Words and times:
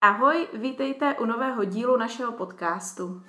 Ahoj, 0.00 0.48
vítejte 0.54 1.14
u 1.14 1.26
nového 1.26 1.64
dílu 1.64 1.96
našeho 1.96 2.32
podcastu. 2.32 3.22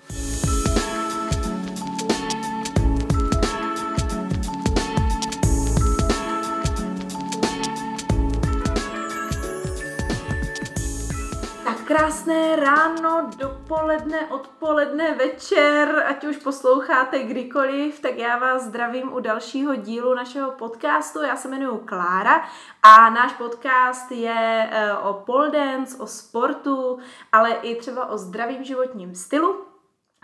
Tak 11.63 11.83
krásné 11.87 12.55
ráno, 12.55 13.29
dopoledne, 13.69 14.27
odpoledne, 14.29 15.13
večer, 15.13 16.03
ať 16.07 16.23
už 16.23 16.37
posloucháte 16.37 17.23
kdykoliv, 17.23 17.99
tak 17.99 18.17
já 18.17 18.37
vás 18.37 18.63
zdravím 18.63 19.13
u 19.13 19.19
dalšího 19.19 19.75
dílu 19.75 20.13
našeho 20.13 20.51
podcastu. 20.51 21.21
Já 21.23 21.35
se 21.35 21.47
jmenuji 21.47 21.77
Klára 21.85 22.43
a 22.83 23.09
náš 23.09 23.33
podcast 23.33 24.11
je 24.11 24.69
eh, 24.71 24.93
o 24.93 25.13
pole 25.13 25.51
dance, 25.51 25.97
o 25.97 26.07
sportu, 26.07 26.99
ale 27.31 27.51
i 27.51 27.75
třeba 27.75 28.05
o 28.05 28.17
zdravém 28.17 28.63
životním 28.63 29.15
stylu. 29.15 29.68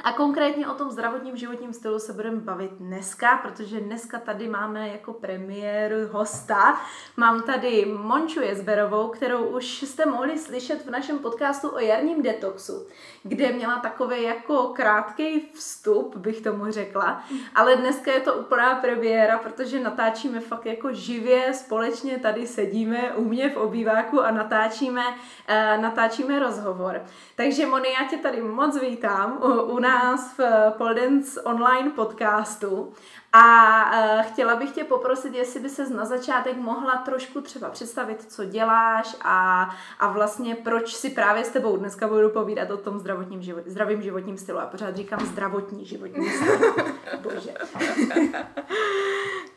A 0.04 0.14
konkrétně 0.14 0.68
o 0.68 0.74
tom 0.74 0.92
zdravotním 0.92 1.38
životním 1.38 1.74
stylu 1.74 2.00
se 2.00 2.14
budeme 2.14 2.40
bavit 2.40 2.72
dneska, 2.72 3.38
protože 3.38 3.80
dneska 3.80 4.20
tady 4.20 4.48
máme 4.48 4.90
jako 4.90 5.14
premiéru 5.14 5.96
hosta. 6.12 6.80
Mám 7.18 7.42
tady 7.42 7.86
Monču 7.86 8.42
Jezberovou, 8.42 9.08
kterou 9.08 9.44
už 9.44 9.82
jste 9.82 10.06
mohli 10.06 10.38
slyšet 10.40 10.86
v 10.86 10.90
našem 10.90 11.20
podcastu 11.20 11.70
o 11.70 11.80
jarním 11.80 12.22
detoxu, 12.22 12.88
kde 13.24 13.52
měla 13.52 13.80
takový 13.80 14.24
jako 14.24 14.64
krátký 14.64 15.50
vstup, 15.54 16.16
bych 16.16 16.42
tomu 16.42 16.72
řekla. 16.72 17.24
Ale 17.56 17.76
dneska 17.76 18.12
je 18.12 18.20
to 18.20 18.34
úplná 18.34 18.76
premiéra, 18.76 19.38
protože 19.38 19.80
natáčíme 19.80 20.40
fakt 20.40 20.66
jako 20.66 20.94
živě, 20.94 21.54
společně 21.54 22.20
tady 22.20 22.48
sedíme 22.48 23.14
u 23.16 23.24
mě 23.24 23.50
v 23.50 23.58
obýváku 23.58 24.22
a 24.22 24.32
natáčíme, 24.32 25.04
uh, 25.08 25.82
natáčíme 25.82 26.40
rozhovor. 26.40 27.02
Takže 27.36 27.66
Moni, 27.66 27.90
já 28.02 28.08
tě 28.10 28.18
tady 28.18 28.42
moc 28.42 28.82
vítám 28.82 29.40
u, 29.44 29.62
u 29.62 29.85
nás 29.86 30.38
v 30.38 30.72
Poldens 30.78 31.38
online 31.44 31.90
podcastu 31.90 32.94
a 33.34 33.46
uh, 33.92 34.22
chtěla 34.22 34.56
bych 34.56 34.72
tě 34.72 34.84
poprosit, 34.84 35.34
jestli 35.34 35.60
by 35.60 35.70
se 35.70 35.90
na 35.90 36.06
začátek 36.06 36.58
mohla 36.58 36.96
trošku 36.96 37.42
třeba 37.42 37.70
představit, 37.70 38.32
co 38.32 38.46
děláš 38.46 39.16
a, 39.22 39.70
a 40.00 40.08
vlastně 40.08 40.56
proč 40.56 40.96
si 40.96 41.10
právě 41.10 41.44
s 41.46 41.50
tebou 41.50 41.78
dneska 41.78 42.08
budu 42.08 42.30
povídat 42.30 42.72
o 42.72 42.78
tom 42.78 43.00
zdravotním 43.00 43.42
život, 43.42 43.64
zdravým 43.68 44.02
životním 44.02 44.38
stylu. 44.38 44.60
A 44.60 44.66
pořád 44.66 44.96
říkám 44.96 45.20
zdravotní 45.20 45.86
životní 45.86 46.30
styl. 46.30 46.76
Bože. 47.22 47.54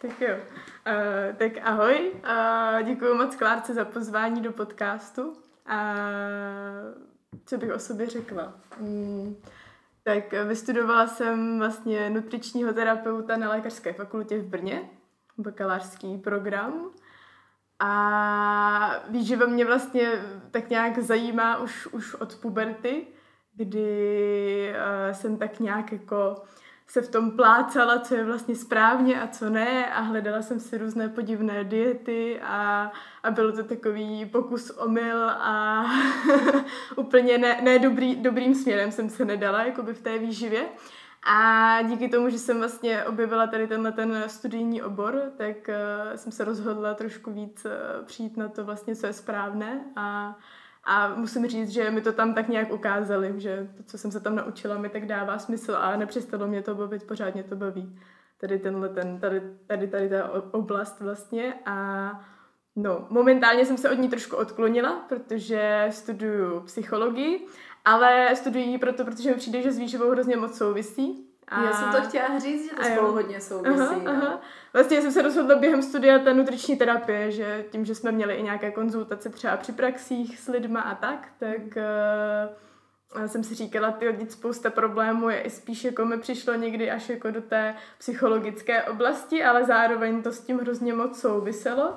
tak 0.00 0.20
jo. 0.20 0.34
Uh, 0.86 1.36
tak 1.36 1.53
ahoj. 1.62 2.12
Uh, 2.14 2.83
děkuji 2.83 3.14
moc 3.14 3.36
Klárce 3.36 3.75
za 3.75 3.84
pozvání 3.84 4.41
do 4.41 4.53
podcastu. 4.53 5.28
Uh, 5.28 5.34
co 7.47 7.58
bych 7.58 7.72
o 7.75 7.78
sobě 7.78 8.06
řekla? 8.06 8.53
Mm, 8.81 9.36
tak 10.09 10.33
vystudovala 10.45 11.06
jsem 11.06 11.59
vlastně 11.59 12.11
nutričního 12.11 12.73
terapeuta 12.73 13.37
na 13.37 13.48
lékařské 13.48 13.92
fakultě 13.92 14.39
v 14.39 14.47
Brně, 14.47 14.91
bakalářský 15.39 16.19
program. 16.19 16.91
A 17.81 19.03
výživa 19.09 19.47
mě 19.47 19.65
vlastně 19.65 20.11
tak 20.50 20.70
nějak 20.70 20.98
zajímá 20.98 21.59
už, 21.59 21.87
už 21.87 22.15
od 22.15 22.37
puberty, 22.37 23.06
kdy 23.55 24.73
uh, 24.73 25.12
jsem 25.12 25.37
tak 25.37 25.61
nějak 25.61 25.92
jako 25.92 26.43
se 26.89 27.03
v 27.03 27.11
tom 27.11 27.31
plácala, 27.31 27.98
co 27.98 28.14
je 28.14 28.25
vlastně 28.25 28.56
správně 28.56 29.20
a 29.20 29.27
co 29.27 29.50
ne 29.50 29.86
a 29.92 30.00
hledala 30.00 30.42
jsem 30.42 30.61
si 30.61 30.78
různé 30.78 31.08
podivné 31.08 31.64
diety 31.64 32.41
a, 32.41 32.92
a 33.22 33.31
bylo 33.31 33.53
to 33.53 33.64
takový 33.64 34.27
pokus 34.27 34.70
omyl 34.70 35.31
a 35.31 35.84
úplně 36.97 37.39
ne, 37.39 37.61
ne 37.62 37.78
dobrý, 37.78 38.16
dobrým 38.16 38.55
směrem 38.55 38.92
jsem 38.92 39.11
se 39.11 39.25
nedala 39.25 39.64
jakoby 39.64 39.94
v 39.94 40.03
té 40.03 40.19
výživě. 40.19 40.64
A 41.22 41.83
díky 41.83 42.09
tomu, 42.09 42.31
že 42.31 42.39
jsem 42.39 42.59
vlastně 42.59 43.05
objevila 43.05 43.47
tady 43.47 43.66
tenhle 43.66 43.92
ten 43.92 44.25
studijní 44.27 44.83
obor, 44.83 45.22
tak 45.37 45.56
uh, 45.69 46.16
jsem 46.16 46.32
se 46.32 46.44
rozhodla 46.44 46.94
trošku 46.94 47.32
víc 47.32 47.65
uh, 47.65 48.06
přijít 48.06 48.37
na 48.37 48.49
to 48.49 48.65
vlastně, 48.65 48.97
co 48.97 49.06
je 49.06 49.12
správné 49.12 49.81
a 49.97 50.38
a 50.88 51.15
musím 51.15 51.47
říct, 51.47 51.69
že 51.69 51.91
mi 51.91 52.00
to 52.00 52.12
tam 52.12 52.34
tak 52.34 52.49
nějak 52.49 52.72
ukázali, 52.72 53.34
že 53.37 53.69
to, 53.76 53.82
co 53.82 53.99
jsem 53.99 54.10
se 54.10 54.21
tam 54.21 54.37
naučila, 54.37 54.78
mi 54.78 54.88
tak 54.88 55.06
dává 55.06 55.38
smysl 55.38 55.76
a 55.76 55.97
nepřestalo 55.97 56.47
mě 56.47 56.62
to 56.62 56.75
bavit, 56.75 57.06
pořád 57.06 57.34
mě 57.34 57.43
to 57.43 57.56
baví. 57.56 57.99
Tady 58.41 58.59
tenhle, 58.59 58.88
ten, 58.88 59.21
tady, 59.21 59.43
tady, 59.66 59.88
tady 59.88 60.09
ta 60.09 60.31
oblast 60.54 61.00
vlastně 61.00 61.54
a 61.66 62.10
no, 62.76 63.06
momentálně 63.10 63.65
jsem 63.65 63.76
se 63.76 63.91
od 63.91 63.99
ní 63.99 64.09
trošku 64.09 64.37
odklonila, 64.37 65.06
protože 65.09 65.87
studuju 65.91 66.60
psychologii, 66.60 67.47
ale 67.84 68.37
studuji 68.37 68.65
ji 68.65 68.78
proto, 68.78 69.05
protože 69.05 69.31
mi 69.31 69.37
přijde, 69.37 69.62
že 69.62 69.72
s 69.72 69.78
výživou 69.78 70.10
hrozně 70.10 70.37
moc 70.37 70.59
souvisí 70.59 71.28
a... 71.48 71.64
Já 71.64 71.72
jsem 71.72 72.03
to 72.03 72.09
chtěla 72.09 72.38
říct, 72.38 72.70
že 72.70 72.76
to 72.76 72.82
spolu 72.84 73.12
hodně 73.12 73.41
souvisí. 73.41 73.81
Aha, 73.81 74.00
no. 74.04 74.10
aha. 74.10 74.41
Vlastně 74.72 75.03
jsem 75.03 75.12
se 75.12 75.22
rozhodla 75.22 75.56
během 75.56 75.82
studia 75.82 76.19
té 76.19 76.34
nutriční 76.34 76.76
terapie, 76.76 77.31
že 77.31 77.64
tím, 77.70 77.84
že 77.84 77.94
jsme 77.94 78.12
měli 78.12 78.34
i 78.34 78.42
nějaké 78.42 78.70
konzultace 78.70 79.28
třeba 79.28 79.56
při 79.56 79.72
praxích 79.72 80.38
s 80.38 80.48
lidma 80.48 80.81
a 80.81 80.94
tak, 80.94 81.28
tak 81.38 81.60
uh, 83.16 83.26
jsem 83.26 83.44
si 83.44 83.54
říkala, 83.54 83.91
ty 83.91 84.06
hodit 84.06 84.32
spousta 84.32 84.70
problémů 84.70 85.28
je 85.28 85.41
i 85.41 85.50
spíš 85.50 85.84
jako 85.84 86.04
mi 86.04 86.19
přišlo 86.19 86.54
někdy 86.54 86.91
až 86.91 87.08
jako 87.08 87.31
do 87.31 87.41
té 87.41 87.75
psychologické 87.98 88.82
oblasti, 88.82 89.44
ale 89.44 89.64
zároveň 89.64 90.22
to 90.22 90.32
s 90.32 90.41
tím 90.41 90.58
hrozně 90.58 90.94
moc 90.94 91.20
souviselo. 91.20 91.94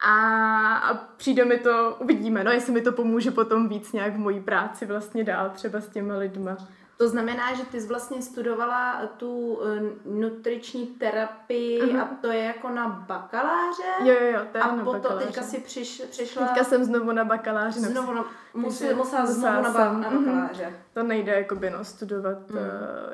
A, 0.00 0.76
a 0.76 0.94
přijde 0.94 1.44
mi 1.44 1.58
to, 1.58 1.96
uvidíme, 2.00 2.44
no, 2.44 2.50
jestli 2.50 2.72
mi 2.72 2.80
to 2.80 2.92
pomůže 2.92 3.30
potom 3.30 3.68
víc 3.68 3.92
nějak 3.92 4.14
v 4.14 4.18
mojí 4.18 4.40
práci 4.40 4.86
vlastně 4.86 5.24
dál, 5.24 5.50
třeba 5.50 5.80
s 5.80 5.88
těma 5.88 6.16
lidma. 6.16 6.56
To 6.96 7.08
znamená, 7.08 7.54
že 7.54 7.64
ty 7.64 7.80
jsi 7.80 7.86
vlastně 7.86 8.22
studovala 8.22 9.06
tu 9.16 9.54
uh, 9.54 9.66
nutriční 10.04 10.86
terapii 10.86 11.82
uh-huh. 11.82 12.02
a 12.02 12.08
to 12.20 12.26
je 12.32 12.44
jako 12.44 12.68
na 12.68 12.88
bakaláře? 12.88 13.82
Jo, 13.98 14.14
jo, 14.20 14.26
jo, 14.32 14.40
to 14.52 14.58
je 14.58 14.62
a 14.64 14.76
na 14.76 14.84
potom 14.84 15.02
bakaláře. 15.02 15.26
teďka 15.26 15.42
si 15.42 15.60
přiš, 15.60 16.02
přišla... 16.10 16.46
Teďka 16.46 16.64
jsem 16.64 16.84
znovu 16.84 17.12
na 17.12 17.24
bakaláři. 17.24 17.80
Znovu 17.80 18.12
na, 18.12 18.24
musí, 18.56 18.94
musela 18.94 19.26
znovu 19.26 19.62
na, 19.62 19.70
ba, 19.72 19.92
na 19.92 20.10
mhm. 20.10 20.24
bakaláře. 20.24 20.72
To 20.94 21.02
nejde 21.02 21.32
jakoby, 21.32 21.70
no, 21.70 21.84
studovat 21.84 22.50
uh, 22.50 22.58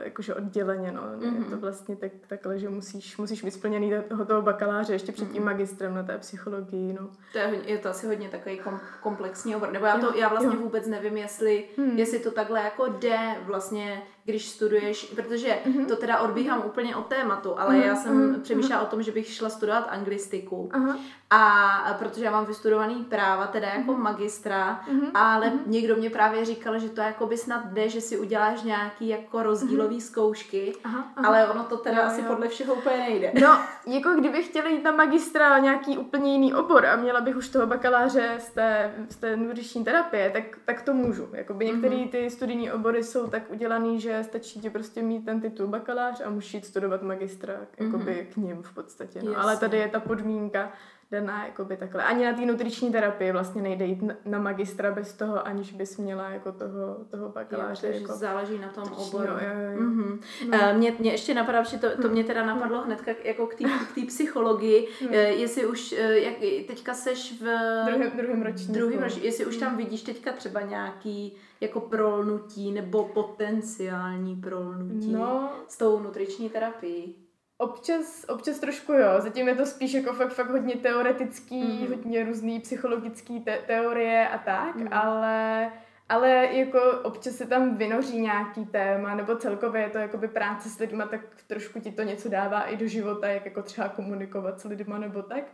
jakože 0.01 0.35
odděleně, 0.35 0.93
no. 0.93 1.03
Uh-huh. 1.03 1.39
Je 1.39 1.45
to 1.45 1.57
vlastně 1.57 1.97
tak, 1.97 2.13
takhle, 2.27 2.59
že 2.59 2.69
musíš, 2.69 3.17
musíš 3.17 3.45
být 3.45 3.51
splněný 3.51 3.93
toho, 4.09 4.25
toho 4.25 4.43
bakaláře 4.43 4.93
ještě 4.93 5.13
před 5.13 5.33
tím 5.33 5.43
uh-huh. 5.43 5.47
magistrem 5.47 5.95
na 5.95 6.03
té 6.03 6.19
psychologii, 6.19 6.93
no. 7.01 7.11
To 7.33 7.39
je, 7.39 7.61
je 7.65 7.79
to 7.79 7.89
asi 7.89 8.07
hodně 8.07 8.29
takový 8.29 8.59
kom, 8.59 8.81
komplexní 9.01 9.57
obor. 9.57 9.73
Nebo 9.73 9.87
já, 9.87 9.99
to, 9.99 10.19
já 10.19 10.29
vlastně 10.29 10.55
jo. 10.55 10.63
vůbec 10.63 10.87
nevím, 10.87 11.17
jestli, 11.17 11.65
hmm. 11.77 11.99
jestli 11.99 12.19
to 12.19 12.31
takhle 12.31 12.61
jako 12.63 12.87
jde 12.87 13.19
vlastně 13.45 14.03
když 14.25 14.49
studuješ, 14.49 15.05
protože 15.05 15.59
mm-hmm. 15.67 15.87
to 15.87 15.97
teda 15.97 16.21
odbíhám 16.21 16.63
úplně 16.67 16.97
od 16.97 17.07
tématu, 17.07 17.61
ale 17.61 17.75
mm-hmm. 17.75 17.87
já 17.87 17.97
jsem 17.97 18.33
mm-hmm. 18.33 18.41
přemýšlela 18.41 18.83
o 18.83 18.87
tom, 18.87 19.03
že 19.03 19.13
bych 19.13 19.29
šla 19.29 19.49
studovat 19.49 19.87
anglistiku. 19.91 20.71
Uh-huh. 20.73 20.97
A 21.31 21.97
protože 21.99 22.25
já 22.25 22.31
mám 22.31 22.47
vystudovaný 22.47 23.05
práva, 23.05 23.47
teda 23.47 23.69
jako 23.69 23.93
mm-hmm. 23.93 24.03
magistra, 24.03 24.81
mm-hmm. 24.89 25.11
ale 25.15 25.47
mm-hmm. 25.47 25.67
někdo 25.67 25.97
mě 25.97 26.11
právě 26.11 26.45
říkal, 26.45 26.79
že 26.79 26.89
to 26.89 27.01
jako 27.01 27.27
by 27.27 27.37
snad 27.37 27.67
jde, 27.67 27.89
že 27.89 28.01
si 28.01 28.19
uděláš 28.19 28.63
nějaký 28.63 29.09
jako 29.09 29.43
rozdílový 29.43 29.97
mm-hmm. 29.97 30.11
zkoušky, 30.11 30.73
aha, 30.85 31.13
aha. 31.17 31.29
ale 31.29 31.49
ono 31.49 31.65
to 31.65 31.77
teda 31.77 31.99
jo, 31.99 32.07
asi 32.07 32.21
jo. 32.21 32.27
podle 32.29 32.49
všeho 32.49 32.75
úplně 32.75 32.97
nejde. 32.97 33.33
No, 33.41 33.59
jako 33.87 34.11
kdybych 34.11 34.47
chtěla 34.47 34.69
jít 34.69 34.85
na 34.85 34.93
magistra 34.93 35.59
nějaký 35.59 35.99
úplně 35.99 36.33
jiný 36.33 36.55
obor 36.55 36.87
a 36.87 36.97
měla 36.97 37.21
bych 37.21 37.37
už 37.37 37.49
toho 37.49 37.67
bakaláře 37.67 38.37
z 38.39 38.51
té, 38.51 38.95
z 39.09 39.17
té 39.17 39.37
nutriční 39.37 39.85
terapie, 39.85 40.31
tak, 40.31 40.45
tak 40.65 40.83
to 40.83 40.95
můžu. 40.95 41.29
Jakoby 41.33 41.67
některé 41.67 41.97
mm-hmm. 41.97 42.11
ty 42.11 42.31
studijní 42.31 42.73
obory 42.73 43.05
jsou 43.05 43.27
tak 43.27 43.43
udělaný, 43.51 44.01
že 44.01 44.12
stačí 44.23 44.61
ti 44.61 44.71
prostě 44.71 45.03
mít 45.03 45.25
ten 45.25 45.41
titul 45.41 45.67
bakalář 45.67 46.21
a 46.25 46.31
musíš 46.31 46.55
jít 46.55 46.67
studovat 46.67 47.03
magistra 47.03 47.55
jakoby 47.79 48.13
mm-hmm. 48.13 48.33
k 48.33 48.37
ním 48.37 48.63
v 48.63 48.75
podstatě. 48.75 49.23
No. 49.23 49.41
Ale 49.41 49.57
tady 49.57 49.79
je 49.79 49.89
ta 49.89 50.01
podmínka, 50.01 50.73
daná 51.13 51.47
jakoby 51.47 51.77
takhle. 51.77 52.05
Ani 52.05 52.25
na 52.25 52.33
té 52.33 52.47
nutriční 52.47 52.93
terapii 52.93 53.33
vlastně 53.33 53.63
nejde 53.63 53.85
jít 53.85 54.03
na, 54.25 54.39
magistra 54.39 54.91
bez 54.93 55.13
toho, 55.13 55.47
aniž 55.47 55.73
bys 55.73 55.97
měla 55.97 56.31
jako 56.31 56.53
toho, 56.53 56.97
toho 57.11 57.29
bakaláře. 57.29 57.87
Jo, 57.87 57.93
jako 58.01 58.13
záleží 58.13 58.59
na 58.59 58.69
tom 58.69 58.85
oboru. 58.93 59.27
Jo, 59.27 59.39
jo, 59.41 59.71
jo. 59.71 59.81
Mm-hmm. 59.81 60.19
No. 60.51 60.59
Uh, 60.59 60.77
mě, 60.77 60.95
mě 60.99 61.11
ještě 61.11 61.35
napadá, 61.35 61.63
že 61.63 61.79
to, 61.79 62.03
to 62.03 62.09
mě 62.09 62.25
teda 62.25 62.47
napadlo 62.47 62.83
hned 62.83 63.03
jako 63.25 63.47
k 63.47 63.55
té 63.95 64.07
psychologii, 64.07 64.89
no. 65.03 65.09
uh, 65.09 65.15
jestli 65.15 65.67
už, 65.67 65.93
uh, 65.93 65.99
jak, 65.99 66.35
teďka 66.67 66.95
seš 66.95 67.41
v 67.41 67.45
druhém, 67.87 68.11
druhém 68.17 68.43
ročníku. 68.43 68.73
Druhým 68.73 69.03
ročníku, 69.03 69.27
jestli 69.27 69.47
už 69.47 69.57
tam 69.57 69.77
vidíš 69.77 70.03
teďka 70.03 70.33
třeba 70.33 70.61
nějaký 70.61 71.37
jako 71.61 71.81
prolnutí 71.81 72.73
nebo 72.73 73.05
potenciální 73.05 74.37
prolnutí 74.37 75.13
no. 75.13 75.53
s 75.69 75.79
tou 75.79 76.01
nutriční 76.01 76.51
terapií. 76.51 77.22
Občas, 77.63 78.25
občas 78.29 78.59
trošku 78.59 78.93
jo, 78.93 79.09
zatím 79.19 79.49
je 79.49 79.55
to 79.55 79.67
spíš 79.67 79.93
jako 79.93 80.13
fakt, 80.13 80.33
fakt 80.33 80.51
hodně 80.51 80.75
teoretický, 80.77 81.63
mm-hmm. 81.63 81.89
hodně 81.89 82.25
různý 82.25 82.61
psychologický 82.61 83.41
te- 83.41 83.59
teorie 83.67 84.29
a 84.29 84.39
tak, 84.39 84.77
mm-hmm. 84.77 84.89
ale, 84.91 85.71
ale 86.09 86.49
jako 86.53 86.81
občas 87.03 87.35
se 87.35 87.47
tam 87.47 87.77
vynoří 87.77 88.21
nějaký 88.21 88.67
téma, 88.67 89.15
nebo 89.15 89.37
celkově 89.37 89.83
je 89.83 89.91
to 89.91 89.99
jakoby 89.99 90.29
práce 90.29 90.69
s 90.69 90.79
lidma, 90.79 91.07
tak 91.07 91.21
trošku 91.47 91.81
ti 91.81 91.93
to 91.93 92.03
něco 92.03 92.29
dává 92.29 92.63
i 92.63 92.77
do 92.77 92.87
života, 92.87 93.29
jak 93.29 93.45
jako 93.45 93.63
třeba 93.63 93.89
komunikovat 93.89 94.61
s 94.61 94.65
lidma 94.65 94.99
nebo 94.99 95.23
tak. 95.23 95.45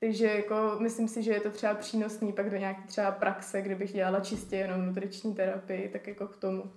Takže 0.00 0.26
jako 0.26 0.76
myslím 0.78 1.08
si, 1.08 1.22
že 1.22 1.32
je 1.32 1.40
to 1.40 1.50
třeba 1.50 1.74
přínosný 1.74 2.32
pak 2.32 2.50
do 2.50 2.56
nějaké 2.56 2.82
třeba 2.86 3.10
praxe, 3.10 3.62
kdybych 3.62 3.92
dělala 3.92 4.20
čistě 4.20 4.56
jenom 4.56 4.86
nutriční 4.86 5.34
terapii, 5.34 5.88
tak 5.88 6.06
jako 6.06 6.26
k 6.26 6.36
tomu. 6.36 6.72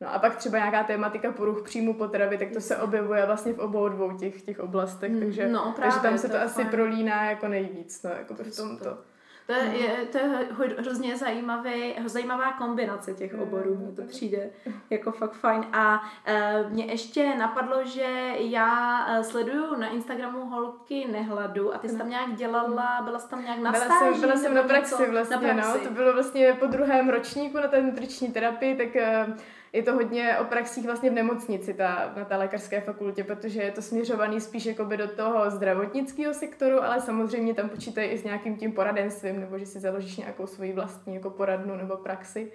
No 0.00 0.14
a 0.14 0.18
pak 0.18 0.36
třeba 0.36 0.58
nějaká 0.58 0.82
tématika 0.84 1.32
poruch 1.32 1.62
příjmu 1.62 1.94
potravy, 1.94 2.38
tak 2.38 2.50
to 2.50 2.60
se 2.60 2.76
objevuje 2.76 3.26
vlastně 3.26 3.52
v 3.52 3.58
obou 3.58 3.88
dvou 3.88 4.16
těch, 4.16 4.42
těch 4.42 4.60
oblastech, 4.60 5.12
Mm, 5.12 5.20
takže, 5.20 5.48
no, 5.48 5.60
právě, 5.76 5.92
takže 5.92 5.98
tam 6.08 6.18
se 6.18 6.28
to 6.28 6.34
to, 6.36 6.42
asi 6.42 6.54
fajn. 6.54 6.68
prolíná 6.68 7.30
jako 7.30 7.48
nejvíc, 7.48 8.02
no, 8.02 8.10
jako 8.10 8.34
v 8.34 8.56
tomto. 8.56 8.98
To 9.46 9.52
je, 9.52 9.64
je, 9.64 10.06
to 10.12 10.18
je 10.18 10.46
hrozně 10.78 11.16
zajímavý, 11.16 11.94
zajímavá 12.04 12.52
kombinace 12.52 13.14
těch 13.14 13.34
oborů, 13.34 13.76
mně 13.76 13.92
to 13.96 14.02
přijde 14.02 14.50
jako 14.90 15.12
fakt 15.12 15.32
fajn. 15.32 15.64
A 15.72 16.02
e, 16.26 16.64
mě 16.70 16.84
ještě 16.84 17.34
napadlo, 17.38 17.84
že 17.84 18.32
já 18.38 19.06
e, 19.08 19.24
sleduju 19.24 19.76
na 19.76 19.88
Instagramu 19.88 20.46
holky 20.46 21.06
nehladu 21.12 21.74
a 21.74 21.78
ty 21.78 21.88
jsi 21.88 21.98
tam 21.98 22.08
nějak 22.10 22.34
dělala, 22.34 23.00
byla 23.04 23.18
jsi 23.18 23.28
tam 23.30 23.42
nějak 23.44 23.58
na 23.58 23.72
Byla 23.72 23.84
stáži, 23.84 24.12
jsem, 24.12 24.20
byla 24.20 24.36
jsem 24.36 24.54
na 24.54 24.62
praxi 24.62 25.10
vlastně, 25.10 25.36
na 25.36 25.42
praxi. 25.54 25.78
no. 25.78 25.84
To 25.88 25.94
bylo 25.94 26.12
vlastně 26.12 26.52
po 26.60 26.66
druhém 26.66 27.08
ročníku 27.08 27.56
na 27.56 27.68
té 27.68 27.82
nutriční 27.82 28.32
terapii, 28.32 28.76
tak 28.76 28.96
eh, 28.96 29.26
je 29.74 29.82
to 29.82 29.94
hodně 29.94 30.38
o 30.38 30.44
praxích 30.44 30.86
vlastně 30.86 31.10
v 31.10 31.14
nemocnici 31.14 31.74
ta, 31.74 32.12
na 32.16 32.24
té 32.24 32.36
lékařské 32.36 32.80
fakultě, 32.80 33.24
protože 33.24 33.62
je 33.62 33.70
to 33.70 33.82
směřovaný 33.82 34.40
spíš 34.40 34.66
jakoby 34.66 34.96
do 34.96 35.08
toho 35.08 35.50
zdravotnického 35.50 36.34
sektoru, 36.34 36.82
ale 36.82 37.00
samozřejmě 37.00 37.54
tam 37.54 37.68
počítají 37.68 38.10
i 38.10 38.18
s 38.18 38.24
nějakým 38.24 38.56
tím 38.56 38.72
poradenstvím, 38.72 39.40
nebo 39.40 39.58
že 39.58 39.66
si 39.66 39.80
založíš 39.80 40.16
nějakou 40.16 40.46
svoji 40.46 40.72
vlastní 40.72 41.14
jako 41.14 41.30
poradnu 41.30 41.76
nebo 41.76 41.96
praxi. 41.96 42.52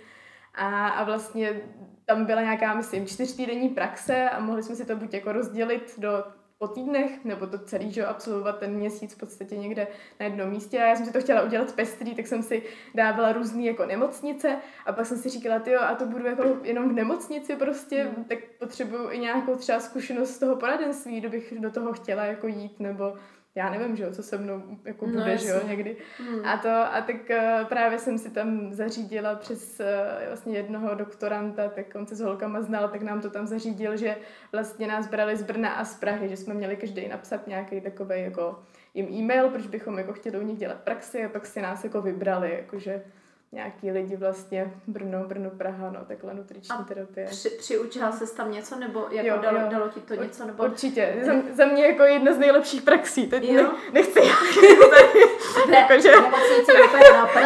A, 0.55 0.87
a 0.87 1.03
vlastně 1.03 1.61
tam 2.05 2.25
byla 2.25 2.41
nějaká, 2.41 2.73
myslím, 2.73 3.07
čtyřtýdenní 3.07 3.69
praxe 3.69 4.29
a 4.29 4.39
mohli 4.39 4.63
jsme 4.63 4.75
si 4.75 4.85
to 4.85 4.95
buď 4.95 5.13
jako 5.13 5.31
rozdělit 5.31 5.93
do 5.97 6.23
po 6.59 6.67
týdnech, 6.67 7.25
nebo 7.25 7.47
to 7.47 7.57
celý, 7.59 7.91
že 7.91 8.01
jo, 8.01 8.07
absolvovat 8.07 8.59
ten 8.59 8.73
měsíc 8.73 9.13
v 9.13 9.17
podstatě 9.17 9.57
někde 9.57 9.87
na 10.19 10.25
jednom 10.25 10.49
místě. 10.49 10.79
A 10.79 10.85
já 10.85 10.95
jsem 10.95 11.05
si 11.05 11.13
to 11.13 11.21
chtěla 11.21 11.41
udělat 11.41 11.71
pestrý, 11.75 12.15
tak 12.15 12.27
jsem 12.27 12.43
si 12.43 12.63
dávala 12.95 13.33
různé 13.33 13.63
jako 13.63 13.85
nemocnice 13.85 14.57
a 14.85 14.93
pak 14.93 15.05
jsem 15.05 15.17
si 15.17 15.29
říkala, 15.29 15.59
ty 15.59 15.75
a 15.75 15.95
to 15.95 16.05
budu 16.05 16.25
jako 16.25 16.43
jenom 16.63 16.89
v 16.89 16.93
nemocnici 16.93 17.55
prostě, 17.55 18.03
Hmm. 18.03 18.23
tak 18.23 18.39
potřebuju 18.59 19.11
i 19.11 19.19
nějakou 19.19 19.55
třeba 19.55 19.79
zkušenost 19.79 20.29
z 20.29 20.39
toho 20.39 20.55
poradenství, 20.55 21.19
kdybych 21.19 21.53
do 21.59 21.71
toho 21.71 21.93
chtěla 21.93 22.23
jako 22.23 22.47
jít, 22.47 22.79
nebo 22.79 23.13
já 23.59 23.69
nevím, 23.69 23.95
že 23.95 24.03
jo, 24.03 24.11
co 24.11 24.23
se 24.23 24.37
mnou 24.37 24.63
jako 24.85 25.05
No, 25.05 25.11
bude, 25.11 25.37
že 25.37 25.49
jo, 25.49 25.59
někdy. 25.67 25.97
Hmm. 26.17 26.45
A 26.45 26.57
to, 26.57 26.69
a 26.69 27.01
tak 27.01 27.15
uh, 27.29 27.67
právě 27.67 27.99
jsem 27.99 28.17
si 28.17 28.29
tam 28.29 28.73
zařídila 28.73 29.35
přes 29.35 29.79
uh, 29.79 29.85
vlastně 30.27 30.57
jednoho 30.57 30.95
doktoranta, 30.95 31.69
tak 31.69 31.85
on 31.95 32.07
se 32.07 32.15
s 32.15 32.21
holkama 32.21 32.61
znal, 32.61 32.89
tak 32.89 33.01
nám 33.01 33.21
to 33.21 33.29
tam 33.29 33.47
zařídil, 33.47 33.97
že 33.97 34.15
vlastně 34.51 34.87
nás 34.87 35.07
brali 35.07 35.35
z 35.35 35.43
Brna 35.43 35.69
a 35.69 35.85
z 35.85 35.99
Prahy, 35.99 36.29
že 36.29 36.37
jsme 36.37 36.53
měli 36.53 36.75
každý 36.75 37.07
napsat 37.07 37.47
nějaký 37.47 37.81
takový 37.81 38.21
jako 38.21 38.59
jim 38.93 39.07
e-mail, 39.11 39.49
proč 39.49 39.67
bychom 39.67 39.97
jako 39.97 40.13
chtěli 40.13 40.39
u 40.39 40.41
nich 40.41 40.57
dělat 40.57 40.77
praxi 40.77 41.25
a 41.25 41.29
pak 41.29 41.45
si 41.45 41.61
nás 41.61 41.83
jako 41.83 42.01
vybrali, 42.01 42.53
jakože 42.53 43.03
nějaký 43.51 43.91
lidi 43.91 44.15
vlastně 44.15 44.73
Brno, 44.87 45.23
Brno, 45.23 45.49
Praha, 45.49 45.91
no 45.91 45.99
takhle 46.07 46.33
nutriční 46.33 46.75
A 46.79 46.83
terapie. 46.83 47.27
Při, 47.27 47.49
přiučila 47.49 48.11
ses 48.11 48.31
tam 48.31 48.51
něco, 48.51 48.75
nebo 48.75 49.05
jako 49.11 49.27
Jo, 49.27 49.37
dalo, 49.41 49.59
jo. 49.59 49.67
dalo 49.71 49.89
ti 49.89 49.99
to 49.99 50.15
něco, 50.23 50.45
nebo... 50.45 50.63
Určitě, 50.63 51.15
za, 51.25 51.31
za 51.53 51.65
mě 51.65 51.85
jako 51.85 52.03
jedna 52.03 52.33
z 52.33 52.37
nejlepších 52.37 52.81
praxí, 52.81 53.27
teď 53.27 53.43
Jo. 53.43 53.61
ne, 53.63 53.69
nechci 53.93 54.19
Ne, 55.69 55.77
jakože... 55.77 56.11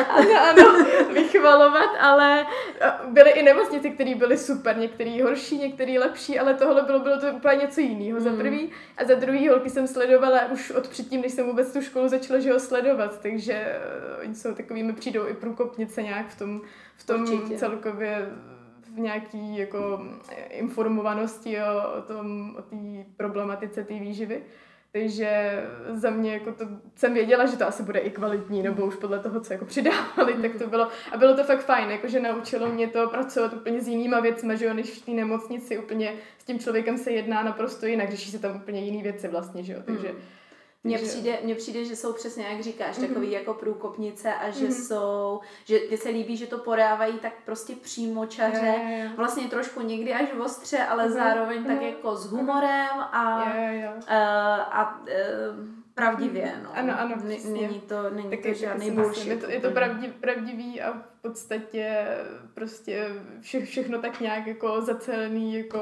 ano, 0.10 0.40
ano, 0.50 0.86
vychvalovat, 1.14 1.90
ale 2.00 2.46
eh, 2.82 2.92
byly 3.08 3.30
i 3.32 3.44
nemocnice, 3.44 3.90
které 3.90 4.16
byly 4.16 4.38
super, 4.38 4.78
některé 4.78 5.24
horší, 5.24 5.58
některé 5.58 6.00
lepší, 6.00 6.40
ale 6.40 6.54
tohle 6.54 6.82
bylo, 6.82 7.00
bylo 7.00 7.20
to 7.20 7.28
úplně 7.28 7.56
něco 7.56 7.82
jiného 7.82 8.20
za 8.20 8.30
Mm. 8.30 8.38
prvý. 8.38 8.72
A 8.98 9.04
za 9.06 9.16
druhý 9.16 9.50
holky 9.50 9.70
jsem 9.70 9.88
sledovala 9.88 10.46
už 10.52 10.72
od 10.72 10.88
předtím, 10.88 11.22
než 11.22 11.34
jsem 11.34 11.46
vůbec 11.46 11.74
tu 11.74 11.82
školu 11.82 12.08
začala 12.08 12.40
že 12.40 12.54
ho 12.54 12.60
sledovat, 12.60 13.22
takže 13.22 13.54
eh, 13.54 13.80
oni 14.24 14.36
jsou 14.36 14.54
takovými, 14.54 14.94
přijdou 14.94 15.28
i 15.28 15.34
průkopnice 15.34 15.93
nějak 16.02 16.28
v 16.28 16.38
tom, 16.38 16.62
v 16.96 17.06
tom 17.06 17.22
Určitě. 17.22 17.58
celkově 17.58 18.30
v 18.96 19.00
nějaký 19.00 19.58
jako 19.58 20.06
informovanosti 20.50 21.58
o, 21.58 21.98
o 21.98 22.02
tom, 22.02 22.56
o 22.58 22.62
té 22.62 22.76
problematice 23.18 23.84
té 23.84 23.94
výživy. 23.94 24.44
Takže 24.92 25.64
za 25.90 26.10
mě 26.10 26.34
jako 26.34 26.52
to 26.52 26.66
jsem 26.96 27.14
věděla, 27.14 27.46
že 27.46 27.58
to 27.58 27.68
asi 27.68 27.84
bude 27.84 28.00
i 28.00 28.10
kvalitní, 28.10 28.64
nebo 28.64 28.86
už 28.86 28.96
podle 28.96 29.20
toho, 29.20 29.40
co 29.40 29.54
jako 29.54 29.66
přidávali, 29.66 30.34
tak 30.34 30.52
to 30.56 30.68
bylo. 30.68 30.88
A 31.12 31.18
bylo 31.18 31.36
to 31.36 31.44
fakt 31.44 31.66
fajn, 31.66 31.92
jakože 31.92 32.20
naučilo 32.20 32.68
mě 32.68 32.88
to 32.88 33.10
pracovat 33.10 33.54
úplně 33.54 33.82
s 33.82 33.88
jinýma 33.88 34.20
věcmi, 34.20 34.58
že 34.58 34.66
jo, 34.66 34.74
než 34.74 34.90
v 34.90 35.06
té 35.06 35.12
nemocnici 35.12 35.78
úplně 35.78 36.14
s 36.38 36.44
tím 36.44 36.60
člověkem 36.60 36.98
se 36.98 37.12
jedná 37.12 37.44
naprosto 37.44 37.86
jinak, 37.86 38.12
řeší 38.12 38.32
se 38.32 38.40
tam 38.40 38.56
úplně 38.56 38.82
jiný 38.82 39.04
věci 39.04 39.28
vlastně, 39.28 39.64
že 39.64 39.74
jo, 39.74 39.80
takže... 39.86 40.08
Hmm. 40.08 40.18
Mně 40.86 40.98
přijde, 40.98 41.38
mně 41.44 41.56
přijde, 41.56 41.86
že 41.86 41.96
jsou 41.96 42.14
přesně, 42.14 42.46
jak 42.46 42.62
říkáš, 42.62 42.98
takový 42.98 43.32
jako 43.32 43.54
průkopnice 43.54 44.34
a 44.34 44.50
že 44.50 44.64
Mhm. 44.66 44.74
jsou, 44.74 45.40
že 45.66 45.80
mně 45.88 45.98
se 45.98 46.10
líbí, 46.10 46.38
že 46.38 46.48
to 46.48 46.58
podávají 46.58 47.20
tak 47.20 47.34
prostě 47.46 47.76
přímo 47.76 48.26
čaře, 48.26 48.76
Jo, 48.84 48.90
jo, 48.90 49.04
jo. 49.04 49.10
vlastně 49.16 49.48
trošku 49.48 49.82
někdy 49.82 50.14
až 50.14 50.28
ostře, 50.46 50.78
ale 50.78 51.04
Mhm, 51.06 51.14
zároveň 51.14 51.64
tak 51.64 51.76
mhm. 51.76 51.86
jako 51.86 52.16
s 52.16 52.32
humorem 52.32 52.90
a, 53.00 53.44
Jo, 53.56 53.64
jo, 53.74 53.82
jo. 53.82 53.92
a, 54.08 54.56
a 54.56 55.02
e, 55.08 55.24
pravdivě, 55.94 56.54
no. 56.64 56.70
Ano, 56.74 57.00
ano, 57.00 57.16
N- 57.16 57.30
přesně. 57.30 57.62
Není 57.62 57.80
to, 57.82 58.10
není 58.10 58.30
Tak 58.30 58.40
to 58.40 58.54
žádný 58.54 58.92
bullshit. 58.92 59.28
je 59.28 59.38
to, 59.38 59.50
je 59.52 59.60
to 59.62 59.70
úplně. 59.70 59.74
pravdi, 59.86 60.08
pravdivý 60.08 60.82
a 60.82 61.04
podstatě 61.28 62.08
prostě 62.54 63.10
vše, 63.42 63.66
všechno 63.66 64.02
tak 64.02 64.20
nějak 64.20 64.48
jako 64.48 64.82
zacelený 64.82 65.56
jako 65.56 65.80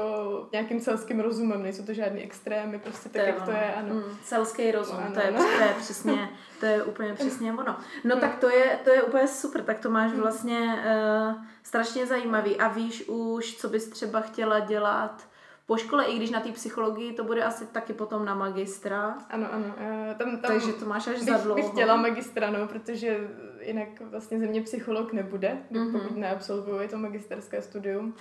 nějakým 0.52 0.80
selským 0.80 1.20
rozumem, 1.20 1.62
nejsou 1.62 1.84
to 1.84 1.92
žádný 1.92 2.22
extrémy, 2.22 2.78
prostě 2.78 3.08
tak, 3.08 3.26
jak 3.26 3.36
to 3.42 3.50
ono. 3.50 3.58
je, 3.58 3.74
ano. 3.74 3.94
Mm, 3.94 4.02
selský 4.24 4.70
rozum, 4.70 4.96
Ano, 4.96 5.14
to, 5.14 5.20
je, 5.20 5.28
ano. 5.28 5.38
to 5.38 5.62
je 5.62 5.74
přesně, 5.78 6.28
to 6.60 6.66
je 6.66 6.82
úplně 6.82 7.14
přesně 7.14 7.52
ono. 7.52 7.76
No 8.04 8.14
Hmm. 8.14 8.20
tak 8.20 8.38
to 8.38 8.48
je, 8.50 8.78
to 8.84 8.90
je 8.90 9.02
úplně 9.02 9.28
super, 9.28 9.62
tak 9.62 9.78
to 9.78 9.90
máš 9.90 10.12
vlastně 10.12 10.58
uh, 10.58 11.34
strašně 11.62 12.06
zajímavý 12.06 12.56
a 12.56 12.68
víš 12.68 13.04
už, 13.08 13.56
co 13.56 13.68
bys 13.68 13.88
třeba 13.88 14.20
chtěla 14.20 14.58
dělat 14.58 15.28
po 15.66 15.76
škole, 15.76 16.04
i 16.04 16.16
když 16.16 16.30
na 16.30 16.40
té 16.40 16.52
psychologii 16.52 17.12
to 17.12 17.24
bude 17.24 17.44
asi 17.44 17.66
taky 17.66 17.92
potom 17.92 18.24
na 18.24 18.34
magistra, 18.34 19.18
Ano, 19.30 19.46
ano. 19.52 19.64
eh, 19.78 20.14
Tam, 20.18 20.30
tam 20.30 20.40
takže 20.50 20.72
to 20.72 20.86
máš 20.86 21.06
až 21.06 21.18
za 21.18 21.32
bych, 21.32 21.42
dlouho. 21.42 21.56
bych 21.56 21.68
chtěla 21.70 21.96
magistra, 21.96 22.50
no, 22.50 22.66
protože 22.68 23.28
jinak 23.62 23.88
vlastně 24.00 24.38
ze 24.38 24.46
mě 24.46 24.62
psycholog 24.62 25.12
nebude, 25.12 25.56
Mhm. 25.70 25.92
pokud 25.92 26.16
neabsolvuji 26.16 26.88
to 26.88 26.98
magisterské 26.98 27.62
studium. 27.62 28.14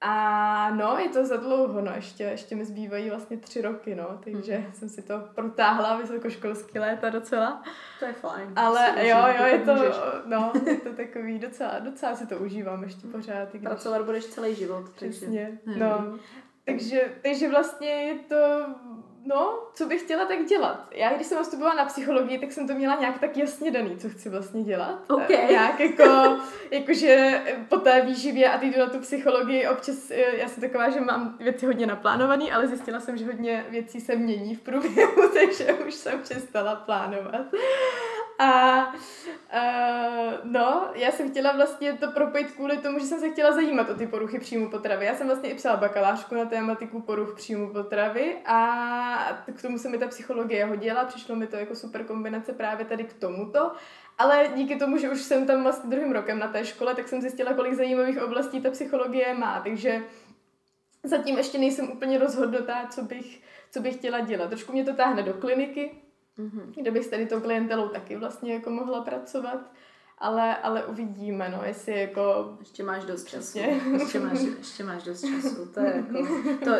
A 0.00 0.70
no, 0.70 0.98
je 0.98 1.08
to 1.08 1.24
za 1.26 1.36
dlouho, 1.36 1.80
no, 1.80 1.92
ještě, 1.94 2.22
ještě 2.24 2.56
mi 2.56 2.64
zbývají 2.64 3.10
vlastně 3.10 3.36
tři 3.36 3.60
roky, 3.62 3.94
no, 3.94 4.20
takže 4.24 4.58
Mhm. 4.58 4.72
jsem 4.72 4.88
si 4.88 5.02
to 5.02 5.14
protáhla 5.34 5.96
vysokoškolský 5.96 6.78
léta 6.78 7.10
docela. 7.10 7.62
To 7.98 8.04
je 8.04 8.12
fajn. 8.12 8.52
Ale 8.56 8.92
si 9.00 9.08
jo, 9.08 9.16
jo, 9.38 9.44
je 9.44 9.58
to, 9.58 9.72
můžeš. 9.74 9.94
no, 10.26 10.52
je 10.66 10.76
to 10.76 10.92
takový 10.92 11.38
docela, 11.38 11.78
docela 11.78 12.14
si 12.16 12.26
to 12.26 12.36
užívám 12.36 12.82
ještě 12.82 13.06
pořád. 13.06 13.50
když- 13.50 13.62
Pracovat 13.62 14.02
budeš 14.02 14.26
celý 14.26 14.54
život. 14.54 14.84
takže- 14.98 15.16
Přesně, 15.16 15.58
Hmm. 15.66 15.78
no. 15.78 16.18
Takže, 16.64 17.00
takže 17.22 17.48
vlastně 17.50 17.88
je 17.88 18.14
to, 18.14 18.66
no, 19.26 19.58
co 19.74 19.86
bych 19.86 20.00
chtěla 20.00 20.24
tak 20.24 20.44
dělat. 20.44 20.86
Já, 20.90 21.12
když 21.14 21.26
jsem 21.26 21.38
nastupovala 21.38 21.74
na 21.74 21.84
psychologii, 21.84 22.38
tak 22.38 22.52
jsem 22.52 22.66
to 22.68 22.74
měla 22.74 22.96
nějak 23.00 23.18
tak 23.18 23.36
jasně 23.36 23.70
daný, 23.70 23.96
co 23.96 24.08
chci 24.08 24.28
vlastně 24.28 24.62
dělat. 24.62 24.98
OK. 25.10 25.30
Eh, 25.30 25.46
Nějak 25.50 25.80
jako, 25.80 26.36
jakože 26.70 27.42
po 27.68 27.76
té 27.76 28.00
výživě 28.00 28.48
a 28.48 28.58
teď 28.58 28.74
jdu 28.74 28.80
na 28.80 28.86
tu 28.86 28.98
psychologii, 28.98 29.68
občas, 29.68 30.10
eh, 30.10 30.36
já 30.36 30.48
jsem 30.48 30.60
taková, 30.60 30.90
že 30.90 31.00
mám 31.00 31.36
věci 31.40 31.66
hodně 31.66 31.86
naplánované, 31.86 32.44
ale 32.52 32.66
zjistila 32.66 33.00
jsem, 33.00 33.16
že 33.16 33.26
hodně 33.26 33.64
věcí 33.70 34.00
se 34.00 34.16
mění 34.16 34.54
v 34.54 34.60
průběhu, 34.60 35.28
takže 35.34 35.74
už 35.74 35.94
jsem 35.94 36.22
přestala 36.22 36.74
plánovat. 36.74 37.46
A 38.38 38.86
uh, 38.86 40.32
no, 40.44 40.90
já 40.94 41.12
jsem 41.12 41.30
chtěla 41.30 41.52
vlastně 41.52 41.92
to 41.92 42.10
propojit 42.10 42.50
kvůli 42.50 42.76
tomu, 42.76 42.98
že 42.98 43.04
jsem 43.04 43.20
se 43.20 43.30
chtěla 43.30 43.52
zajímat 43.52 43.90
o 43.90 43.94
ty 43.94 44.06
poruchy 44.06 44.38
příjmu 44.38 44.70
potravy. 44.70 45.06
Já 45.06 45.14
jsem 45.14 45.26
vlastně 45.26 45.50
i 45.50 45.54
psala 45.54 45.76
bakalářku 45.76 46.34
na 46.34 46.44
tématiku 46.44 47.00
poruch 47.00 47.34
příjmu 47.36 47.72
potravy 47.72 48.36
a 48.46 49.42
k 49.56 49.62
tomu 49.62 49.78
se 49.78 49.88
mi 49.88 49.98
ta 49.98 50.08
psychologie 50.08 50.64
hodila, 50.64 51.04
přišlo 51.04 51.36
mi 51.36 51.46
to 51.46 51.56
jako 51.56 51.74
super 51.74 52.04
kombinace 52.04 52.52
právě 52.52 52.86
tady 52.86 53.04
k 53.04 53.12
tomuto. 53.12 53.72
Ale 54.18 54.48
díky 54.54 54.76
tomu, 54.76 54.96
že 54.96 55.10
už 55.10 55.22
jsem 55.22 55.46
tam 55.46 55.62
vlastně 55.62 55.90
druhým 55.90 56.12
rokem 56.12 56.38
na 56.38 56.48
té 56.48 56.64
škole, 56.64 56.94
tak 56.94 57.08
jsem 57.08 57.20
zjistila, 57.20 57.52
kolik 57.52 57.74
zajímavých 57.74 58.22
oblastí 58.22 58.60
ta 58.60 58.70
psychologie 58.70 59.34
má. 59.34 59.60
Takže 59.60 60.02
zatím 61.02 61.38
ještě 61.38 61.58
nejsem 61.58 61.90
úplně 61.90 62.18
rozhodnutá, 62.18 62.86
co 62.90 63.02
bych, 63.02 63.40
co 63.70 63.80
bych 63.80 63.94
chtěla 63.94 64.20
dělat. 64.20 64.48
Trošku 64.48 64.72
mě 64.72 64.84
to 64.84 64.94
táhne 64.94 65.22
do 65.22 65.34
kliniky, 65.34 65.90
Mhm. 66.38 66.72
kde 66.76 66.90
bych 66.90 67.04
s 67.04 67.08
tady 67.08 67.26
tou 67.26 67.40
klientelou 67.40 67.88
taky 67.88 68.16
vlastně 68.16 68.52
jako 68.52 68.70
mohla 68.70 69.02
pracovat. 69.04 69.72
Ale, 70.18 70.56
ale 70.56 70.84
uvidíme, 70.84 71.48
no, 71.48 71.60
jestli 71.64 72.00
jako... 72.00 72.56
Ještě 72.60 72.82
máš 72.82 73.04
dost 73.04 73.24
času. 73.28 73.58
Ještě 73.92 74.20
máš, 74.20 74.38
ještě 74.58 74.84
máš 74.84 75.02
dost 75.02 75.20
času. 75.20 75.66
To 75.74 75.80
je, 75.80 75.94
jako, 75.96 76.18
to, 76.64 76.70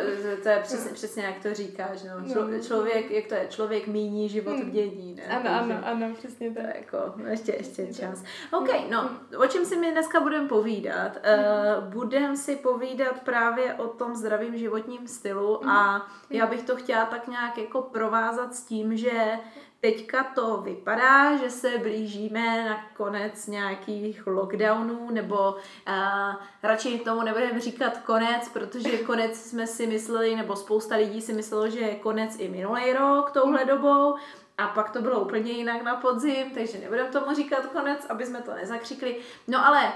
to 0.43 0.49
je 0.49 0.61
přesně, 0.63 0.91
přesně 0.93 1.23
jak 1.23 1.43
to 1.43 1.55
říkáš. 1.55 2.03
No. 2.03 2.33
Člo, 2.33 2.49
No. 2.49 2.59
člověk, 2.61 3.11
jak 3.11 3.27
to 3.27 3.35
je, 3.35 3.47
člověk 3.51 3.87
míní, 3.87 4.29
život 4.29 4.57
Hmm. 4.57 4.71
dění. 4.71 5.15
Ne? 5.15 5.23
Ano, 5.27 5.43
Takže 5.45 5.75
ano, 5.75 5.87
ano, 5.87 6.15
přesně 6.15 6.49
To 6.51 6.55
tak. 6.55 6.65
je 6.65 6.75
jako, 6.77 7.13
no, 7.17 7.27
ještě, 7.27 7.53
ještě 7.53 7.87
čas. 7.95 8.23
OK, 8.53 8.69
no, 8.91 9.11
o 9.39 9.47
čem 9.47 9.65
si 9.65 9.77
my 9.77 9.91
dneska 9.93 10.21
budeme 10.21 10.49
povídat? 10.49 11.17
Uh, 11.17 11.85
budeme 11.93 12.37
si 12.37 12.57
povídat 12.57 13.21
právě 13.21 13.75
o 13.75 13.87
tom 13.89 14.15
zdravém 14.15 14.57
životním 14.59 15.09
stylu 15.09 15.69
a 15.69 16.07
já 16.31 16.47
bych 16.47 16.63
to 16.63 16.77
chtěla 16.77 17.05
tak 17.07 17.29
nějak 17.29 17.59
jako 17.59 17.83
provázat 17.83 18.55
s 18.55 18.63
tím, 18.65 18.97
že 18.97 19.39
Teďka 19.81 20.25
to 20.25 20.57
vypadá, 20.57 21.37
že 21.37 21.51
se 21.51 21.79
blížíme 21.79 22.65
na 22.69 22.87
konec 22.97 23.47
nějakých 23.47 24.27
lockdownů, 24.27 25.11
nebo 25.11 25.37
uh, 25.53 26.35
radši 26.63 26.99
tomu 26.99 27.23
nebudeme 27.23 27.61
říkat 27.61 27.99
konec, 27.99 28.49
protože 28.49 28.99
konec 28.99 29.41
jsme 29.41 29.67
si 29.67 29.87
mysleli, 29.87 30.37
nebo 30.37 30.57
spousta 30.57 30.97
lidí 30.97 31.23
si 31.23 31.33
myslelo, 31.33 31.71
že 31.71 31.81
je 31.81 31.95
konec 31.95 32.37
i 32.39 32.49
minulý 32.49 32.93
rok 32.93 33.31
touhle 33.31 33.65
dobou, 33.65 34.17
a 34.59 34.67
pak 34.67 34.91
to 34.91 35.03
bylo 35.03 35.21
úplně 35.21 35.53
jinak 35.53 35.83
na 35.83 35.97
podzim, 35.97 36.51
takže 36.55 36.79
nebudeme 36.79 37.09
tomu 37.09 37.35
říkat 37.35 37.67
konec, 37.67 38.07
aby 38.09 38.27
jsme 38.27 38.43
to 38.43 38.55
nezakřikli. 38.55 39.17
No 39.49 39.67
ale 39.67 39.93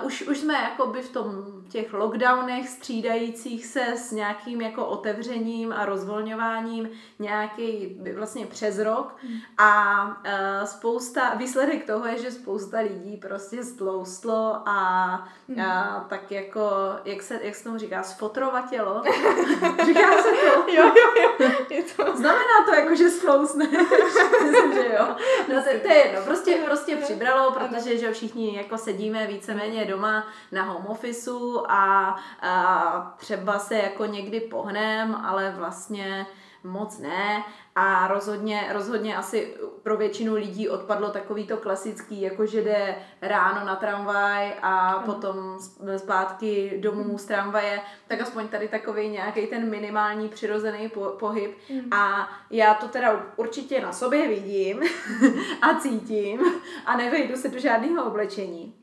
uh, 0.00 0.06
už, 0.06 0.22
už 0.22 0.38
jsme 0.38 0.54
jakoby 0.54 1.02
v 1.02 1.12
tom 1.12 1.24
těch 1.68 1.92
lockdownech 1.92 2.68
střídajících 2.68 3.66
se 3.66 3.84
s 3.96 4.12
nějakým 4.12 4.60
jako 4.60 4.86
otevřením 4.86 5.72
a 5.72 5.84
rozvolňováním 5.84 6.90
nějaký 7.18 7.96
vlastně 8.16 8.46
přes 8.46 8.78
rok 8.78 9.16
a 9.58 10.06
uh, 10.06 10.64
spousta, 10.64 11.34
výsledek 11.34 11.86
toho 11.86 12.06
je, 12.06 12.18
že 12.18 12.30
spousta 12.30 12.78
lidí 12.78 13.16
prostě 13.16 13.64
stloustlo 13.64 14.62
a, 14.66 15.28
uh, 15.48 15.64
tak 16.08 16.30
jako, 16.30 16.70
jak 17.04 17.22
se, 17.22 17.40
jak 17.42 17.54
se 17.54 17.64
tomu 17.64 17.78
říká, 17.78 18.02
sfotrovatělo. 18.02 19.02
říká 19.86 20.22
se 20.22 20.30
to? 20.30 20.72
Jo, 20.72 20.92
jo, 20.96 21.32
jo. 21.40 21.50
Je 21.70 21.82
to... 21.82 22.16
Znamená 22.16 22.64
to 22.66 22.74
jako, 22.74 22.94
že 22.94 23.10
slousne. 23.10 23.66
Myslím, 24.42 24.72
že 24.72 24.94
jo. 24.98 25.16
No 25.48 25.62
to, 25.62 25.70
to 25.82 25.88
je 25.88 26.06
jedno, 26.06 26.22
prostě, 26.24 26.58
prostě 26.64 26.96
přibralo, 26.96 27.52
protože 27.52 27.98
že 27.98 28.12
všichni 28.12 28.56
jako 28.56 28.78
sedíme 28.78 29.26
víceméně 29.26 29.84
doma 29.84 30.26
na 30.52 30.62
home 30.62 30.86
officeu 30.86 31.55
a, 31.70 32.16
a 32.42 33.14
třeba 33.16 33.58
se 33.58 33.74
jako 33.74 34.04
někdy 34.04 34.40
pohnem, 34.40 35.14
ale 35.14 35.54
vlastně 35.56 36.26
moc 36.66 36.98
ne. 36.98 37.44
A 37.74 38.08
rozhodně, 38.08 38.66
rozhodně 38.72 39.16
asi 39.16 39.54
pro 39.82 39.96
většinu 39.96 40.34
lidí 40.34 40.68
odpadlo 40.68 41.10
takový 41.10 41.46
to 41.46 41.56
klasický, 41.56 42.20
jako 42.20 42.46
že 42.46 42.62
jde 42.62 42.96
ráno 43.22 43.66
na 43.66 43.76
tramvaj 43.76 44.54
a 44.62 45.02
potom 45.06 45.58
zpátky 45.96 46.78
domů 46.80 47.18
z 47.18 47.24
tramvaje, 47.24 47.80
tak 48.08 48.20
aspoň 48.20 48.48
tady 48.48 48.68
takový 48.68 49.08
nějaký 49.08 49.46
ten 49.46 49.70
minimální 49.70 50.28
přirozený 50.28 50.88
po, 50.88 51.00
pohyb. 51.00 51.58
Mm. 51.70 51.92
a 51.92 52.28
já 52.50 52.74
to 52.74 52.88
teda 52.88 53.26
určitě 53.36 53.80
na 53.80 53.92
sobě 53.92 54.28
vidím 54.28 54.82
a 55.62 55.80
cítím 55.80 56.40
a 56.86 56.96
nevejdu 56.96 57.36
se 57.36 57.48
do 57.48 57.58
žádného 57.58 58.04
oblečení. 58.04 58.74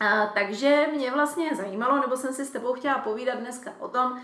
A, 0.00 0.26
takže 0.26 0.86
mě 0.94 1.10
vlastně 1.10 1.56
zajímalo, 1.56 2.00
nebo 2.00 2.16
jsem 2.16 2.34
si 2.34 2.44
s 2.44 2.50
tebou 2.50 2.72
chtěla 2.72 2.98
povídat 2.98 3.38
dneska 3.38 3.72
o 3.78 3.88
tom, 3.88 4.12
a, 4.12 4.18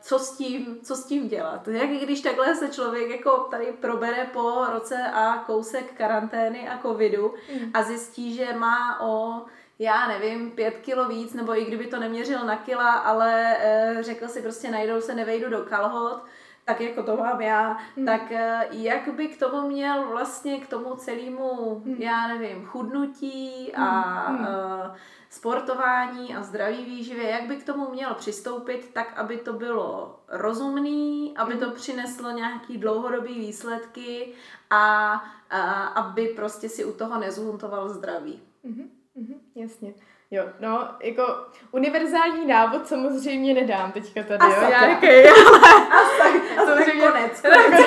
co, 0.00 0.18
s 0.18 0.36
tím, 0.36 0.78
co 0.82 0.96
s 0.96 1.04
tím 1.04 1.28
dělat. 1.28 1.68
Jak 1.68 1.88
když 1.88 2.20
takhle 2.20 2.54
se 2.54 2.68
člověk 2.68 3.10
jako 3.10 3.30
tady 3.50 3.72
probere 3.80 4.24
po 4.32 4.64
roce 4.72 4.96
a 5.14 5.38
kousek 5.46 5.92
karantény 5.96 6.68
a 6.68 6.78
covidu 6.78 7.34
mm. 7.54 7.70
a 7.74 7.82
zjistí, 7.82 8.34
že 8.34 8.52
má 8.52 9.00
o 9.00 9.42
já 9.78 10.08
nevím, 10.08 10.50
pět 10.50 10.76
kilo 10.76 11.08
víc, 11.08 11.34
nebo 11.34 11.58
i 11.58 11.64
kdyby 11.64 11.86
to 11.86 12.00
neměřil 12.00 12.44
na 12.44 12.56
kila, 12.56 12.92
ale 12.92 13.56
e, 13.58 13.96
řekl 14.02 14.28
si 14.28 14.42
prostě 14.42 14.70
najdou 14.70 15.00
se, 15.00 15.14
nevejdu 15.14 15.50
do 15.50 15.58
kalhot, 15.62 16.22
tak 16.64 16.80
jako 16.80 17.02
to 17.02 17.16
mám 17.16 17.40
já, 17.40 17.78
hmm. 17.96 18.06
tak 18.06 18.32
eh, 18.32 18.66
jak 18.70 19.14
by 19.14 19.28
k 19.28 19.38
tomu 19.38 19.68
měl 19.68 20.08
vlastně 20.08 20.60
k 20.60 20.66
tomu 20.66 20.94
celému, 20.94 21.82
hmm. 21.84 21.94
já 21.98 22.28
nevím, 22.28 22.64
chudnutí 22.64 23.72
a 23.74 24.00
hmm. 24.28 24.40
uh, 24.40 24.96
sportování 25.30 26.34
a 26.34 26.42
zdraví 26.42 26.84
výživě, 26.84 27.30
jak 27.30 27.46
by 27.46 27.56
k 27.56 27.66
tomu 27.66 27.90
měl 27.90 28.14
přistoupit 28.14 28.90
tak, 28.92 29.18
aby 29.18 29.36
to 29.36 29.52
bylo 29.52 30.20
rozumný, 30.28 31.36
aby 31.36 31.54
to 31.54 31.66
hmm. 31.66 31.74
přineslo 31.74 32.30
nějaký 32.30 32.78
dlouhodobý 32.78 33.34
výsledky 33.34 34.32
a, 34.70 35.12
a 35.50 35.84
aby 35.84 36.26
prostě 36.26 36.68
si 36.68 36.84
u 36.84 36.92
toho 36.92 37.18
nezhuntoval 37.18 37.88
zdraví. 37.88 38.42
Mm-hmm, 38.64 38.88
mm-hmm, 39.16 39.38
jasně. 39.54 39.94
Jo, 40.34 40.44
no, 40.60 40.88
jako 41.00 41.36
univerzální 41.70 42.46
návod 42.46 42.86
samozřejmě 42.88 43.54
nedám 43.54 43.92
teďka 43.92 44.22
tady, 44.22 44.40
a 44.40 44.46
jo. 44.46 44.70
Já 44.70 44.80
ale... 44.94 45.30
A 45.90 46.18
tak, 46.18 46.66
samozřejmě... 46.66 47.06
konec. 47.06 47.40
konec. 47.42 47.86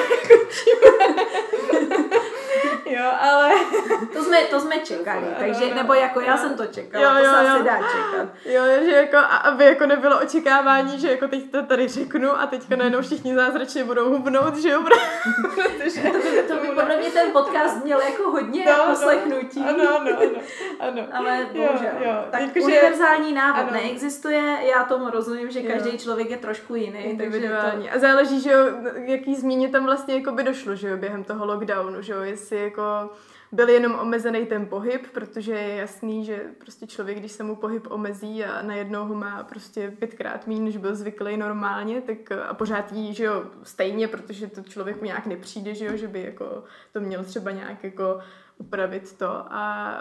jo, 2.85 3.11
ale... 3.19 3.51
To 4.13 4.23
jsme, 4.23 4.41
to 4.41 4.59
jsme 4.59 4.79
čekali, 4.79 5.25
takže, 5.39 5.61
no, 5.61 5.69
no, 5.69 5.75
nebo 5.75 5.93
jako 5.93 6.21
já 6.21 6.37
jsem 6.37 6.53
to 6.53 6.65
čekala, 6.65 7.03
jo, 7.03 7.25
jo, 7.25 7.31
to 7.31 7.37
se 7.37 7.43
jo. 7.43 7.53
asi 7.53 7.63
dá 7.63 7.77
čekat. 7.77 8.27
Jo, 8.45 8.63
že 8.85 8.91
jako, 8.91 9.17
aby 9.43 9.65
jako 9.65 9.85
nebylo 9.85 10.19
očekávání, 10.19 10.99
že 10.99 11.11
jako 11.11 11.27
teď 11.27 11.51
to 11.51 11.63
tady 11.63 11.87
řeknu 11.87 12.39
a 12.39 12.45
teďka 12.45 12.75
najednou 12.75 13.01
všichni 13.01 13.35
zázračně 13.35 13.83
budou 13.83 14.09
hubnout, 14.09 14.57
že 14.57 14.69
jo, 14.69 14.83
protože... 15.55 16.01
To 16.01 16.17
by, 16.17 16.43
to 16.47 16.55
by 16.55 16.67
podle 16.67 16.97
mě 16.97 17.09
ten 17.09 17.31
podcast 17.31 17.83
měl 17.83 17.99
jako 18.01 18.31
hodně 18.31 18.65
no, 18.65 18.85
poslechnutí. 18.89 19.59
No, 19.59 19.69
ano, 19.69 19.97
ano, 19.99 20.11
ano, 20.79 21.01
ano. 21.01 21.07
Ale 21.13 21.47
bohužel. 21.53 21.91
Jo, 21.99 22.05
jo. 22.05 22.25
Tak 22.31 22.41
jako, 22.41 22.59
univerzální 22.59 23.33
návod 23.33 23.61
ano. 23.61 23.71
neexistuje, 23.71 24.57
já 24.75 24.83
tomu 24.83 25.09
rozumím, 25.09 25.51
že 25.51 25.61
každý 25.61 25.89
jo. 25.89 25.97
člověk 25.97 26.29
je 26.29 26.37
trošku 26.37 26.75
jiný. 26.75 27.17
Takže 27.17 27.49
to... 27.49 27.87
A 27.95 27.99
záleží, 27.99 28.41
že 28.41 28.51
jo, 28.51 28.59
jaký 28.95 29.35
změně 29.35 29.69
tam 29.69 29.85
vlastně 29.85 30.15
jako 30.15 30.31
by 30.31 30.43
došlo, 30.43 30.75
že 30.75 30.87
jo, 30.87 30.97
během 30.97 31.23
toho 31.23 31.45
lockdownu, 31.45 32.01
že 32.01 32.13
jo, 32.13 32.21
jestli 32.21 32.63
jako 32.63 33.09
byl 33.51 33.69
jenom 33.69 33.95
omezený 33.95 34.45
ten 34.45 34.65
pohyb, 34.65 35.07
protože 35.13 35.53
je 35.53 35.75
jasný, 35.75 36.25
že 36.25 36.43
prostě 36.57 36.87
člověk, 36.87 37.19
když 37.19 37.31
se 37.31 37.43
mu 37.43 37.55
pohyb 37.55 37.87
omezí 37.91 38.45
a 38.45 38.61
najednou 38.61 39.05
ho 39.05 39.15
má 39.15 39.43
prostě 39.43 39.91
pětkrát 39.99 40.47
méně, 40.47 40.61
než 40.61 40.77
byl 40.77 40.95
zvyklý 40.95 41.37
normálně, 41.37 42.01
tak 42.01 42.31
a 42.31 42.53
pořád 42.53 42.91
jí, 42.91 43.13
že 43.13 43.23
jo, 43.23 43.43
stejně, 43.63 44.07
protože 44.07 44.47
to 44.47 44.61
člověku 44.61 45.05
nějak 45.05 45.25
nepřijde, 45.25 45.75
že 45.75 45.85
jo, 45.85 45.97
že 45.97 46.07
by 46.07 46.21
jako 46.21 46.63
to 46.93 46.99
měl 46.99 47.23
třeba 47.23 47.51
nějak 47.51 47.83
jako 47.83 48.19
upravit 48.57 49.17
to 49.17 49.29
a 49.29 49.93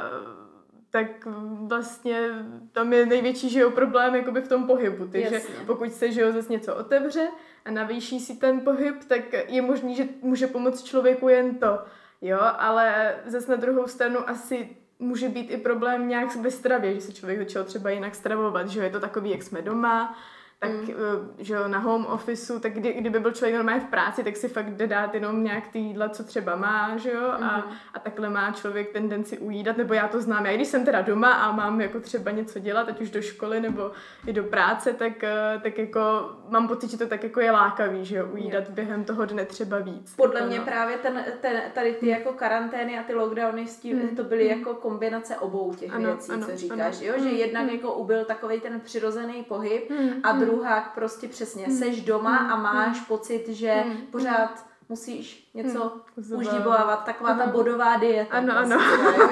tak 0.91 1.27
vlastně 1.67 2.31
tam 2.73 2.93
je 2.93 3.07
největší 3.07 3.51
že 3.51 3.61
jo, 3.61 3.71
problém 3.71 4.15
jakoby 4.15 4.41
v 4.41 4.49
tom 4.49 4.67
pohybu. 4.67 5.07
Takže 5.07 5.35
Jasně. 5.35 5.55
pokud 5.67 5.93
se 5.93 6.13
že 6.13 6.21
jo, 6.21 6.33
zase 6.33 6.53
něco 6.53 6.77
otevře 6.77 7.29
a 7.65 7.71
navýší 7.71 8.21
si 8.21 8.37
ten 8.37 8.61
pohyb, 8.61 9.05
tak 9.09 9.23
je 9.49 9.63
možný, 9.63 9.95
že 9.95 10.05
může 10.23 10.47
pomoct 10.47 10.83
člověku 10.83 11.29
jen 11.29 11.55
to. 11.55 11.79
Jo, 12.21 12.39
ale 12.41 13.15
zase 13.27 13.51
na 13.51 13.57
druhou 13.57 13.87
stranu 13.87 14.29
asi 14.29 14.77
může 14.99 15.29
být 15.29 15.51
i 15.51 15.57
problém 15.57 16.09
nějak 16.09 16.37
ve 16.37 16.51
stravě, 16.51 16.95
že 16.95 17.01
se 17.01 17.13
člověk 17.13 17.39
začal 17.39 17.65
třeba 17.65 17.91
jinak 17.91 18.15
stravovat, 18.15 18.69
že 18.69 18.81
je 18.81 18.91
to 18.91 19.01
takový, 19.01 19.31
jak 19.31 19.43
jsme 19.43 19.63
doma, 19.63 20.19
tak 20.59 20.71
mm. 20.71 20.91
Eh, 20.91 21.45
že 21.45 21.55
jo, 21.55 21.69
na 21.69 21.79
home 21.79 22.07
officeu, 22.07 22.59
tak 22.59 22.73
kdy, 22.73 22.93
kdyby 22.93 23.21
byl 23.21 23.33
člověk 23.33 23.55
normálně 23.55 23.81
v 23.81 23.91
práci, 23.91 24.25
tak 24.25 24.37
si 24.37 24.49
fakt 24.49 24.71
jde 24.71 24.87
dát 24.87 25.15
jenom 25.15 25.45
nějak 25.45 25.69
ty 25.69 25.79
jídla, 25.79 26.09
co 26.09 26.25
třeba 26.25 26.57
má, 26.57 26.97
že 26.97 27.13
jo, 27.13 27.29
a, 27.29 27.57
mm. 27.57 27.73
a 27.95 27.99
takhle 27.99 28.29
má 28.29 28.51
člověk 28.51 28.93
tendenci 28.93 29.39
ujídat, 29.39 29.77
nebo 29.77 29.95
já 29.95 30.09
to 30.09 30.21
znám, 30.21 30.47
já 30.47 30.55
když 30.55 30.69
jsem 30.69 30.85
teda 30.85 31.03
doma 31.03 31.33
a 31.33 31.53
mám 31.53 31.81
jako 31.81 32.01
třeba 32.01 32.31
něco 32.31 32.59
dělat, 32.59 32.89
ať 32.89 33.01
už 33.01 33.11
do 33.11 33.23
školy 33.23 33.61
nebo 33.61 33.91
i 34.27 34.33
do 34.33 34.45
práce, 34.45 34.93
tak, 34.93 35.25
eh, 35.25 35.61
tak 35.63 35.79
jako 35.79 36.31
mám 36.49 36.69
pocit, 36.69 36.91
že 36.91 36.99
to 36.99 37.07
tak 37.07 37.25
jako 37.25 37.41
je 37.41 37.51
lákavý, 37.51 38.05
že 38.05 38.17
jo, 38.17 38.29
ujídat 38.33 38.65
yeah. 38.65 38.71
během 38.71 39.05
toho 39.05 39.25
dne 39.25 39.45
třeba 39.45 39.79
víc. 39.79 40.15
Podle 40.15 40.41
jako, 40.41 40.49
mě 40.49 40.59
no. 40.59 40.65
právě 40.65 40.97
ten, 40.97 41.25
ten, 41.41 41.63
tady 41.75 41.93
ty 41.93 42.09
jako 42.09 42.33
karantény 42.33 42.99
a 42.99 43.03
ty 43.03 43.15
lockdowny 43.15 43.67
s 43.67 43.77
tím, 43.77 43.99
mm. 43.99 44.17
to 44.17 44.25
byly 44.25 44.45
mm. 44.45 44.59
jako 44.59 44.75
kombinace 44.75 45.37
obou 45.37 45.75
těch 45.75 45.95
ano, 45.95 46.05
věcí, 46.05 46.33
ano, 46.33 46.47
co 46.47 46.57
říkáš, 46.57 47.01
ano. 47.01 47.07
jo, 47.07 47.15
že 47.17 47.29
mm. 47.29 47.37
jednak 47.37 47.65
mm. 47.65 47.71
jako 47.71 47.93
ubyl 47.93 48.25
takový 48.25 48.61
ten 48.61 48.81
přirozený 48.81 49.43
pohyb 49.43 49.91
mm. 49.91 50.11
a 50.23 50.33
mm 50.33 50.46
druhák 50.47 50.95
prostě 50.95 51.29
přesně, 51.29 51.65
hmm. 51.65 51.79
seš 51.79 52.01
doma 52.01 52.37
a 52.37 52.55
hmm. 52.55 52.63
máš 52.63 52.97
hmm. 52.97 53.07
pocit, 53.07 53.49
že 53.49 53.85
pořád 54.11 54.67
musíš 54.89 55.51
něco 55.55 55.93
hmm. 56.17 56.39
užívávat, 56.39 57.05
taková 57.05 57.35
ta 57.35 57.47
bodová 57.47 57.97
dieta. 57.97 58.37
Ano, 58.37 58.59
ano. 58.59 58.77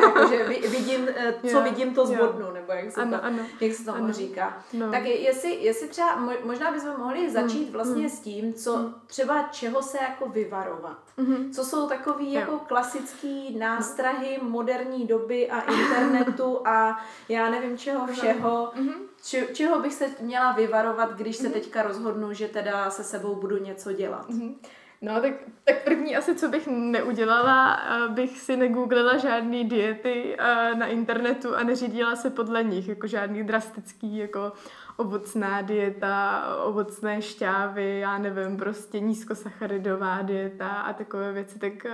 Jakože 0.02 0.44
vidím, 0.68 1.08
eh, 1.16 1.34
co 1.40 1.46
yeah. 1.46 1.64
vidím, 1.64 1.94
to 1.94 2.06
zbodnu, 2.06 2.50
nebo 2.52 2.72
jak 2.72 2.92
se, 2.92 3.02
ano, 3.02 3.18
to, 3.18 3.24
ano. 3.24 3.38
Jak 3.60 3.72
se 3.72 3.84
tomu 3.84 4.04
ano. 4.04 4.12
říká. 4.12 4.62
No. 4.72 4.90
Tak 4.90 5.04
jestli, 5.04 5.54
jestli 5.54 5.88
třeba, 5.88 6.28
možná 6.44 6.72
bychom 6.72 6.98
mohli 6.98 7.30
začít 7.30 7.70
vlastně 7.70 8.00
hmm. 8.00 8.08
s 8.08 8.20
tím, 8.20 8.54
co 8.54 8.94
třeba 9.06 9.42
čeho 9.42 9.82
se 9.82 9.98
jako 9.98 10.28
vyvarovat. 10.28 10.98
Hmm. 11.18 11.52
Co 11.52 11.64
jsou 11.64 11.88
takový 11.88 12.34
jo. 12.34 12.40
jako 12.40 12.58
klasický 12.58 13.58
nástrahy 13.58 14.38
moderní 14.42 15.06
doby 15.06 15.50
a 15.50 15.60
internetu 15.60 16.66
a 16.66 17.04
já 17.28 17.50
nevím 17.50 17.78
čeho 17.78 18.06
všeho. 18.06 18.72
Hmm 18.74 19.13
Či, 19.24 19.48
čeho 19.52 19.80
bych 19.82 19.94
se 19.94 20.06
měla 20.20 20.52
vyvarovat, 20.52 21.12
když 21.16 21.36
se 21.36 21.48
mhm. 21.48 21.52
teďka 21.52 21.82
rozhodnu, 21.82 22.32
že 22.32 22.48
teda 22.48 22.90
se 22.90 23.04
sebou 23.04 23.34
budu 23.34 23.64
něco 23.64 23.92
dělat? 23.92 24.30
Mm-hmm. 24.30 24.54
No, 25.02 25.20
tak, 25.20 25.32
tak 25.64 25.84
první 25.84 26.16
asi, 26.16 26.34
co 26.34 26.48
bych 26.48 26.66
neudělala, 26.66 27.80
bych 28.08 28.40
si 28.40 28.56
negooglila 28.56 29.16
žádný 29.16 29.64
diety 29.64 30.36
na 30.74 30.86
internetu 30.86 31.56
a 31.56 31.62
neřídila 31.62 32.16
se 32.16 32.30
podle 32.30 32.64
nich, 32.64 32.88
jako 32.88 33.06
žádný 33.06 33.44
drastický, 33.44 34.16
jako 34.16 34.52
ovocná 34.96 35.62
dieta, 35.62 36.44
ovocné 36.64 37.22
šťávy, 37.22 37.98
já 38.00 38.18
nevím, 38.18 38.56
prostě 38.56 39.00
nízkosacharidová 39.00 40.22
dieta 40.22 40.68
a 40.68 40.92
takové 40.92 41.32
věci, 41.32 41.58
tak 41.58 41.86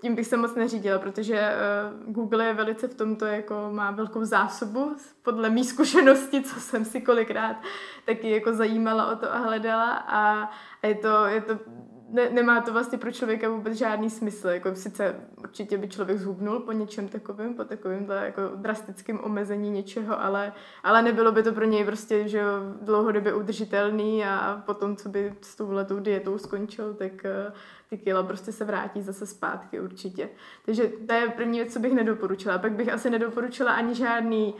tím 0.00 0.14
bych 0.14 0.26
se 0.26 0.36
moc 0.36 0.54
neřídila, 0.54 0.98
protože 0.98 1.54
uh, 2.06 2.12
Google 2.12 2.44
je 2.44 2.54
velice 2.54 2.88
v 2.88 2.94
tomto, 2.94 3.26
jako 3.26 3.68
má 3.72 3.90
velkou 3.90 4.24
zásobu, 4.24 4.96
podle 5.22 5.50
mých 5.50 5.68
zkušeností, 5.68 6.42
co 6.42 6.60
jsem 6.60 6.84
si 6.84 7.00
kolikrát 7.00 7.56
taky 8.04 8.30
jako 8.30 8.52
zajímala 8.52 9.12
o 9.12 9.16
to 9.16 9.34
a 9.34 9.38
hledala 9.38 9.90
a, 9.90 10.50
a 10.82 10.86
je 10.86 10.94
to, 10.94 11.26
je 11.26 11.40
to 11.40 11.58
ne, 12.12 12.30
nemá 12.30 12.60
to 12.60 12.72
vlastně 12.72 12.98
pro 12.98 13.12
člověka 13.12 13.48
vůbec 13.48 13.74
žádný 13.74 14.10
smysl. 14.10 14.48
Jako 14.48 14.74
sice 14.74 15.16
určitě 15.36 15.78
by 15.78 15.88
člověk 15.88 16.18
zhubnul 16.18 16.60
po 16.60 16.72
něčem 16.72 17.08
takovém, 17.08 17.54
po 17.54 17.64
takovém 17.64 18.06
jako 18.22 18.42
drastickém 18.56 19.20
omezení 19.22 19.70
něčeho, 19.70 20.22
ale, 20.22 20.52
ale 20.82 21.02
nebylo 21.02 21.32
by 21.32 21.42
to 21.42 21.52
pro 21.52 21.64
něj 21.64 21.84
prostě 21.84 22.28
že 22.28 22.42
dlouhodobě 22.82 23.34
udržitelný 23.34 24.24
a 24.24 24.62
potom, 24.66 24.96
co 24.96 25.08
by 25.08 25.34
s 25.40 25.56
tou 25.56 25.72
letou 25.72 25.98
dietou 26.00 26.38
skončil, 26.38 26.94
tak 26.94 27.12
uh, 27.12 27.52
ty 27.92 27.98
kila 27.98 28.22
prostě 28.22 28.52
se 28.52 28.64
vrátí 28.64 29.02
zase 29.02 29.26
zpátky 29.26 29.80
určitě. 29.80 30.28
Takže 30.64 30.92
to 31.06 31.14
je 31.14 31.28
první 31.28 31.58
věc, 31.58 31.72
co 31.72 31.78
bych 31.78 31.92
nedoporučila. 31.92 32.58
Pak 32.58 32.72
bych 32.72 32.92
asi 32.92 33.10
nedoporučila 33.10 33.72
ani 33.72 33.94
žádný 33.94 34.54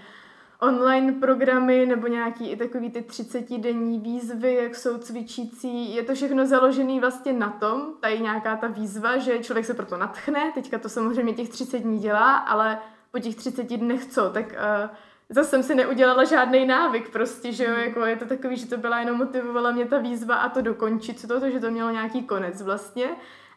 online 0.60 1.12
programy 1.12 1.86
nebo 1.86 2.06
nějaký 2.06 2.50
i 2.50 2.56
takový 2.56 2.90
ty 2.90 3.00
30-denní 3.00 4.00
výzvy, 4.00 4.54
jak 4.54 4.74
jsou 4.76 4.98
cvičící. 4.98 5.94
Je 5.94 6.02
to 6.02 6.14
všechno 6.14 6.46
založené 6.46 7.00
vlastně 7.00 7.32
na 7.32 7.50
tom, 7.50 7.94
tady 8.00 8.20
nějaká 8.20 8.56
ta 8.56 8.66
výzva, 8.66 9.18
že 9.18 9.38
člověk 9.38 9.66
se 9.66 9.74
proto 9.74 9.96
natchne, 9.96 10.52
teďka 10.54 10.78
to 10.78 10.88
samozřejmě 10.88 11.32
těch 11.32 11.48
30 11.48 11.78
dní 11.78 11.98
dělá, 11.98 12.36
ale 12.36 12.78
po 13.10 13.18
těch 13.18 13.36
30 13.36 13.76
dnech 13.76 14.06
co, 14.06 14.30
tak 14.30 14.46
uh, 14.46 14.96
zase 15.32 15.50
jsem 15.50 15.62
si 15.62 15.74
neudělala 15.74 16.24
žádný 16.24 16.66
návyk 16.66 17.10
prostě, 17.10 17.52
že 17.52 17.64
jo, 17.64 17.72
jako 17.72 18.06
je 18.06 18.16
to 18.16 18.24
takový, 18.24 18.56
že 18.56 18.66
to 18.66 18.76
byla 18.76 19.00
jenom 19.00 19.16
motivovala 19.16 19.70
mě 19.70 19.84
ta 19.84 19.98
výzva 19.98 20.36
a 20.36 20.48
to 20.48 20.62
dokončit 20.62 21.28
to, 21.28 21.50
že 21.50 21.60
to 21.60 21.70
mělo 21.70 21.90
nějaký 21.90 22.22
konec 22.22 22.62
vlastně 22.62 23.08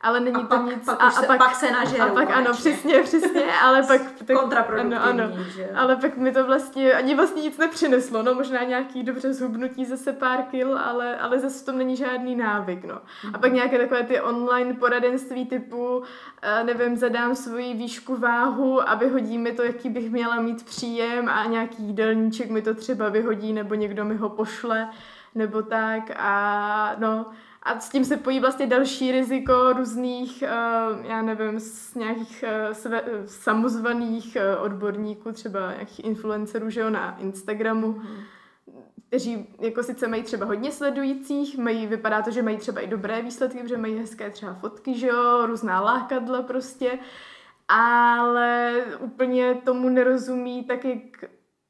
ale 0.01 0.19
není 0.19 0.35
a 0.35 0.39
to 0.39 0.45
pak, 0.45 0.65
nic. 0.65 0.85
Pak 0.85 1.01
a, 1.03 1.07
a, 1.07 1.23
pak, 1.23 1.37
pak 1.37 1.55
se 1.55 1.71
nažerou. 1.71 2.03
A 2.03 2.13
pak 2.13 2.29
ano, 2.31 2.51
přesně, 2.53 3.03
přesně, 3.03 3.53
ale 3.61 3.83
pak... 3.83 4.01
Tak, 4.25 4.37
Kontraproduktivní, 4.37 4.95
ano, 4.95 5.23
ano, 5.23 5.43
že? 5.43 5.69
Ale 5.75 5.95
pak 5.95 6.17
mi 6.17 6.31
to 6.31 6.45
vlastně 6.45 6.93
ani 6.93 7.15
vlastně 7.15 7.41
nic 7.41 7.57
nepřineslo, 7.57 8.23
no 8.23 8.33
možná 8.33 8.63
nějaký 8.63 9.03
dobře 9.03 9.33
zhubnutí 9.33 9.85
zase 9.85 10.13
pár 10.13 10.43
kil, 10.43 10.77
ale, 10.77 11.17
ale 11.17 11.39
zase 11.39 11.63
v 11.63 11.65
tom 11.65 11.77
není 11.77 11.95
žádný 11.95 12.35
návyk, 12.35 12.85
no. 12.85 13.01
A 13.33 13.37
pak 13.37 13.53
nějaké 13.53 13.77
takové 13.77 14.03
ty 14.03 14.21
online 14.21 14.73
poradenství 14.73 15.45
typu, 15.45 16.03
eh, 16.41 16.63
nevím, 16.63 16.97
zadám 16.97 17.35
svoji 17.35 17.73
výšku 17.73 18.15
váhu 18.15 18.89
a 18.89 18.95
vyhodí 18.95 19.37
mi 19.37 19.51
to, 19.51 19.63
jaký 19.63 19.89
bych 19.89 20.11
měla 20.11 20.39
mít 20.41 20.65
příjem 20.65 21.29
a 21.29 21.45
nějaký 21.45 21.83
jídelníček 21.83 22.49
mi 22.49 22.61
to 22.61 22.73
třeba 22.73 23.09
vyhodí 23.09 23.53
nebo 23.53 23.75
někdo 23.75 24.05
mi 24.05 24.15
ho 24.15 24.29
pošle 24.29 24.89
nebo 25.35 25.61
tak 25.61 26.11
a 26.17 26.95
no, 26.99 27.25
a 27.65 27.79
s 27.79 27.89
tím 27.89 28.05
se 28.05 28.17
pojí 28.17 28.39
vlastně 28.39 28.67
další 28.67 29.11
riziko 29.11 29.73
různých, 29.73 30.43
uh, 30.43 31.05
já 31.05 31.21
nevím, 31.21 31.59
z 31.59 31.95
nějakých 31.95 32.43
uh, 32.67 32.73
sve, 32.73 33.03
samozvaných 33.25 34.37
uh, 34.57 34.63
odborníků, 34.63 35.31
třeba 35.31 35.71
nějakých 35.73 36.05
influencerů, 36.05 36.69
že 36.69 36.81
jo, 36.81 36.89
na 36.89 37.17
Instagramu, 37.17 37.87
mm. 37.87 38.07
kteří 39.07 39.55
jako 39.59 39.83
sice 39.83 40.07
mají 40.07 40.23
třeba 40.23 40.45
hodně 40.45 40.71
sledujících, 40.71 41.57
mají, 41.57 41.87
vypadá 41.87 42.21
to, 42.21 42.31
že 42.31 42.41
mají 42.41 42.57
třeba 42.57 42.81
i 42.81 42.87
dobré 42.87 43.21
výsledky, 43.21 43.59
protože 43.59 43.77
mají 43.77 43.97
hezké 43.97 44.29
třeba 44.29 44.53
fotky, 44.53 44.93
že 44.93 45.07
jo, 45.07 45.45
různá 45.45 45.81
lákadla 45.81 46.41
prostě, 46.41 46.99
ale 47.67 48.73
úplně 48.99 49.55
tomu 49.55 49.89
nerozumí 49.89 50.63
tak, 50.63 50.85
jak, 50.85 51.01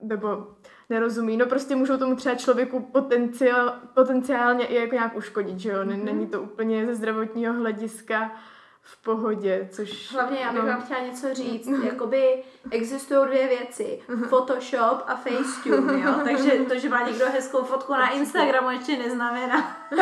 nebo 0.02 0.55
nerozumí. 0.90 1.38
No 1.38 1.46
prostě 1.46 1.76
můžou 1.76 1.98
tomu 1.98 2.16
třeba 2.16 2.36
člověku 2.36 2.80
potenciál, 2.80 3.76
potenciálně 3.94 4.66
i 4.66 4.76
jako 4.76 4.96
nějak 4.96 5.16
uškodit, 5.18 5.60
že 5.60 5.70
jo? 5.70 5.80
Mm-hmm. 5.80 6.04
Není 6.04 6.28
to 6.28 6.42
úplně 6.42 6.86
ze 6.86 6.96
zdravotního 6.96 7.54
hlediska 7.54 8.32
v 8.88 9.04
pohodě, 9.04 9.70
což... 9.72 10.12
Hlavně 10.12 10.40
já 10.40 10.54
bych 10.54 10.62
no. 10.62 10.68
vám 10.68 10.82
chtěla 10.82 11.00
něco 11.00 11.34
říct, 11.34 11.68
jakoby 11.84 12.44
existují 12.72 13.28
dvě 13.28 13.48
věci, 13.48 14.02
Photoshop 14.28 15.04
a 15.08 15.16
Facetune, 15.16 16.00
jo, 16.00 16.14
takže 16.24 16.52
to, 16.52 16.80
že 16.80 16.90
má 16.90 17.08
někdo 17.08 17.26
hezkou 17.26 17.64
fotku 17.64 17.94
na 17.94 18.10
Instagramu 18.10 18.70
ještě 18.70 18.98
neznamená, 18.98 19.78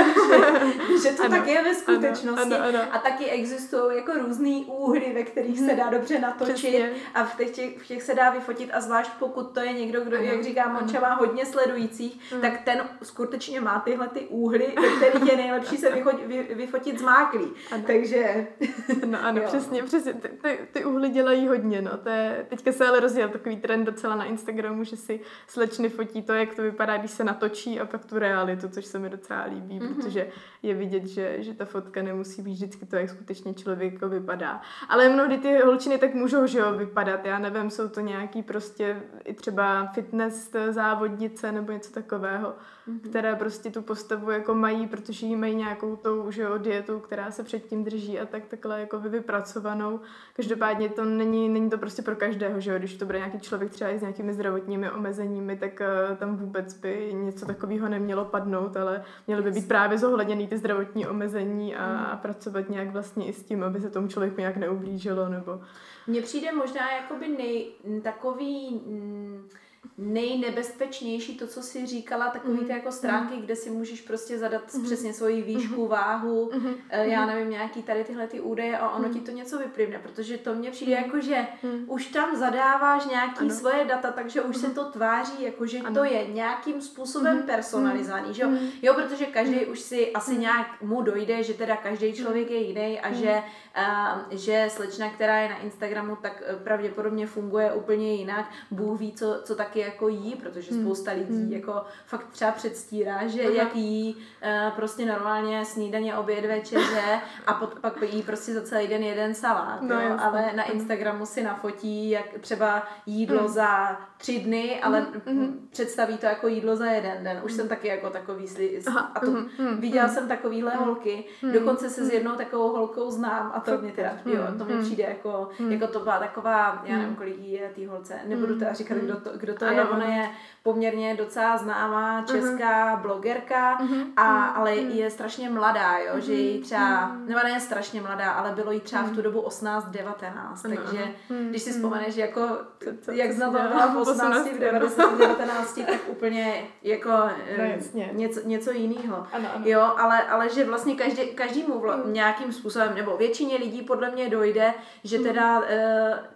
že, 0.87 1.09
že 1.09 1.15
to 1.15 1.23
ano, 1.23 1.35
tak 1.35 1.47
je 1.47 1.63
ve 1.63 1.75
skutečnosti 1.75 2.53
ano, 2.55 2.65
ano, 2.65 2.79
ano. 2.79 2.87
a 2.91 2.97
taky 2.97 3.25
existují 3.25 3.97
jako 3.97 4.13
různý 4.13 4.65
úhly, 4.65 5.13
ve 5.13 5.23
kterých 5.23 5.59
se 5.59 5.75
dá 5.75 5.89
dobře 5.89 6.19
natočit 6.19 6.55
Přesně. 6.55 6.91
a 7.13 7.23
v 7.23 7.35
těch, 7.51 7.77
v 7.77 7.87
těch 7.87 8.03
se 8.03 8.15
dá 8.15 8.29
vyfotit 8.29 8.69
a 8.73 8.81
zvlášť 8.81 9.11
pokud 9.19 9.53
to 9.53 9.59
je 9.59 9.73
někdo, 9.73 10.01
kdo, 10.01 10.17
ano, 10.17 10.25
jak 10.25 10.43
říká 10.43 10.67
Monča, 10.69 10.99
má 10.99 11.13
hodně 11.13 11.45
sledujících, 11.45 12.33
ano. 12.33 12.41
tak 12.41 12.61
ten 12.61 12.89
skutečně 13.03 13.61
má 13.61 13.79
tyhle 13.79 14.07
ty 14.07 14.19
úhly, 14.19 14.73
ve 14.81 14.87
kterých 14.87 15.31
je 15.31 15.37
nejlepší 15.37 15.77
se 15.77 15.91
vyfotit, 15.91 16.27
vy, 16.27 16.47
vyfotit 16.55 16.99
zmáklý, 16.99 17.51
ano. 17.71 17.83
takže... 17.87 18.47
No 19.05 19.25
ano, 19.25 19.41
jo. 19.41 19.47
přesně, 19.47 19.83
přesně. 19.83 20.13
Ty, 20.13 20.27
ty, 20.27 20.59
ty 20.71 20.85
uhly 20.85 21.09
dělají 21.09 21.47
hodně, 21.47 21.81
no. 21.81 21.97
To 21.97 22.09
je, 22.09 22.45
teďka 22.49 22.71
se 22.71 22.87
ale 22.87 22.99
rozjel 22.99 23.29
takový 23.29 23.57
trend 23.57 23.85
docela 23.85 24.15
na 24.15 24.25
Instagramu, 24.25 24.83
že 24.83 24.97
si 24.97 25.19
slečny 25.47 25.89
fotí 25.89 26.21
to, 26.21 26.33
jak 26.33 26.55
to 26.55 26.61
vypadá, 26.61 26.97
když 26.97 27.11
se 27.11 27.23
natočí 27.23 27.79
a 27.79 27.85
pak 27.85 28.05
tu 28.05 28.19
realitu, 28.19 28.69
což 28.69 28.85
se 28.85 28.99
mi 28.99 29.09
docela 29.09 29.43
líbí, 29.43 29.79
mm-hmm. 29.79 29.95
protože 29.95 30.27
je 30.63 30.73
vidět, 30.73 31.05
že, 31.05 31.43
že 31.43 31.53
ta 31.53 31.65
fotka 31.65 32.01
nemusí 32.01 32.41
být 32.41 32.53
vždycky 32.53 32.85
to, 32.85 32.95
jak 32.95 33.09
skutečně 33.09 33.53
člověk 33.53 34.01
vypadá. 34.01 34.61
Ale 34.89 35.09
mnohdy 35.09 35.37
ty 35.37 35.57
holčiny 35.57 35.97
tak 35.97 36.13
můžou, 36.13 36.47
že 36.47 36.59
jo, 36.59 36.73
vypadat. 36.73 37.25
Já 37.25 37.39
nevím, 37.39 37.69
jsou 37.69 37.89
to 37.89 37.99
nějaký 37.99 38.43
prostě 38.43 39.01
i 39.25 39.33
třeba 39.33 39.85
fitness 39.85 40.51
závodnice 40.69 41.51
nebo 41.51 41.71
něco 41.71 41.91
takového, 41.91 42.55
mm-hmm. 42.87 43.09
které 43.09 43.35
prostě 43.35 43.71
tu 43.71 43.81
postavu 43.81 44.31
jako 44.31 44.55
mají, 44.55 44.87
protože 44.87 45.25
jí 45.25 45.35
mají 45.35 45.55
nějakou 45.55 45.95
tou, 45.95 46.31
že 46.31 46.41
jo, 46.41 46.57
dietu, 46.57 46.99
která 46.99 47.31
se 47.31 47.43
předtím 47.43 47.83
drží 47.83 48.19
a 48.19 48.25
tak 48.25 48.45
takhle 48.45 48.79
jako 48.79 48.99
vypracovanou. 48.99 49.99
Každopádně 50.35 50.89
to 50.89 51.05
není, 51.05 51.49
není 51.49 51.69
to 51.69 51.77
prostě 51.77 52.01
pro 52.01 52.15
každého, 52.15 52.59
že 52.59 52.71
jo, 52.71 52.77
když 52.77 52.93
to 52.93 53.05
bude 53.05 53.17
nějaký 53.17 53.39
člověk 53.39 53.71
třeba 53.71 53.89
i 53.89 53.99
s 53.99 54.01
nějakými 54.01 54.33
zdravotními 54.33 54.91
omezeními, 54.91 55.57
tak 55.57 55.81
uh, 56.09 56.17
tam 56.17 56.37
vůbec 56.37 56.73
by 56.73 57.13
něco 57.13 57.45
takového 57.45 57.89
nemělo 57.89 58.25
padnout, 58.25 58.77
ale 58.77 59.03
měly 59.27 59.41
by 59.41 59.51
být 59.51 59.67
právě 59.67 59.97
zohledněný 59.97 60.47
ty 60.47 60.57
zdravotní 60.57 61.07
omezení 61.07 61.75
a, 61.75 61.85
a 61.97 62.17
pracovat 62.17 62.69
nějak 62.69 62.91
vlastně 62.91 63.25
i 63.25 63.33
s 63.33 63.43
tím, 63.43 63.63
aby 63.63 63.81
se 63.81 63.89
tomu 63.89 64.07
člověku 64.07 64.39
nějak 64.39 64.57
neublížilo, 64.57 65.29
nebo... 65.29 65.61
Mně 66.07 66.21
přijde 66.21 66.51
možná 66.51 66.91
jakoby 66.91 67.27
nej, 67.27 67.71
takový... 68.03 68.81
Mm, 68.85 69.49
nejnebezpečnější, 69.97 71.37
to, 71.37 71.47
co 71.47 71.61
jsi 71.61 71.85
říkala, 71.85 72.29
takový 72.29 72.57
ty 72.57 72.63
mhm. 72.63 72.75
jako 72.75 72.91
stránky, 72.91 73.35
kde 73.37 73.55
si 73.55 73.69
můžeš 73.69 74.01
prostě 74.01 74.37
zadat 74.37 74.67
mm-hmm. 74.67 74.83
přesně 74.83 75.13
svoji 75.13 75.41
výšku, 75.41 75.85
mm-hmm. 75.85 75.87
váhu, 75.87 76.49
mm-hmm. 76.53 76.75
já 76.89 77.25
nevím, 77.25 77.49
nějaký 77.49 77.83
tady 77.83 78.03
tyhle 78.03 78.27
ty 78.27 78.39
údaje 78.39 78.77
a 78.77 78.89
ono 78.89 79.07
mm-hmm. 79.07 79.13
ti 79.13 79.19
to 79.19 79.31
něco 79.31 79.57
vyplivne, 79.57 79.99
protože 79.99 80.37
to 80.37 80.53
mně 80.53 80.71
přijde 80.71 80.95
mm-hmm. 80.95 81.05
jako, 81.05 81.21
že 81.21 81.47
mm-hmm. 81.63 81.83
už 81.87 82.05
tam 82.05 82.35
zadáváš 82.35 83.05
nějaký 83.05 83.39
ano. 83.39 83.49
svoje 83.49 83.85
data, 83.85 84.11
takže 84.11 84.41
už 84.41 84.55
mm-hmm. 84.55 84.59
se 84.59 84.67
mhm. 84.67 84.75
to 84.75 84.83
tváří, 84.85 85.43
jako 85.43 85.65
že 85.65 85.79
ano. 85.79 85.95
to 85.95 86.03
je 86.03 86.27
nějakým 86.27 86.81
způsobem 86.81 87.39
mm-hmm. 87.39 87.45
personalizovaný, 87.45 88.33
že 88.33 88.43
jo? 88.43 88.49
Mm-hmm. 88.49 88.71
Jo, 88.81 88.93
protože 88.93 89.25
každý 89.25 89.55
mm-hmm. 89.55 89.71
už 89.71 89.79
si 89.79 90.13
asi 90.13 90.37
nějak 90.37 90.81
mu 90.81 91.01
dojde, 91.01 91.43
že 91.43 91.53
teda 91.53 91.75
každý 91.75 92.13
člověk 92.13 92.51
je 92.51 92.57
jiný 92.57 92.99
a 92.99 93.11
mm-hmm. 93.11 93.13
že, 93.13 93.43
uh, 93.77 94.37
že 94.37 94.67
slečna, 94.69 95.09
která 95.09 95.39
je 95.39 95.49
na 95.49 95.57
Instagramu, 95.57 96.15
tak 96.15 96.43
uh, 96.53 96.63
pravděpodobně 96.63 97.27
funguje 97.27 97.73
úplně 97.73 98.15
jinak. 98.15 98.51
Bůh 98.71 98.99
ví, 98.99 99.13
co, 99.13 99.41
co 99.43 99.55
taky 99.55 99.82
jako 99.83 100.07
jí, 100.07 100.35
protože 100.35 100.71
hmm. 100.71 100.83
spousta 100.83 101.11
lidí 101.11 101.43
hmm. 101.43 101.53
jako 101.53 101.83
fakt 102.05 102.27
třeba 102.31 102.51
předstírá, 102.51 103.27
že 103.27 103.41
Aha. 103.41 103.51
jak 103.51 103.75
jí 103.75 104.15
uh, 104.15 104.75
prostě 104.75 105.05
normálně 105.05 105.65
snídaně, 105.65 106.15
oběd, 106.15 106.45
večeře 106.45 107.19
a 107.47 107.53
pot, 107.53 107.79
pak 107.79 108.01
jí 108.01 108.23
prostě 108.23 108.53
za 108.53 108.61
celý 108.61 108.87
den 108.87 109.03
jeden 109.03 109.35
salát, 109.35 109.81
no, 109.81 110.01
jo? 110.01 110.17
ale 110.19 110.53
na 110.55 110.63
Instagramu 110.63 111.25
si 111.25 111.43
nafotí 111.43 112.09
jak 112.09 112.25
třeba 112.41 112.87
jídlo 113.05 113.39
hmm. 113.39 113.47
za 113.47 113.97
tři 114.17 114.39
dny, 114.39 114.81
ale 114.81 115.05
hmm. 115.25 115.67
představí 115.71 116.17
to 116.17 116.25
jako 116.25 116.47
jídlo 116.47 116.75
za 116.75 116.85
jeden 116.85 117.23
den. 117.23 117.41
Už 117.45 117.51
hmm. 117.51 117.59
jsem 117.59 117.67
taky 117.67 117.87
jako 117.87 118.09
takový 118.09 118.45
sli- 118.45 118.81
a 119.15 119.19
to, 119.19 119.31
hmm. 119.31 119.77
viděla 119.79 120.05
hmm. 120.05 120.15
jsem 120.15 120.27
takovýhle 120.27 120.71
hmm. 120.71 120.85
holky, 120.85 121.25
hmm. 121.41 121.53
dokonce 121.53 121.89
se 121.89 122.05
s 122.05 122.13
jednou 122.13 122.35
takovou 122.35 122.71
holkou 122.71 123.11
znám 123.11 123.51
a 123.55 123.59
to 123.59 123.77
mě 123.77 123.91
teda, 123.91 124.17
jo, 124.25 124.43
to 124.57 124.65
mi 124.65 124.81
přijde 124.81 125.03
jako, 125.03 125.49
jako 125.69 125.87
to 125.87 125.99
byla 125.99 126.19
taková, 126.19 126.83
já 126.85 126.97
nevím, 126.97 127.15
kolik 127.15 127.37
jí 127.37 127.51
je 127.51 127.71
tý 127.75 127.85
holce, 127.85 128.19
nebudu 128.25 128.59
teda 128.59 128.73
říkat, 128.73 128.97
kdo 128.97 129.15
to, 129.15 129.29
kdo 129.37 129.53
to 129.53 129.65
je, 129.65 129.72
ano, 129.81 129.89
ona 129.91 130.15
je 130.15 130.29
poměrně 130.63 131.15
docela 131.15 131.57
známá 131.57 132.17
mhm. 132.17 132.25
česká 132.25 132.95
uh-huh. 132.95 133.01
blogerka, 133.01 133.79
uh-huh. 133.79 134.05
a, 134.17 134.45
ale 134.45 134.71
uh-huh. 134.71 134.95
je 134.95 135.09
strašně 135.09 135.49
mladá, 135.49 135.97
jo, 135.97 136.13
uh-huh. 136.15 136.19
že 136.19 136.33
jí 136.33 136.61
třeba, 136.61 137.15
nebo 137.25 137.39
ne 137.43 137.59
strašně 137.59 138.01
mladá, 138.01 138.31
ale 138.31 138.51
bylo 138.51 138.71
jí 138.71 138.79
třeba 138.79 139.03
uh-huh. 139.03 139.11
v 139.11 139.15
tu 139.15 139.21
dobu 139.21 139.41
18-19, 139.41 139.81
uh-huh. 139.83 140.75
takže 140.75 141.03
uh-huh. 141.29 141.49
když 141.49 141.61
si 141.61 141.71
vzpomeneš, 141.71 142.15
jako, 142.15 142.57
to, 143.05 143.11
jak 143.11 143.29
to 143.29 143.51
byla 143.51 143.87
v 143.87 143.97
18, 143.97 144.47
v 144.47 144.59
19, 144.59 145.79
tak 145.87 145.99
úplně 146.07 146.63
jako 146.83 147.09
no, 147.09 147.29
eh, 147.57 148.09
něco, 148.13 148.39
něco 148.45 148.71
jiného. 148.71 149.27
Jo, 149.63 149.81
ale, 149.97 150.21
ale 150.21 150.49
že 150.49 150.65
vlastně 150.65 150.95
každý, 150.95 151.27
každému 151.27 151.79
vla, 151.79 151.99
nějakým 152.05 152.53
způsobem, 152.53 152.95
nebo 152.95 153.17
většině 153.17 153.57
lidí 153.57 153.81
podle 153.81 154.11
mě 154.11 154.29
dojde, 154.29 154.73
že 155.03 155.19
teda 155.19 155.59
uh, 155.59 155.65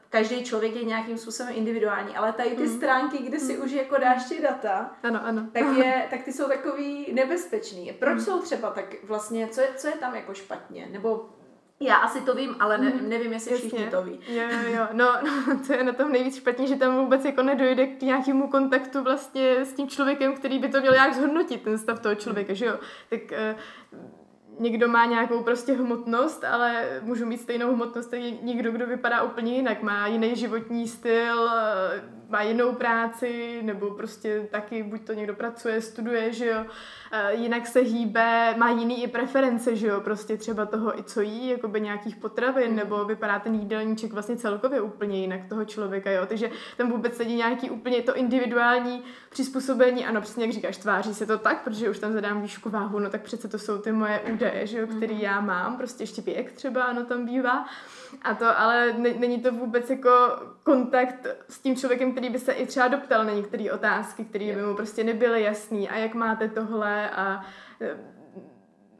každý 0.10 0.44
člověk 0.44 0.76
je 0.76 0.84
nějakým 0.84 1.18
způsobem 1.18 1.54
individuální, 1.56 2.16
ale 2.16 2.34
tady 2.34 2.50
ty 2.50 2.64
mm. 2.64 2.78
stránky, 2.78 3.18
kde 3.18 3.40
si 3.40 3.58
mm. 3.58 3.64
už 3.64 3.72
jako 3.72 3.98
dáš 3.98 4.26
ty 4.30 4.42
data, 4.42 4.92
ano, 5.04 5.20
ano. 5.24 5.48
Tak, 5.54 5.78
je, 5.78 6.08
tak 6.10 6.24
ty 6.24 6.34
jsou 6.34 6.48
takový 6.48 7.14
nebezpečný. 7.14 7.94
Proč 8.00 8.14
mm. 8.14 8.22
jsou 8.22 8.42
třeba 8.42 8.72
tak 8.72 9.04
vlastně, 9.04 9.48
co 9.48 9.62
je, 9.62 9.68
co 9.76 9.88
je 9.88 9.94
tam 9.94 10.16
jako 10.16 10.34
špatně? 10.34 10.88
Nebo 10.92 11.30
já 11.80 11.96
asi 11.96 12.22
to 12.22 12.36
vím, 12.36 12.56
ale 12.60 12.78
ne, 12.78 12.90
mhm. 12.90 13.10
nevím, 13.10 13.34
jestli 13.34 13.52
Jasně. 13.52 13.70
všichni 13.70 13.92
to 13.92 14.02
ví. 14.02 14.20
Jo, 14.28 14.44
jo, 14.50 14.76
jo. 14.76 14.88
No, 14.94 15.18
no, 15.24 15.60
co 15.60 15.74
je 15.74 15.84
na 15.84 15.94
tom 15.94 16.12
nejvíc 16.12 16.36
špatně, 16.36 16.68
že 16.68 16.76
tam 16.76 16.98
vůbec 16.98 17.26
jako 17.26 17.44
nedojde 17.44 17.88
k 17.88 18.02
nějakému 18.02 18.48
kontaktu 18.48 19.04
vlastně 19.04 19.66
s 19.66 19.74
tím 19.74 19.88
člověkem, 19.88 20.36
který 20.36 20.60
by 20.60 20.70
to 20.70 20.80
měl 20.80 20.94
nějak 20.94 21.14
zhodnotit, 21.14 21.62
ten 21.62 21.78
stav 21.78 22.00
toho 22.00 22.16
člověka, 22.16 22.54
že 22.54 22.66
jo. 22.66 22.80
Tak 23.10 23.20
uh, 23.22 24.00
někdo 24.60 24.88
má 24.88 25.06
nějakou 25.06 25.44
prostě 25.44 25.74
hmotnost, 25.74 26.44
ale 26.44 27.00
můžu 27.02 27.26
mít 27.26 27.42
stejnou 27.42 27.74
hmotnost 27.74 28.14
i 28.14 28.40
někdo, 28.42 28.72
kdo 28.72 28.88
vypadá 28.88 29.22
úplně 29.24 29.56
jinak, 29.56 29.82
má 29.82 30.08
jiný 30.08 30.36
životní 30.36 30.88
styl, 30.88 31.50
má 32.30 32.42
jinou 32.42 32.76
práci, 32.76 33.60
nebo 33.64 33.92
prostě 33.92 34.48
taky 34.52 34.84
buď 34.84 35.02
to 35.06 35.14
někdo 35.14 35.36
pracuje, 35.36 35.82
studuje, 35.82 36.34
že 36.34 36.46
jo, 36.46 36.66
jinak 37.30 37.68
se 37.68 37.80
hýbe, 37.80 38.56
má 38.58 38.70
jiný 38.70 39.04
i 39.04 39.08
preference, 39.08 39.76
že 39.76 39.88
jo, 39.88 40.02
prostě 40.02 40.38
třeba 40.38 40.66
toho 40.66 41.00
i 41.00 41.04
co 41.04 41.22
jí, 41.22 41.50
jako 41.50 41.68
by 41.68 41.82
nějakých 41.82 42.16
potravin, 42.16 42.70
mm. 42.70 42.76
nebo 42.76 43.06
vypadá 43.06 43.40
ten 43.40 43.56
jídelníček 43.56 44.14
vlastně 44.14 44.36
celkově 44.36 44.82
úplně 44.82 45.20
jinak 45.20 45.40
toho 45.50 45.66
člověka, 45.66 46.12
jo, 46.12 46.26
takže 46.26 46.52
tam 46.78 46.92
vůbec 46.92 47.18
sedí 47.18 47.36
nějaký 47.36 47.70
úplně 47.70 48.02
to 48.02 48.16
individuální 48.16 49.04
přizpůsobení, 49.30 50.06
ano, 50.06 50.22
přesně 50.22 50.46
jak 50.46 50.54
říkáš, 50.54 50.78
tváří 50.78 51.14
se 51.14 51.26
to 51.26 51.38
tak, 51.38 51.64
protože 51.64 51.90
už 51.90 52.00
tam 52.00 52.14
zadám 52.14 52.42
výšku 52.42 52.70
váhu, 52.70 53.00
no 53.00 53.10
tak 53.10 53.22
přece 53.22 53.48
to 53.48 53.60
jsou 53.60 53.78
ty 53.78 53.92
moje 53.92 54.20
údaje, 54.34 54.68
že 54.68 54.80
jo, 54.80 54.88
který 54.88 55.16
mm. 55.16 55.22
já 55.22 55.42
mám, 55.42 55.78
prostě 55.78 56.04
ještě 56.04 56.22
věk 56.22 56.52
třeba, 56.52 56.84
ano, 56.84 57.06
tam 57.06 57.26
bývá, 57.26 57.66
a 58.22 58.34
to, 58.34 58.60
ale 58.60 58.94
ne, 58.94 59.14
není 59.14 59.42
to 59.42 59.52
vůbec 59.52 59.90
jako 59.90 60.10
kontakt 60.64 61.28
s 61.50 61.60
tím 61.60 61.76
člověkem, 61.76 62.12
který 62.12 62.30
by 62.30 62.40
se 62.40 62.52
i 62.52 62.66
třeba 62.66 62.88
doptal 62.88 63.26
na 63.26 63.34
některé 63.34 63.72
otázky, 63.72 64.26
které 64.26 64.56
by 64.56 64.62
mu 64.62 64.76
prostě 64.76 65.04
nebyly 65.04 65.44
jasný. 65.44 65.90
A 65.90 65.98
jak 65.98 66.14
máte 66.14 66.48
tohle 66.48 66.97
a 67.06 67.46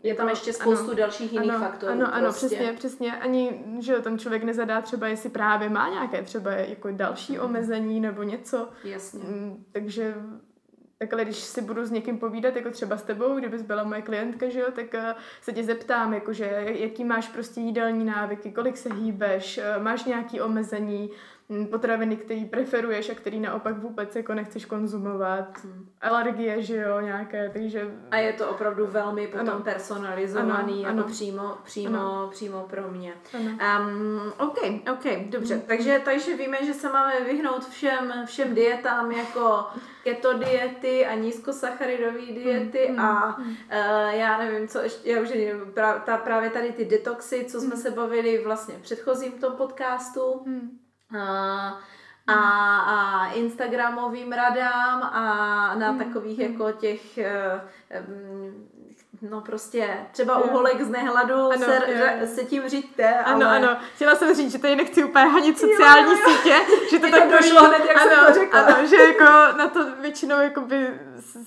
je 0.04 0.16
tam 0.16 0.30
ještě 0.30 0.54
spoustu 0.54 0.86
ano, 0.86 0.94
dalších 0.94 1.34
jiných 1.34 1.50
ano, 1.50 1.60
faktorů. 1.60 1.92
Ano, 1.92 2.14
ano, 2.14 2.26
prostě. 2.26 2.48
přesně, 2.48 2.74
přesně. 2.74 3.18
Ani, 3.18 3.64
že 3.80 3.94
jo, 3.94 4.02
tam 4.02 4.18
člověk 4.18 4.44
nezadá 4.44 4.82
třeba, 4.82 5.08
jestli 5.08 5.30
právě 5.30 5.70
má 5.70 5.90
nějaké 5.90 6.24
třeba 6.24 6.52
jako 6.52 6.92
další 6.92 7.34
mm. 7.34 7.40
omezení 7.40 8.00
nebo 8.00 8.24
něco. 8.24 8.70
Jasně. 8.84 9.24
Mm, 9.24 9.66
takže 9.72 10.16
takhle, 10.98 11.24
když 11.24 11.38
si 11.38 11.62
budu 11.62 11.86
s 11.86 11.92
někým 11.92 12.18
povídat, 12.18 12.56
jako 12.56 12.72
třeba 12.72 12.98
s 12.98 13.04
tebou, 13.04 13.36
kdybys 13.36 13.62
byla 13.62 13.84
moje 13.84 14.02
klientka, 14.02 14.50
že 14.50 14.60
jo, 14.60 14.68
tak 14.76 14.86
uh, 14.94 15.20
se 15.42 15.54
tě 15.54 15.64
zeptám, 15.64 16.14
jakože 16.14 16.66
jaký 16.66 17.04
máš 17.04 17.28
prostě 17.28 17.62
jídelní 17.62 18.06
návyky, 18.06 18.52
kolik 18.52 18.78
se 18.78 18.94
hýbeš, 18.94 19.58
uh, 19.78 19.84
máš 19.84 20.06
nějaký 20.06 20.42
omezení, 20.42 21.10
potraviny, 21.70 22.18
který 22.18 22.46
preferuješ 22.46 23.10
a 23.10 23.16
který 23.16 23.40
naopak 23.40 23.78
vůbec 23.78 24.16
jako 24.16 24.34
nechceš 24.34 24.66
konzumovat. 24.66 25.58
Hmm. 25.64 25.90
Alergie, 26.02 26.62
že 26.62 26.76
jo, 26.76 27.00
nějaké, 27.00 27.50
takže... 27.54 27.92
A 28.12 28.18
je 28.18 28.34
to 28.34 28.50
opravdu 28.50 28.88
velmi 28.88 29.28
potom 29.28 29.50
ano. 29.50 29.60
personalizovaný, 29.60 30.74
ano, 30.74 30.90
jako 30.90 31.00
ano. 31.00 31.04
přímo, 31.04 31.58
přímo, 31.64 31.98
ano. 31.98 32.30
přímo 32.32 32.66
pro 32.70 32.92
mě. 32.92 33.14
Ano. 33.34 33.80
Um, 33.88 34.34
OK, 34.38 34.58
OK, 34.92 35.30
dobře. 35.30 35.54
Hmm. 35.54 35.64
Takže, 35.68 36.02
takže 36.06 36.38
víme, 36.38 36.66
že 36.66 36.74
se 36.74 36.90
máme 36.90 37.24
vyhnout 37.24 37.66
všem, 37.66 38.14
všem 38.26 38.56
dietám 38.56 39.12
jako 39.12 39.66
keto 40.04 40.38
diety 40.38 41.06
a 41.06 41.16
nízkosacharidové 41.16 42.26
diety 42.26 42.88
hmm. 42.88 43.00
a 43.00 43.30
hmm. 43.30 43.50
Uh, 43.50 43.56
já 44.10 44.38
nevím, 44.38 44.68
co 44.68 44.80
ještě, 44.80 45.12
já 45.12 45.22
už 45.22 45.30
nevím, 45.30 45.74
ta, 46.06 46.18
právě 46.18 46.50
tady 46.50 46.72
ty 46.72 46.86
detoxy, 46.86 47.46
co 47.46 47.60
jsme 47.60 47.76
hmm. 47.76 47.82
se 47.82 47.92
bavili 47.92 48.44
vlastně 48.44 48.76
v 48.76 48.82
předchozím 48.82 49.32
tom 49.32 49.54
podcastu. 49.54 50.42
Hmm 50.46 50.80
a, 51.20 51.80
a, 52.28 52.36
a 52.80 53.26
Instagramovým 53.32 54.32
radám 54.32 55.04
a 55.04 55.76
na 55.76 55.90
hmm, 55.90 56.00
takových 56.00 56.40
jako 56.40 56.72
těch 56.72 57.18
eh, 57.18 57.62
no 59.22 59.42
prostě 59.42 59.98
třeba 60.12 60.38
u 60.38 60.54
holek 60.54 60.82
z 60.82 60.90
nehladu 60.90 61.34
ano, 61.34 61.66
se, 61.66 62.28
se 62.28 62.44
tím 62.44 62.70
říďte, 62.70 63.20
ale... 63.20 63.46
Ano, 63.46 63.68
ano, 63.68 63.78
chtěla 63.96 64.16
jsem 64.16 64.36
říct, 64.36 64.52
že 64.52 64.60
tady 64.60 64.76
nechci 64.76 65.04
úplně 65.04 65.26
hanit 65.26 65.60
sociální 65.60 66.12
jo, 66.12 66.18
jo. 66.18 66.34
sítě, 66.34 66.56
že 66.90 67.00
to 67.00 67.12
tak 67.12 67.32
došlo 67.32 67.64
hned, 67.64 67.86
jak 67.88 67.98
ano, 67.98 68.10
jsem 68.10 68.26
to 68.26 68.40
řekla. 68.40 68.62
Ano, 68.62 68.88
že 68.88 68.96
jako 68.96 69.58
na 69.58 69.68
to 69.68 69.96
většinou 70.02 70.42
jakoby 70.42 71.00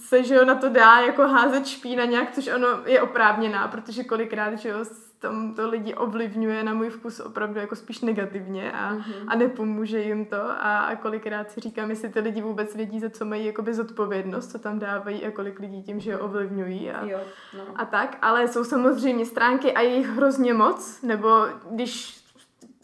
se, 0.09 0.23
že 0.23 0.35
jo, 0.35 0.45
na 0.45 0.55
to 0.55 0.69
dá 0.69 1.01
jako 1.01 1.29
házet 1.29 1.67
špína 1.67 2.05
nějak, 2.05 2.31
což 2.33 2.49
ono 2.49 2.69
je 2.87 3.03
oprávněná, 3.03 3.69
protože 3.69 4.05
kolikrát, 4.05 4.55
že 4.55 4.69
jo, 4.69 4.85
tam 5.21 5.55
to 5.55 5.69
lidi 5.69 5.95
ovlivňuje 5.95 6.65
na 6.65 6.75
můj 6.75 6.91
vkus 6.91 7.21
opravdu 7.21 7.61
jako 7.61 7.77
spíš 7.77 8.01
negativně 8.01 8.73
a, 8.73 8.95
mm-hmm. 8.95 9.25
a 9.29 9.37
nepomůže 9.37 10.01
jim 10.03 10.27
to 10.27 10.43
a, 10.43 10.79
a 10.79 10.97
kolikrát 10.97 11.51
si 11.51 11.61
říkám, 11.61 11.91
jestli 11.91 12.09
ty 12.09 12.21
lidi 12.21 12.43
vůbec 12.43 12.75
vědí, 12.75 13.01
za 13.01 13.11
co 13.11 13.25
mají 13.25 13.47
jakoby 13.47 13.75
zodpovědnost, 13.75 14.51
co 14.51 14.59
tam 14.59 14.79
dávají 14.79 15.25
a 15.25 15.31
kolik 15.31 15.61
lidí 15.61 15.83
tím, 15.83 16.01
že 16.01 16.11
je 16.11 16.19
ovlivňují 16.19 16.91
a, 16.91 17.07
jo, 17.07 17.19
no. 17.57 17.65
a 17.77 17.85
tak, 17.85 18.19
ale 18.23 18.49
jsou 18.49 18.65
samozřejmě 18.65 19.27
stránky 19.27 19.73
a 19.73 19.81
je 19.81 19.97
jich 19.97 20.09
hrozně 20.09 20.55
moc, 20.55 21.03
nebo 21.03 21.47
když 21.71 22.21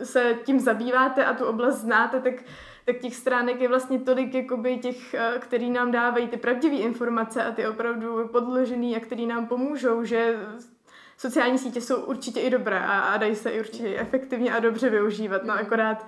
se 0.03 0.39
tím 0.45 0.61
zabýváte 0.61 1.25
a 1.25 1.35
tu 1.35 1.45
oblast 1.45 1.81
znáte, 1.81 2.21
tak 2.21 2.35
tak 2.87 2.99
těch 2.99 3.17
stránek 3.17 3.61
je 3.61 3.69
vlastně 3.69 3.99
tolik 3.99 4.35
jakoby 4.35 4.79
těch, 4.79 5.15
eh, 5.15 5.39
který 5.39 5.71
nám 5.71 5.91
dávají 5.91 6.29
ty 6.29 6.37
pravdivé 6.37 6.77
informace 6.77 7.45
a 7.45 7.53
ty 7.53 7.67
opravdu 7.67 8.29
podložený 8.29 8.97
a 8.97 9.01
který 9.01 9.27
nám 9.27 9.47
pomůžou, 9.47 10.05
že 10.05 10.37
sociální 11.19 11.59
sítě 11.59 11.81
jsou 11.81 11.97
určitě 11.97 12.41
i 12.41 12.51
dobré 12.51 12.79
a, 12.79 13.01
a 13.01 13.17
dají 13.17 13.37
se 13.37 13.51
i 13.51 13.61
určitě 13.61 13.97
efektivně 13.97 14.53
a 14.53 14.59
dobře 14.59 14.91
využívat, 14.91 15.45
no 15.45 15.55
akorát 15.55 16.07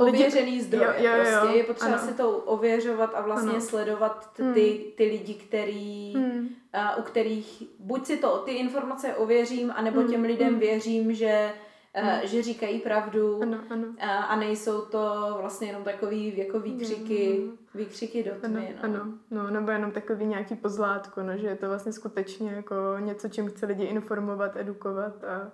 Ověřený 0.00 0.60
zdroj, 0.60 0.80
jo, 0.80 0.92
jo, 0.98 1.16
jo, 1.16 1.38
prostě 1.40 1.58
je 1.58 1.64
potřeba 1.64 1.96
ano. 1.96 2.08
si 2.08 2.14
to 2.14 2.30
ověřovat 2.30 3.14
a 3.14 3.20
vlastně 3.20 3.50
ano. 3.50 3.60
sledovat 3.60 4.30
ty, 4.36 4.42
hmm. 4.42 4.54
ty 4.96 5.04
lidi, 5.04 5.34
který, 5.34 6.12
hmm. 6.16 6.48
uh, 6.74 7.00
u 7.00 7.02
kterých 7.02 7.62
buď 7.78 8.06
si 8.06 8.16
to 8.16 8.38
ty 8.38 8.52
informace 8.52 9.14
ověřím, 9.14 9.72
anebo 9.76 10.00
hmm. 10.00 10.10
těm 10.10 10.22
lidem 10.22 10.48
hmm. 10.48 10.58
věřím, 10.58 11.14
že 11.14 11.52
hmm. 11.94 12.20
že 12.24 12.42
říkají 12.42 12.80
pravdu 12.80 13.42
ano, 13.42 13.58
ano. 13.70 13.84
A, 14.00 14.16
a 14.16 14.36
nejsou 14.36 14.80
to 14.80 15.36
vlastně 15.40 15.66
jenom 15.66 15.84
takový 15.84 16.38
jako 16.38 16.60
výkřiky, 16.60 17.40
hmm. 17.40 17.56
výkřiky 17.74 18.22
do 18.22 18.30
tmy. 18.40 18.74
Ano, 18.82 18.94
no. 18.94 19.00
ano, 19.00 19.14
no, 19.30 19.50
nebo 19.50 19.70
jenom 19.70 19.90
takový 19.90 20.26
nějaký 20.26 20.54
pozlátko, 20.54 21.22
no, 21.22 21.36
že 21.36 21.46
je 21.46 21.56
to 21.56 21.68
vlastně 21.68 21.92
skutečně 21.92 22.50
jako 22.50 22.74
něco, 23.00 23.28
čím 23.28 23.48
chce 23.48 23.66
lidi 23.66 23.84
informovat, 23.84 24.56
edukovat 24.56 25.24
a 25.24 25.50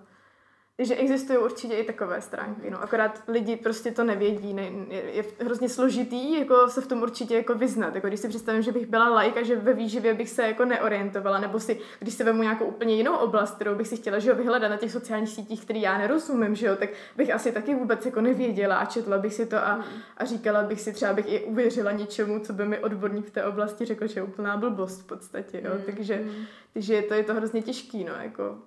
takže 0.77 0.95
existují 0.95 1.37
určitě 1.39 1.75
i 1.75 1.83
takové 1.83 2.21
stránky, 2.21 2.69
no. 2.69 2.83
Akorát 2.83 3.23
lidi 3.27 3.55
prostě 3.55 3.91
to 3.91 4.03
nevědí, 4.03 4.53
ne, 4.53 4.71
je, 4.87 5.01
je 5.13 5.23
hrozně 5.39 5.69
složitý 5.69 6.39
jako 6.39 6.69
se 6.69 6.81
v 6.81 6.87
tom 6.87 7.01
určitě 7.01 7.35
jako 7.35 7.55
vyznat. 7.55 7.95
Jako 7.95 8.07
když 8.07 8.19
si 8.19 8.29
představím, 8.29 8.61
že 8.61 8.71
bych 8.71 8.85
byla 8.85 9.19
like 9.19 9.39
a 9.39 9.43
že 9.43 9.55
ve 9.55 9.73
výživě 9.73 10.13
bych 10.13 10.29
se 10.29 10.43
jako 10.43 10.65
neorientovala, 10.65 11.39
nebo 11.39 11.59
si, 11.59 11.79
když 11.99 12.13
si 12.13 12.23
vemu 12.23 12.41
nějakou 12.41 12.65
úplně 12.65 12.95
jinou 12.95 13.15
oblast, 13.15 13.55
kterou 13.55 13.75
bych 13.75 13.87
si 13.87 13.97
chtěla 13.97 14.19
že 14.19 14.29
jo, 14.29 14.35
vyhledat 14.35 14.69
na 14.69 14.77
těch 14.77 14.91
sociálních 14.91 15.29
sítích, 15.29 15.61
který 15.65 15.81
já 15.81 15.97
nerozumím, 15.97 16.55
že 16.55 16.67
jo, 16.67 16.75
tak 16.75 16.89
bych 17.17 17.33
asi 17.33 17.51
taky 17.51 17.75
vůbec 17.75 18.05
jako 18.05 18.21
nevěděla 18.21 18.77
a 18.77 18.85
četla 18.85 19.17
bych 19.17 19.33
si 19.33 19.45
to 19.45 19.57
a, 19.57 19.73
hmm. 19.73 20.01
a 20.17 20.25
říkala 20.25 20.63
bych 20.63 20.81
si, 20.81 20.93
třeba 20.93 21.13
bych 21.13 21.25
i 21.33 21.39
uvěřila 21.39 21.91
něčemu, 21.91 22.39
co 22.39 22.53
by 22.53 22.65
mi 22.65 22.79
odborník 22.79 23.25
v 23.25 23.31
té 23.31 23.43
oblasti 23.43 23.85
řekl, 23.85 24.07
že 24.07 24.19
je 24.19 24.23
úplná 24.23 24.57
blbost 24.57 25.01
v 25.01 25.05
podstatě, 25.05 25.61
jo. 25.63 25.71
Hmm. 25.73 25.83
Takže, 25.85 26.15
hmm. 26.15 26.45
takže 26.73 27.01
to 27.01 27.13
je 27.13 27.23
to 27.23 27.33
hrozně 27.33 27.61
těžký, 27.61 28.03
no, 28.03 28.13
jako 28.21 28.57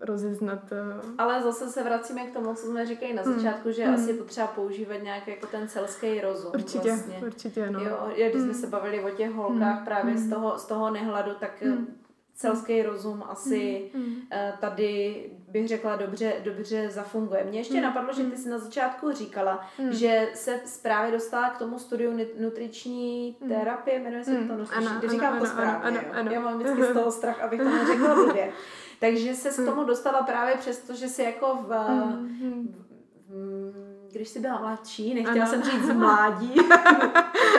rozeznat. 0.00 0.72
Eh, 0.72 1.00
Ale 1.18 1.42
zase 1.42 1.68
se 1.68 1.82
vracíme 1.82 2.26
k 2.26 2.32
tomu, 2.32 2.54
co 2.54 2.66
jsme 2.66 2.86
říkali 2.86 3.14
na 3.14 3.22
hmm. 3.22 3.34
začátku, 3.34 3.64
hmm. 3.64 3.72
že 3.72 3.84
hmm. 3.84 3.94
asi 3.94 4.14
potřeba 4.14 4.46
používat 4.46 5.02
nějak 5.02 5.28
jako 5.28 5.46
ten 5.46 5.68
selský 5.68 6.20
rozum. 6.20 6.50
Určitě, 6.54 6.88
vlastně. 6.88 7.20
určitě, 7.26 7.70
no. 7.70 7.80
Jo, 7.80 8.10
když 8.14 8.34
hmm. 8.34 8.44
jsme 8.44 8.54
se 8.54 8.66
bavili 8.66 9.04
o 9.04 9.10
těch 9.10 9.30
holkách 9.30 9.76
hmm. 9.76 9.84
právě 9.84 10.14
hmm. 10.14 10.26
z, 10.26 10.30
toho, 10.30 10.58
z 10.58 10.66
toho 10.66 10.90
nehladu, 10.90 11.30
tak 11.40 11.62
hmm. 11.62 11.96
selský 12.34 12.82
rozum 12.82 13.24
asi 13.28 13.90
hmm. 13.94 14.16
tady 14.60 15.30
bych 15.48 15.68
řekla 15.68 15.96
dobře, 15.96 16.32
dobře 16.44 16.90
zafunguje. 16.90 17.44
Mně 17.44 17.60
ještě 17.60 17.74
hmm. 17.74 17.82
napadlo, 17.82 18.12
že 18.12 18.22
ty 18.22 18.36
jsi 18.36 18.48
na 18.48 18.58
začátku 18.58 19.12
říkala, 19.12 19.66
hmm. 19.78 19.92
že 19.92 20.28
se 20.34 20.60
právě 20.82 21.12
dostala 21.12 21.50
k 21.50 21.58
tomu 21.58 21.78
studiu 21.78 22.18
nutriční 22.40 23.36
terapie, 23.48 23.98
jmenuje 23.98 24.24
se 24.24 24.30
to, 24.30 24.56
no, 24.56 24.64
ano, 24.76 25.00
říkám 25.10 25.32
ano, 25.32 25.40
to 25.40 25.46
správně. 25.46 25.88
Ano, 25.88 26.00
ano, 26.00 26.20
ano. 26.20 26.30
Já 26.30 26.40
mám 26.40 26.58
vždycky 26.58 26.84
z 26.84 26.92
toho 26.92 27.12
strach, 27.12 27.40
abych 27.40 27.60
to 27.60 27.68
neřekla 27.68 28.14
blbě. 28.24 28.52
Takže 29.00 29.34
se 29.34 29.52
s 29.52 29.64
tomu 29.64 29.84
dostala 29.84 30.22
právě 30.22 30.56
přesto, 30.56 30.94
že 30.94 31.08
si 31.08 31.22
jako 31.22 31.58
v, 31.62 31.68
v, 31.68 32.90
v 33.28 33.90
když 34.12 34.28
jsi 34.28 34.40
byla 34.40 34.60
mladší, 34.60 35.14
nechtěla 35.14 35.46
ano. 35.46 35.46
jsem 35.46 35.62
říct 35.62 35.84
z 35.84 35.92
mládí, 35.94 36.54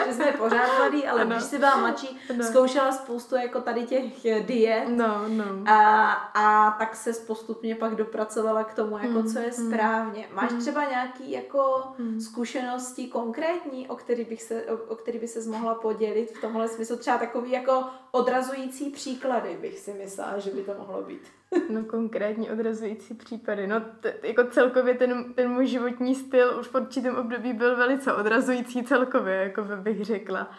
že 0.06 0.14
jsme 0.14 0.32
pořád 0.32 0.78
mladý, 0.78 1.06
ale 1.06 1.20
ano. 1.20 1.30
když 1.30 1.42
jsi 1.42 1.58
byla 1.58 1.76
mladší, 1.76 2.20
ano. 2.30 2.44
zkoušela 2.44 2.92
spoustu 2.92 3.36
jako 3.36 3.60
tady 3.60 3.82
těch 3.82 4.04
diet 4.46 4.88
no, 4.88 5.28
no. 5.28 5.44
A, 5.66 6.10
a 6.34 6.70
tak 6.78 6.96
se 6.96 7.12
postupně 7.12 7.74
pak 7.74 7.94
dopracovala 7.94 8.64
k 8.64 8.74
tomu, 8.74 8.98
jako 8.98 9.22
co 9.22 9.38
je 9.38 9.52
mm, 9.58 9.64
mm. 9.64 9.72
správně. 9.72 10.28
Máš 10.34 10.52
mm. 10.52 10.60
třeba 10.60 10.84
nějaký 10.90 11.30
jako 11.30 11.82
zkušenosti 12.20 13.06
konkrétní, 13.06 13.88
o 13.88 13.96
který, 13.96 14.24
bych 14.24 14.42
se, 14.42 14.64
o, 14.64 14.92
o 14.92 14.96
který 14.96 15.18
by 15.18 15.28
se 15.28 15.50
mohla 15.50 15.74
podělit 15.74 16.30
v 16.36 16.40
tomhle 16.40 16.68
smyslu? 16.68 16.96
Třeba 16.96 17.18
takový 17.18 17.50
jako 17.50 17.84
odrazující 18.12 18.90
příklady 18.90 19.58
bych 19.60 19.78
si 19.78 19.92
myslela, 19.92 20.38
že 20.38 20.50
by 20.50 20.62
to 20.62 20.74
mohlo 20.78 21.02
být. 21.02 21.22
No 21.70 21.84
konkrétní 21.84 22.50
odrazující 22.50 23.14
případy. 23.14 23.66
No 23.66 23.80
t- 23.80 24.14
jako 24.22 24.44
celkově 24.44 24.94
ten, 24.94 25.34
ten 25.34 25.50
můj 25.50 25.66
životní 25.66 26.14
styl 26.14 26.56
už 26.60 26.66
v 26.66 26.74
určitém 26.74 27.16
období 27.16 27.52
byl 27.52 27.76
velice 27.76 28.12
odrazující 28.12 28.82
celkově, 28.82 29.34
jako 29.34 29.62
bych 29.62 30.04
řekla. 30.04 30.50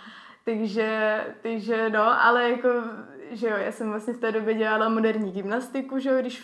Takže, 0.46 1.20
takže 1.42 1.90
no, 1.90 2.24
ale 2.24 2.50
jako, 2.50 2.70
že 3.32 3.48
jo, 3.48 3.58
já 3.58 3.72
jsem 3.72 3.90
vlastně 3.90 4.14
v 4.14 4.18
té 4.18 4.32
době 4.32 4.54
dělala 4.54 4.90
moderní 4.90 5.32
gymnastiku, 5.32 6.00
že 6.00 6.10
jo, 6.10 6.20
když 6.20 6.44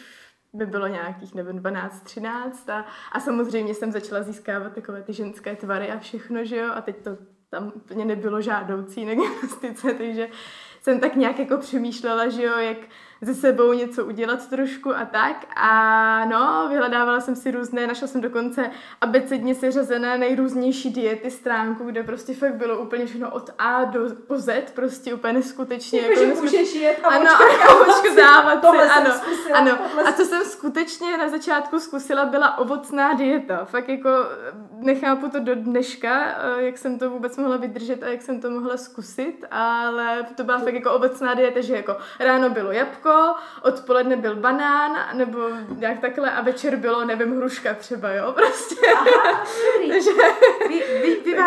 by 0.54 0.66
bylo 0.66 0.88
nějakých, 0.88 1.36
nevím, 1.36 1.60
12, 1.60 2.02
13 2.04 2.70
a, 2.70 2.86
a 3.12 3.20
samozřejmě 3.20 3.74
jsem 3.74 3.92
začala 3.92 4.24
získávat 4.24 4.74
takové 4.74 5.04
ty 5.04 5.14
ženské 5.14 5.56
tvary 5.56 5.92
a 5.92 6.00
všechno, 6.00 6.46
že 6.46 6.58
jo, 6.58 6.74
a 6.74 6.82
teď 6.82 7.04
to 7.04 7.18
tam 7.50 7.72
úplně 7.76 8.06
nebylo 8.06 8.42
žádoucí 8.42 9.06
na 9.06 9.14
gymnastice, 9.14 9.94
takže 9.94 10.30
jsem 10.82 11.00
tak 11.00 11.16
nějak 11.16 11.40
jako 11.40 11.58
přemýšlela, 11.58 12.30
že 12.30 12.44
jo, 12.44 12.58
jak 12.58 12.78
ze 13.22 13.34
sebou 13.34 13.74
něco 13.74 14.06
udělat 14.06 14.50
trošku 14.50 14.96
a 14.96 15.06
tak. 15.06 15.46
A 15.56 16.26
no, 16.26 16.68
vyhledávala 16.70 17.20
jsem 17.20 17.36
si 17.36 17.52
různé, 17.52 17.88
našla 17.88 18.08
jsem 18.08 18.22
dokonce 18.22 18.72
abecedně 19.02 19.56
seřazené 19.56 20.18
nejrůznější 20.18 20.90
diety 20.90 21.32
stránku, 21.32 21.86
kde 21.86 22.04
prostě 22.04 22.34
fakt 22.34 22.56
bylo 22.56 22.80
úplně 22.80 23.06
všechno 23.06 23.32
od 23.32 23.50
A 23.58 23.84
do 23.84 24.00
po 24.28 24.38
Z, 24.38 24.72
prostě 24.76 25.14
úplně 25.14 25.34
neskutečně. 25.34 26.02
Jako, 26.02 26.20
jako 26.20 26.36
že 26.36 26.42
můžeš 26.42 26.76
jet 26.76 27.00
a 27.04 27.08
ano, 27.08 27.30
tohle 28.62 28.90
si, 28.90 28.92
ano, 28.92 29.12
zkusila, 29.12 29.58
ano. 29.58 29.78
A 30.06 30.12
co 30.12 30.26
jsem 30.26 30.46
skutečně 30.46 31.18
na 31.18 31.30
začátku 31.30 31.80
zkusila, 31.80 32.26
byla 32.26 32.58
ovocná 32.58 33.14
dieta. 33.14 33.66
Fakt 33.66 33.90
jako 33.90 34.10
nechápu 34.72 35.30
to 35.30 35.40
do 35.40 35.56
dneška, 35.56 36.26
eh, 36.58 36.64
jak 36.64 36.78
jsem 36.78 37.00
to 37.00 37.10
vůbec 37.10 37.38
mohla 37.38 37.58
vydržet 37.58 38.04
a 38.04 38.08
jak 38.08 38.22
jsem 38.22 38.42
to 38.42 38.50
mohla 38.50 38.78
zkusit, 38.78 39.46
ale 39.52 40.26
to 40.36 40.44
byla 40.44 40.60
fakt 40.60 40.74
jako 40.74 40.92
ovocná 40.92 41.34
dieta, 41.34 41.62
že 41.62 41.76
jako 41.76 41.98
ráno 42.20 42.50
bylo 42.50 42.72
jabko, 42.72 43.09
odpoledne 43.62 44.16
byl 44.16 44.36
banán, 44.36 44.98
nebo 45.14 45.40
nějak 45.78 46.00
takhle 46.00 46.32
a 46.32 46.42
večer 46.42 46.76
bylo, 46.76 47.06
nevím, 47.06 47.38
hruška 47.38 47.74
třeba, 47.74 48.14
jo, 48.14 48.32
prostě. 48.36 48.76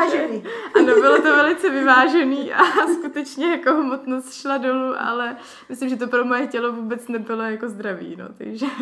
Vyvážený. 0.05 0.43
Ano, 0.75 0.95
bylo 0.95 1.17
to 1.17 1.37
velice 1.37 1.71
vyvážený 1.71 2.53
a 2.53 2.65
skutečně 2.95 3.47
jako 3.47 3.75
hmotnost 3.75 4.35
šla 4.35 4.59
dolů, 4.59 4.95
ale 4.99 5.37
myslím, 5.69 5.89
že 5.89 5.97
to 5.97 6.07
pro 6.07 6.25
moje 6.25 6.47
tělo 6.47 6.73
vůbec 6.73 7.09
nebylo 7.09 7.43
jako 7.43 7.69
zdravý, 7.69 8.17
no, 8.17 8.29
takže... 8.39 8.67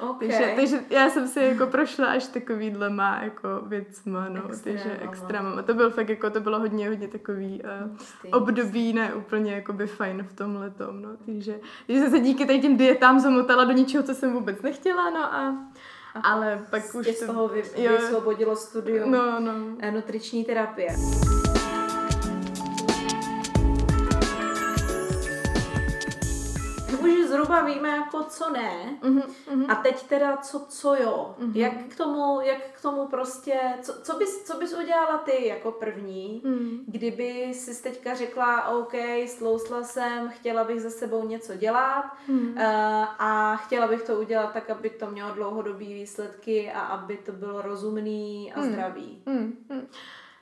Okay. 0.00 0.28
takže, 0.28 0.52
takže 0.56 0.80
já 0.90 1.10
jsem 1.10 1.28
si 1.28 1.40
jako 1.40 1.66
prošla 1.66 2.06
až 2.06 2.26
takovýhle 2.26 2.90
má 2.90 3.20
jako 3.22 3.48
věcma, 3.66 4.28
no, 4.28 4.48
Extrém, 4.48 4.76
takže 4.76 4.98
extrémem. 5.02 5.58
A 5.58 5.62
to 5.62 5.74
byl 5.74 5.90
fakt 5.90 6.08
jako, 6.08 6.30
to 6.30 6.40
bylo 6.40 6.58
hodně, 6.58 6.88
hodně 6.88 7.08
takový 7.08 7.62
uh, 8.24 8.36
období, 8.36 8.92
ne 8.92 9.14
úplně 9.14 9.52
jakoby 9.52 9.86
fajn 9.86 10.26
v 10.30 10.32
tomhle 10.32 10.70
tom, 10.70 11.02
no, 11.02 11.08
takže, 11.26 11.60
takže 11.86 12.02
jsem 12.02 12.10
se 12.10 12.18
díky 12.18 12.46
tady 12.46 12.60
těm 12.60 12.76
dietám 12.76 13.20
zamotala 13.20 13.64
do 13.64 13.72
něčeho, 13.72 14.04
co 14.04 14.14
jsem 14.14 14.32
vůbec 14.32 14.62
nechtěla, 14.62 15.10
no 15.10 15.34
a 15.34 15.54
a 16.14 16.20
ale 16.20 16.66
pak 16.70 16.94
už 16.94 17.06
z 17.06 17.26
toho 17.26 17.48
vy, 17.48 17.62
jo, 17.76 17.92
vysvobodilo 17.92 18.56
studium 18.56 19.10
no, 19.10 19.40
no. 19.40 19.52
nutriční 19.90 20.44
terapie. 20.44 20.96
Zhruba 27.30 27.62
víme, 27.62 27.88
jako 27.88 28.22
co 28.22 28.50
ne. 28.50 28.98
Uh-huh. 29.02 29.64
A 29.68 29.74
teď 29.74 30.02
teda 30.02 30.36
co, 30.36 30.66
co 30.68 30.94
jo. 30.94 31.34
Uh-huh. 31.40 31.56
Jak 31.56 31.72
k 31.88 31.96
tomu, 31.96 32.40
jak 32.40 32.58
k 32.72 32.82
tomu 32.82 33.06
prostě, 33.06 33.60
co, 33.82 33.92
co, 34.02 34.18
bys, 34.18 34.44
co 34.44 34.58
bys 34.58 34.74
udělala 34.74 35.18
ty 35.18 35.46
jako 35.46 35.72
první, 35.72 36.42
uh-huh. 36.44 36.78
kdyby 36.86 37.30
jsi 37.54 37.82
teďka 37.82 38.14
řekla, 38.14 38.68
OK, 38.68 38.92
slousla 39.26 39.82
jsem, 39.82 40.28
chtěla 40.28 40.64
bych 40.64 40.80
za 40.80 40.90
sebou 40.90 41.28
něco 41.28 41.54
dělat 41.54 42.04
uh-huh. 42.28 42.52
uh, 42.52 43.06
a 43.18 43.56
chtěla 43.56 43.86
bych 43.86 44.02
to 44.02 44.20
udělat 44.20 44.52
tak, 44.52 44.70
aby 44.70 44.90
to 44.90 45.06
mělo 45.06 45.34
dlouhodobé 45.34 45.78
výsledky 45.78 46.72
a 46.72 46.80
aby 46.80 47.16
to 47.16 47.32
bylo 47.32 47.62
rozumný 47.62 48.52
a 48.52 48.62
zdravý. 48.62 49.22
Uh-huh. 49.26 49.52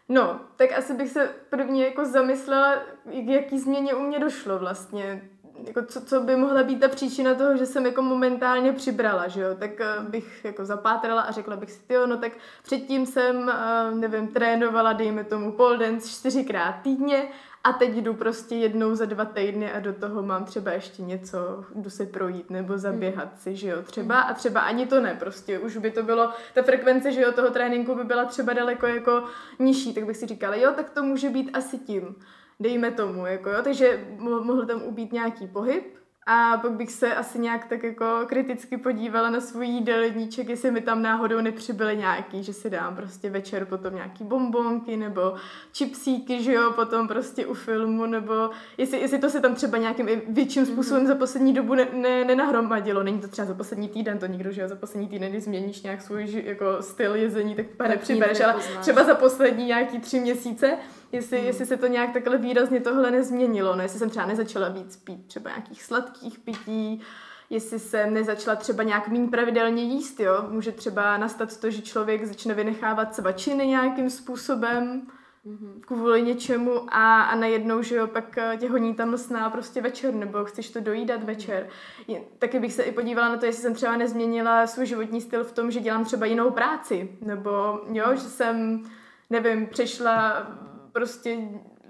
No, 0.09 0.41
tak 0.57 0.73
asi 0.73 0.95
bych 0.95 1.11
se 1.11 1.35
prvně 1.51 1.85
jako 1.85 2.05
zamyslela, 2.05 2.75
jaký 3.11 3.59
změně 3.59 3.95
u 3.95 4.01
mě 4.01 4.19
došlo 4.19 4.59
vlastně 4.59 5.31
jako 5.67 5.83
co, 5.83 6.01
co 6.01 6.21
by 6.21 6.37
mohla 6.37 6.63
být 6.63 6.81
ta 6.81 6.89
příčina 6.89 7.35
toho, 7.35 7.57
že 7.57 7.67
jsem 7.67 7.87
jako 7.87 8.03
momentálně 8.03 8.73
přibrala, 8.73 9.29
že 9.29 9.41
jo, 9.41 9.55
tak 9.59 9.71
uh, 9.71 10.05
bych 10.05 10.45
jako 10.45 10.65
zapátrala 10.65 11.23
a 11.23 11.33
řekla 11.33 11.57
bych 11.57 11.71
si, 11.71 11.93
jo, 11.93 12.07
no 12.07 12.17
tak 12.17 12.33
předtím 12.63 13.07
jsem, 13.07 13.37
uh, 13.37 13.99
nevím, 13.99 14.29
trénovala, 14.29 14.93
dejme 14.93 15.25
tomu 15.25 15.53
pole 15.53 15.79
dance 15.79 16.09
čtyřikrát 16.09 16.73
týdně 16.83 17.29
a 17.65 17.73
teď 17.73 17.95
jdu 17.95 18.15
prostě 18.15 18.55
jednou 18.55 18.95
za 18.95 19.05
dva 19.05 19.25
týdny 19.25 19.73
a 19.73 19.81
do 19.81 19.93
toho 19.93 20.23
mám 20.23 20.45
třeba 20.45 20.71
ještě 20.71 21.03
něco, 21.03 21.65
jdu 21.75 21.91
se 21.91 22.07
projít 22.07 22.51
nebo 22.51 22.79
zaběhat 22.79 23.41
si, 23.41 23.57
že 23.57 23.69
jo, 23.69 23.83
třeba. 23.83 24.21
A 24.21 24.35
třeba 24.35 24.61
ani 24.61 24.87
to 24.87 25.01
ne, 25.01 25.17
prostě 25.19 25.59
už 25.59 25.77
by 25.77 25.91
to 25.91 26.03
bylo, 26.03 26.31
ta 26.55 26.63
frekvence, 26.63 27.13
že 27.13 27.21
jo, 27.21 27.33
toho 27.33 27.51
tréninku 27.51 27.95
by 27.95 28.05
byla 28.05 28.25
třeba 28.25 28.53
daleko 28.53 28.87
jako 28.87 29.25
nižší, 29.59 29.95
tak 29.95 30.05
bych 30.05 30.17
si 30.17 30.27
říkala, 30.27 30.57
jo, 30.57 30.73
tak 30.77 30.91
to 30.91 31.03
může 31.03 31.31
být 31.31 31.51
asi 31.53 31.79
tím 31.79 32.17
dejme 32.61 32.91
tomu, 32.91 33.27
jako 33.27 33.51
jo, 33.51 33.63
takže 33.63 34.07
mohl 34.19 34.67
tam 34.67 34.83
ubít 34.83 35.13
nějaký 35.13 35.47
pohyb 35.47 35.99
a 36.31 36.57
pak 36.57 36.73
bych 36.73 36.93
se 36.93 37.15
asi 37.15 37.39
nějak 37.39 37.65
tak 37.65 37.83
jako 37.83 38.05
kriticky 38.27 38.77
podívala 38.77 39.31
na 39.31 39.41
svůj 39.41 39.67
jídelníček, 39.67 40.49
jestli 40.49 40.71
mi 40.71 40.81
tam 40.81 41.03
náhodou 41.03 41.41
nepřibyly 41.41 41.97
nějaký, 41.97 42.43
že 42.43 42.53
si 42.53 42.71
dám 42.71 42.97
prostě 42.97 43.31
večer 43.31 43.65
potom 43.65 43.95
nějaký 43.95 44.25
bombonky 44.25 44.97
nebo 44.97 45.35
čipsíky, 45.73 46.43
že 46.43 46.53
jo, 46.53 46.73
potom 46.73 47.09
prostě 47.09 47.47
u 47.47 47.55
filmu, 47.55 48.07
nebo 48.07 48.51
jestli, 48.79 49.01
jestli 49.01 49.19
to 49.19 49.31
se 49.31 49.41
tam 49.41 49.55
třeba 49.55 49.79
nějakým 49.79 50.09
větším 50.29 50.63
mhm. 50.63 50.73
způsobem 50.73 51.07
za 51.07 51.15
poslední 51.15 51.53
dobu 51.53 51.75
ne, 51.75 51.87
ne, 51.93 52.25
nenahromadilo. 52.25 53.03
Není 53.03 53.21
to 53.21 53.29
třeba 53.29 53.47
za 53.47 53.55
poslední 53.55 53.89
týden, 53.89 54.19
to 54.19 54.27
nikdo, 54.27 54.53
že 54.53 54.61
jo, 54.61 54.69
za 54.69 54.77
poslední 54.77 55.09
týden, 55.09 55.31
když 55.31 55.45
změníš 55.45 55.83
nějak 55.83 56.03
svůj 56.03 56.43
jako 56.47 56.65
styl 56.81 57.15
jezení, 57.15 57.55
tak, 57.55 57.67
tak 57.77 57.89
nepřibereš, 57.89 58.41
ale 58.41 58.55
třeba 58.81 59.05
za 59.05 59.15
poslední 59.15 59.67
nějaký 59.67 60.01
tři 60.01 60.21
měsíce, 60.21 60.79
jestli, 61.13 61.41
mm. 61.41 61.47
jestli 61.47 61.67
se 61.67 61.77
to 61.77 61.87
nějak 61.87 62.13
takhle 62.13 62.39
výrazně 62.39 62.81
tohle 62.81 63.11
nezměnilo, 63.11 63.77
no, 63.77 63.83
jestli 63.83 63.99
jsem 63.99 64.11
třeba 64.11 64.27
nezačala 64.27 64.69
víc 64.69 64.97
pít 64.97 65.27
třeba 65.27 65.51
nějakých 65.51 65.83
sladkých 65.83 66.39
pití, 66.39 67.03
jestli 67.51 67.79
jsem 67.79 68.15
nezačala 68.15 68.57
třeba 68.57 68.83
nějak 68.83 69.09
méně 69.09 69.29
pravidelně 69.29 69.83
jíst, 69.83 70.21
jo. 70.21 70.47
Může 70.49 70.73
třeba 70.73 71.17
nastat 71.17 71.61
to, 71.61 71.71
že 71.71 71.83
člověk 71.83 72.25
začne 72.25 72.55
vynechávat 72.55 73.15
svačiny 73.15 73.67
nějakým 73.67 74.11
způsobem 74.11 75.03
mm-hmm. 75.47 75.81
kvůli 75.81 76.23
něčemu 76.23 76.95
a, 76.95 77.23
a 77.23 77.35
najednou, 77.35 77.83
že 77.83 77.97
jo, 77.97 78.07
pak 78.07 78.39
eh, 78.39 78.57
tě 78.57 78.71
honí 78.71 78.95
tam 78.95 79.11
mlsná 79.11 79.51
prostě 79.51 79.81
večer, 79.81 80.15
nebo 80.15 80.45
chceš 80.45 80.71
to 80.71 80.81
dojídat 80.81 81.25
večer. 81.25 81.69
Je, 82.09 82.21
taky 82.39 82.61
bych 82.61 82.73
se 82.73 82.83
i 82.83 82.93
podívala 82.93 83.29
na 83.29 83.37
to, 83.37 83.47
jestli 83.47 83.63
jsem 83.63 83.75
třeba 83.75 83.97
nezměnila 83.97 84.67
svůj 84.67 84.87
životní 84.87 85.21
styl 85.21 85.45
v 85.45 85.53
tom, 85.53 85.71
že 85.71 85.81
dělám 85.81 86.05
třeba 86.05 86.27
jinou 86.27 86.51
práci, 86.51 87.19
nebo 87.21 87.81
jo, 87.93 88.15
že 88.15 88.21
jsem, 88.21 88.85
nevím, 89.31 89.67
přešla 89.67 90.47
prostě 90.93 91.37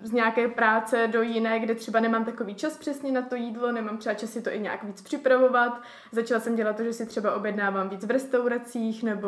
z 0.03 0.13
nějaké 0.13 0.49
práce 0.49 1.07
do 1.07 1.23
jiné, 1.23 1.61
kde 1.61 1.75
třeba 1.75 2.01
nemám 2.01 2.25
takový 2.25 2.55
čas 2.55 2.79
přesně 2.79 3.13
na 3.13 3.23
to 3.23 3.35
jídlo, 3.35 3.73
nemám 3.73 3.99
třeba 3.99 4.15
čas 4.15 4.31
si 4.31 4.43
to 4.43 4.51
i 4.51 4.61
nějak 4.61 4.85
víc 4.85 5.03
připravovat. 5.03 5.83
Začala 6.13 6.41
jsem 6.41 6.57
dělat 6.57 6.77
to, 6.77 6.85
že 6.85 6.93
si 6.93 7.07
třeba 7.07 7.35
objednávám 7.35 7.89
víc 7.89 8.05
v 8.05 8.11
restauracích 8.11 9.03
nebo 9.03 9.27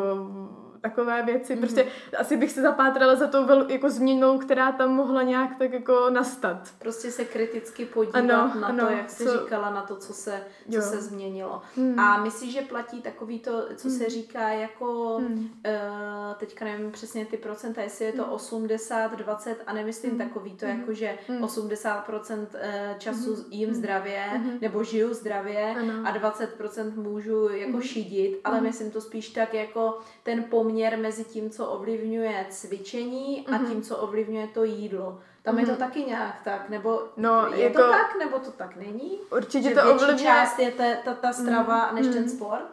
takové 0.81 1.23
věci. 1.23 1.55
Mm-hmm. 1.55 1.59
Prostě 1.59 1.87
asi 2.17 2.37
bych 2.37 2.51
se 2.51 2.61
zapátrala 2.61 3.15
za 3.15 3.27
tou 3.27 3.45
vel, 3.45 3.69
jako 3.69 3.89
změnou, 3.89 4.37
která 4.37 4.71
tam 4.71 4.91
mohla 4.91 5.23
nějak 5.23 5.57
tak 5.57 5.73
jako 5.73 6.09
nastat. 6.09 6.69
Prostě 6.79 7.11
se 7.11 7.25
kriticky 7.25 7.85
podívat 7.85 8.15
ano, 8.15 8.51
na 8.59 8.67
ano, 8.67 8.85
to, 8.85 8.91
jak 8.91 9.09
jsi 9.09 9.23
co... 9.23 9.39
říkala, 9.39 9.69
na 9.69 9.81
to, 9.81 9.95
co 9.95 10.13
se, 10.13 10.43
co 10.73 10.81
se 10.81 11.01
změnilo. 11.01 11.61
Mm. 11.75 11.99
A 11.99 12.23
myslíš, 12.23 12.53
že 12.53 12.61
platí 12.61 13.01
takový 13.01 13.39
to, 13.39 13.65
co 13.75 13.87
mm. 13.87 13.93
se 13.97 14.09
říká 14.09 14.49
jako, 14.49 15.19
mm. 15.19 15.33
uh, 15.37 16.33
teďka 16.37 16.65
nevím 16.65 16.91
přesně 16.91 17.25
ty 17.25 17.37
procenta, 17.37 17.81
jestli 17.81 18.05
je 18.05 18.13
to 18.13 18.25
80, 18.25 19.15
20 19.15 19.57
a 19.67 19.73
nemyslím 19.73 20.11
mm. 20.11 20.17
takový 20.17 20.51
to, 20.51 20.65
mm. 20.65 20.79
jako 20.79 20.93
že 20.93 21.17
mm. 21.29 21.41
80% 21.41 22.47
eh, 22.53 22.95
času 22.97 23.35
mm. 23.35 23.43
jím 23.49 23.73
zdravě, 23.73 24.25
mm. 24.37 24.57
nebo 24.61 24.83
žiju 24.83 25.13
zdravě 25.13 25.75
ano. 25.79 25.93
a 26.05 26.17
20% 26.17 26.95
můžu 26.95 27.49
jako 27.49 27.77
mm. 27.77 27.81
šidit, 27.81 28.39
ale 28.43 28.57
mm. 28.57 28.63
myslím 28.63 28.91
to 28.91 29.01
spíš 29.01 29.29
tak 29.29 29.53
jako 29.53 29.99
ten 30.23 30.43
poměr 30.43 30.70
poměr 30.71 30.97
mezi 30.97 31.23
tím, 31.23 31.49
co 31.49 31.65
ovlivňuje 31.67 32.45
cvičení 32.49 33.47
a 33.47 33.51
mm-hmm. 33.51 33.67
tím, 33.67 33.81
co 33.81 33.97
ovlivňuje 33.97 34.47
to 34.47 34.63
jídlo. 34.63 35.19
Tam 35.43 35.55
mm-hmm. 35.55 35.59
je 35.59 35.65
to 35.65 35.71
mhm. 35.71 35.79
taky 35.79 36.03
nějak 36.03 36.41
tak, 36.43 36.69
nebo 36.69 37.03
no, 37.17 37.47
je 37.53 37.63
jako, 37.63 37.81
to 37.81 37.89
tak, 37.89 38.19
nebo 38.19 38.39
to 38.39 38.51
tak 38.51 38.75
není? 38.75 39.19
Určitě 39.31 39.69
že 39.69 39.75
to 39.75 39.81
ovlivňuje... 39.81 40.17
část 40.17 40.59
je 40.59 40.71
ta, 40.71 40.83
ta, 41.03 41.13
ta 41.13 41.33
strava, 41.33 41.91
mm-hmm. 41.91 41.95
než 41.95 42.07
ten 42.07 42.29
sport? 42.29 42.65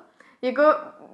Jako, 0.43 0.63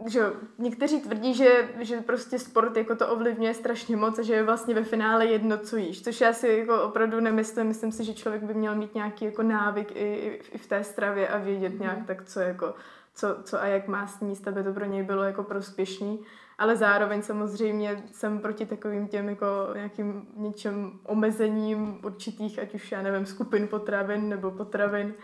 že 0.06 0.32
někteří 0.58 1.00
tvrdí, 1.00 1.34
že, 1.34 1.68
že 1.80 2.00
prostě 2.00 2.38
sport 2.38 2.76
jako 2.76 2.96
to 2.96 3.08
ovlivňuje 3.08 3.54
strašně 3.54 3.96
moc 3.96 4.18
a 4.18 4.22
že 4.22 4.34
je 4.34 4.42
vlastně 4.42 4.74
ve 4.74 4.84
finále 4.84 5.26
jedno, 5.26 5.58
co 5.58 5.76
jíš. 5.76 6.02
Což 6.02 6.20
já 6.20 6.32
si 6.32 6.48
jako 6.48 6.82
opravdu 6.82 7.20
nemyslím. 7.20 7.66
Myslím 7.66 7.92
si, 7.92 8.04
že 8.04 8.14
člověk 8.14 8.42
by 8.42 8.54
měl 8.54 8.74
mít 8.74 8.94
nějaký 8.94 9.24
jako 9.24 9.42
návyk 9.42 9.96
i, 9.96 10.14
i, 10.14 10.40
i 10.52 10.58
v 10.58 10.66
té 10.66 10.84
stravě 10.84 11.28
a 11.28 11.38
vědět 11.38 11.72
mm-hmm. 11.72 11.80
nějak 11.80 12.06
tak, 12.06 12.24
co 12.24 12.40
jako 12.40 12.74
co, 13.14 13.36
co 13.44 13.62
a 13.62 13.66
jak 13.66 13.88
má 13.88 14.06
sníst, 14.06 14.48
aby 14.48 14.62
to 14.62 14.72
pro 14.72 14.84
něj 14.84 15.02
bylo 15.02 15.22
jako 15.22 15.42
prospěšný 15.42 16.20
ale 16.58 16.76
zároveň 16.76 17.22
samozřejmě 17.22 18.02
jsem 18.12 18.38
proti 18.38 18.66
takovým 18.66 19.08
těm 19.08 19.28
jako 19.28 19.46
nějakým 19.74 20.26
něčem 20.36 20.92
omezením 21.04 22.00
určitých, 22.04 22.58
ať 22.58 22.74
už 22.74 22.92
já 22.92 23.02
nevím, 23.02 23.26
skupin 23.26 23.68
potravin 23.68 24.28
nebo 24.28 24.50
potravin. 24.50 25.14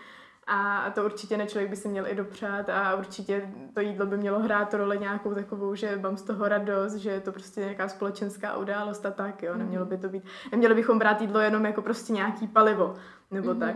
A 0.47 0.89
to 0.95 1.05
určitě 1.05 1.37
ne 1.37 1.47
člověk 1.47 1.69
by 1.69 1.75
si 1.75 1.87
měl 1.87 2.07
i 2.07 2.15
dopřát 2.15 2.69
a 2.69 2.95
určitě 2.95 3.53
to 3.73 3.81
jídlo 3.81 4.05
by 4.05 4.17
mělo 4.17 4.39
hrát 4.39 4.73
roli 4.73 4.99
nějakou 4.99 5.33
takovou, 5.33 5.75
že 5.75 5.99
mám 6.01 6.17
z 6.17 6.21
toho 6.21 6.47
radost, 6.47 6.95
že 6.95 7.09
je 7.09 7.21
to 7.21 7.31
prostě 7.31 7.61
nějaká 7.61 7.87
společenská 7.87 8.57
událost 8.57 9.05
a 9.05 9.11
tak, 9.11 9.43
jo. 9.43 9.55
Nemělo 9.55 9.85
by 9.85 9.97
to 9.97 10.09
být, 10.09 10.23
neměli 10.51 10.75
bychom 10.75 10.99
brát 10.99 11.21
jídlo 11.21 11.39
jenom 11.39 11.65
jako 11.65 11.81
prostě 11.81 12.13
nějaký 12.13 12.47
palivo 12.47 12.93
nebo 13.31 13.51
mm-hmm. 13.51 13.59
tak. 13.59 13.75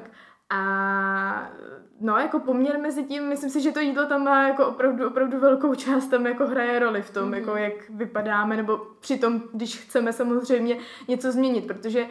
A 0.50 1.50
no, 2.02 2.18
jako 2.18 2.40
poměr 2.40 2.80
mezi 2.80 3.04
tím, 3.04 3.24
myslím 3.24 3.50
si, 3.50 3.62
že 3.62 3.72
to 3.72 3.80
jídlo 3.80 4.06
tam 4.06 4.24
má 4.24 4.48
jako 4.48 4.68
opravdu, 4.68 5.08
opravdu 5.08 5.40
velkou 5.40 5.76
část, 5.76 6.08
tam 6.08 6.26
jako 6.26 6.48
hraje 6.48 6.80
roli 6.80 7.02
v 7.02 7.12
tom, 7.12 7.32
mm-hmm. 7.32 7.36
jako 7.38 7.56
jak 7.56 7.74
vypadáme, 7.90 8.58
nebo 8.58 8.82
přitom, 9.00 9.44
když 9.54 9.78
chceme 9.78 10.14
samozřejmě 10.14 10.78
něco 11.08 11.32
změnit, 11.32 11.68
protože 11.68 12.02
uh, 12.02 12.10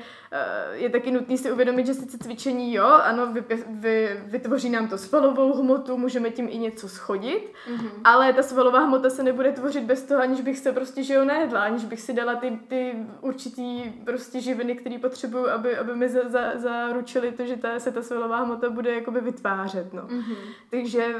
je 0.72 0.90
taky 0.90 1.10
nutný 1.10 1.38
si 1.38 1.52
uvědomit, 1.52 1.86
že 1.86 1.94
sice 1.94 2.18
cvičení, 2.18 2.74
jo, 2.74 2.86
ano, 2.86 3.32
vy, 3.32 3.44
vy, 3.66 4.20
vytvoří 4.26 4.70
nám 4.70 4.88
to 4.88 4.98
svalovou 4.98 5.52
hmotu, 5.52 5.96
můžeme 5.96 6.30
tím 6.30 6.48
i 6.50 6.58
něco 6.58 6.88
schodit, 6.88 7.52
mm-hmm. 7.68 7.90
ale 8.04 8.32
ta 8.32 8.42
svalová 8.42 8.78
hmota 8.78 9.10
se 9.10 9.22
nebude 9.22 9.52
tvořit 9.52 9.84
bez 9.84 10.02
toho, 10.02 10.20
aniž 10.20 10.40
bych 10.40 10.58
se 10.58 10.72
prostě, 10.72 11.02
že 11.02 11.14
jo, 11.14 11.24
nejedla, 11.24 11.60
aniž 11.60 11.84
bych 11.84 12.00
si 12.00 12.12
dala 12.12 12.34
ty, 12.34 12.58
ty 12.68 12.94
určitý 13.20 13.82
prostě 14.04 14.40
živiny, 14.40 14.74
které 14.74 14.98
potřebuju, 14.98 15.48
aby, 15.48 15.76
aby 15.76 15.96
mi 15.96 16.08
za, 16.08 16.20
za, 16.28 16.52
zaručili 16.56 17.32
to, 17.32 17.46
že 17.46 17.56
ta, 17.56 17.78
se 17.78 17.92
ta 17.92 18.02
svalová 18.02 18.40
hmota 18.40 18.70
bude 18.70 18.94
jakoby 18.94 19.20
vytvářet, 19.20 19.73
no. 19.92 20.02
Mm-hmm. 20.02 20.36
Takže 20.70 21.14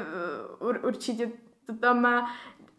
uh, 0.59 0.67
ur, 0.67 0.79
určitě 0.83 1.31
to 1.65 1.73
tam 1.73 2.01
má, 2.01 2.31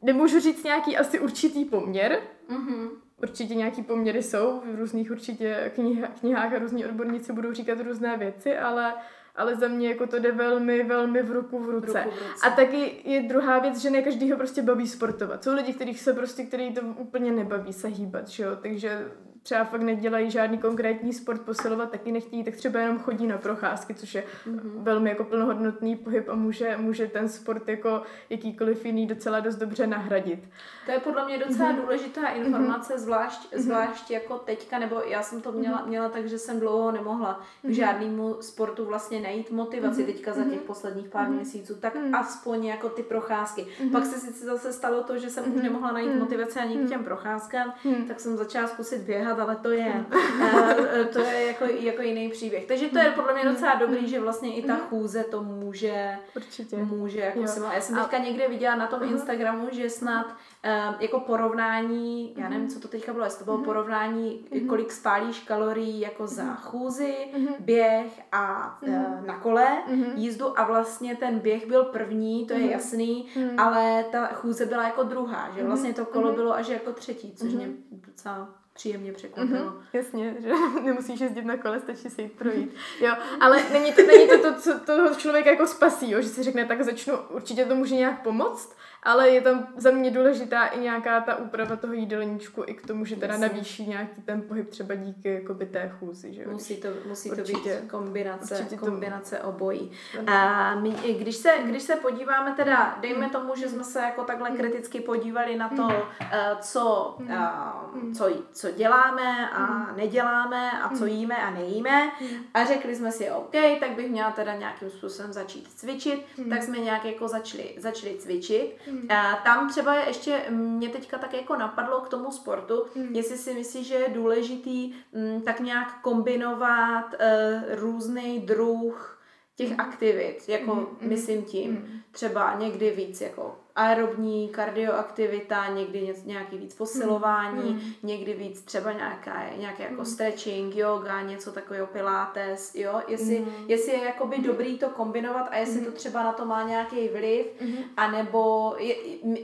nemůžu 0.03 0.41
říct 0.41 0.65
nějaký 0.65 0.97
asi 0.97 1.21
určitý 1.21 1.65
poměr, 1.65 2.21
mm-hmm. 2.51 2.89
Určitě 3.23 3.55
nějaký 3.55 3.83
poměry 3.83 4.23
jsou, 4.23 4.63
v 4.73 4.75
různých 4.75 5.11
určitě 5.11 5.73
knih, 5.75 6.05
knihách 6.21 6.53
a 6.53 6.59
různí 6.59 6.87
odborníci 6.87 7.33
budou 7.33 7.53
říkat 7.53 7.81
různé 7.81 8.17
věci, 8.17 8.59
ale 8.59 8.95
ale 9.37 9.57
za 9.57 9.69
mě 9.69 9.89
jako 9.89 10.07
to 10.07 10.19
jde 10.19 10.33
velmi, 10.33 10.83
velmi 10.83 11.23
v 11.23 11.31
ruku 11.31 11.59
v 11.59 11.71
ruce. 11.71 12.05
Ruku 12.05 12.17
v 12.17 12.29
ruce. 12.29 12.47
A 12.47 12.51
taky 12.51 13.03
je 13.05 13.23
druhá 13.23 13.59
věc, 13.59 13.79
že 13.79 13.91
ne 13.91 14.03
každý 14.03 14.33
ho 14.33 14.37
prostě 14.37 14.63
baví 14.63 14.89
sportovat. 14.89 15.45
Jsou 15.45 15.55
lidi, 15.55 15.73
kterých 15.73 16.01
se 16.01 16.13
prostě, 16.13 16.43
který 16.43 16.75
to 16.75 16.81
úplně 16.81 17.33
nebaví 17.33 17.73
se 17.73 17.89
hýbat, 17.89 18.29
že 18.29 18.43
jo? 18.43 18.57
takže 18.63 19.11
třeba 19.47 19.65
fakt 19.65 19.83
nedělají 19.83 20.31
žádný 20.31 20.59
konkrétní 20.59 21.13
sport 21.13 21.41
posilovat, 21.41 21.91
taky 21.91 22.13
nechtějí, 22.13 22.45
tak 22.45 22.57
třeba 22.57 22.81
jenom 22.81 22.99
chodí 22.99 23.27
na 23.27 23.39
procházky, 23.39 23.95
což 23.95 24.15
je 24.15 24.23
mm-hmm. 24.23 24.61
velmi 24.83 25.11
jako 25.11 25.25
plnohodnotný 25.25 25.97
pohyb 25.97 26.29
a 26.29 26.35
může, 26.35 26.77
může 26.77 27.07
ten 27.07 27.29
sport 27.29 27.69
jako 27.69 28.03
jakýkoliv 28.31 28.85
jiný 28.85 29.07
docela 29.07 29.41
dost 29.41 29.57
dobře 29.57 29.87
nahradit. 29.87 30.49
To 30.87 30.93
je 30.93 30.99
podle 30.99 31.25
mě 31.25 31.39
docela 31.39 31.73
mm-hmm. 31.73 31.81
důležitá 31.81 32.29
informace, 32.29 32.95
mm-hmm. 32.95 32.99
zvlášť, 32.99 33.55
zvlášť 33.55 34.11
jako 34.11 34.39
teďka, 34.39 34.79
nebo 34.79 35.01
já 35.01 35.23
jsem 35.23 35.41
to 35.41 35.53
měla, 35.53 35.83
mm-hmm. 35.83 35.89
měla 35.89 36.09
tak, 36.09 36.29
že 36.29 36.39
jsem 36.39 36.61
dlouho 36.61 36.93
nemohla 36.93 37.41
mm-hmm. 37.41 37.71
k 37.71 37.75
žádnému 37.75 38.37
sportu 38.41 38.85
vlastně 38.85 39.21
najít 39.21 39.51
motivaci 39.51 40.03
mm-hmm. 40.03 40.07
teďka 40.07 40.33
za 40.33 40.45
těch 40.45 40.61
posledních 40.61 41.09
pár 41.09 41.29
mm-hmm. 41.29 41.35
měsíců, 41.35 41.75
tak 41.75 41.95
mm-hmm. 41.95 42.19
aspoň 42.19 42.65
jako 42.65 42.89
ty 42.89 43.03
procházky. 43.03 43.63
Mm-hmm. 43.63 43.93
Pak 43.93 44.07
se 44.07 44.19
sice 44.19 44.45
zase 44.45 44.73
stalo 44.73 45.03
to, 45.03 45.19
že 45.19 45.31
jsem 45.31 45.45
mm-hmm. 45.45 45.57
už 45.57 45.63
nemohla 45.63 45.93
najít 45.93 46.11
mm-hmm. 46.11 46.19
motivaci 46.19 46.59
ani 46.59 46.77
k 46.77 46.89
těm 46.89 47.05
procházkám, 47.05 47.75
mm-hmm. 47.85 48.07
tak 48.09 48.21
jsem 48.21 48.37
začala 48.37 48.67
zkusit 48.67 49.03
běhat 49.03 49.36
dělat, 49.37 49.49
ale 49.49 49.57
to 49.57 49.71
je, 49.71 50.05
uh, 50.15 51.07
to 51.13 51.21
je 51.21 51.47
jako, 51.47 51.65
jako 51.65 52.03
jiný 52.03 52.29
příběh. 52.29 52.67
Takže 52.67 52.89
to 52.89 52.99
je 52.99 53.11
podle 53.11 53.35
mě 53.35 53.45
docela 53.45 53.75
dobrý, 53.75 54.09
že 54.09 54.21
vlastně 54.21 54.55
i 54.55 54.63
ta 54.63 54.75
mhm. 54.75 54.83
chůze 54.83 55.25
to 55.25 55.43
může, 55.43 56.19
Určitě. 56.37 56.77
může 56.77 57.21
jako 57.21 57.47
si 57.47 57.61
Já 57.75 57.81
jsem 57.81 57.97
teďka 57.97 58.19
někde 58.19 58.49
viděla 58.49 58.75
na 58.75 58.87
tom 58.87 59.01
uh-huh. 59.01 59.11
Instagramu, 59.11 59.69
že 59.73 59.91
snad 59.91 60.27
uh, 60.27 60.95
jako 61.01 61.21
porovnání, 61.21 62.35
já 62.37 62.49
nevím, 62.49 62.69
co 62.69 62.81
to 62.81 62.89
teďka 62.89 63.13
bylo, 63.13 63.25
jestli 63.25 63.39
to 63.39 63.45
bylo 63.45 63.59
uh-huh. 63.59 63.65
porovnání, 63.65 64.45
kolik 64.69 64.93
spálíš 64.93 65.41
kalorií 65.41 66.01
jako 66.01 66.27
za 66.27 66.55
chůzi, 66.55 67.15
běh 67.59 68.21
a 68.33 68.79
uh, 68.83 69.27
na 69.27 69.39
kole, 69.39 69.83
jízdu 70.15 70.59
a 70.61 70.65
vlastně 70.65 71.17
ten 71.17 71.39
běh 71.39 71.67
byl 71.67 71.85
první, 71.85 72.47
to 72.47 72.55
je 72.55 72.71
jasný, 72.71 73.27
ale 73.59 74.05
ta 74.13 74.27
chůze 74.27 74.67
byla 74.67 74.85
jako 74.85 75.03
druhá, 75.03 75.51
že 75.57 75.65
vlastně 75.65 75.95
to 75.95 76.05
kolo 76.05 76.33
bylo 76.33 76.55
až 76.55 76.69
jako 76.69 76.93
třetí, 76.93 77.35
což 77.37 77.53
mě 77.53 77.69
docela 77.91 78.66
příjemně 78.77 79.13
překvapilo. 79.13 79.59
Mm-hmm, 79.59 79.83
jasně, 79.93 80.35
že 80.39 80.49
nemusíš 80.83 81.21
jezdit 81.21 81.45
na 81.45 81.57
kole, 81.57 81.81
stačí 81.81 82.11
si 82.11 82.23
jít 82.23 82.33
projít. 82.33 82.75
Jo, 83.01 83.15
ale 83.41 83.63
není 83.73 83.93
to, 83.93 84.03
není 84.07 84.29
to, 84.29 84.39
to 84.39 84.61
co 84.61 84.81
toho 84.81 85.15
člověka 85.15 85.51
jako 85.51 85.67
spasí, 85.67 86.11
jo, 86.11 86.23
že 86.23 86.29
si 86.29 86.43
řekne, 86.43 86.65
tak 86.65 86.83
začnu, 86.83 87.15
určitě 87.31 87.65
to 87.65 87.75
může 87.75 87.95
nějak 87.95 88.23
pomoct, 88.23 88.77
ale 89.03 89.31
je 89.31 89.41
tam 89.41 89.67
za 89.77 89.91
mě 89.91 90.11
důležitá 90.11 90.67
i 90.67 90.81
nějaká 90.81 91.21
ta 91.21 91.37
úprava 91.37 91.77
toho 91.77 91.93
jídelníčku 91.93 92.63
i 92.67 92.75
k 92.75 92.87
tomu, 92.87 93.05
že 93.05 93.17
teda 93.17 93.35
Jasně. 93.35 93.49
navýší 93.49 93.87
nějaký 93.87 94.23
ten 94.23 94.43
pohyb 94.43 94.69
třeba 94.71 94.95
díky 94.95 95.35
jakoby 95.35 95.67
té 95.67 95.89
chůzi. 95.99 96.35
Že? 96.35 96.47
Musí 96.47 96.77
to, 96.77 96.89
musí 97.09 97.31
to 97.31 97.37
být 97.37 97.69
kombinace, 97.91 98.67
kombinace 98.79 99.37
to... 99.37 99.49
obojí. 99.49 99.91
A 100.27 100.75
my, 100.75 100.91
když, 101.19 101.37
se, 101.37 101.53
když 101.65 101.83
se 101.83 101.97
podíváme 101.97 102.53
teda, 102.53 102.99
dejme 103.01 103.29
tomu, 103.29 103.57
že 103.57 103.69
jsme 103.69 103.85
se 103.85 104.01
jako 104.01 104.25
takhle 104.25 104.49
hmm. 104.49 104.59
kriticky 104.59 105.01
podívali 105.01 105.57
na 105.57 105.69
to, 105.69 105.83
hmm. 105.83 106.03
eh, 106.21 106.57
co, 106.61 107.17
uh, 107.21 108.13
co, 108.13 108.29
co 108.53 108.71
děláme 108.71 109.51
a 109.51 109.93
neděláme 109.97 110.71
a 110.71 110.97
co 110.97 111.07
jíme 111.07 111.37
a 111.37 111.51
nejíme 111.51 112.11
a 112.55 112.65
řekli 112.65 112.97
jsme 112.97 113.13
si, 113.13 113.31
OK, 113.31 113.53
tak 113.81 113.91
bych 113.91 114.11
měla 114.11 114.31
teda 114.31 114.55
nějakým 114.55 114.91
způsobem 114.91 115.33
začít 115.33 115.69
cvičit, 115.77 116.27
tak 116.51 116.63
jsme 116.63 116.79
nějak 116.79 117.05
jako 117.05 117.29
začali, 117.29 117.75
začali 117.79 118.15
cvičit 118.19 118.77
Hmm. 119.01 119.11
A 119.11 119.37
tam 119.45 119.71
třeba 119.71 119.95
ještě 119.95 120.45
mě 120.51 120.89
teďka 120.89 121.19
tak 121.19 121.35
jako 121.35 121.57
napadlo 121.57 122.01
k 122.01 122.09
tomu 122.09 122.31
sportu, 122.31 122.85
hmm. 122.97 123.15
jestli 123.15 123.39
si 123.39 123.55
myslíš, 123.55 123.87
že 123.87 123.95
je 123.95 124.09
důležitý 124.09 124.95
m, 125.13 125.35
mm, 125.35 125.43
tak 125.43 125.61
nějak 125.61 126.01
kombinovat 126.01 127.15
uh, 127.15 127.75
různý 127.75 128.41
druh 128.41 129.23
těch 129.57 129.69
hmm. 129.69 129.81
aktivit, 129.81 130.49
jako 130.49 130.75
hmm. 130.75 130.87
myslím 131.01 131.43
tím, 131.43 131.77
hmm. 131.77 132.01
třeba 132.11 132.55
někdy 132.59 132.91
víc 132.91 133.21
jako 133.21 133.66
aerobní 133.77 134.49
kardioaktivita, 134.49 135.67
někdy 135.69 136.03
něco, 136.03 136.21
nějaký 136.25 136.59
víc 136.59 136.75
posilování, 136.75 137.71
hmm. 137.71 137.81
někdy 138.03 138.35
víc 138.35 138.63
třeba 138.63 138.93
nějaká, 138.93 139.43
nějaký 139.57 139.83
jako 139.83 139.95
hmm. 139.95 140.05
stretching, 140.05 140.77
yoga, 140.77 141.23
něco 141.23 141.53
takového, 141.53 141.87
pilates, 141.87 142.75
jo, 142.75 143.01
jestli, 143.09 143.37
hmm. 143.37 143.53
jestli 143.69 143.93
je 143.93 144.05
jakoby 144.05 144.37
hmm. 144.37 144.45
dobrý 144.45 144.79
to 144.79 144.89
kombinovat 144.89 145.49
a 145.51 145.57
jestli 145.57 145.81
hmm. 145.81 145.85
to 145.85 145.93
třeba 145.93 146.23
na 146.23 146.33
to 146.33 146.45
má 146.45 146.63
nějaký 146.63 147.09
vliv, 147.09 147.47
hmm. 147.61 147.77
anebo 147.97 148.75
je, 148.79 148.95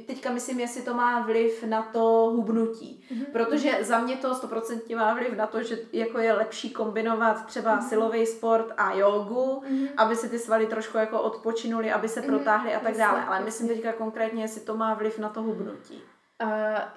teďka 0.07 0.33
myslím, 0.33 0.61
jestli 0.61 0.83
to 0.83 0.95
má 0.95 1.21
vliv 1.21 1.65
na 1.65 1.83
to 1.83 2.33
hubnutí, 2.37 3.05
hmm. 3.11 3.25
protože 3.33 3.79
za 3.81 3.99
mě 3.99 4.17
to 4.17 4.35
stoprocentně 4.35 4.97
má 4.97 5.15
vliv 5.15 5.37
na 5.37 5.47
to, 5.47 5.63
že 5.63 5.79
jako 5.93 6.19
je 6.19 6.33
lepší 6.33 6.71
kombinovat 6.71 7.47
třeba 7.47 7.75
hmm. 7.75 7.89
silový 7.89 8.27
sport 8.27 8.73
a 8.77 8.95
jogu, 8.95 9.63
hmm. 9.67 9.89
aby 9.97 10.17
se 10.17 10.29
ty 10.29 10.39
svaly 10.39 10.67
trošku 10.67 10.99
jako 10.99 11.21
odpočinuli, 11.21 11.93
aby 11.93 12.09
se 12.09 12.21
hmm. 12.21 12.29
protáhly 12.29 12.75
a 12.75 12.81
tak 12.81 12.97
dále, 12.97 13.25
ale 13.25 13.45
myslím 13.45 13.69
teďka 13.69 13.93
konkrétně 13.93 14.22
konkrétně, 14.23 14.45
jestli 14.45 14.61
to 14.61 14.77
má 14.77 14.95
vliv 14.95 15.19
na 15.19 15.29
to 15.29 15.43
hubnutí. 15.43 16.03
Uh, 16.43 16.51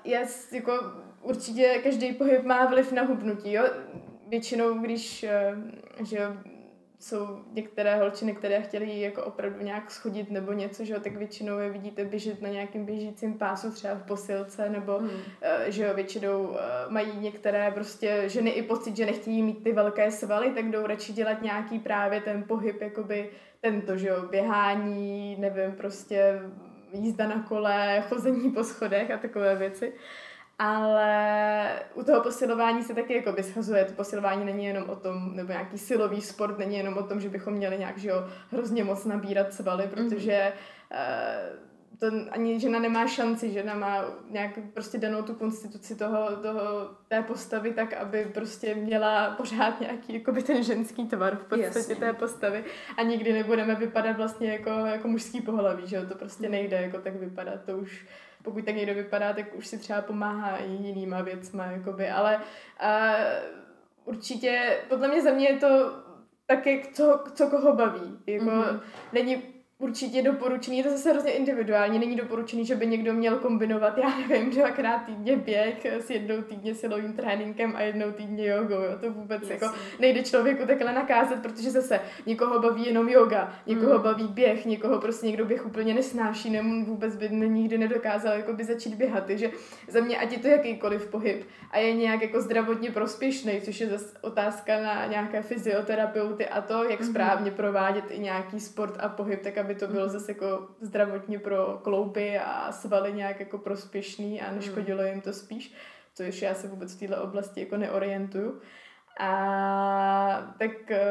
yes, 0.04 0.54
jako 0.54 0.72
určitě 1.22 1.80
každý 1.84 2.14
pohyb 2.14 2.44
má 2.44 2.66
vliv 2.66 2.92
na 2.92 3.04
hubnutí, 3.04 3.54
jo. 3.54 3.64
Většinou, 4.28 4.74
když 4.74 5.24
eh, 5.24 5.56
že 6.04 6.38
jsou 7.00 7.40
některé 7.52 7.96
holčiny, 7.96 8.36
které 8.36 8.62
chtěly 8.62 9.00
jako 9.00 9.24
opravdu 9.24 9.64
nějak 9.64 9.92
schodit 9.92 10.32
nebo 10.32 10.54
něco, 10.54 10.86
že 10.86 10.94
jo, 10.94 11.00
tak 11.00 11.16
většinou 11.16 11.58
je 11.58 11.70
vidíte 11.70 12.06
běžet 12.06 12.42
na 12.42 12.50
nějakém 12.50 12.86
běžícím 12.86 13.38
pásu, 13.38 13.72
třeba 13.72 13.96
v 13.96 14.04
posilce, 14.04 14.70
nebo 14.70 14.98
uh, 14.98 15.08
že 15.68 15.84
jo, 15.84 15.94
většinou 15.94 16.44
uh, 16.44 16.58
mají 16.90 17.20
některé 17.20 17.72
prostě 17.72 18.24
ženy 18.28 18.50
i 18.50 18.64
pocit, 18.64 18.96
že 18.98 19.06
nechtějí 19.06 19.44
mít 19.44 19.64
ty 19.64 19.72
velké 19.72 20.12
svaly, 20.12 20.50
tak 20.50 20.66
jdou 20.72 20.88
radši 20.88 21.14
dělat 21.14 21.42
nějaký 21.42 21.80
právě 21.80 22.22
ten 22.22 22.44
pohyb, 22.44 22.82
jakoby 22.82 23.30
tento, 23.62 23.98
že 23.98 24.08
jo, 24.08 24.28
běhání, 24.30 25.36
nevím, 25.40 25.72
prostě 25.72 26.40
jízda 26.96 27.28
na 27.28 27.44
kole, 27.44 28.04
chození 28.10 28.52
po 28.52 28.64
schodech 28.64 29.12
a 29.12 29.18
takové 29.18 29.56
věci. 29.56 29.94
Ale 30.60 31.80
u 31.94 32.04
toho 32.04 32.22
posilování 32.22 32.84
se 32.84 32.94
taky 32.94 33.16
jako 33.16 33.32
vyschazuje. 33.32 33.86
To 33.86 33.94
posilování 33.94 34.46
není 34.46 34.66
jenom 34.66 34.90
o 34.90 34.96
tom, 34.96 35.36
nebo 35.36 35.52
nějaký 35.52 35.78
silový 35.78 36.22
sport 36.22 36.58
není 36.58 36.78
jenom 36.78 36.98
o 36.98 37.04
tom, 37.04 37.20
že 37.20 37.30
bychom 37.30 37.54
měli 37.54 37.78
nějak 37.78 37.98
že 37.98 38.10
jo, 38.10 38.28
hrozně 38.52 38.84
moc 38.84 39.06
nabírat 39.06 39.54
svaly, 39.54 39.88
protože 39.88 40.54
mm-hmm. 40.92 41.52
uh, 41.52 41.75
to 42.00 42.08
ani 42.32 42.60
žena 42.60 42.80
nemá 42.80 43.08
šanci, 43.08 43.52
žena 43.52 43.76
má 43.76 44.06
nějak 44.30 44.52
prostě 44.74 44.98
danou 44.98 45.22
tu 45.22 45.34
konstituci 45.34 45.96
toho, 45.96 46.36
toho 46.36 46.90
té 47.08 47.22
postavy 47.22 47.74
tak, 47.74 47.94
aby 47.94 48.26
prostě 48.34 48.76
měla 48.76 49.30
pořád 49.30 49.80
nějaký 49.80 50.14
jakoby 50.14 50.44
ten 50.44 50.64
ženský 50.64 51.06
tvar 51.08 51.36
v 51.36 51.44
podstatě 51.44 51.80
Jasně. 51.80 51.96
té 51.96 52.14
postavy. 52.14 52.64
A 52.98 53.02
nikdy 53.02 53.34
nebudeme 53.34 53.76
vypadat 53.76 54.18
vlastně 54.18 54.52
jako, 54.52 54.70
jako 54.70 55.08
mužský 55.08 55.42
pohlaví, 55.42 55.88
že 55.88 55.96
jo, 55.96 56.06
to 56.06 56.16
prostě 56.16 56.50
nejde 56.50 56.82
jako 56.82 56.98
tak 56.98 57.16
vypadat, 57.16 57.64
to 57.66 57.78
už 57.78 58.06
pokud 58.44 58.66
tak 58.66 58.76
někdo 58.76 58.94
vypadá, 58.94 59.34
tak 59.34 59.56
už 59.56 59.68
si 59.68 59.78
třeba 59.78 60.02
pomáhá 60.02 60.58
i 60.58 60.72
jinýma 60.72 61.22
věcma, 61.22 61.66
jakoby, 61.66 62.10
ale 62.10 62.42
a, 62.80 63.14
určitě, 64.06 64.80
podle 64.90 65.08
mě 65.08 65.22
za 65.22 65.32
mě 65.32 65.50
je 65.50 65.58
to 65.58 65.92
tak, 66.46 66.66
jak 66.66 66.88
co, 66.88 67.24
co 67.34 67.48
koho 67.48 67.76
baví, 67.76 68.20
jako 68.28 68.46
mm-hmm. 68.46 68.80
není 69.14 69.55
určitě 69.78 70.22
doporučený, 70.22 70.78
je 70.78 70.84
to 70.84 70.90
zase 70.90 71.12
hrozně 71.12 71.32
individuální, 71.32 72.00
není 72.00 72.16
doporučený, 72.16 72.66
že 72.66 72.76
by 72.76 72.88
někdo 72.88 73.14
měl 73.14 73.38
kombinovat, 73.38 73.98
já 73.98 74.18
nevím, 74.30 74.50
dvakrát 74.50 75.00
týdně 75.00 75.38
běh 75.38 75.86
s 75.86 76.10
jednou 76.10 76.42
týdně 76.42 76.76
silovým 76.76 77.14
tréninkem 77.14 77.76
a 77.76 77.82
jednou 77.82 78.12
týdně 78.12 78.48
jogou, 78.48 78.74
jo, 78.74 78.98
to 79.02 79.12
vůbec 79.12 79.42
Jasně. 79.42 79.54
jako 79.54 79.78
nejde 80.00 80.24
člověku 80.24 80.68
takhle 80.68 80.94
nakázat, 80.94 81.42
protože 81.42 81.72
zase 81.72 82.00
někoho 82.26 82.60
baví 82.60 82.86
jenom 82.86 83.10
yoga, 83.10 83.54
někoho 83.66 83.98
mm. 83.98 84.04
baví 84.04 84.28
běh, 84.28 84.66
někoho 84.66 85.00
prostě 85.00 85.28
někdo 85.28 85.46
běh 85.46 85.66
úplně 85.66 85.94
nesnáší, 85.94 86.50
nebo 86.50 86.86
vůbec 86.86 87.16
by 87.16 87.30
nikdy 87.30 87.78
nedokázal 87.78 88.34
jako 88.38 88.54
by 88.54 88.64
začít 88.64 88.96
běhat, 88.96 89.26
takže 89.26 89.52
za 89.88 90.00
mě 90.00 90.18
ať 90.18 90.32
je 90.32 90.38
to 90.38 90.48
jakýkoliv 90.48 91.08
pohyb 91.08 91.48
a 91.72 91.78
je 91.78 91.94
nějak 91.94 92.22
jako 92.22 92.42
zdravotně 92.42 92.92
prospěšný, 92.92 93.62
což 93.62 93.80
je 93.80 93.90
zase 93.90 94.18
otázka 94.22 94.82
na 94.82 95.06
nějaké 95.06 95.42
fyzioterapeuty 95.42 96.48
a 96.48 96.62
to, 96.62 96.84
jak 96.84 97.00
mm. 97.00 97.08
správně 97.08 97.52
provádět 97.52 98.04
i 98.10 98.20
nějaký 98.20 98.60
sport 98.60 98.98
a 99.00 99.10
pohyb, 99.10 99.42
tak 99.42 99.58
aby 99.58 99.75
to 99.76 99.88
bylo 99.88 100.06
mhm. 100.06 100.10
zase 100.10 100.32
jako 100.32 100.68
zdravotně 100.82 101.40
pro 101.40 101.80
klouby 101.84 102.40
a 102.40 102.72
svaly 102.72 103.14
nějak 103.14 103.40
jako 103.40 103.58
prospěšný 103.58 104.42
a 104.42 104.52
neškodilo 104.52 105.04
jim 105.04 105.22
to 105.22 105.34
spíš, 105.34 105.74
což 106.14 106.42
já 106.42 106.54
se 106.54 106.68
vůbec 106.68 106.96
v 106.96 107.00
této 107.00 107.24
oblasti 107.24 107.60
jako 107.60 107.78
neorientuju. 107.78 108.62
A 109.20 110.54
tak 110.60 110.92
eh, 110.92 111.04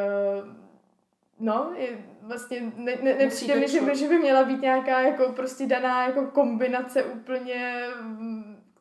no, 1.40 1.72
je, 1.76 1.88
vlastně 2.22 2.72
ne, 2.76 2.96
ne, 3.02 3.14
nepřijde 3.14 3.56
mi, 3.56 3.68
že 3.68 3.80
by, 3.80 3.96
že 3.96 4.08
by 4.08 4.18
měla 4.18 4.44
být 4.44 4.60
nějaká 4.60 5.00
jako 5.00 5.32
prostě 5.32 5.66
daná 5.66 6.06
jako 6.06 6.26
kombinace 6.26 7.04
úplně 7.04 7.86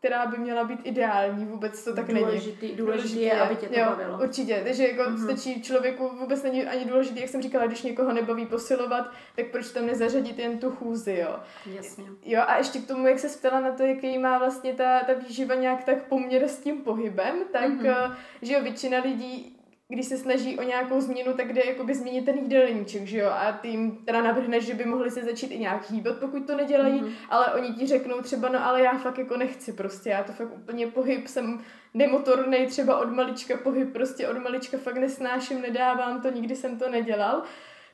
která 0.04 0.26
by 0.26 0.38
měla 0.38 0.64
být 0.64 0.80
ideální, 0.84 1.46
vůbec 1.46 1.84
to 1.84 1.96
tak 1.96 2.08
důležitý, 2.08 2.66
není. 2.66 2.78
Důležitý 2.78 3.22
je, 3.22 3.42
aby 3.42 3.56
tě 3.56 3.70
to 3.70 3.80
jo, 3.80 3.86
bavilo. 3.90 4.20
Určitě, 4.24 4.62
takže 4.64 4.88
jako 4.88 5.02
mm-hmm. 5.02 5.24
stačí 5.24 5.62
člověku, 5.62 6.10
vůbec 6.20 6.44
není 6.44 6.66
ani 6.66 6.86
důležitý, 6.86 7.22
jak 7.22 7.30
jsem 7.30 7.42
říkala, 7.42 7.66
když 7.66 7.82
někoho 7.82 8.14
nebaví 8.14 8.46
posilovat, 8.46 9.12
tak 9.36 9.46
proč 9.52 9.72
tam 9.72 9.86
nezařadit 9.86 10.40
jen 10.40 10.60
tu 10.60 10.72
chůzi, 10.72 11.18
jo. 11.22 11.40
Jasně. 11.66 12.04
Jo, 12.26 12.42
a 12.48 12.58
ještě 12.58 12.80
k 12.80 12.88
tomu, 12.88 13.08
jak 13.08 13.20
se 13.20 13.28
ptala 13.28 13.60
na 13.60 13.72
to, 13.72 13.84
jaký 13.84 14.18
má 14.18 14.38
vlastně 14.38 14.74
ta, 14.74 15.00
ta 15.00 15.14
výživa 15.14 15.56
nějak 15.56 15.84
tak 15.84 16.04
poměr 16.04 16.44
s 16.44 16.60
tím 16.60 16.82
pohybem, 16.82 17.36
tak, 17.52 17.70
mm-hmm. 17.70 18.16
že 18.42 18.54
jo, 18.54 18.62
většina 18.62 19.00
lidí 19.00 19.53
když 19.94 20.06
se 20.06 20.18
snaží 20.18 20.60
o 20.60 20.64
nějakou 20.64 21.02
změnu, 21.02 21.34
tak 21.34 21.54
jde 21.54 21.62
jakoby 21.66 21.96
změnit 21.96 22.26
ten 22.26 22.38
jídelníček, 22.38 23.08
že 23.08 23.18
jo, 23.18 23.30
a 23.30 23.52
ty 23.52 23.68
jim 23.68 23.98
teda 24.06 24.22
navrhneš, 24.22 24.66
že 24.66 24.74
by 24.74 24.86
mohli 24.86 25.12
se 25.12 25.24
začít 25.24 25.52
i 25.52 25.60
nějak 25.60 25.92
hýbat, 25.92 26.18
pokud 26.18 26.48
to 26.48 26.58
nedělají, 26.58 27.02
mm-hmm. 27.02 27.14
ale 27.30 27.54
oni 27.54 27.74
ti 27.74 27.88
řeknou 27.88 28.22
třeba, 28.22 28.50
no 28.50 28.66
ale 28.66 28.82
já 28.82 28.98
fakt 28.98 29.18
jako 29.18 29.38
nechci 29.38 29.74
prostě, 29.74 30.10
já 30.10 30.24
to 30.24 30.32
fakt 30.32 30.54
úplně 30.56 30.88
pohyb 30.88 31.28
jsem 31.28 31.62
nemotornej 31.94 32.68
třeba 32.68 33.00
od 33.00 33.12
malička 33.12 33.58
pohyb, 33.58 33.94
prostě 33.94 34.28
od 34.28 34.38
malička 34.38 34.78
fakt 34.78 34.98
nesnáším, 34.98 35.62
nedávám 35.62 36.22
to, 36.22 36.32
nikdy 36.32 36.56
jsem 36.56 36.80
to 36.80 36.90
nedělal 36.90 37.44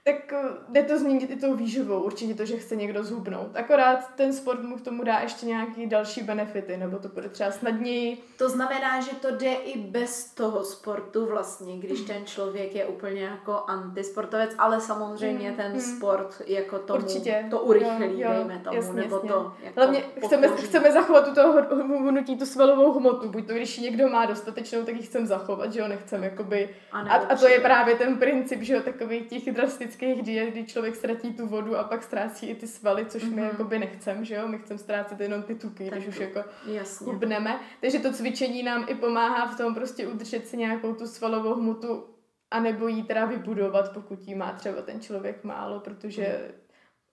tak 0.04 0.34
eh, 0.34 0.44
jde 0.70 0.84
to 0.84 1.00
změnit 1.00 1.32
i 1.32 1.36
tou 1.36 1.56
výživou, 1.56 2.04
určitě 2.04 2.34
to, 2.34 2.46
že 2.46 2.58
chce 2.58 2.76
někdo 2.76 3.04
zhubnout. 3.04 3.56
Akorát 3.56 4.16
ten 4.16 4.34
sport 4.34 4.64
mu 4.64 4.78
k 4.78 4.82
tomu 4.82 5.04
dá 5.04 5.20
ještě 5.20 5.46
nějaký 5.46 5.88
další 5.88 6.24
benefity, 6.24 6.78
nebo 6.78 6.98
to 6.98 7.08
bude 7.08 7.30
třeba 7.30 7.52
snadněji. 7.52 8.18
To 8.38 8.50
znamená, 8.50 9.02
že 9.02 9.12
to 9.16 9.32
jde 9.32 9.54
i 9.54 9.80
bez 9.80 10.34
toho 10.34 10.64
sportu 10.64 11.26
vlastně, 11.26 11.78
když 11.78 12.02
ten 12.02 12.26
člověk 12.26 12.76
je 12.76 12.86
úplně 12.86 13.22
jako 13.24 13.64
antisportovec, 13.68 14.56
ale 14.58 14.82
samozřejmě 14.82 15.50
mm, 15.50 15.56
ten 15.56 15.74
mm. 15.74 15.80
sport 15.80 16.42
jako 16.48 16.80
tomu 16.80 17.04
určitě. 17.04 17.46
to 17.50 17.60
urychlí, 17.60 18.20
jo, 18.20 18.30
jo, 18.30 18.34
dejme 18.34 18.62
tomu, 18.64 18.76
jasně, 18.76 18.94
nebo 18.94 19.16
jasně. 19.16 19.30
to 19.30 19.54
jako 19.64 19.80
Hlavně 19.80 20.04
chceme, 20.26 20.48
chceme 20.48 20.92
zachovat 20.92 21.26
tu 21.26 21.34
toho 21.34 21.62
hnutí, 22.10 22.38
tu 22.38 22.46
svalovou 22.46 23.00
hmotu, 23.00 23.30
buď 23.30 23.48
to, 23.48 23.54
když 23.54 23.78
někdo 23.78 24.10
má 24.10 24.26
dostatečnou, 24.26 24.84
tak 24.84 24.96
ji 24.96 25.02
chceme 25.02 25.26
zachovat, 25.26 25.74
že 25.74 25.80
jo, 25.80 25.88
nechceme 25.88 26.26
jakoby... 26.26 26.70
A, 26.92 27.00
a, 27.00 27.16
a 27.16 27.36
to 27.36 27.48
je 27.48 27.60
právě 27.60 27.96
ten 27.96 28.18
princip, 28.18 28.62
že 28.62 28.74
jo, 28.74 28.82
takových 28.82 29.28
těch 29.28 29.52
drastických 29.52 29.89
klasických 29.90 30.24
diet, 30.24 30.50
kdy 30.50 30.66
člověk 30.66 30.96
ztratí 30.96 31.34
tu 31.34 31.48
vodu 31.48 31.78
a 31.78 31.84
pak 31.84 32.04
ztrácí 32.04 32.50
i 32.50 32.56
ty 32.56 32.68
svaly, 32.68 33.06
což 33.06 33.24
mm-hmm. 33.24 33.36
my 33.36 33.42
mhm. 33.42 33.50
jakoby 33.52 33.80
nechcem, 33.80 34.26
že 34.26 34.36
jo? 34.36 34.48
My 34.48 34.58
chceme 34.58 34.78
ztrácet 34.78 35.20
jenom 35.20 35.44
ty 35.44 35.56
tuky, 35.56 35.90
tak 35.90 36.00
když 36.00 36.08
už 36.08 36.20
jako 36.20 36.44
Jasně. 36.66 37.06
hubneme. 37.06 37.60
Takže 37.82 38.00
to 38.00 38.14
cvičení 38.14 38.64
nám 38.64 38.86
i 38.88 38.96
pomáhá 38.96 39.48
v 39.48 39.58
tom 39.58 39.76
prostě 39.76 40.08
udržet 40.08 40.48
si 40.48 40.58
nějakou 40.58 40.94
tu 40.94 41.08
svalovou 41.08 41.56
hmotu 41.56 42.06
a 42.52 42.60
nebo 42.60 42.88
jí 42.88 43.04
teda 43.04 43.26
vybudovat, 43.26 43.94
pokud 43.94 44.20
jí 44.28 44.36
má 44.36 44.52
třeba 44.52 44.82
ten 44.82 45.02
člověk 45.02 45.44
málo, 45.44 45.80
protože 45.80 46.40
mm. 46.48 46.62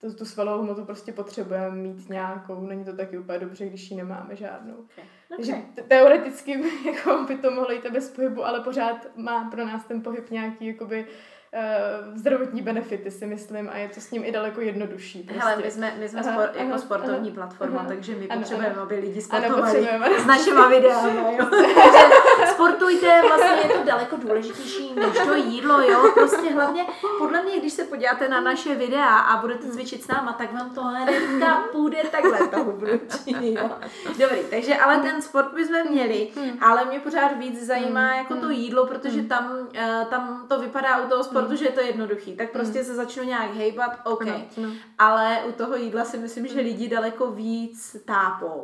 tu, 0.01 0.17
tu 0.17 0.25
svalovou 0.25 0.63
hmotu 0.63 0.85
prostě 0.85 1.11
potřebujeme 1.11 1.75
mít 1.75 2.09
nějakou, 2.09 2.67
není 2.67 2.85
to 2.85 2.95
taky 2.95 3.17
úplně 3.17 3.39
dobře, 3.39 3.65
když 3.65 3.91
ji 3.91 3.97
nemáme 3.97 4.35
žádnou. 4.35 4.75
Okay. 4.75 5.05
Takže 5.37 5.53
te- 5.75 5.81
teoreticky 5.81 6.63
jako 6.85 7.25
by 7.27 7.37
to 7.37 7.51
mohlo 7.51 7.71
jít 7.71 7.91
bez 7.91 8.11
pohybu, 8.11 8.45
ale 8.45 8.59
pořád 8.59 9.07
má 9.15 9.49
pro 9.49 9.65
nás 9.65 9.85
ten 9.85 10.01
pohyb 10.01 10.31
nějaký 10.31 10.65
jakoby 10.65 11.03
uh, 11.03 11.09
zdravotní 12.15 12.61
benefity, 12.61 13.11
si 13.11 13.25
myslím, 13.25 13.69
a 13.69 13.77
je 13.77 13.89
to 13.89 14.01
s 14.01 14.11
ním 14.11 14.25
i 14.25 14.31
daleko 14.31 14.61
jednodušší. 14.61 15.23
Prostě. 15.23 15.43
Hele, 15.43 15.61
my 15.63 15.71
jsme, 15.71 15.93
my 15.99 16.09
jsme 16.09 16.19
aha, 16.19 16.31
spor, 16.31 16.49
jako 16.55 16.69
aha, 16.69 16.77
sportovní 16.77 17.29
aha, 17.29 17.35
platforma, 17.35 17.79
aha, 17.79 17.87
takže 17.87 18.15
my 18.15 18.27
ano, 18.27 18.41
potřebujeme, 18.41 18.73
ano, 18.73 18.83
aby 18.83 18.95
lidi 18.95 19.21
sportovali 19.21 19.89
ano, 19.89 20.05
s 20.19 20.25
našima 20.25 20.69
videami. 20.69 21.37
takže 21.37 22.51
sportujte, 22.53 23.21
vlastně 23.27 23.49
je 23.49 23.69
to 23.69 23.83
daleko 23.97 24.15
důležitější 24.15 24.93
než 24.95 25.17
to 25.25 25.33
jídlo, 25.33 25.81
jo, 25.81 26.11
prostě 26.13 26.53
hlavně, 26.53 26.85
podle 27.17 27.43
mě, 27.43 27.59
když 27.59 27.73
se 27.73 27.83
podíváte 27.83 28.29
na 28.29 28.41
naše 28.41 28.75
videa 28.75 29.17
a 29.17 29.41
budete 29.41 29.63
hmm. 29.63 29.71
cvičit 29.71 30.03
s 30.03 30.07
náma, 30.07 30.33
tak 30.33 30.53
vám 30.53 30.69
to 30.69 30.81
hnedka 30.81 31.63
půjde 31.71 31.97
takhle 32.11 32.47
to 32.47 32.63
hubnutí, 32.63 33.53
jo. 33.53 33.69
Dobrý, 34.19 34.39
takže 34.49 34.75
ale 34.77 34.93
hmm. 34.93 35.03
ten 35.03 35.21
sport 35.21 35.53
bychom 35.53 35.91
měli, 35.91 36.29
hmm. 36.35 36.57
ale 36.61 36.85
mě 36.85 36.99
pořád 36.99 37.37
víc 37.37 37.65
zajímá 37.65 38.15
jako 38.15 38.35
to 38.35 38.49
jídlo, 38.49 38.87
protože 38.87 39.23
tam, 39.23 39.51
uh, 39.51 40.05
tam 40.09 40.45
to 40.47 40.59
vypadá 40.59 40.97
u 40.97 41.09
toho 41.09 41.23
sportu 41.23 41.47
protože 41.47 41.65
je 41.65 41.71
to 41.71 41.81
jednoduchý, 41.81 42.35
tak 42.35 42.51
prostě 42.51 42.83
se 42.83 42.95
začnu 42.95 43.23
nějak 43.23 43.53
hejbat, 43.53 43.99
OK. 44.03 44.25
Ale 44.99 45.37
u 45.49 45.51
toho 45.51 45.75
jídla 45.75 46.05
si 46.05 46.17
myslím, 46.17 46.47
že 46.47 46.59
lidi 46.59 46.89
daleko 46.89 47.31
víc 47.31 47.97
tápou. 48.05 48.63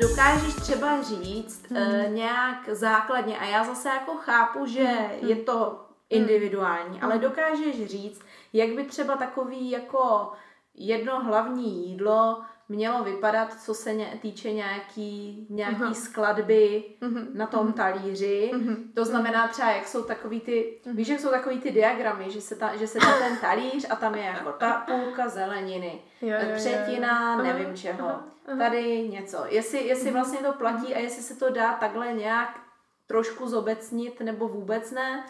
Dokážeš 0.00 0.54
třeba 0.54 1.02
říct 1.02 1.70
mm. 1.70 1.76
uh, 1.76 2.12
nějak 2.12 2.68
základně, 2.72 3.38
a 3.38 3.44
já 3.44 3.64
zase 3.64 3.88
jako 3.88 4.16
chápu, 4.16 4.66
že 4.66 4.82
mm. 4.82 5.28
je 5.28 5.36
to 5.36 5.84
individuální, 6.10 6.98
mm. 6.98 7.04
ale 7.04 7.18
dokážeš 7.18 7.86
říct, 7.86 8.20
jak 8.52 8.70
by 8.70 8.84
třeba 8.84 9.16
takový 9.16 9.70
jako 9.70 10.32
jedno 10.74 11.24
hlavní 11.24 11.88
jídlo 11.88 12.42
mělo 12.70 13.04
vypadat, 13.04 13.60
co 13.62 13.74
se 13.74 13.94
ně, 13.94 14.18
týče 14.22 14.52
nějaký, 14.52 15.46
nějaký 15.50 15.76
uh-huh. 15.76 15.92
skladby 15.92 16.84
uh-huh. 17.02 17.26
na 17.34 17.46
tom 17.46 17.68
uh-huh. 17.68 17.72
talíři. 17.72 18.50
Uh-huh. 18.54 18.76
To 18.94 19.04
znamená 19.04 19.48
třeba, 19.48 19.70
jak 19.70 19.88
jsou 19.88 20.02
takový 20.02 20.40
ty, 20.40 20.80
uh-huh. 20.84 20.96
víš, 20.96 21.08
jak 21.08 21.20
jsou 21.20 21.30
takový 21.30 21.60
ty 21.60 21.70
diagramy, 21.70 22.30
že 22.30 22.40
se, 22.40 22.56
ta, 22.56 22.76
že 22.76 22.86
se 22.86 22.98
dá 22.98 23.18
ten 23.18 23.36
talíř 23.36 23.86
a 23.90 23.96
tam 23.96 24.14
je 24.14 24.22
jako 24.22 24.52
ta 24.52 24.72
půlka 24.72 25.28
zeleniny, 25.28 26.02
jo, 26.22 26.28
jo, 26.28 26.56
třetina 26.56 27.32
jo, 27.32 27.38
jo. 27.38 27.44
nevím 27.44 27.76
čeho, 27.76 28.08
uh-huh. 28.08 28.58
tady 28.58 29.08
něco. 29.08 29.44
Jestli, 29.48 29.86
jestli 29.86 30.10
vlastně 30.10 30.38
to 30.38 30.52
platí 30.52 30.94
a 30.94 30.98
jestli 30.98 31.22
se 31.22 31.36
to 31.36 31.50
dá 31.50 31.72
takhle 31.72 32.12
nějak 32.12 32.60
trošku 33.06 33.48
zobecnit 33.48 34.20
nebo 34.20 34.48
vůbec 34.48 34.90
ne, 34.90 35.24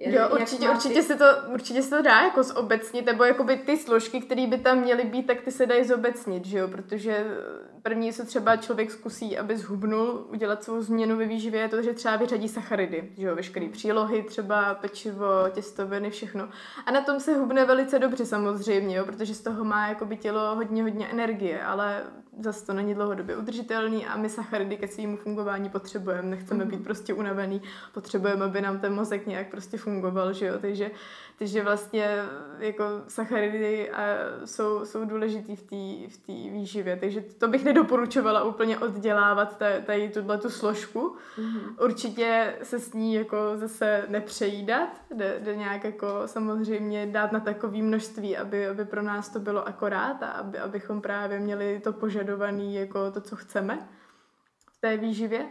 Jo, 0.00 0.28
určitě, 0.32 0.70
určitě, 0.70 1.02
se 1.02 1.16
to, 1.16 1.24
určitě 1.54 1.82
se 1.82 1.90
to 1.90 2.02
dá 2.02 2.20
jako 2.20 2.42
zobecnit, 2.42 3.06
nebo 3.06 3.24
jakoby 3.24 3.56
ty 3.56 3.76
složky, 3.76 4.20
které 4.20 4.46
by 4.46 4.58
tam 4.58 4.78
měly 4.78 5.04
být, 5.04 5.26
tak 5.26 5.40
ty 5.40 5.50
se 5.50 5.66
dají 5.66 5.84
zobecnit, 5.84 6.46
že 6.46 6.58
jo, 6.58 6.68
protože 6.68 7.26
první, 7.82 8.12
co 8.12 8.26
třeba 8.26 8.56
člověk 8.56 8.90
zkusí, 8.90 9.38
aby 9.38 9.56
zhubnul, 9.56 10.26
udělat 10.30 10.64
svou 10.64 10.80
změnu 10.80 11.16
ve 11.16 11.24
výživě, 11.26 11.60
je 11.60 11.68
to, 11.68 11.82
že 11.82 11.94
třeba 11.94 12.16
vyřadí 12.16 12.48
sacharidy, 12.48 13.12
že 13.16 13.26
jo, 13.26 13.34
veškeré 13.34 13.68
přílohy, 13.68 14.22
třeba 14.22 14.74
pečivo, 14.74 15.26
těstoviny, 15.50 16.10
všechno. 16.10 16.48
A 16.86 16.90
na 16.90 17.00
tom 17.00 17.20
se 17.20 17.36
hubne 17.36 17.64
velice 17.64 17.98
dobře 17.98 18.26
samozřejmě, 18.26 18.96
jo, 18.96 19.04
protože 19.04 19.34
z 19.34 19.40
toho 19.40 19.64
má 19.64 19.88
jakoby 19.88 20.16
tělo 20.16 20.54
hodně, 20.54 20.82
hodně 20.82 21.06
energie, 21.06 21.62
ale 21.62 22.04
zase 22.38 22.66
to 22.66 22.72
není 22.72 22.94
dlouhodobě 22.94 23.36
udržitelný 23.36 24.06
a 24.06 24.16
my 24.16 24.28
sacharidy 24.28 24.76
ke 24.76 24.88
svému 24.88 25.16
fungování 25.16 25.68
potřebujeme, 25.68 26.28
nechceme 26.28 26.64
být 26.64 26.84
prostě 26.84 27.14
unavený, 27.14 27.62
potřebujeme, 27.92 28.44
aby 28.44 28.60
nám 28.60 28.78
ten 28.78 28.94
mozek 28.94 29.26
nějak 29.26 29.50
prostě 29.50 29.78
fungoval, 29.78 30.32
že 30.32 30.46
jo, 30.46 30.58
takže, 30.60 30.90
takže 31.38 31.62
vlastně 31.62 32.16
jako 32.58 32.84
sacharidy 33.08 33.90
a 33.90 34.02
jsou, 34.44 34.84
jsou 34.84 35.04
důležitý 35.04 35.56
v 35.56 35.62
té 35.62 36.10
v 36.14 36.26
tý 36.26 36.50
výživě, 36.50 36.96
takže 36.96 37.20
to 37.20 37.48
bych 37.48 37.64
nedoporučovala 37.64 38.44
úplně 38.44 38.78
oddělávat 38.78 39.62
tady 39.86 40.08
tuhle 40.08 40.38
tu 40.38 40.50
složku. 40.50 41.16
Mm-hmm. 41.36 41.84
Určitě 41.84 42.56
se 42.62 42.78
s 42.78 42.92
ní 42.92 43.14
jako 43.14 43.36
zase 43.54 44.04
nepřejídat, 44.08 44.88
jde, 45.14 45.40
jde 45.40 45.56
nějak 45.56 45.84
jako 45.84 46.22
samozřejmě 46.26 47.06
dát 47.06 47.32
na 47.32 47.40
takové 47.40 47.78
množství, 47.78 48.36
aby, 48.36 48.68
aby 48.68 48.84
pro 48.84 49.02
nás 49.02 49.28
to 49.28 49.38
bylo 49.38 49.68
akorát 49.68 50.22
a 50.22 50.26
aby, 50.26 50.58
abychom 50.58 51.00
právě 51.00 51.38
měli 51.38 51.80
to 51.80 51.92
požadované 51.92 52.64
jako 52.64 53.10
to, 53.10 53.20
co 53.20 53.36
chceme 53.36 53.88
v 54.72 54.80
té 54.80 54.96
výživě. 54.96 55.46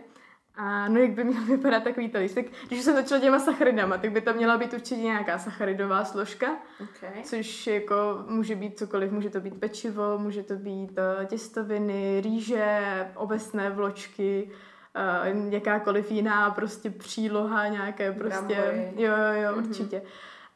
A 0.57 0.87
no 0.87 0.99
jak 0.99 1.11
by 1.11 1.23
měl 1.23 1.43
vypadat 1.45 1.83
takový 1.83 2.09
talíř? 2.09 2.33
Tak 2.33 2.45
když 2.67 2.81
jsem 2.81 2.95
začala 2.95 3.21
těma 3.21 3.39
sacharidama, 3.39 3.97
tak 3.97 4.11
by 4.11 4.21
tam 4.21 4.35
měla 4.35 4.57
být 4.57 4.73
určitě 4.73 5.01
nějaká 5.01 5.37
sacharidová 5.37 6.05
složka, 6.05 6.47
okay. 6.83 7.23
což 7.23 7.67
jako 7.67 7.95
může 8.27 8.55
být 8.55 8.77
cokoliv, 8.79 9.11
může 9.11 9.29
to 9.29 9.39
být 9.39 9.59
pečivo, 9.59 10.17
může 10.17 10.43
to 10.43 10.55
být 10.55 10.91
uh, 10.91 11.25
těstoviny, 11.25 12.21
rýže, 12.21 12.81
obecné 13.15 13.69
vločky, 13.69 14.51
uh, 15.39 15.53
jakákoliv 15.53 16.11
jiná 16.11 16.51
prostě 16.51 16.89
příloha, 16.89 17.67
nějaké 17.67 18.11
prostě, 18.11 18.55
Brambory. 18.55 18.91
jo, 18.95 19.11
jo, 19.17 19.41
jo, 19.41 19.57
určitě. 19.57 20.01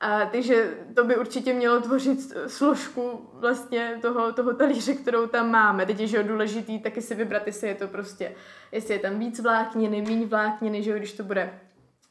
A, 0.02 0.26
takže 0.26 0.78
to 0.96 1.04
by 1.04 1.18
určitě 1.18 1.54
mělo 1.54 1.82
tvořit 1.82 2.34
složku 2.48 3.30
vlastně 3.34 3.98
toho, 4.02 4.34
toho 4.34 4.54
talíře, 4.54 4.94
kterou 4.94 5.28
tam 5.28 5.52
máme. 5.52 5.86
Teď 5.86 6.00
je 6.00 6.08
že 6.08 6.24
důležitý 6.24 6.80
taky 6.80 7.02
si 7.02 7.16
vybrat, 7.16 7.48
jestli 7.48 7.68
je 7.68 7.76
to 7.76 7.88
prostě, 7.88 8.36
jestli 8.72 8.94
je 8.94 9.00
tam 9.00 9.20
víc 9.20 9.40
vlákniny, 9.40 10.02
méně 10.02 10.26
vlákniny, 10.26 10.84
že 10.84 10.98
když 10.98 11.14
to 11.14 11.24
bude 11.24 11.60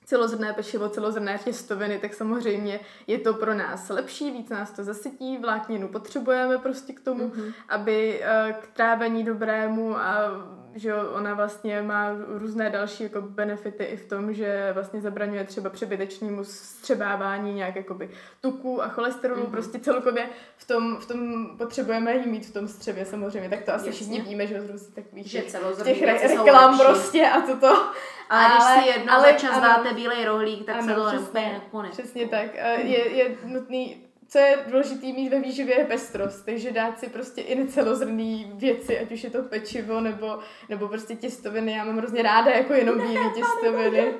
celozrné 0.04 0.52
pečivo, 0.52 0.88
celozrné 0.88 1.38
těstoviny, 1.44 1.98
tak 1.98 2.14
samozřejmě 2.14 2.80
je 3.06 3.18
to 3.18 3.34
pro 3.34 3.54
nás 3.54 3.88
lepší, 3.88 4.30
víc 4.30 4.48
nás 4.48 4.70
to 4.70 4.84
zasytí, 4.84 5.38
vlákninu 5.38 5.88
potřebujeme 5.88 6.58
prostě 6.58 6.92
k 6.92 7.00
tomu, 7.00 7.28
mm-hmm. 7.28 7.52
aby 7.68 8.20
eh, 8.22 8.54
k 8.60 8.66
trávení 8.66 9.24
dobrému 9.24 9.96
a 9.96 10.30
že 10.74 10.88
jo, 10.88 10.96
ona 11.12 11.34
vlastně 11.34 11.82
má 11.82 12.10
různé 12.28 12.70
další 12.70 13.02
jako 13.02 13.20
benefity 13.22 13.84
i 13.84 13.96
v 13.96 14.08
tom, 14.08 14.34
že 14.34 14.70
vlastně 14.74 15.00
zabraňuje 15.00 15.44
třeba 15.44 15.70
přebytečnímu 15.70 16.44
střebávání 16.44 17.54
nějak 17.54 17.76
jakoby 17.76 18.10
tuku 18.40 18.82
a 18.82 18.88
cholesterolu, 18.88 19.42
mm-hmm. 19.42 19.50
prostě 19.50 19.78
celkově 19.78 20.28
v 20.56 20.66
tom, 20.66 20.96
v 20.96 21.06
tom 21.06 21.48
potřebujeme 21.58 22.16
jí 22.16 22.26
mít 22.26 22.46
v 22.46 22.52
tom 22.52 22.68
střevě 22.68 23.04
samozřejmě, 23.04 23.48
tak 23.48 23.62
to 23.62 23.74
asi 23.74 23.86
Jasně. 23.86 23.92
všichni 23.92 24.20
víme, 24.20 24.46
že 24.46 24.60
z 24.60 24.86
takových 24.94 25.26
Že 25.26 25.42
těch, 25.84 26.02
re- 26.02 26.28
reklam 26.28 26.78
prostě 26.78 27.28
a 27.28 27.40
toto. 27.40 27.90
Ale, 28.30 28.44
když 28.48 28.84
si 28.84 28.98
jednou 28.98 29.12
ale- 29.12 29.32
za 29.32 29.38
čas 29.38 29.50
ano. 29.52 29.60
dáte 29.62 29.94
bílej 29.94 30.24
rohlík, 30.24 30.66
tak 30.66 30.82
se 30.82 30.94
Ano, 30.94 31.10
to 31.10 31.16
přesně, 31.16 31.60
konec. 31.70 31.92
Přesně 31.92 32.28
tak. 32.28 32.58
A 32.58 32.66
Je, 32.68 33.08
je 33.16 33.36
nutný, 33.44 34.09
co 34.30 34.38
je 34.38 34.58
důležité 34.66 35.06
mít 35.06 35.28
ve 35.28 35.40
výživě 35.40 35.78
je 35.78 35.84
pestrost, 35.84 36.44
takže 36.44 36.70
dát 36.70 37.00
si 37.00 37.08
prostě 37.08 37.40
i 37.40 37.54
necelozrnný 37.54 38.52
věci, 38.54 38.98
ať 38.98 39.12
už 39.12 39.24
je 39.24 39.30
to 39.30 39.42
pečivo 39.42 40.00
nebo, 40.00 40.38
nebo 40.68 40.88
prostě 40.88 41.14
těstoviny. 41.14 41.72
Já 41.72 41.84
mám 41.84 41.96
hrozně 41.96 42.22
ráda 42.22 42.50
jako 42.50 42.72
jenom 42.72 42.98
bílé 42.98 43.30
těstoviny. 43.34 44.14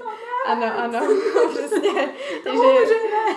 Ano, 0.47 0.79
ano, 0.79 1.01
přesně. 1.51 2.09
Takže 2.45 2.69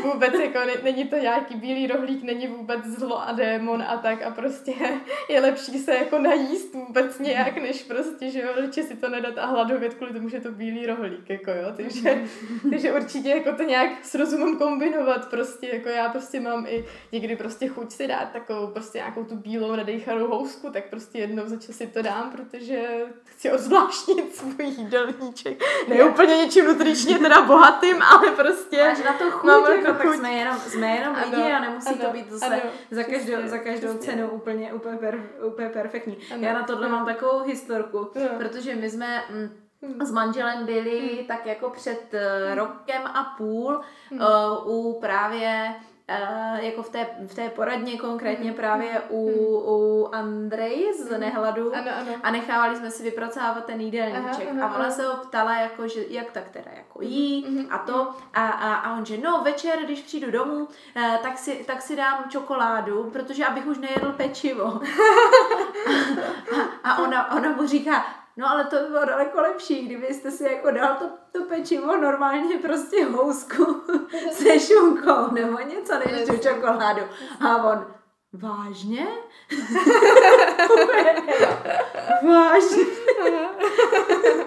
vůbec 0.04 0.34
jako 0.34 0.60
ne, 0.60 0.74
není 0.84 1.08
to 1.08 1.16
nějaký 1.16 1.56
bílý 1.56 1.88
rohlík, 1.88 2.24
není 2.24 2.48
vůbec 2.48 2.86
zlo 2.86 3.28
a 3.28 3.32
démon 3.32 3.84
a 3.88 3.98
tak 3.98 4.22
a 4.22 4.32
prostě 4.32 4.74
je 5.30 5.42
lepší 5.42 5.80
se 5.80 5.94
jako 5.96 6.20
najíst 6.20 6.74
vůbec 6.74 7.20
nějak, 7.20 7.58
než 7.58 7.84
prostě, 7.84 8.30
že 8.30 8.42
jo, 8.42 8.50
radši 8.56 8.84
si 8.84 8.96
to 8.96 9.10
nedat 9.10 9.38
a 9.38 9.46
hladovět 9.46 9.94
kvůli 9.94 10.14
tomu, 10.14 10.30
že 10.30 10.40
to 10.40 10.52
bílý 10.52 10.86
rohlík, 10.86 11.30
jako 11.30 11.52
jo, 11.52 11.74
takže, 11.78 12.24
takže 12.70 12.94
určitě 12.94 13.30
jako 13.30 13.52
to 13.54 13.64
nějak 13.64 14.06
s 14.06 14.16
rozumem 14.16 14.58
kombinovat 14.58 15.30
prostě, 15.30 15.68
jako 15.68 15.90
já 15.90 16.10
prostě 16.10 16.40
mám 16.40 16.66
i 16.70 16.86
někdy 17.12 17.36
prostě 17.36 17.68
chuť 17.68 17.92
si 17.92 18.08
dát 18.08 18.32
takovou 18.34 18.68
prostě 18.68 18.98
nějakou 18.98 19.24
tu 19.24 19.36
bílou 19.36 19.76
nadejchanou 19.76 20.28
housku, 20.28 20.70
tak 20.70 20.90
prostě 20.90 21.20
jednou 21.20 21.44
za 21.46 21.58
čas 21.58 21.76
si 21.76 21.88
to 21.88 22.02
dám, 22.02 22.32
protože 22.32 23.06
chci 23.24 23.52
odzvláštnit 23.52 24.36
svůj 24.36 24.66
jídelníček. 24.66 25.64
Ne 25.88 26.04
úplně 26.04 26.36
něčím 26.36 26.70
nutričně 26.94 27.20
teda 27.20 27.42
bohatým, 27.42 28.02
ale 28.02 28.32
prostě... 28.32 28.84
Máš 28.84 29.04
na 29.04 29.14
to 29.14 29.32
chuť, 29.32 29.52
jako, 29.52 29.72
jako 29.72 29.94
tak 30.04 30.14
jsme 30.14 30.32
jenom, 30.34 30.58
jsme 30.58 30.88
jenom 30.96 31.16
Ano, 31.16 31.26
lidi 31.26 31.52
a 31.52 31.60
nemusí 31.60 31.90
ano, 31.90 31.98
to 32.06 32.12
být 32.12 32.32
zase 32.32 32.46
ano, 32.46 32.58
za 32.92 33.04
každou, 33.04 33.18
přesně, 33.34 33.50
za 33.50 33.58
každou 33.58 33.88
přesně. 33.88 34.14
cenu 34.14 34.30
úplně, 34.30 34.74
úplně, 34.74 34.98
per, 34.98 35.20
úplně 35.48 35.70
perfektní. 35.70 36.18
Ano, 36.34 36.44
Já 36.44 36.54
na 36.54 36.64
tohle 36.64 36.88
ano. 36.88 36.96
mám 36.98 37.06
takovou 37.06 37.44
historku, 37.44 38.12
Jo. 38.16 38.30
protože 38.38 38.76
my 38.76 38.90
jsme 38.90 39.24
mm, 39.30 39.50
Hmm. 39.88 40.06
s 40.06 40.12
manželem 40.12 40.66
byli 40.66 41.26
tak 41.28 41.46
jako 41.46 41.70
před 41.70 42.14
uh, 42.14 42.56
rokem 42.56 43.02
a 43.06 43.34
půl 43.38 43.82
Hmm. 44.12 44.20
uh, 44.66 44.76
u 44.88 45.00
právě 45.02 45.76
jako 46.62 46.84
v 46.84 46.90
té, 46.90 47.08
v 47.28 47.36
té 47.36 47.50
poradně 47.50 47.98
konkrétně 47.98 48.50
Hmm. 48.50 48.58
právě 48.58 49.02
u, 49.10 49.30
u 49.68 50.10
Andrej 50.16 50.94
z 50.94 51.18
Nehladu 51.18 51.76
Ano, 51.76 51.92
ano. 52.02 52.12
a 52.24 52.32
nechávali 52.32 52.76
jsme 52.76 52.92
si 52.92 53.04
vypracovávat 53.04 53.66
ten 53.66 53.82
jídelníček. 53.82 54.48
Aha, 54.52 54.66
aha, 54.66 54.74
a 54.76 54.80
ona 54.80 54.92
se 54.92 55.08
ho 55.08 55.16
ptala, 55.18 55.56
jako, 55.60 55.88
že 55.88 56.02
jak 56.10 56.32
tak 56.32 56.50
teda 56.50 56.72
jako 56.76 57.02
jí 57.02 57.46
Mhm, 57.50 57.68
a 57.72 57.78
to. 57.78 58.12
A, 58.34 58.48
a, 58.48 58.74
a 58.74 58.98
on, 58.98 59.06
že 59.06 59.18
no 59.18 59.42
večer, 59.44 59.80
když 59.86 60.02
přijdu 60.02 60.32
domů, 60.32 60.68
eh, 60.96 61.20
tak, 61.24 61.38
si, 61.38 61.64
tak 61.68 61.82
si 61.82 61.96
dám 61.96 62.26
čokoládu, 62.30 63.10
protože 63.14 63.46
abych 63.46 63.66
už 63.68 63.78
nejedl 63.78 64.12
pečivo. 64.12 64.64
a, 66.84 66.90
a 66.92 66.98
ona, 67.04 67.32
ona 67.32 67.50
mu 67.50 67.68
říká, 67.68 68.06
no 68.38 68.50
ale 68.50 68.64
to 68.64 68.76
by 68.76 68.86
bylo 68.88 69.06
daleko 69.06 69.42
lepší, 69.42 69.86
kdybyste 69.86 70.32
si 70.32 70.44
jako 70.44 70.72
dal 70.72 70.96
to, 70.96 71.10
to 71.32 71.46
pečivo 71.46 71.98
normálně 71.98 72.58
prostě 72.58 73.06
housku 73.06 73.84
se 74.32 74.60
šunkou 74.60 75.32
nebo 75.32 75.60
něco, 75.60 75.94
než 76.00 76.28
tu 76.28 76.38
čokoládu. 76.38 77.02
A 77.40 77.64
on, 77.64 77.94
vážně? 78.34 79.08
Vážně? 82.28 82.86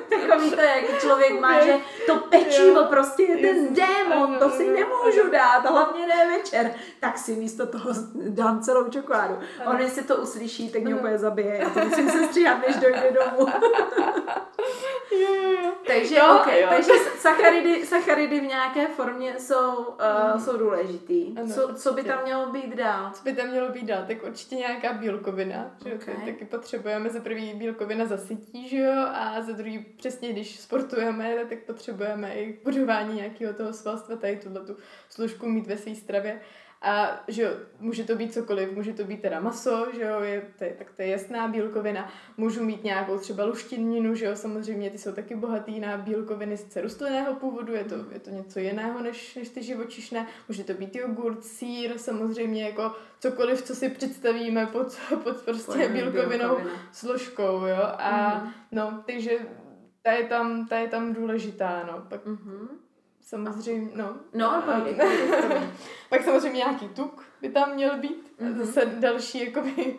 Takový 0.08 0.50
to, 0.50 0.60
jak 0.60 1.00
člověk 1.00 1.40
má, 1.40 1.60
že 1.60 1.76
to 2.06 2.16
pečivo 2.16 2.84
prostě 2.84 3.22
je 3.22 3.36
ten 3.36 3.74
démon, 3.74 4.36
to 4.38 4.50
si 4.50 4.66
nemůžu 4.68 5.30
dát, 5.32 5.70
hlavně 5.70 6.06
ne 6.06 6.28
večer. 6.36 6.70
Tak 7.00 7.18
si 7.18 7.36
místo 7.36 7.66
toho 7.66 7.90
dám 8.28 8.60
celou 8.60 8.88
čokoládu. 8.88 9.34
On, 9.66 9.80
jestli 9.80 10.02
to 10.04 10.16
uslyší, 10.16 10.68
tak 10.70 10.82
mě 10.82 10.94
úplně 10.94 11.18
zabije. 11.18 11.56
Já 11.56 11.70
to 11.70 11.80
musím 11.80 12.10
se 12.10 12.24
stříhat, 12.26 12.58
než 12.66 12.76
dojde 12.76 13.12
domů. 13.12 13.46
Jo, 15.22 15.34
jo, 15.34 15.50
jo. 15.64 15.72
Takže, 15.86 16.14
Jo, 16.16 16.38
okay, 16.40 16.60
jo. 16.60 16.66
takže 16.70 16.92
sacharidy, 17.18 17.86
sacharidy 17.86 18.40
v 18.40 18.44
nějaké 18.44 18.88
formě 18.88 19.34
jsou, 19.38 19.74
uh, 20.34 20.40
jsou 20.44 20.56
důležitý. 20.56 21.34
Ano, 21.38 21.48
co, 21.54 21.74
co 21.74 21.92
by 21.92 22.02
tam 22.04 22.18
mělo 22.24 22.46
být 22.46 22.76
dál? 22.76 23.10
Co 23.14 23.22
by 23.24 23.32
tam 23.32 23.48
mělo 23.48 23.68
být 23.68 23.84
dál? 23.86 24.04
Tak 24.06 24.16
určitě 24.24 24.54
nějaká 24.56 24.92
bílkovina, 24.92 25.70
že 25.84 25.90
jo, 25.90 25.96
Okay. 25.96 26.14
taky 26.32 26.44
potřebujeme. 26.44 27.10
Za 27.10 27.20
prvý 27.20 27.54
bílkovina 27.54 28.04
zasytí, 28.04 28.68
že 28.68 28.76
jo, 28.78 28.92
a 29.14 29.42
za 29.42 29.52
druhý 29.52 29.86
přesně, 29.98 30.32
když 30.32 30.60
sportujeme, 30.60 31.34
tak 31.48 31.58
potřebujeme 31.58 31.95
i 32.34 32.58
budování 32.64 33.14
nějakého 33.14 33.52
toho 33.54 33.72
svalstva, 33.72 34.16
tady 34.16 34.36
tuhle 34.36 34.60
tu 34.60 34.76
složku 35.08 35.48
mít 35.48 35.66
ve 35.66 35.76
své 35.76 35.94
stravě. 35.94 36.40
A 36.82 37.24
že 37.28 37.42
jo, 37.42 37.50
může 37.80 38.04
to 38.04 38.14
být 38.16 38.32
cokoliv, 38.34 38.72
může 38.72 38.92
to 38.92 39.04
být 39.04 39.22
teda 39.22 39.40
maso, 39.40 39.86
že 39.94 40.02
jo, 40.02 40.20
je, 40.20 40.42
to 40.58 40.64
je, 40.64 40.74
tak 40.78 40.92
to 40.96 41.02
je 41.02 41.08
jasná 41.08 41.48
bílkovina. 41.48 42.10
Můžu 42.36 42.64
mít 42.64 42.84
nějakou 42.84 43.18
třeba 43.18 43.44
luštěninu, 43.44 44.14
že 44.14 44.24
jo, 44.26 44.36
samozřejmě 44.36 44.90
ty 44.90 44.98
jsou 44.98 45.12
taky 45.12 45.34
bohatý 45.34 45.80
na 45.80 45.96
bílkoviny 45.96 46.56
sice 46.56 46.80
rostlinného 46.80 47.34
původu, 47.34 47.72
je 47.74 47.84
to, 47.84 47.94
je 48.12 48.18
to 48.20 48.30
něco 48.30 48.58
jiného 48.58 49.02
než, 49.02 49.34
než 49.34 49.48
ty 49.48 49.62
živočišné. 49.62 50.26
Může 50.48 50.64
to 50.64 50.72
být 50.74 50.96
jogurt, 50.96 51.44
sír, 51.44 51.98
samozřejmě 51.98 52.64
jako 52.64 52.92
cokoliv, 53.20 53.62
co 53.62 53.74
si 53.74 53.88
představíme 53.88 54.66
pod, 54.66 54.96
pod 55.24 55.36
prostě 55.42 55.88
bílkovinou 55.88 56.48
bílkovina. 56.56 56.70
složkou, 56.92 57.66
jo. 57.66 57.82
A 57.98 58.38
Mhm. 58.38 58.52
no, 58.72 59.02
takže 59.06 59.30
ta 60.06 60.12
je 60.12 60.24
tam, 60.24 60.66
ta 60.66 60.76
je 60.78 60.88
tam 60.88 61.12
důležitá, 61.14 61.84
no. 61.92 62.02
Pak 62.08 62.26
Mhm. 62.26 62.68
samozřejmě, 63.20 63.90
no. 63.94 64.14
No, 64.34 64.50
a- 64.54 64.60
povídej. 64.60 64.96
pak 66.08 66.22
samozřejmě 66.24 66.58
nějaký 66.58 66.88
tuk 66.88 67.24
by 67.42 67.48
tam 67.48 67.74
měl 67.74 67.98
být. 67.98 68.32
Mhm. 68.40 68.58
Zase 68.64 68.86
další 68.86 69.44
jakoby, 69.44 69.96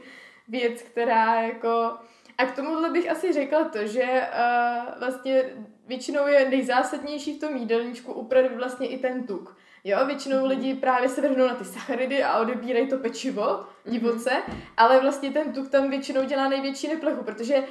věc, 0.47 0.81
která 0.81 1.41
jako... 1.41 1.93
A 2.37 2.45
k 2.45 2.55
tomuhle 2.55 2.89
bych 2.89 3.11
asi 3.11 3.33
řekla 3.33 3.63
to, 3.63 3.87
že 3.87 4.03
uh, 4.03 4.99
vlastně 4.99 5.43
většinou 5.87 6.27
je 6.27 6.49
nejzásadnější 6.49 7.37
v 7.37 7.39
tom 7.39 7.55
jídelníčku 7.55 8.13
upravit 8.13 8.55
vlastně 8.55 8.87
i 8.87 8.97
ten 8.97 9.27
tuk. 9.27 9.57
Jo, 9.83 10.05
většinou 10.05 10.37
Mhm. 10.37 10.47
lidi 10.47 10.73
právě 10.75 11.09
se 11.09 11.21
vrhnou 11.21 11.47
na 11.47 11.53
ty 11.55 11.65
sacharidy 11.65 12.23
a 12.23 12.39
odebírají 12.39 12.87
to 12.87 12.97
pečivo 12.97 13.43
Mhm. 13.43 13.65
divoce, 13.85 14.31
ale 14.77 14.99
vlastně 15.01 15.31
ten 15.31 15.53
tuk 15.53 15.69
tam 15.69 15.89
většinou 15.89 16.23
dělá 16.23 16.49
největší 16.49 16.87
neplechu, 16.87 17.23
protože 17.23 17.63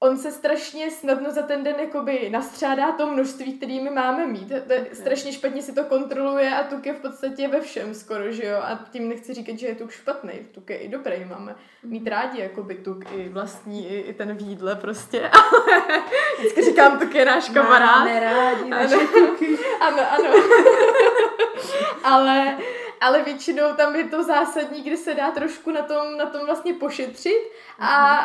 on 0.00 0.16
se 0.16 0.30
strašně 0.32 0.90
snadno 0.90 1.30
za 1.30 1.42
ten 1.42 1.64
den 1.64 1.74
jakoby 1.78 2.28
nastřádá 2.30 2.92
to 2.92 3.06
množství, 3.06 3.52
který 3.58 3.80
my 3.80 3.90
máme 3.90 4.26
mít. 4.26 4.48
To 4.66 4.72
je 4.72 4.86
strašně 4.92 5.32
špatně 5.32 5.62
si 5.62 5.72
to 5.74 5.84
kontroluje 5.84 6.50
a 6.56 6.62
tuk 6.62 6.86
je 6.86 6.92
v 6.92 7.00
podstatě 7.00 7.48
ve 7.48 7.60
všem 7.60 7.94
skoro, 7.94 8.32
že 8.32 8.46
jo? 8.46 8.58
A 8.58 8.78
tím 8.92 9.08
nechci 9.08 9.34
říkat, 9.34 9.58
že 9.58 9.66
je 9.66 9.74
tuk 9.74 9.90
špatný, 9.90 10.32
tuk 10.54 10.70
je 10.70 10.76
i 10.76 10.88
dobrý, 10.88 11.24
máme 11.24 11.56
mít 11.82 12.08
rádi 12.08 12.40
jakoby 12.40 12.74
tuk 12.74 13.04
i 13.12 13.28
vlastní, 13.28 13.88
i, 13.88 13.98
i 14.00 14.12
ten 14.14 14.36
v 14.36 14.40
jídle 14.40 14.74
prostě. 14.76 15.28
Ale 15.28 15.82
vždycky 16.38 16.62
říkám, 16.62 16.98
tuk 16.98 17.14
je 17.14 17.24
náš 17.24 17.48
kamarád. 17.48 17.98
Máme 17.98 18.20
rádi 18.20 18.70
naše 18.70 18.94
Ano. 18.94 19.06
tuky. 19.06 19.58
Ano, 19.80 20.02
ano. 20.10 20.30
ale, 22.04 22.56
ale 23.04 23.22
většinou 23.22 23.74
tam 23.76 23.96
je 23.96 24.04
to 24.04 24.22
zásadní, 24.22 24.82
kdy 24.82 24.96
se 24.96 25.14
dá 25.14 25.30
trošku 25.30 25.70
na 25.70 25.82
tom, 25.82 26.16
na 26.16 26.26
tom 26.26 26.46
vlastně 26.46 26.74
pošetřit 26.74 27.50
a 27.78 28.18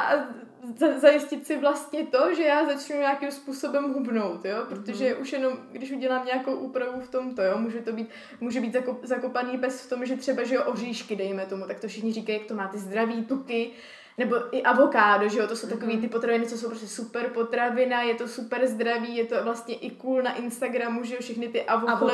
za- 0.77 0.99
zajistit 0.99 1.47
si 1.47 1.57
vlastně 1.57 2.05
to, 2.05 2.33
že 2.33 2.43
já 2.43 2.65
začnu 2.65 2.95
nějakým 2.99 3.31
způsobem 3.31 3.93
hubnout, 3.93 4.45
jo, 4.45 4.57
protože 4.69 5.15
už 5.15 5.33
jenom, 5.33 5.53
když 5.71 5.91
udělám 5.91 6.25
nějakou 6.25 6.53
úpravu 6.53 7.01
v 7.01 7.09
tomto, 7.11 7.41
jo, 7.41 7.57
může 7.57 7.79
to 7.81 7.91
být, 7.91 8.09
může 8.39 8.61
být 8.61 8.73
zakop, 8.73 8.99
zakopaný 9.03 9.57
pes 9.57 9.81
v 9.81 9.89
tom, 9.89 10.05
že 10.05 10.15
třeba, 10.17 10.43
že 10.43 10.55
jo, 10.55 10.63
oříšky, 10.63 11.15
dejme 11.15 11.45
tomu, 11.45 11.65
tak 11.67 11.79
to 11.79 11.87
všichni 11.87 12.13
říkají, 12.13 12.39
jak 12.39 12.47
to 12.47 12.53
má 12.55 12.67
ty 12.67 12.77
zdravý 12.77 13.25
tuky, 13.25 13.71
nebo 14.17 14.35
i 14.51 14.63
avokádo, 14.63 15.29
že 15.29 15.39
jo, 15.39 15.47
to 15.47 15.55
jsou 15.55 15.67
takový 15.67 15.97
ty 15.97 16.07
potraviny, 16.07 16.45
co 16.47 16.57
jsou 16.57 16.67
prostě 16.67 16.87
super 16.87 17.29
potravina, 17.29 18.01
je 18.01 18.15
to 18.15 18.27
super 18.27 18.67
zdraví, 18.67 19.17
je 19.17 19.25
to 19.25 19.43
vlastně 19.43 19.75
i 19.75 19.91
cool 19.91 20.21
na 20.21 20.35
Instagramu, 20.35 21.03
že 21.03 21.15
jo, 21.15 21.21
všechny 21.21 21.47
ty 21.47 21.61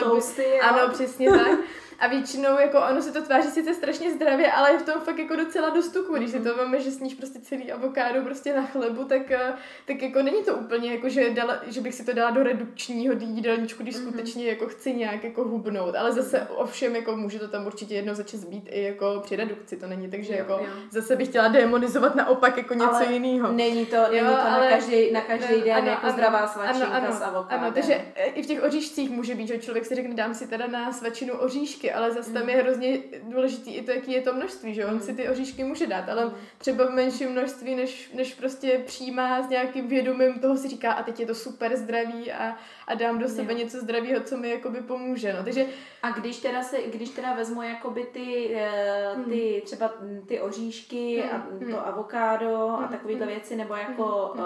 jo. 0.02 0.62
Ano, 0.62 0.90
přesně 0.94 1.30
tak. 1.32 1.60
A 2.00 2.08
většinou 2.08 2.60
jako 2.60 2.82
ono 2.90 3.02
se 3.02 3.12
to 3.12 3.22
tváří 3.22 3.50
sice 3.50 3.74
strašně 3.74 4.12
zdravě, 4.12 4.52
ale 4.52 4.72
je 4.72 4.80
v 4.80 4.86
tom 4.86 5.02
fakt 5.02 5.18
jako 5.18 5.36
docela 5.36 5.70
dost 5.70 5.90
tuku. 5.90 6.16
Když 6.16 6.32
si 6.32 6.40
to 6.40 6.56
máme, 6.56 6.82
že 6.82 6.92
sníš 6.92 7.14
prostě 7.14 7.40
celý 7.40 7.72
avokádo 7.72 8.22
prostě 8.22 8.56
na 8.56 8.66
chlebu, 8.66 9.04
tak, 9.04 9.32
eh, 9.32 9.54
tak 9.88 10.02
jako 10.02 10.22
není 10.22 10.44
to 10.44 10.56
úplně 10.56 10.92
jako, 10.92 11.10
že, 11.10 11.30
dala, 11.30 11.58
že 11.68 11.82
bych 11.82 11.96
si 11.96 12.06
to 12.06 12.14
dala 12.14 12.32
do 12.32 12.44
redukčního 12.44 13.14
jídelníčku, 13.20 13.84
když 13.84 13.96
mm-hmm. 13.96 14.10
skutečně 14.10 14.48
jako 14.48 14.68
chci 14.68 14.94
nějak 14.94 15.24
jako 15.24 15.44
hubnout. 15.44 15.96
Ale 15.96 16.12
zase 16.12 16.42
ovšem 16.42 16.96
jako 16.96 17.18
může 17.18 17.40
to 17.40 17.48
tam 17.48 17.66
určitě 17.66 17.96
jedno 17.96 18.16
začas 18.16 18.44
být 18.44 18.70
i 18.72 18.84
jako 18.84 19.20
při 19.24 19.36
redukci. 19.36 19.78
To 19.78 19.88
není 19.88 20.10
tak, 20.10 20.24
že 20.24 20.34
jo, 20.34 20.40
jako 20.40 20.52
jo. 20.52 20.70
zase 20.92 21.16
bych 21.16 21.28
chtěla 21.28 21.48
demonizovat 21.48 22.16
naopak 22.16 22.58
jako 22.58 22.74
něco 22.74 22.96
ale 22.96 23.14
jiného. 23.14 23.52
Není 23.52 23.86
to, 23.86 23.98
není 24.12 24.28
to 24.28 24.42
ale, 24.42 24.66
na 24.66 24.70
každý, 24.70 25.12
na 25.12 25.22
každý 25.22 25.56
ne, 25.56 25.64
den 25.64 25.74
ano, 25.74 25.88
jako 25.88 26.06
ano, 26.06 26.14
zdravá 26.14 26.48
svačinka 26.48 26.88
ano, 26.88 27.08
ano, 27.08 27.16
s 27.18 27.22
avokádem. 27.22 27.64
Ano, 27.64 27.74
takže 27.74 28.06
i 28.16 28.44
v 28.44 28.46
těch 28.46 28.64
oříšcích 28.64 29.10
může 29.10 29.36
být, 29.36 29.48
že 29.48 29.58
člověk 29.58 29.86
si 29.86 29.96
řekne, 29.96 30.16
dám 30.16 30.34
si 30.34 30.48
teda 30.48 30.68
na 30.68 30.94
svačinu 30.94 31.34
oříšky, 31.34 31.85
ale 31.92 32.12
zase 32.12 32.34
tam 32.34 32.44
mm. 32.44 32.50
je 32.50 32.56
hrozně 32.56 32.98
důležitý 33.24 33.76
i 33.76 33.82
to, 33.82 33.92
jaký 33.92 34.12
je 34.12 34.22
to 34.22 34.34
množství, 34.34 34.74
že 34.74 34.86
on 34.86 35.00
si 35.00 35.14
ty 35.14 35.30
oříšky 35.30 35.64
může 35.64 35.88
dát, 35.88 36.10
ale 36.10 36.26
mm. 36.26 36.32
třeba 36.58 36.86
v 36.86 36.94
menším 36.94 37.30
množství, 37.30 37.76
než, 37.76 38.12
než 38.14 38.34
prostě 38.34 38.82
přijímá 38.86 39.44
s 39.44 39.50
nějakým 39.50 39.88
vědomím 39.88 40.40
toho 40.40 40.58
si 40.58 40.68
říká, 40.68 40.92
a 40.92 41.04
teď 41.04 41.20
je 41.20 41.26
to 41.26 41.36
super 41.36 41.76
zdraví 41.76 42.32
a, 42.32 42.58
a 42.88 42.94
dám 42.94 43.20
do 43.20 43.28
sebe 43.28 43.54
jo. 43.54 43.60
něco 43.60 43.80
zdravého, 43.80 44.24
co 44.24 44.38
mi 44.38 44.50
jakoby 44.50 44.82
pomůže. 44.82 45.34
No. 45.34 45.44
Takže, 45.44 45.66
a 46.04 46.12
když 46.12 46.38
teda, 46.38 46.64
se, 46.64 46.78
když 46.82 47.10
teda 47.10 47.34
vezmu 47.34 47.62
jakoby 47.62 48.04
ty, 48.04 48.56
eh, 48.56 49.14
hmm. 49.16 49.26
ty 49.26 49.62
třeba 49.66 49.92
ty 50.28 50.42
oříšky 50.42 51.22
hmm. 51.22 51.42
a 51.42 51.60
to 51.60 51.66
hmm. 51.66 51.76
avokádo 51.86 52.70
a 52.70 52.88
takovéhle 52.88 53.26
věci, 53.26 53.56
nebo 53.56 53.74
jako 53.76 54.34
uh, 54.36 54.42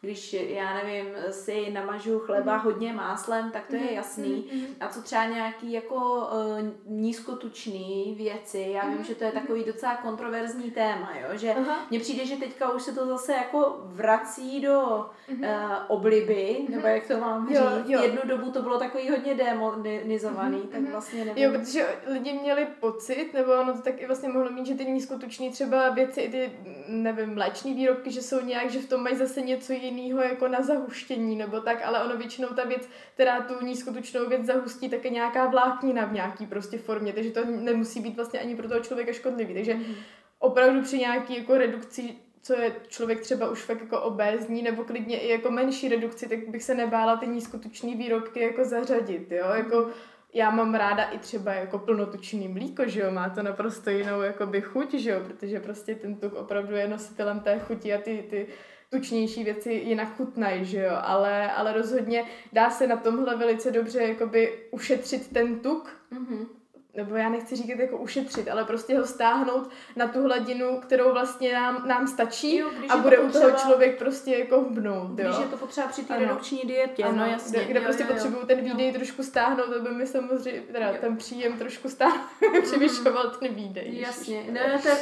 když 0.00 0.32
já 0.32 0.74
nevím, 0.74 1.06
si 1.30 1.70
namažu 1.70 2.18
chleba 2.18 2.56
hodně 2.56 2.92
máslem, 2.92 3.50
tak 3.50 3.66
to 3.66 3.76
je 3.76 3.92
jasný. 3.92 4.44
A 4.80 4.88
co 4.88 5.02
třeba 5.02 5.24
nějaký 5.24 5.72
jako 5.72 5.96
uh, 5.96 6.68
nízkotučný 6.86 8.14
věci, 8.18 8.70
já 8.74 8.88
vím, 8.88 9.04
že 9.04 9.14
to 9.14 9.24
je 9.24 9.32
takový 9.32 9.64
docela 9.64 9.96
kontroverzní 9.96 10.70
téma, 10.70 11.12
jo? 11.20 11.38
že 11.38 11.54
mně 11.90 12.00
přijde, 12.00 12.26
že 12.26 12.36
teďka 12.36 12.70
už 12.72 12.82
se 12.82 12.92
to 12.92 13.06
zase 13.06 13.32
jako 13.32 13.80
vrací 13.82 14.60
do 14.60 15.06
uh, 15.28 15.46
obliby, 15.88 16.56
nebo 16.68 16.86
jak 16.86 17.06
to 17.06 17.18
mám 17.18 17.48
říct, 17.48 17.56
jo, 17.56 17.81
jo. 17.88 18.02
jednu 18.02 18.20
dobu 18.24 18.50
to 18.50 18.62
bylo 18.62 18.78
takový 18.78 19.10
hodně 19.10 19.34
demonizovaný, 19.34 20.58
mm-hmm. 20.58 20.68
tak 20.68 20.80
mhm. 20.80 20.90
vlastně 20.90 21.24
nevím. 21.24 21.44
Jo, 21.44 21.50
protože 21.58 21.86
lidi 22.06 22.32
měli 22.32 22.66
pocit, 22.80 23.34
nebo 23.34 23.52
ono 23.52 23.72
to 23.72 23.82
tak 23.82 24.00
i 24.00 24.06
vlastně 24.06 24.28
mohlo 24.28 24.50
mít, 24.50 24.66
že 24.66 24.74
ty 24.74 24.84
nízkotuční 24.84 25.50
třeba 25.50 25.90
věci, 25.90 26.20
i 26.20 26.30
ty, 26.30 26.52
nevím, 26.88 27.34
mléční 27.34 27.74
výrobky, 27.74 28.10
že 28.10 28.22
jsou 28.22 28.40
nějak, 28.40 28.70
že 28.70 28.78
v 28.78 28.88
tom 28.88 29.02
mají 29.02 29.16
zase 29.16 29.40
něco 29.40 29.72
jiného 29.72 30.22
jako 30.22 30.48
na 30.48 30.62
zahuštění, 30.62 31.36
nebo 31.36 31.60
tak, 31.60 31.82
ale 31.84 32.04
ono 32.04 32.16
většinou 32.16 32.48
ta 32.48 32.64
věc, 32.64 32.88
která 33.14 33.40
tu 33.40 33.64
nízkotučnou 33.64 34.28
věc 34.28 34.46
zahustí, 34.46 34.88
tak 34.88 35.04
je 35.04 35.10
nějaká 35.10 35.46
vláknina 35.46 36.04
v 36.04 36.12
nějaký 36.12 36.46
prostě 36.46 36.78
formě, 36.78 37.12
takže 37.12 37.30
to 37.30 37.40
nemusí 37.44 38.00
být 38.00 38.16
vlastně 38.16 38.40
ani 38.40 38.56
pro 38.56 38.68
toho 38.68 38.80
člověka 38.80 39.12
škodlivý. 39.12 39.54
Takže 39.54 39.74
mm-hmm. 39.74 39.94
opravdu 40.38 40.82
při 40.82 40.98
nějaký 40.98 41.36
jako 41.38 41.58
redukci 41.58 42.16
co 42.42 42.60
je 42.60 42.72
člověk 42.88 43.20
třeba 43.20 43.50
už 43.50 43.62
fakt 43.62 43.80
jako 43.80 44.00
obézní, 44.00 44.62
nebo 44.62 44.84
klidně 44.84 45.20
i 45.20 45.30
jako 45.30 45.50
menší 45.50 45.88
redukci, 45.88 46.28
tak 46.28 46.48
bych 46.48 46.62
se 46.62 46.74
nebála 46.74 47.16
ty 47.16 47.26
nízkotučné 47.26 47.96
výrobky 47.96 48.40
jako 48.40 48.64
zařadit, 48.64 49.32
jo, 49.32 49.46
jako 49.54 49.90
já 50.34 50.50
mám 50.50 50.74
ráda 50.74 51.04
i 51.04 51.18
třeba 51.18 51.52
jako 51.52 51.78
plnotučný 51.78 52.48
mlíko, 52.48 52.88
že 52.88 53.00
jo, 53.00 53.10
má 53.10 53.30
to 53.30 53.42
naprosto 53.42 53.90
jinou 53.90 54.20
jakoby 54.20 54.60
chuť, 54.60 54.94
že 54.94 55.10
jo, 55.10 55.20
protože 55.26 55.60
prostě 55.60 55.94
ten 55.94 56.16
tuk 56.16 56.34
opravdu 56.34 56.74
je 56.74 56.88
nositelem 56.88 57.40
té 57.40 57.58
chuti 57.58 57.94
a 57.94 57.98
ty, 57.98 58.24
ty 58.30 58.46
tučnější 58.90 59.44
věci 59.44 59.72
jinak 59.72 60.16
chutnají, 60.16 60.64
že 60.64 60.82
jo, 60.82 60.92
ale, 61.02 61.52
ale 61.52 61.72
rozhodně 61.72 62.24
dá 62.52 62.70
se 62.70 62.86
na 62.86 62.96
tomhle 62.96 63.36
velice 63.36 63.70
dobře 63.70 64.02
jakoby 64.02 64.58
ušetřit 64.70 65.32
ten 65.32 65.58
tuk, 65.58 65.96
mm-hmm 66.12 66.46
nebo 66.94 67.16
já 67.16 67.28
nechci 67.28 67.56
říkat 67.56 67.78
jako 67.78 67.96
ušetřit, 67.96 68.48
ale 68.48 68.64
prostě 68.64 68.98
ho 68.98 69.06
stáhnout 69.06 69.70
na 69.96 70.08
tu 70.08 70.22
hladinu, 70.22 70.80
kterou 70.80 71.12
vlastně 71.12 71.54
nám, 71.54 71.88
nám 71.88 72.06
stačí 72.06 72.56
jo, 72.56 72.70
a 72.88 72.96
bude 72.96 73.18
u 73.18 73.30
toho 73.30 73.50
člověk 73.50 73.98
prostě 73.98 74.30
jako 74.30 74.60
hubnout. 74.60 75.18
Jo? 75.18 75.24
Když 75.24 75.38
je 75.38 75.46
to 75.46 75.56
potřeba 75.56 75.86
při 75.86 76.04
té 76.04 76.18
redukční 76.18 76.62
dietě, 76.64 77.04
ano, 77.04 77.16
no 77.16 77.26
jasně. 77.26 77.58
Kde, 77.58 77.64
kde 77.64 77.80
jo, 77.80 77.84
prostě 77.84 78.04
potřebuju 78.04 78.46
ten 78.46 78.60
výdej 78.60 78.86
jo. 78.86 78.94
trošku 78.94 79.22
stáhnout, 79.22 79.72
aby 79.80 79.90
mi 79.90 80.06
samozřejmě 80.06 80.60
teda 80.60 80.88
jo. 80.88 80.96
ten 81.00 81.16
příjem 81.16 81.58
trošku 81.58 81.88
stáhnout, 81.88 82.26
převyšoval 82.62 83.30
ten 83.30 83.54
výdej. 83.54 84.00
Jasně, 84.00 84.44
ne, 84.50 84.80
to 84.82 84.88
je, 84.88 84.96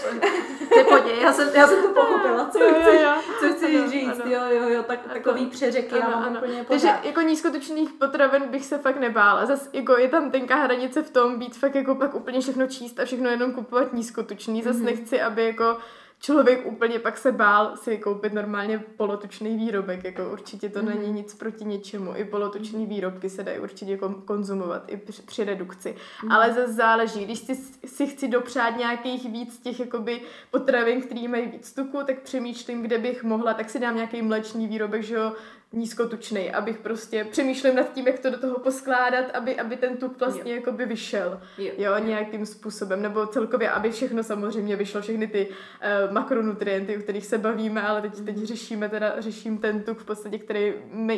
to 0.69 0.79
je 0.79 0.85
podě, 0.85 1.13
já 1.23 1.33
jsem, 1.33 1.49
já 1.55 1.67
jsem 1.67 1.83
to 1.83 1.89
pochopila, 1.89 2.51
co 2.51 2.59
chci, 2.59 2.99
co 3.41 3.53
chci 3.53 3.79
ano, 3.79 3.91
říct, 3.91 4.21
ano. 4.21 4.33
jo, 4.33 4.43
jo, 4.51 4.69
jo, 4.69 4.83
tak, 4.83 5.01
takový 5.13 5.47
přeřeky, 5.47 5.95
ano, 5.95 6.17
ano. 6.27 6.39
úplně 6.39 6.65
Takže 6.69 6.89
jako 7.05 7.21
nízkotučných 7.21 7.93
potravin 7.93 8.43
bych 8.49 8.65
se 8.65 8.79
fakt 8.79 8.97
nebála, 8.97 9.47
zase 9.47 9.71
jako 9.73 9.97
je 9.97 10.09
tam 10.09 10.31
tenká 10.31 10.57
hranice 10.57 11.03
v 11.03 11.11
tom 11.11 11.39
být 11.39 11.57
fakt 11.57 11.80
jako 11.81 11.95
pak 11.95 12.15
úplně 12.15 12.41
všechno 12.41 12.67
číst 12.67 13.01
a 13.01 13.05
všechno 13.05 13.31
jenom 13.31 13.53
kupovat 13.53 13.93
nízkotučný. 13.93 14.63
Zase 14.63 14.79
mm-hmm. 14.79 14.85
nechci, 14.85 15.21
aby 15.21 15.45
jako 15.45 15.77
člověk 16.21 16.67
úplně 16.67 16.99
pak 16.99 17.19
se 17.19 17.33
bál 17.33 17.77
si 17.77 17.99
koupit 17.99 18.33
normálně 18.33 18.79
polotučný 18.79 19.57
výrobek, 19.57 20.05
jako 20.05 20.33
určitě 20.33 20.69
to 20.69 20.83
mm. 20.83 20.89
není 20.89 21.13
nic 21.13 21.35
proti 21.35 21.65
ničemu. 21.65 22.17
I 22.17 22.25
polotučný 22.25 22.87
výrobky 22.87 23.31
se 23.31 23.43
dají 23.43 23.59
určitě 23.59 23.99
konzumovat 24.25 24.85
i 24.87 24.97
při, 24.97 25.23
při 25.23 25.45
redukci. 25.45 25.97
Mm. 26.25 26.33
Ale 26.33 26.53
zase 26.53 26.73
záleží, 26.73 27.25
když 27.25 27.39
si, 27.39 27.55
si 27.87 28.07
chci 28.07 28.29
dopřát 28.29 28.77
nějakých 28.77 29.31
víc 29.33 29.59
těch 29.59 29.81
jakoby 29.81 30.21
potravin, 30.51 31.03
který 31.03 31.29
mají 31.29 31.47
víc 31.47 31.73
tuku, 31.73 31.99
tak 32.07 32.23
přemýšlím, 32.23 32.83
kde 32.83 32.99
bych 32.99 33.25
mohla, 33.25 33.55
tak 33.55 33.71
si 33.71 33.79
dám 33.79 33.95
nějaký 33.95 34.23
mlečný 34.23 34.69
výrobek, 34.69 35.03
že 35.03 35.15
jo, 35.15 35.33
nízkotučný, 35.73 36.51
abych 36.51 36.79
prostě 36.79 37.25
přemýšlel 37.25 37.75
nad 37.75 37.93
tím, 37.93 38.07
jak 38.07 38.19
to 38.19 38.31
do 38.31 38.39
toho 38.39 38.59
poskládat, 38.59 39.25
aby, 39.35 39.61
aby 39.61 39.77
ten 39.77 39.97
tuk 39.97 40.21
vlastně 40.21 40.55
jako 40.55 40.73
by 40.73 40.87
vyšel, 40.87 41.41
jo, 41.59 41.73
jo, 41.79 41.99
nějakým 41.99 42.47
způsobem, 42.47 43.03
nebo 43.03 43.27
celkově, 43.27 43.71
aby 43.71 43.91
všechno 43.91 44.23
samozřejmě 44.23 44.77
vyšlo, 44.77 45.01
všechny 45.01 45.27
ty 45.27 45.49
uh, 45.49 46.13
makronutrienty, 46.13 46.97
o 46.97 47.01
kterých 47.01 47.27
se 47.27 47.39
bavíme, 47.39 47.83
ale 47.83 48.03
teď, 48.03 48.13
teď 48.25 48.37
mhm. 48.37 48.47
řešíme 48.47 48.89
teda, 48.89 49.21
řeším 49.21 49.59
ten 49.59 49.83
tuk 49.83 49.99
v 49.99 50.05
podstatě, 50.05 50.39
který 50.39 50.73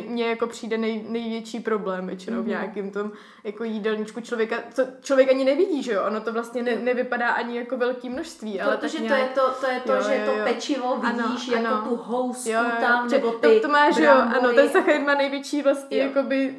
mně 0.07 0.29
jako 0.29 0.47
přijde 0.47 0.77
nej, 0.77 1.05
největší 1.09 1.59
problém 1.59 2.07
většinou 2.07 2.37
mm-hmm. 2.37 2.43
v 2.43 2.47
mhm. 2.47 2.49
nějakým 2.49 2.91
tom 2.91 3.11
jako 3.43 3.63
jídelníčku 3.63 4.21
člověka, 4.21 4.55
co 4.73 4.85
člověk 5.01 5.29
ani 5.29 5.45
nevidí, 5.45 5.83
že 5.83 5.93
jo, 5.93 6.03
ono 6.07 6.21
to 6.21 6.33
vlastně 6.33 6.63
ne, 6.63 6.75
nevypadá 6.75 7.29
ani 7.29 7.57
jako 7.57 7.77
velký 7.77 8.09
množství, 8.09 8.61
ale 8.61 8.77
Protože 8.77 8.97
tak 8.97 9.07
nějak... 9.07 9.33
to 9.33 9.41
je 9.41 9.47
to, 9.47 9.53
to, 9.61 9.71
je 9.71 9.79
to 9.79 9.93
jo, 9.93 10.01
že 10.01 10.15
jo, 10.15 10.21
jo. 10.25 10.37
to 10.37 10.43
pečivo 10.43 10.97
vidíš 10.97 11.49
ano, 11.49 11.63
jako 11.63 11.75
ano. 11.75 11.87
tu 11.87 11.95
housku 11.95 12.49
jo, 12.49 12.63
jo, 12.63 12.71
tam, 12.79 13.07
nebo 13.07 13.31
ty 13.31 13.47
to, 13.47 13.59
to 13.59 13.67
máš, 13.67 13.97
jo, 13.97 14.11
ano, 14.11 14.42
ten 14.49 14.69
sacharid 14.69 15.01
má 15.01 15.15
největší 15.15 15.61
vlastně 15.61 15.97
jo. 15.97 16.03
jakoby 16.03 16.55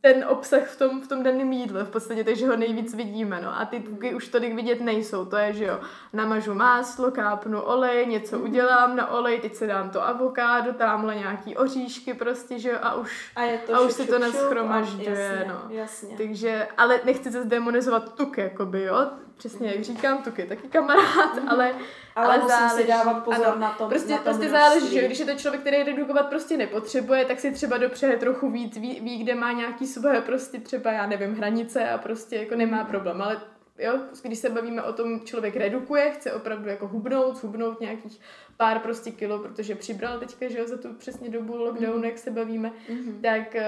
ten 0.00 0.24
obsah 0.28 0.62
v 0.62 0.78
tom, 0.78 1.00
v 1.00 1.08
tom 1.08 1.22
daném 1.22 1.52
jídle 1.52 1.84
v 1.84 1.90
podstatě, 1.90 2.24
takže 2.24 2.46
ho 2.46 2.56
nejvíc 2.56 2.94
vidíme, 2.94 3.40
no. 3.40 3.60
A 3.60 3.64
ty 3.64 3.80
tuky 3.80 4.14
už 4.14 4.28
tolik 4.28 4.54
vidět 4.54 4.80
nejsou, 4.80 5.24
to 5.24 5.36
je, 5.36 5.52
že 5.52 5.64
jo, 5.64 5.80
namažu 6.12 6.54
máslo, 6.54 7.10
kápnu 7.10 7.60
olej, 7.60 8.06
něco 8.06 8.38
mm. 8.38 8.44
udělám 8.44 8.96
na 8.96 9.10
olej, 9.10 9.40
teď 9.40 9.54
se 9.54 9.66
dám 9.66 9.90
to 9.90 10.08
avokádo, 10.08 10.72
tamhle 10.72 11.14
nějaký 11.14 11.56
oříšky 11.56 12.14
prostě, 12.14 12.58
že 12.58 12.70
jo, 12.70 12.78
a 12.82 12.94
už, 12.94 13.32
a, 13.36 13.42
je 13.42 13.58
to 13.58 13.74
a 13.74 13.80
už 13.80 13.92
si 13.92 14.06
to 14.06 14.18
neschromažďuje, 14.18 15.44
no. 15.48 15.62
Jasně. 15.68 16.16
Takže, 16.16 16.68
ale 16.76 17.00
nechci 17.04 17.32
se 17.32 17.42
zdemonizovat 17.42 18.14
tuk, 18.14 18.38
jakoby, 18.38 18.82
jo, 18.82 19.10
přesně 19.38 19.68
jak 19.68 19.84
říkám, 19.84 20.22
tuk 20.22 20.38
je 20.38 20.46
taky 20.46 20.68
kamarád, 20.68 21.42
mm. 21.42 21.48
ale 21.48 21.74
ale, 22.18 22.26
ale 22.26 22.38
musím 22.38 22.48
záleží. 22.48 22.82
si 22.82 22.88
dávat 22.88 23.24
pozor 23.24 23.46
ano, 23.46 23.58
na 23.58 23.70
tom. 23.70 23.88
Prostě, 23.88 24.12
na 24.12 24.18
prostě 24.18 24.48
záleží, 24.48 24.88
že 24.94 25.06
když 25.06 25.18
je 25.18 25.26
to 25.26 25.34
člověk, 25.34 25.60
který 25.60 25.82
redukovat 25.82 26.28
prostě 26.28 26.56
nepotřebuje, 26.56 27.24
tak 27.24 27.40
si 27.40 27.52
třeba 27.52 27.78
dopřeje 27.78 28.16
trochu 28.16 28.50
víc, 28.50 28.76
ví, 28.76 29.00
ví, 29.00 29.18
kde 29.18 29.34
má 29.34 29.52
nějaký 29.52 29.86
svoje 29.86 30.20
prostě 30.20 30.60
třeba, 30.60 30.92
já 30.92 31.06
nevím, 31.06 31.34
hranice 31.34 31.90
a 31.90 31.98
prostě 31.98 32.36
jako 32.36 32.54
nemá 32.54 32.84
problém, 32.84 33.22
ale 33.22 33.40
jo, 33.78 34.00
když 34.22 34.38
se 34.38 34.50
bavíme 34.50 34.82
o 34.82 34.92
tom, 34.92 35.20
člověk 35.20 35.56
redukuje, 35.56 36.10
chce 36.10 36.32
opravdu 36.32 36.68
jako 36.68 36.86
hubnout, 36.88 37.42
hubnout 37.42 37.80
nějakých 37.80 38.20
pár 38.56 38.78
prostě 38.78 39.10
kilo, 39.10 39.38
protože 39.38 39.74
přibral 39.74 40.18
teďka, 40.18 40.48
že 40.48 40.58
jo, 40.58 40.66
za 40.66 40.76
tu 40.76 40.94
přesně 40.94 41.30
dobu 41.30 41.56
lockdownu, 41.56 41.98
mm. 41.98 42.04
jak 42.04 42.18
se 42.18 42.30
bavíme, 42.30 42.72
mm-hmm. 42.88 43.20
tak 43.20 43.54
eh, 43.54 43.66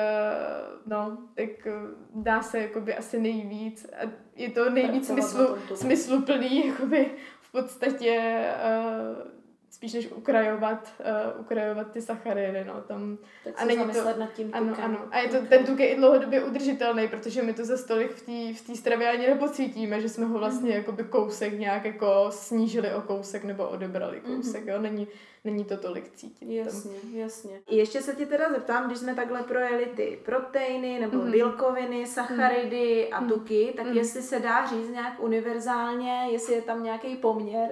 no, 0.87 1.19
tak 1.35 1.67
eh, 1.67 1.73
dá 2.15 2.43
se 2.43 2.59
jakoby 2.59 2.95
asi 2.95 3.21
nejvíc 3.21 3.87
a 3.93 4.11
je 4.37 4.51
to 4.51 4.71
nejvíc 4.71 5.07
smyslu, 5.07 5.57
smysluplný 5.75 6.67
jakoby 6.69 7.11
v 7.41 7.53
podstatě 7.53 8.45
uh, 8.65 9.40
spíš 9.71 9.93
než 9.93 10.13
ukrajovat, 10.13 10.93
uh, 11.35 11.41
ukrajovat 11.41 11.91
ty 11.91 12.03
sacharidy, 12.03 12.65
no, 12.65 12.81
tam... 12.81 13.19
Tak 13.45 13.55
a 13.57 13.65
není 13.65 13.85
to, 13.85 14.05
nad 14.19 14.33
tím 14.33 14.47
tukem. 14.47 14.69
Ano, 14.69 14.77
ano. 14.85 14.99
A 15.11 15.19
je 15.19 15.29
to, 15.29 15.37
okay. 15.37 15.49
ten 15.49 15.67
tuk 15.67 15.81
je 15.81 15.89
i 15.89 15.97
dlouhodobě 15.97 16.45
udržitelný, 16.45 17.09
protože 17.09 17.43
my 17.43 17.53
to 17.55 17.65
za 17.65 17.77
stolik 17.77 18.11
v 18.11 18.23
té 18.27 18.59
v 18.59 18.67
tý 18.67 18.77
stravě 18.77 19.11
ani 19.11 19.27
nepocítíme, 19.27 20.01
že 20.01 20.09
jsme 20.09 20.27
ho 20.27 20.39
vlastně 20.39 20.71
mm-hmm. 20.71 20.77
jakoby 20.77 21.05
kousek 21.05 21.59
nějak 21.59 21.85
jako 21.85 22.27
snížili 22.31 22.95
o 22.95 23.01
kousek 23.01 23.45
nebo 23.45 23.69
odebrali 23.69 24.21
kousek, 24.21 24.65
mm-hmm. 24.65 24.73
jo, 24.73 24.81
není, 24.81 25.09
není 25.45 25.65
to 25.65 25.77
tolik 25.77 26.11
cítit. 26.11 26.49
Jasně, 26.49 27.01
tam. 27.01 27.11
jasně. 27.15 27.61
Ještě 27.71 28.03
se 28.03 28.15
ti 28.15 28.27
teda 28.27 28.53
zeptám, 28.53 28.87
když 28.87 28.99
jsme 28.99 29.15
takhle 29.15 29.43
projeli 29.43 29.87
ty 29.87 30.19
proteiny 30.25 31.01
nebo 31.01 31.19
mm-hmm. 31.19 31.31
bílkoviny, 31.31 32.07
sacharidy 32.07 33.09
mm-hmm. 33.11 33.25
a 33.25 33.29
tuky, 33.29 33.73
tak 33.77 33.87
mm-hmm. 33.87 33.97
jestli 33.97 34.23
se 34.23 34.41
dá 34.41 34.67
říct 34.67 34.89
nějak 34.89 35.23
univerzálně, 35.23 36.27
jestli 36.31 36.55
je 36.55 36.63
tam 36.63 36.83
nějaký 36.83 37.17
poměr, 37.17 37.71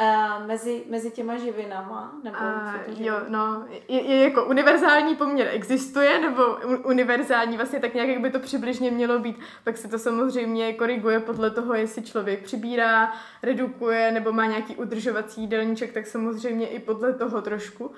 Uh, 0.00 0.46
mezi, 0.46 0.84
mezi 0.90 1.10
těma 1.10 1.36
živinama? 1.36 2.12
Nebo 2.24 2.36
A, 2.40 2.74
co 2.86 2.94
to 2.94 3.02
jo, 3.02 3.16
no, 3.28 3.64
je, 3.88 4.02
je 4.02 4.24
jako 4.24 4.44
univerzální 4.44 5.16
poměr 5.16 5.48
existuje, 5.50 6.20
nebo 6.20 6.42
univerzální 6.84 7.56
vlastně 7.56 7.80
tak 7.80 7.94
nějak, 7.94 8.08
jak 8.08 8.20
by 8.20 8.30
to 8.30 8.38
přibližně 8.38 8.90
mělo 8.90 9.18
být, 9.18 9.36
pak 9.64 9.76
se 9.76 9.88
to 9.88 9.98
samozřejmě 9.98 10.72
koriguje 10.72 11.20
podle 11.20 11.50
toho, 11.50 11.74
jestli 11.74 12.02
člověk 12.02 12.42
přibírá, 12.42 13.12
redukuje, 13.42 14.12
nebo 14.12 14.32
má 14.32 14.46
nějaký 14.46 14.76
udržovací 14.76 15.40
jídelníček, 15.40 15.92
tak 15.92 16.06
samozřejmě 16.06 16.66
i 16.66 16.78
podle 16.78 17.12
toho 17.12 17.42
trošku. 17.42 17.90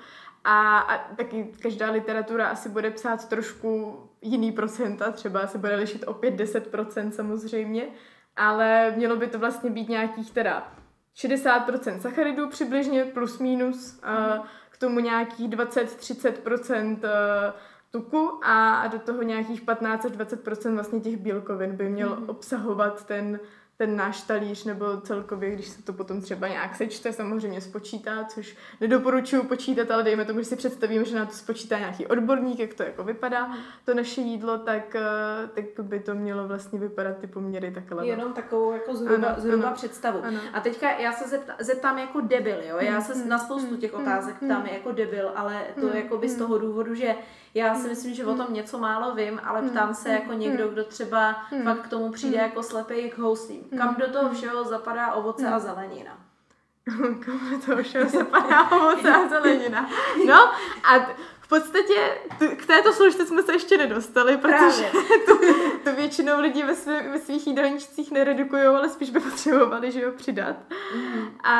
A, 0.43 0.79
a 0.79 0.97
taky 1.15 1.51
každá 1.61 1.91
literatura 1.91 2.47
asi 2.47 2.69
bude 2.69 2.91
psát 2.91 3.29
trošku 3.29 3.99
jiný 4.21 4.51
procenta, 4.51 5.11
třeba 5.11 5.47
se 5.47 5.57
bude 5.57 5.75
lišit 5.75 6.03
o 6.07 6.13
5-10% 6.13 7.09
samozřejmě, 7.09 7.87
ale 8.35 8.93
mělo 8.95 9.15
by 9.15 9.27
to 9.27 9.39
vlastně 9.39 9.69
být 9.69 9.89
nějakých 9.89 10.31
teda 10.31 10.67
60% 11.15 11.97
sacharidů 11.99 12.49
přibližně, 12.49 13.05
plus 13.05 13.39
minus, 13.39 13.99
a 14.03 14.43
k 14.69 14.77
tomu 14.77 14.99
nějakých 14.99 15.49
20-30% 15.49 16.99
eh, 17.03 17.53
tuku 17.91 18.39
a, 18.43 18.87
do 18.87 18.99
toho 18.99 19.21
nějakých 19.23 19.61
15 19.61 20.05
až 20.05 20.11
20% 20.11 20.73
vlastně 20.73 20.99
těch 20.99 21.17
bílkovin 21.17 21.75
by 21.75 21.89
měl 21.89 22.09
Mhm. 22.15 22.29
obsahovat 22.29 23.05
ten, 23.05 23.39
ten 23.85 23.95
náš 23.95 24.21
talíř, 24.21 24.63
nebo 24.63 24.97
celkově, 25.01 25.51
když 25.51 25.67
se 25.67 25.83
to 25.83 25.93
potom 25.93 26.21
třeba 26.21 26.47
nějak 26.47 26.75
sečte, 26.75 27.13
samozřejmě 27.13 27.61
spočítá, 27.61 28.23
což 28.23 28.55
nedoporučuju 28.81 29.43
počítat, 29.43 29.91
ale 29.91 30.03
dejme 30.03 30.25
tomu, 30.25 30.39
že 30.39 30.45
si 30.45 30.55
představím, 30.55 31.05
že 31.05 31.15
na 31.15 31.25
to 31.25 31.33
spočítá 31.33 31.79
nějaký 31.79 32.07
odborník, 32.07 32.59
jak 32.59 32.73
to 32.73 32.83
jako 32.83 33.03
vypadá, 33.03 33.51
to 33.85 33.93
naše 33.93 34.21
jídlo, 34.21 34.57
tak, 34.57 34.95
eh, 34.95 35.01
tak 35.53 35.85
by 35.85 35.99
to 35.99 36.15
mělo 36.15 36.47
vlastně 36.47 36.79
vypadat 36.79 37.17
ty 37.17 37.27
poměry 37.27 37.71
takhle. 37.71 38.01
no. 38.03 38.07
Jenom 38.09 38.33
takovou 38.33 38.71
jako 38.73 38.95
zhruba, 38.95 39.27
Ano, 39.27 39.35
zhruba 39.41 39.67
ano. 39.67 39.75
představu. 39.75 40.19
Ano. 40.23 40.39
A 40.53 40.59
teďka 40.59 40.91
já 40.91 41.11
se 41.11 41.29
zeptám, 41.29 41.55
zeptám 41.59 41.97
jako 41.97 42.21
debil, 42.21 42.57
jo? 42.69 42.77
Já 42.79 43.01
se 43.01 43.13
Mm, 43.15 43.29
na 43.29 43.37
spoustu 43.39 43.71
mm, 43.71 43.77
těch 43.77 43.93
otázek 43.93 44.35
ptám 44.35 44.65
jako 44.65 44.91
debil, 44.91 45.31
ale 45.35 45.61
to 45.81 45.87
jako 45.87 46.17
by 46.17 46.29
z 46.29 46.37
toho 46.37 46.57
důvodu, 46.57 46.95
že 46.95 47.15
já 47.53 47.75
si 47.75 47.87
myslím, 47.87 48.13
že 48.13 48.25
o 48.25 48.35
tom 48.35 48.53
něco 48.53 48.77
málo 48.77 49.15
vím, 49.15 49.41
ale 49.43 49.61
ptám 49.61 49.93
se 49.93 50.09
jako 50.09 50.33
někdo, 50.33 50.67
kdo 50.67 50.83
třeba 50.83 51.35
Mm. 51.51 51.63
fakt 51.63 51.81
k 51.81 51.87
tomu 51.87 52.11
přijde 52.11 52.37
jako 52.37 52.63
slepej 52.63 53.11
k 53.11 53.17
houslím. 53.17 53.63
Kam 53.77 53.95
do 53.95 54.09
toho 54.11 54.33
všeho 54.33 54.63
zapadá 54.63 55.13
ovoce 55.13 55.47
a 55.47 55.59
zelenina? 55.59 56.17
Komu 57.25 57.61
to 57.65 57.83
všeho 57.83 58.09
se 58.09 58.23
padá 58.23 58.71
ovoce 58.71 59.13
a 59.15 59.27
zelenina. 59.27 59.89
No 60.27 60.35
a 60.83 60.99
t- 60.99 61.15
v 61.39 61.47
podstatě 61.47 62.17
k 62.57 62.65
této 62.65 62.93
složce 62.93 63.25
jsme 63.25 63.43
se 63.43 63.53
ještě 63.53 63.77
nedostali, 63.77 64.37
protože 64.37 64.91
to, 65.25 65.37
to 65.83 65.95
většinou 65.95 66.39
lidi 66.41 66.63
ve, 66.63 66.75
svě, 66.75 67.09
ve 67.11 67.19
svých 67.19 67.47
jídelníčcích 67.47 68.11
neredukují, 68.11 68.61
ale 68.63 68.89
spíš 68.89 69.09
by 69.09 69.19
potřebovali, 69.19 69.91
že 69.91 70.01
jo, 70.01 70.11
přidat. 70.15 70.55
A 71.43 71.59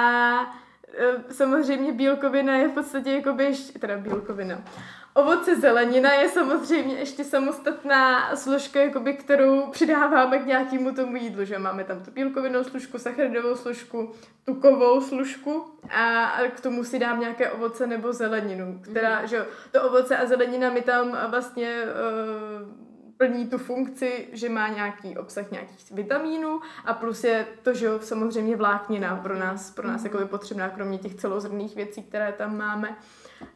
e, 0.98 1.34
samozřejmě 1.34 1.91
bílkovina 1.91 2.54
je 2.56 2.68
v 2.68 2.72
podstatě 2.72 3.12
jakoby 3.12 3.44
ještě, 3.44 3.80
teda 3.80 3.98
bílkovina. 3.98 4.62
Ovoce 5.16 5.55
zelenina 5.55 6.14
je 6.14 6.30
samozřejmě 6.30 6.95
ještě 6.95 7.24
samostatná 7.24 8.36
složka, 8.36 8.80
jakoby, 8.80 9.14
kterou 9.14 9.68
přidáváme 9.72 10.39
k 10.39 10.45
nějakému 10.45 10.93
tomu 10.93 11.16
jídlu, 11.16 11.45
že 11.45 11.59
máme 11.59 11.84
tam 11.84 12.03
tu 12.03 12.11
bílkovinou 12.11 12.64
složku, 12.64 12.97
sacharidovou 12.97 13.55
složku, 13.55 14.11
tukovou 14.45 15.01
složku 15.01 15.66
a, 15.89 16.38
k 16.55 16.59
tomu 16.59 16.84
si 16.84 16.99
dám 16.99 17.20
nějaké 17.20 17.51
ovoce 17.51 17.88
nebo 17.88 18.14
zeleninu, 18.14 18.80
která, 18.84 19.26
že 19.26 19.36
jo, 19.36 19.45
to 19.72 19.84
ovoce 19.84 20.18
a 20.18 20.26
zelenina 20.26 20.70
mi 20.70 20.82
tam 20.82 21.18
vlastně 21.30 21.84
uh, 21.84 22.84
plní 23.18 23.47
tu 23.47 23.57
funkci, 23.57 24.28
že 24.32 24.49
má 24.49 24.68
nějaký 24.68 25.18
obsah 25.18 25.51
nějakých 25.51 25.91
vitamínů 25.91 26.59
a 26.86 26.93
plus 26.93 27.24
je 27.24 27.47
to, 27.61 27.74
že 27.74 27.86
jo, 27.86 27.99
samozřejmě 27.99 28.55
vláknina 28.55 29.16
pro 29.16 29.39
nás, 29.39 29.72
pro 29.72 29.88
nás 29.88 30.03
jako 30.03 30.28
potřebná, 30.28 30.70
kromě 30.70 30.97
těch 30.97 31.16
celozrnných 31.16 31.76
věcí, 31.76 32.03
které 32.03 32.32
tam 32.32 32.57
máme, 32.57 32.95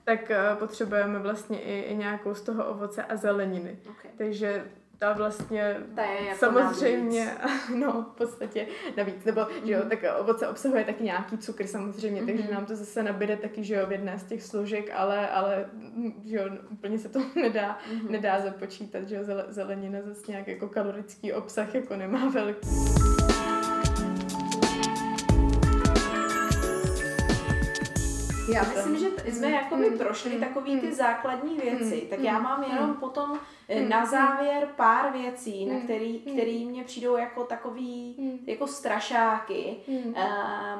tak 0.03 0.31
uh, 0.53 0.59
potřebujeme 0.59 1.19
vlastně 1.19 1.59
i, 1.61 1.79
i 1.81 1.95
nějakou 1.95 2.33
z 2.35 2.41
toho 2.41 2.65
ovoce 2.65 3.03
a 3.03 3.15
zeleniny. 3.15 3.77
Okay. 3.89 4.11
Takže 4.17 4.63
ta 4.99 5.13
vlastně 5.13 5.77
Ta 5.95 6.01
je 6.03 6.25
jako 6.25 6.37
samozřejmě, 6.39 7.31
no 7.75 7.91
v 8.13 8.17
podstatě 8.17 8.67
navíc, 8.97 9.25
nebo 9.25 9.41
že 9.65 9.73
jo, 9.73 9.81
tak 9.89 9.99
ovoce 10.19 10.47
obsahuje 10.47 10.85
taky 10.85 11.03
nějaký 11.03 11.37
cukr 11.37 11.67
samozřejmě, 11.67 12.25
takže 12.25 12.43
Mhm. 12.43 12.53
nám 12.53 12.65
to 12.65 12.75
zase 12.75 13.03
nabide 13.03 13.37
taky, 13.37 13.63
že 13.63 13.75
jo, 13.75 13.85
v 13.87 13.91
jedné 13.91 14.19
z 14.19 14.23
těch 14.23 14.43
složek, 14.43 14.91
ale, 14.95 15.29
ale 15.29 15.65
mm, 15.73 16.23
že 16.25 16.35
jo, 16.37 16.43
úplně 16.71 16.99
se 16.99 17.09
to 17.09 17.19
nedá, 17.35 17.77
Mhm. 17.93 18.11
nedá 18.11 18.39
započítat, 18.39 19.07
že 19.09 19.15
jo, 19.15 19.21
zele- 19.23 19.45
zelenina 19.47 19.99
zase 20.01 20.31
nějak 20.31 20.47
jako 20.47 20.67
kalorický 20.67 21.33
obsah 21.33 21.75
jako 21.75 21.95
nemá 21.95 22.29
velký. 22.29 22.67
Já 28.53 28.63
myslím, 28.63 28.97
že 28.97 29.09
t- 29.09 29.31
jsme 29.31 29.51
jakoby 29.51 29.89
Mm, 29.89 29.97
prošli 29.97 30.31
mm, 30.33 30.39
takový 30.39 30.79
ty 30.79 30.87
mm. 30.87 30.93
základní 30.93 31.55
věci, 31.57 32.01
Mm, 32.03 32.09
tak 32.09 32.19
já 32.19 32.37
mm, 32.37 32.43
mám 32.43 32.63
jenom 32.63 32.93
potom 32.93 33.39
eh, 33.69 33.79
Mm, 33.81 33.89
na 33.89 33.99
mm. 33.99 34.05
závěr 34.05 34.67
pár 34.75 35.11
věcí, 35.13 35.65
na 35.65 35.73
Mm, 35.73 35.81
který, 35.81 36.23
mm. 36.25 36.33
který 36.33 36.65
mě 36.65 36.83
přijdou 36.83 37.17
jako 37.17 37.43
takový 37.43 38.15
Mm. 38.17 38.39
jako 38.45 38.67
strašáky. 38.67 39.75
Mm. 39.87 39.97
Uh, 39.97 40.13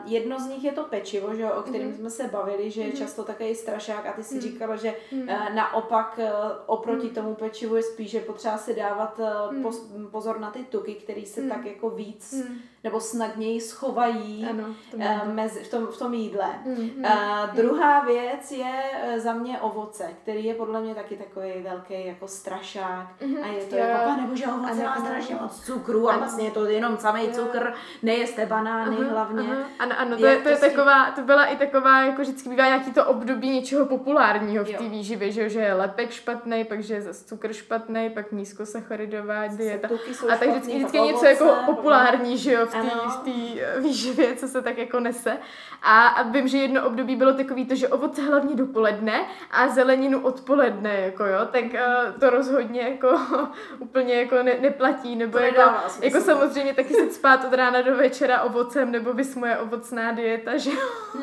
jedno 0.06 0.40
z 0.40 0.46
nich 0.48 0.64
je 0.64 0.72
to 0.72 0.84
pečivo, 0.84 1.36
že, 1.36 1.52
o 1.52 1.62
kterém 1.62 1.94
jsme 1.94 2.10
se 2.10 2.28
bavili, 2.28 2.72
že 2.72 2.82
je 2.82 2.92
často 2.92 3.24
také 3.24 3.50
i 3.50 3.56
strašák 3.56 4.06
a 4.06 4.14
ty 4.14 4.24
si 4.24 4.42
říkala, 4.42 4.76
že 4.76 4.94
Mm. 5.12 5.22
uh, 5.22 5.56
naopak 5.56 6.20
uh, 6.24 6.26
oproti 6.66 7.10
tomu 7.10 7.36
pečivu 7.36 7.76
je 7.76 7.84
spíš, 7.84 8.10
že 8.12 8.20
potřeba 8.20 8.58
si 8.58 8.76
dávat 8.76 9.20
uh, 9.50 9.62
pos, 9.62 9.92
pozor 10.12 10.40
na 10.40 10.52
ty 10.52 10.60
tuky, 10.64 10.94
které 10.96 11.22
se 11.26 11.42
tak 11.42 11.66
jako 11.66 11.90
víc 11.90 12.34
Mm. 12.34 12.56
Nebo 12.88 13.00
snadněji 13.00 13.62
schovají 13.62 14.48
Ano, 14.50 14.64
to 14.92 14.98
uh, 14.98 15.04
mám. 15.04 15.36
mezi, 15.36 15.60
v, 15.64 15.72
tom, 15.72 15.88
v 15.88 15.98
tom 15.98 16.14
jídle. 16.14 16.48
Mm, 16.66 16.74
mm, 16.74 17.06
Uh, 17.08 17.56
druhá 17.56 18.00
věc 18.06 18.52
je 18.52 18.74
uh, 19.14 19.20
za 19.20 19.34
mě 19.34 19.60
ovoce, 19.60 20.04
který 20.24 20.46
je 20.46 20.54
podle 20.54 20.82
mě 20.82 20.96
taky 20.96 21.16
takový 21.16 21.52
velký 21.64 22.08
jako 22.08 22.28
strašák. 22.28 23.08
Mhm. 23.22 23.44
A 23.44 23.48
je 23.48 23.64
to 23.66 23.76
Jo, 23.76 23.84
jako, 23.84 24.04
pane 24.06 24.28
bože, 24.28 24.46
ovoce 24.48 24.84
má 24.84 24.96
strašně 25.06 25.36
moc 25.42 25.66
cukru 25.66 26.10
a 26.10 26.12
Ano. 26.12 26.20
vlastně 26.20 26.46
je 26.46 26.52
to 26.52 26.66
jenom 26.66 26.98
samý 26.98 27.26
Jo. 27.26 27.32
cukr, 27.34 27.74
nejeste 28.04 28.46
banány 28.46 28.96
Aha, 29.00 29.10
hlavně. 29.12 29.48
Aha. 29.52 29.64
Ano, 29.80 29.96
ano, 29.98 30.18
to, 30.18 30.26
je, 30.26 30.38
to 30.38 30.50
je 30.50 30.58
taková, 30.58 31.12
to 31.12 31.22
byla 31.22 31.46
i 31.46 31.56
taková, 31.56 32.02
jako 32.02 32.22
vždycky 32.22 32.50
bývá 32.50 32.66
nějaký 32.66 32.92
to 32.92 33.06
období 33.06 33.50
něčeho 33.50 33.86
populárního 33.86 34.66
v 34.66 34.70
té 34.72 34.84
výživě, 34.90 35.32
že, 35.32 35.50
že 35.50 35.60
je 35.60 35.74
lepek 35.74 36.12
špatný, 36.12 36.64
pak 36.66 36.84
že 36.84 36.94
je 36.94 37.02
zase 37.02 37.26
cukr 37.26 37.54
špatný, 37.54 38.10
pak 38.10 38.32
nízkosacharidová 38.32 39.48
dieta. 39.48 39.88
A 40.34 40.38
tak 40.38 40.50
vždycky, 40.50 40.78
vždycky 40.78 41.00
něco 41.02 41.26
jako 41.26 41.56
populární, 41.66 42.38
že 42.38 42.54
jo, 42.54 42.66
v 42.66 42.76
té 42.82 42.92
Ano. 42.92 43.10
v 43.10 43.18
té, 43.18 43.62
eh, 43.62 43.80
výživě, 43.80 44.36
co 44.36 44.48
se 44.48 44.62
tak 44.62 44.78
jako 44.78 45.00
nese. 45.00 45.38
A, 45.84 46.08
a 46.08 46.24
vím, 46.24 46.48
že 46.48 46.58
jedno 46.58 46.86
období 46.88 47.16
bylo 47.16 47.34
takový 47.34 47.66
to, 47.66 47.76
že 47.76 47.88
ovoce 47.88 48.22
hlavně 48.22 48.56
dopoledne 48.56 49.26
a 49.52 49.68
zeleninu 49.68 50.20
odpoledne, 50.22 50.94
jako 51.00 51.26
jo, 51.26 51.40
tak 51.52 51.64
uh, 51.64 52.20
to 52.20 52.30
rozhodně 52.30 52.82
jako 52.82 53.20
úplně 53.80 54.14
jako 54.14 54.44
ne, 54.44 54.54
neplatí, 54.62 55.16
nebo 55.16 55.38
To 55.38 55.44
jako, 55.44 55.60
nedává 55.60 55.90
smysl. 55.90 56.06
jako 56.06 56.26
samozřejmě 56.26 56.74
taky 56.74 56.94
se 56.94 57.10
spát 57.10 57.44
od 57.44 57.54
rána 57.54 57.82
do 57.82 57.96
večera 57.96 58.42
ovocem, 58.42 58.92
nebo 58.92 59.14
bys 59.14 59.36
moje 59.36 59.58
ovocná 59.58 60.12
dieta, 60.12 60.58
že 60.58 60.70
jo, 60.72 60.78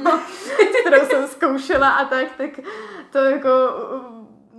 kterou 0.80 1.06
jsem 1.06 1.28
zkoušela 1.28 1.90
a 1.90 2.04
tak, 2.04 2.26
tak 2.36 2.50
to 3.10 3.18
jako 3.18 3.50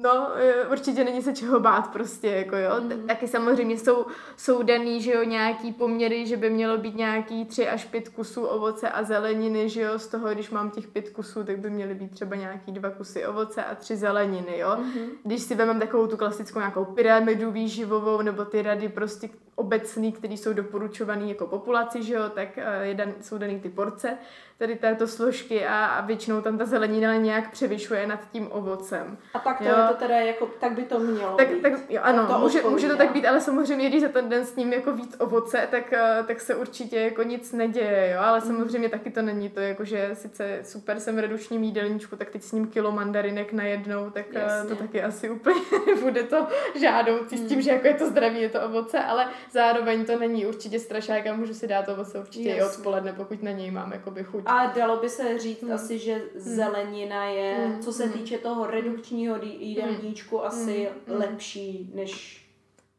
No, 0.06 0.32
eh, 0.36 0.68
určitě 0.68 1.04
není 1.04 1.22
se 1.22 1.34
čeho 1.34 1.60
bát 1.60 1.94
prostě, 1.94 2.28
jako 2.28 2.58
jo. 2.58 2.72
Mm. 2.80 3.08
Taky 3.08 3.28
samozřejmě 3.28 3.78
jsou, 3.78 4.06
jsou 4.38 4.64
daný, 4.64 5.02
že 5.02 5.12
jo, 5.12 5.24
nějaký 5.24 5.74
poměry, 5.74 6.28
že 6.28 6.38
by 6.38 6.50
mělo 6.50 6.78
být 6.78 6.96
nějaký 6.96 7.46
tři 7.46 7.68
až 7.68 7.86
pět 7.86 8.10
kusů 8.10 8.46
ovoce 8.46 8.90
a 8.90 9.04
zeleniny, 9.04 9.70
že 9.70 9.82
jo, 9.82 10.00
z 10.00 10.08
toho, 10.08 10.30
když 10.30 10.50
mám 10.50 10.70
těch 10.70 10.88
pět 10.88 11.10
kusů, 11.10 11.44
tak 11.44 11.60
by 11.60 11.70
měly 11.70 11.96
být 11.96 12.12
třeba 12.12 12.36
nějaký 12.36 12.72
dva 12.72 12.90
kusy 12.90 13.26
ovoce 13.26 13.64
a 13.64 13.76
tři 13.76 13.96
zeleniny, 13.96 14.58
jo. 14.58 14.76
Mm. 14.78 15.08
Když 15.24 15.42
si 15.42 15.56
vezmeme 15.56 15.80
takovou 15.80 16.08
tu 16.08 16.18
klasickou 16.18 16.60
nějakou 16.60 16.86
pyramidu 16.86 17.52
výživovou, 17.52 18.22
nebo 18.22 18.46
ty 18.46 18.62
rady 18.62 18.90
prostě 18.90 19.30
obecný, 19.56 20.12
které 20.12 20.34
jsou 20.34 20.54
doporučované 20.54 21.26
jako 21.26 21.48
populaci, 21.48 22.04
že 22.04 22.14
jo, 22.14 22.30
tak 22.30 22.58
eh, 22.58 22.86
je 22.86 22.94
dan, 22.94 23.14
jsou 23.22 23.38
daný 23.38 23.60
ty 23.60 23.70
porce 23.70 24.18
tady 24.58 24.76
této 24.76 25.08
složky 25.08 25.66
a, 25.66 25.86
a 25.86 26.02
většinou 26.02 26.42
tam 26.42 26.58
ta 26.58 26.66
zelenina 26.66 27.16
nějak 27.16 27.52
převyšuje 27.52 28.08
nad 28.08 28.20
tím 28.32 28.48
ovocem. 28.52 29.18
A 29.34 29.40
tak 29.40 29.58
to 29.58 29.64
Jo. 29.64 29.70
je 29.82 29.88
to 29.88 29.94
teda 29.94 30.16
jako, 30.20 30.46
tak 30.60 30.72
by 30.72 30.84
to 30.84 31.00
mělo 31.00 31.38
Tak, 31.38 31.48
být. 31.50 31.62
tak 31.62 31.74
jo, 31.90 32.02
ano, 32.04 32.28
to 32.28 32.34
může, 32.40 32.58
odpovídá. 32.58 32.70
může 32.70 32.88
to 32.88 32.96
tak 32.98 33.12
být, 33.12 33.26
ale 33.26 33.42
samozřejmě, 33.42 33.90
když 33.90 34.02
za 34.02 34.08
ten 34.10 34.30
den 34.30 34.46
s 34.46 34.56
ním 34.56 34.74
jako 34.74 34.92
víc 34.94 35.16
ovoce, 35.20 35.68
tak, 35.72 35.94
eh, 35.94 36.24
tak 36.28 36.42
se 36.42 36.56
určitě 36.56 37.00
jako 37.00 37.24
nic 37.24 37.52
neděje, 37.54 38.12
jo, 38.16 38.22
ale 38.24 38.42
samozřejmě 38.42 38.90
taky 38.90 39.10
to 39.12 39.22
není 39.22 39.50
to, 39.50 39.60
jako 39.60 39.86
že 39.86 40.10
sice 40.14 40.60
super 40.64 41.00
jsem 41.00 41.16
v 41.16 41.20
redučním 41.20 41.64
jídelníčku, 41.64 42.16
tak 42.16 42.30
teď 42.30 42.44
s 42.44 42.52
ním 42.52 42.68
kilo 42.68 42.92
mandarinek 42.92 43.54
najednou, 43.54 44.10
tak 44.10 44.26
eh, 44.36 44.40
Jasně. 44.40 44.70
to 44.70 44.76
taky 44.76 45.04
asi 45.04 45.30
úplně 45.30 45.62
nebude 45.96 46.24
to 46.24 46.48
žádoucí 46.80 47.38
s 47.38 47.48
tím, 47.50 47.62
že 47.62 47.72
jako 47.72 47.88
je 47.88 47.94
to 47.94 48.08
zdraví, 48.08 48.42
je 48.42 48.50
to 48.50 48.62
ovoce, 48.62 49.00
ale 49.00 49.28
zároveň 49.52 50.06
to 50.06 50.20
není 50.20 50.46
určitě 50.46 50.80
strašák 50.80 51.28
a 51.28 51.34
můžu 51.34 51.54
si 51.54 51.68
dát 51.68 51.90
ovoce 51.90 52.20
určitě 52.20 52.50
i 52.50 52.58
Jasně. 52.58 52.78
odpoledne, 52.78 53.14
pokud 53.14 53.44
na 53.44 53.52
něj 53.52 53.72
mám 53.72 53.92
jakoby 53.94 54.24
chuť. 54.24 54.45
A 54.46 54.66
dalo 54.66 54.98
by 54.98 55.10
se 55.10 55.38
říct 55.40 55.62
Hmm. 55.62 55.74
asi, 55.74 56.00
že 56.00 56.22
zelenina 56.36 57.26
je, 57.26 57.56
Hmm. 57.68 57.80
co 57.82 57.94
se 57.94 58.04
Hmm. 58.04 58.14
týče 58.14 58.38
toho 58.38 58.68
redukčního 58.68 59.36
jí- 59.44 59.68
jídelníčku, 59.70 60.46
asi 60.46 60.90
Hmm. 61.08 61.18
lepší 61.20 61.92
než 61.94 62.42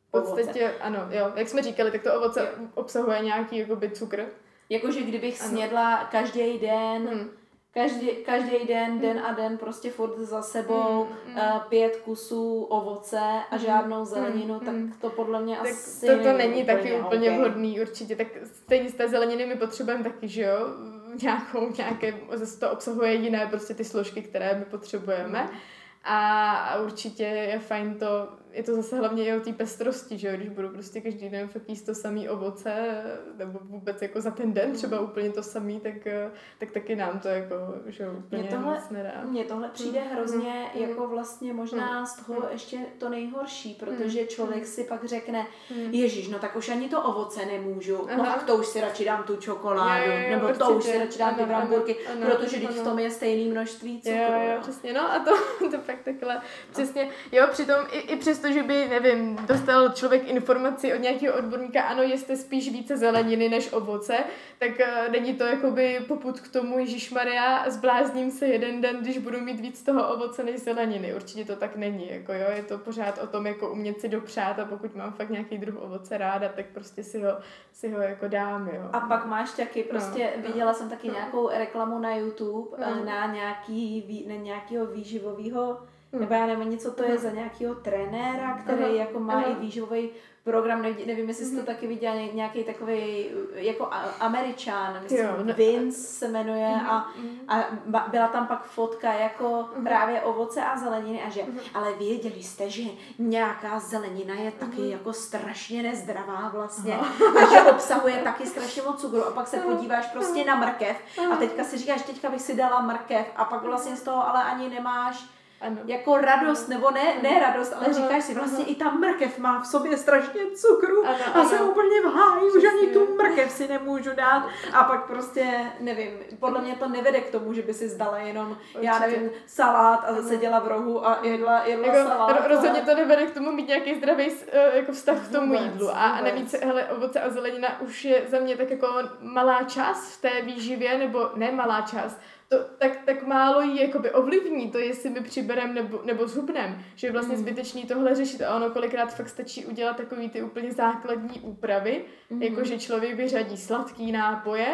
V 0.08 0.10
podstatě, 0.10 0.72
ano, 0.80 0.98
jo, 1.10 1.32
jak 1.36 1.48
jsme 1.48 1.62
říkali, 1.62 1.90
tak 1.90 2.02
to 2.02 2.14
ovoce 2.14 2.48
obsahuje 2.74 3.20
nějaký 3.20 3.58
jakoby 3.58 3.90
cukr, 3.90 4.26
Jakože 4.70 5.02
kdybych 5.02 5.40
ano. 5.40 5.50
snědla 5.50 6.04
každý 6.04 6.58
den, 6.58 7.08
hmm. 7.08 7.30
každý, 7.74 8.08
každý 8.08 8.66
den, 8.66 8.90
hmm. 8.90 9.00
den 9.00 9.18
a 9.18 9.32
den 9.32 9.58
prostě 9.58 9.90
furt 9.90 10.18
za 10.18 10.42
sebou 10.42 11.06
hmm. 11.26 11.36
uh, 11.36 11.58
pět 11.68 11.96
kusů 11.96 12.62
ovoce 12.62 13.20
a 13.50 13.56
hmm. 13.56 13.64
žádnou 13.64 14.04
zeleninu, 14.04 14.58
hmm. 14.58 14.90
tak 14.90 15.00
to 15.00 15.10
podle 15.10 15.40
mě 15.42 15.56
tak 15.56 15.66
asi 15.70 16.06
to, 16.06 16.22
to 16.22 16.32
není 16.32 16.64
taky 16.64 16.94
úplně 17.00 17.30
okay. 17.30 17.38
vhodný 17.38 17.80
určitě. 17.80 18.16
Tak 18.16 18.26
stejně 18.44 18.90
z 18.90 18.94
té 18.94 19.08
zeleniny 19.08 19.46
my 19.46 19.56
potřebujeme 19.56 20.04
taky, 20.04 20.28
že 20.28 20.42
jo? 20.42 20.58
Nějakou, 21.22 21.72
nějaké, 21.78 22.14
zase 22.32 22.60
to 22.60 22.70
obsahuje 22.70 23.14
jiné 23.14 23.46
prostě 23.46 23.74
ty 23.74 23.84
složky, 23.84 24.22
které 24.22 24.58
my 24.58 24.64
potřebujeme. 24.64 25.38
Hmm. 25.42 25.58
A, 26.04 26.52
a 26.52 26.80
určitě 26.80 27.22
je 27.24 27.58
fajn 27.58 27.98
to 27.98 28.28
je 28.56 28.62
to 28.62 28.74
zase 28.74 28.98
hlavně 28.98 29.24
i 29.24 29.36
o 29.36 29.40
té 29.40 29.52
pestrosti, 29.52 30.18
že 30.18 30.28
jo, 30.28 30.36
když 30.36 30.48
budu 30.48 30.68
prostě 30.68 31.00
každý 31.00 31.28
den 31.28 31.48
fakt 31.48 31.68
jíst 31.68 31.82
to 31.82 31.94
samý 31.94 32.28
ovoce, 32.28 33.02
nebo 33.36 33.58
vůbec 33.62 34.02
jako 34.02 34.20
za 34.20 34.30
ten 34.30 34.52
den 34.52 34.72
třeba 34.72 35.00
úplně 35.00 35.30
to 35.30 35.42
samý, 35.42 35.80
tak, 35.80 36.06
eh, 36.06 36.30
tak 36.58 36.70
taky 36.70 36.96
nám 36.96 37.20
to 37.20 37.28
jako, 37.28 37.54
že 37.86 38.04
jo, 38.04 38.12
úplně 38.18 38.42
mě 38.42 38.50
tohle, 38.50 38.74
moc 38.74 38.90
nedá. 38.90 39.22
Mně 39.24 39.44
tohle 39.44 39.68
přijde 39.68 40.00
mm. 40.00 40.10
hrozně 40.10 40.70
mm. 40.74 40.82
jako 40.82 41.08
vlastně 41.08 41.52
možná 41.52 42.00
mm. 42.00 42.06
z 42.06 42.16
toho 42.16 42.40
mm. 42.40 42.46
ještě 42.52 42.78
to 42.98 43.08
nejhorší, 43.08 43.74
protože 43.74 44.20
mm. 44.20 44.28
člověk 44.28 44.66
si 44.66 44.84
pak 44.84 45.04
řekne, 45.04 45.46
mm. 45.70 45.94
ježíš, 45.94 46.28
no 46.28 46.38
tak 46.38 46.56
už 46.56 46.68
ani 46.68 46.88
to 46.88 47.02
ovoce 47.02 47.46
nemůžu, 47.46 47.96
no 47.96 48.08
Aha. 48.08 48.16
no 48.16 48.24
tak 48.24 48.42
to 48.42 48.56
už 48.56 48.66
si 48.66 48.80
radši 48.80 49.04
dám 49.04 49.22
tu 49.22 49.36
čokoládu, 49.36 50.10
je, 50.10 50.16
je, 50.16 50.30
nebo 50.30 50.46
určitě. 50.46 50.64
to 50.64 50.70
už 50.70 50.84
si 50.84 50.98
radši 50.98 51.18
dám 51.18 51.28
ano, 51.28 51.38
ty 51.38 51.44
bramburky, 51.44 51.96
ano, 52.12 52.26
protože 52.26 52.56
když 52.56 52.70
v 52.70 52.84
tom 52.84 52.98
je 52.98 53.10
stejný 53.10 53.48
množství 53.48 54.02
cukru. 54.02 54.18
Jo, 54.18 54.50
jo, 54.52 54.58
přesně, 54.60 54.92
no 54.92 55.12
a 55.12 55.18
to, 55.18 55.30
to 55.70 55.78
fakt 55.78 56.02
takhle, 56.04 56.40
přesně, 56.70 57.10
jo, 57.32 57.46
přitom 57.50 57.84
i, 57.92 57.98
i 57.98 58.16
přesto 58.16 58.45
to, 58.46 58.52
že 58.52 58.62
by, 58.62 58.88
nevím, 58.88 59.36
dostal 59.36 59.88
člověk 59.88 60.28
informaci 60.28 60.94
od 60.94 61.00
nějakého 61.00 61.38
odborníka, 61.38 61.82
ano, 61.82 62.02
jeste 62.02 62.36
spíš 62.36 62.72
více 62.72 62.96
zeleniny 62.96 63.48
než 63.48 63.72
ovoce, 63.72 64.16
tak 64.58 64.70
uh, 64.70 65.12
není 65.12 65.34
to 65.34 65.44
jakoby 65.44 66.00
poput 66.08 66.40
k 66.40 66.52
tomu, 66.52 66.78
Ježíš 66.78 67.10
Maria, 67.10 67.70
zblázním 67.70 68.30
se 68.30 68.46
jeden 68.46 68.80
den, 68.80 68.96
když 69.00 69.18
budu 69.18 69.40
mít 69.40 69.60
víc 69.60 69.82
toho 69.82 70.14
ovoce 70.14 70.44
než 70.44 70.60
zeleniny. 70.60 71.14
Určitě 71.14 71.44
to 71.44 71.56
tak 71.56 71.76
není, 71.76 72.10
jako 72.10 72.32
jo, 72.32 72.46
je 72.56 72.62
to 72.62 72.78
pořád 72.78 73.18
o 73.18 73.26
tom, 73.26 73.46
jako 73.46 73.70
umět 73.70 74.00
si 74.00 74.08
dopřát 74.08 74.58
a 74.58 74.64
pokud 74.64 74.94
mám 74.94 75.12
fakt 75.12 75.30
nějaký 75.30 75.58
druh 75.58 75.82
ovoce 75.82 76.18
ráda, 76.18 76.48
tak 76.48 76.66
prostě 76.66 77.02
si 77.02 77.22
ho, 77.22 77.30
si 77.72 77.90
ho 77.90 78.00
jako 78.00 78.28
dám, 78.28 78.68
jo. 78.68 78.90
A 78.92 79.00
pak 79.00 79.26
máš 79.26 79.52
taky, 79.52 79.82
no, 79.82 79.88
prostě 79.90 80.32
no, 80.36 80.42
viděla 80.42 80.72
no, 80.72 80.78
jsem 80.78 80.90
taky 80.90 81.08
no. 81.08 81.14
nějakou 81.14 81.48
reklamu 81.48 81.98
na 81.98 82.16
YouTube 82.16 82.76
no. 82.78 83.04
na 83.04 83.26
nějaký, 83.26 84.24
na 84.28 84.34
nějakého 84.34 84.86
výživového 84.86 85.78
Hmm. 86.12 86.20
Nebo 86.20 86.34
já 86.34 86.46
nevím 86.46 86.70
něco 86.70 86.90
to 86.90 87.04
je 87.04 87.18
za 87.18 87.30
nějakého 87.30 87.74
trenéra, 87.74 88.58
který 88.58 88.84
Aha. 88.84 88.94
jako 88.94 89.20
má 89.20 89.34
Aha. 89.34 89.44
i 89.44 89.54
výživový 89.54 90.10
program, 90.46 90.82
nevím, 90.82 91.06
nevím 91.06 91.28
jestli 91.28 91.44
jsi 91.44 91.50
to 91.50 91.56
mhm. 91.56 91.66
taky 91.66 91.86
viděla, 91.86 92.14
nějaký 92.32 92.64
takový 92.64 93.26
jako 93.54 93.90
američán, 94.20 94.98
myslím, 95.02 95.20
jo, 95.20 95.36
ne. 95.42 95.52
Vince 95.52 96.00
se 96.00 96.28
jmenuje 96.28 96.68
mm, 96.68 96.86
a, 96.86 97.12
mhm. 97.18 97.38
a 97.48 98.08
byla 98.10 98.28
tam 98.28 98.46
pak 98.46 98.64
fotka 98.64 99.12
jako 99.12 99.68
právě 99.82 100.20
ovoce 100.20 100.64
a 100.64 100.78
zeleniny 100.78 101.22
a 101.22 101.30
že, 101.30 101.42
ale 101.74 101.94
věděli 101.94 102.42
jste, 102.42 102.70
že 102.70 102.82
nějaká 103.18 103.78
zelenina 103.78 104.34
je 104.34 104.50
taky 104.50 104.90
jako 104.90 105.12
strašně 105.12 105.82
nezdravá 105.82 106.48
vlastně 106.48 106.94
Aha. 106.94 107.44
a 107.44 107.50
že 107.50 107.70
obsahuje 107.70 108.16
taky 108.16 108.46
strašně 108.46 108.82
moc 108.82 109.00
cukru 109.00 109.24
a 109.24 109.30
pak 109.30 109.48
se 109.48 109.56
podíváš 109.56 110.06
prostě 110.06 110.44
na 110.44 110.56
mrkev 110.56 110.96
a 111.32 111.36
teďka 111.36 111.64
si 111.64 111.78
říkáš, 111.78 112.02
teďka 112.02 112.30
bych 112.30 112.40
si 112.40 112.56
dala 112.56 112.80
mrkev 112.80 113.26
a 113.36 113.44
pak 113.44 113.62
vlastně 113.62 113.96
z 113.96 114.02
toho 114.02 114.28
ale 114.28 114.44
ani 114.44 114.68
nemáš 114.68 115.35
ano. 115.60 115.76
jako 115.84 116.16
radost, 116.16 116.68
nebo 116.68 116.90
ne, 116.90 117.14
ne 117.22 117.40
radost, 117.40 117.72
ale 117.72 117.86
ano, 117.86 117.94
říkáš 117.94 118.24
si 118.24 118.34
vlastně 118.34 118.64
ano. 118.64 118.72
i 118.72 118.74
ta 118.74 118.90
mrkev 118.90 119.38
má 119.38 119.60
v 119.60 119.66
sobě 119.66 119.96
strašně 119.96 120.40
cukru 120.54 121.06
ano, 121.06 121.18
a 121.34 121.38
ano. 121.40 121.48
jsem 121.48 121.68
úplně 121.68 122.00
v 122.02 122.04
háji, 122.04 122.50
už 122.50 122.64
ani 122.64 122.86
tu 122.86 123.14
mrkev 123.16 123.50
si 123.50 123.68
nemůžu 123.68 124.10
dát 124.14 124.48
a 124.72 124.84
pak 124.84 125.06
prostě, 125.06 125.72
nevím, 125.80 126.10
podle 126.40 126.60
mě 126.60 126.74
to 126.74 126.88
nevede 126.88 127.20
k 127.20 127.30
tomu, 127.30 127.52
že 127.52 127.62
by 127.62 127.74
si 127.74 127.88
zdala 127.88 128.18
jenom, 128.18 128.48
Určitě. 128.50 128.86
já 128.86 128.98
nevím, 128.98 129.30
salát 129.46 130.04
a 130.08 130.14
zase 130.14 130.36
děla 130.36 130.58
v 130.58 130.68
rohu 130.68 131.06
a 131.06 131.18
jedla, 131.22 131.64
jedla 131.64 131.94
jako, 131.94 132.08
salát. 132.08 132.46
Rozhodně 132.48 132.82
to 132.82 132.94
nevede 132.94 133.26
k 133.26 133.34
tomu 133.34 133.52
mít 133.52 133.68
nějaký 133.68 133.94
zdravý 133.94 134.30
eh, 134.52 134.76
jako 134.76 134.92
vztah 134.92 135.28
k 135.28 135.32
tomu 135.32 135.46
vůbec, 135.46 135.62
jídlu 135.62 135.90
a, 135.90 135.92
a 135.92 136.22
navíc, 136.22 136.54
hele, 136.64 136.84
ovoce 136.84 137.20
a 137.20 137.30
zelenina 137.30 137.80
už 137.80 138.04
je 138.04 138.22
za 138.28 138.38
mě 138.38 138.56
tak 138.56 138.70
jako 138.70 138.88
malá 139.20 139.62
část 139.62 140.12
v 140.12 140.20
té 140.20 140.42
výživě, 140.42 140.98
nebo 140.98 141.30
ne 141.34 141.52
malá 141.52 141.80
část, 141.80 142.20
to 142.48 142.56
tak, 142.78 143.04
tak 143.06 143.26
málo 143.26 143.60
jí 143.60 143.80
jakoby 143.80 144.10
ovlivní 144.10 144.70
to, 144.70 144.78
jestli 144.78 145.10
my 145.10 145.20
přiberem 145.20 145.74
nebo, 145.74 146.00
nebo 146.04 146.26
zhubnem, 146.26 146.84
že 146.94 147.06
je 147.06 147.12
vlastně 147.12 147.36
mm. 147.36 147.40
zbytečný 147.42 147.84
tohle 147.84 148.14
řešit 148.14 148.42
a 148.42 148.56
ono 148.56 148.70
kolikrát 148.70 149.14
fakt 149.14 149.28
stačí 149.28 149.66
udělat 149.66 149.96
takový 149.96 150.30
ty 150.30 150.42
úplně 150.42 150.72
základní 150.72 151.40
úpravy, 151.40 152.04
mm. 152.30 152.42
jako 152.42 152.64
že 152.64 152.78
člověk 152.78 153.16
vyřadí 153.16 153.56
sladký 153.56 154.12
nápoje 154.12 154.66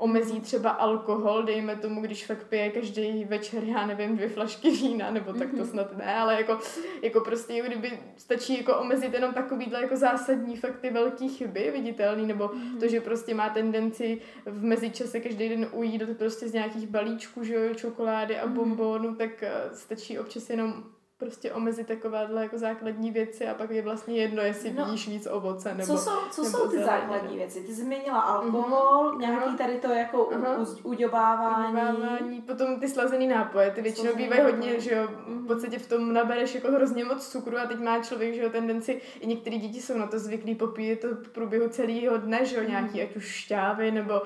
omezí 0.00 0.40
třeba 0.40 0.70
alkohol, 0.70 1.42
dejme 1.42 1.76
tomu, 1.76 2.00
když 2.00 2.26
fakt 2.26 2.46
pije 2.48 2.70
každý 2.70 3.24
večer, 3.24 3.64
já 3.64 3.86
nevím, 3.86 4.16
dvě 4.16 4.28
flašky 4.28 4.70
vína, 4.70 5.10
nebo 5.10 5.32
tak 5.32 5.50
to 5.50 5.56
mhm. 5.56 5.66
snad 5.66 5.96
ne, 5.96 6.14
ale 6.14 6.34
jako, 6.34 6.58
jako 7.02 7.20
prostě, 7.20 7.62
kdyby 7.66 7.98
stačí 8.16 8.56
jako 8.56 8.78
omezit 8.78 9.14
jenom 9.14 9.34
takovýhle 9.34 9.82
jako 9.82 9.96
zásadní 9.96 10.56
fakt 10.56 10.80
ty 10.80 10.90
velké 10.90 11.28
chyby 11.28 11.70
viditelný, 11.70 12.26
nebo 12.26 12.44
mm-hmm. 12.44 12.78
to, 12.80 12.88
že 12.88 13.00
prostě 13.00 13.34
má 13.34 13.48
tendenci 13.48 14.20
v 14.46 14.64
mezičase 14.64 15.20
každý 15.20 15.48
den 15.48 15.68
ujít 15.72 16.02
prostě 16.18 16.48
z 16.48 16.52
nějakých 16.52 16.86
balíčků, 16.86 17.44
že 17.44 17.54
jo, 17.54 17.74
čokolády 17.74 18.38
a 18.38 18.46
mhm. 18.46 18.54
bombónu, 18.54 19.14
tak 19.14 19.42
eh, 19.42 19.52
stačí 19.72 20.18
občas 20.18 20.50
jenom 20.50 20.84
prostě 21.20 21.52
omezit 21.52 21.86
takovéhle 21.86 22.42
jako 22.42 22.58
základní 22.58 23.10
věci 23.10 23.48
a 23.48 23.54
pak 23.54 23.70
je 23.70 23.82
vlastně 23.82 24.16
jedno, 24.16 24.42
jestli 24.42 24.72
no, 24.72 24.84
vidíš 24.84 25.08
víc 25.08 25.28
ovoce 25.30 25.74
nebo 25.74 25.92
Co 25.92 25.98
jsou, 25.98 26.10
co 26.30 26.42
nebo 26.42 26.58
jsou 26.58 26.68
ty 26.70 26.78
základní 26.78 27.36
věci? 27.36 27.60
Ty 27.60 27.74
jsi 27.74 27.82
změnila 27.82 28.20
alkohol, 28.20 29.12
uh-huh. 29.12 29.18
nějaký 29.18 29.56
tady 29.56 29.78
to 29.78 29.92
jako 29.92 30.24
uh-huh. 30.24 30.76
uděbávání. 30.82 32.40
Potom 32.40 32.80
ty 32.80 32.88
slazený 32.88 33.26
nápoje, 33.26 33.70
ty 33.70 33.82
většinou 33.82 34.16
bývají 34.16 34.42
hodně, 34.42 34.80
že 34.80 34.94
jo, 34.94 35.08
v 35.26 35.46
podstatě 35.46 35.78
v 35.78 35.88
tom 35.88 36.12
nabereš 36.12 36.54
jako 36.54 36.72
hrozně 36.72 37.04
moc 37.04 37.28
cukru 37.28 37.58
a 37.58 37.66
teď 37.66 37.78
má 37.78 38.02
člověk, 38.02 38.34
že 38.34 38.42
jo, 38.42 38.50
tendenci, 38.50 39.00
i 39.20 39.26
některé 39.26 39.56
děti 39.56 39.82
jsou 39.82 39.98
na 39.98 40.06
to 40.06 40.18
zvyklí, 40.18 40.54
popíjet 40.54 41.00
to 41.00 41.08
v 41.08 41.28
průběhu 41.28 41.68
celého 41.68 42.16
dne, 42.16 42.44
že 42.44 42.56
jo, 42.56 42.62
nějaký 42.62 42.98
uh-huh. 42.98 43.02
ať 43.02 43.16
už 43.16 43.26
šťávy 43.26 43.90
nebo 43.90 44.22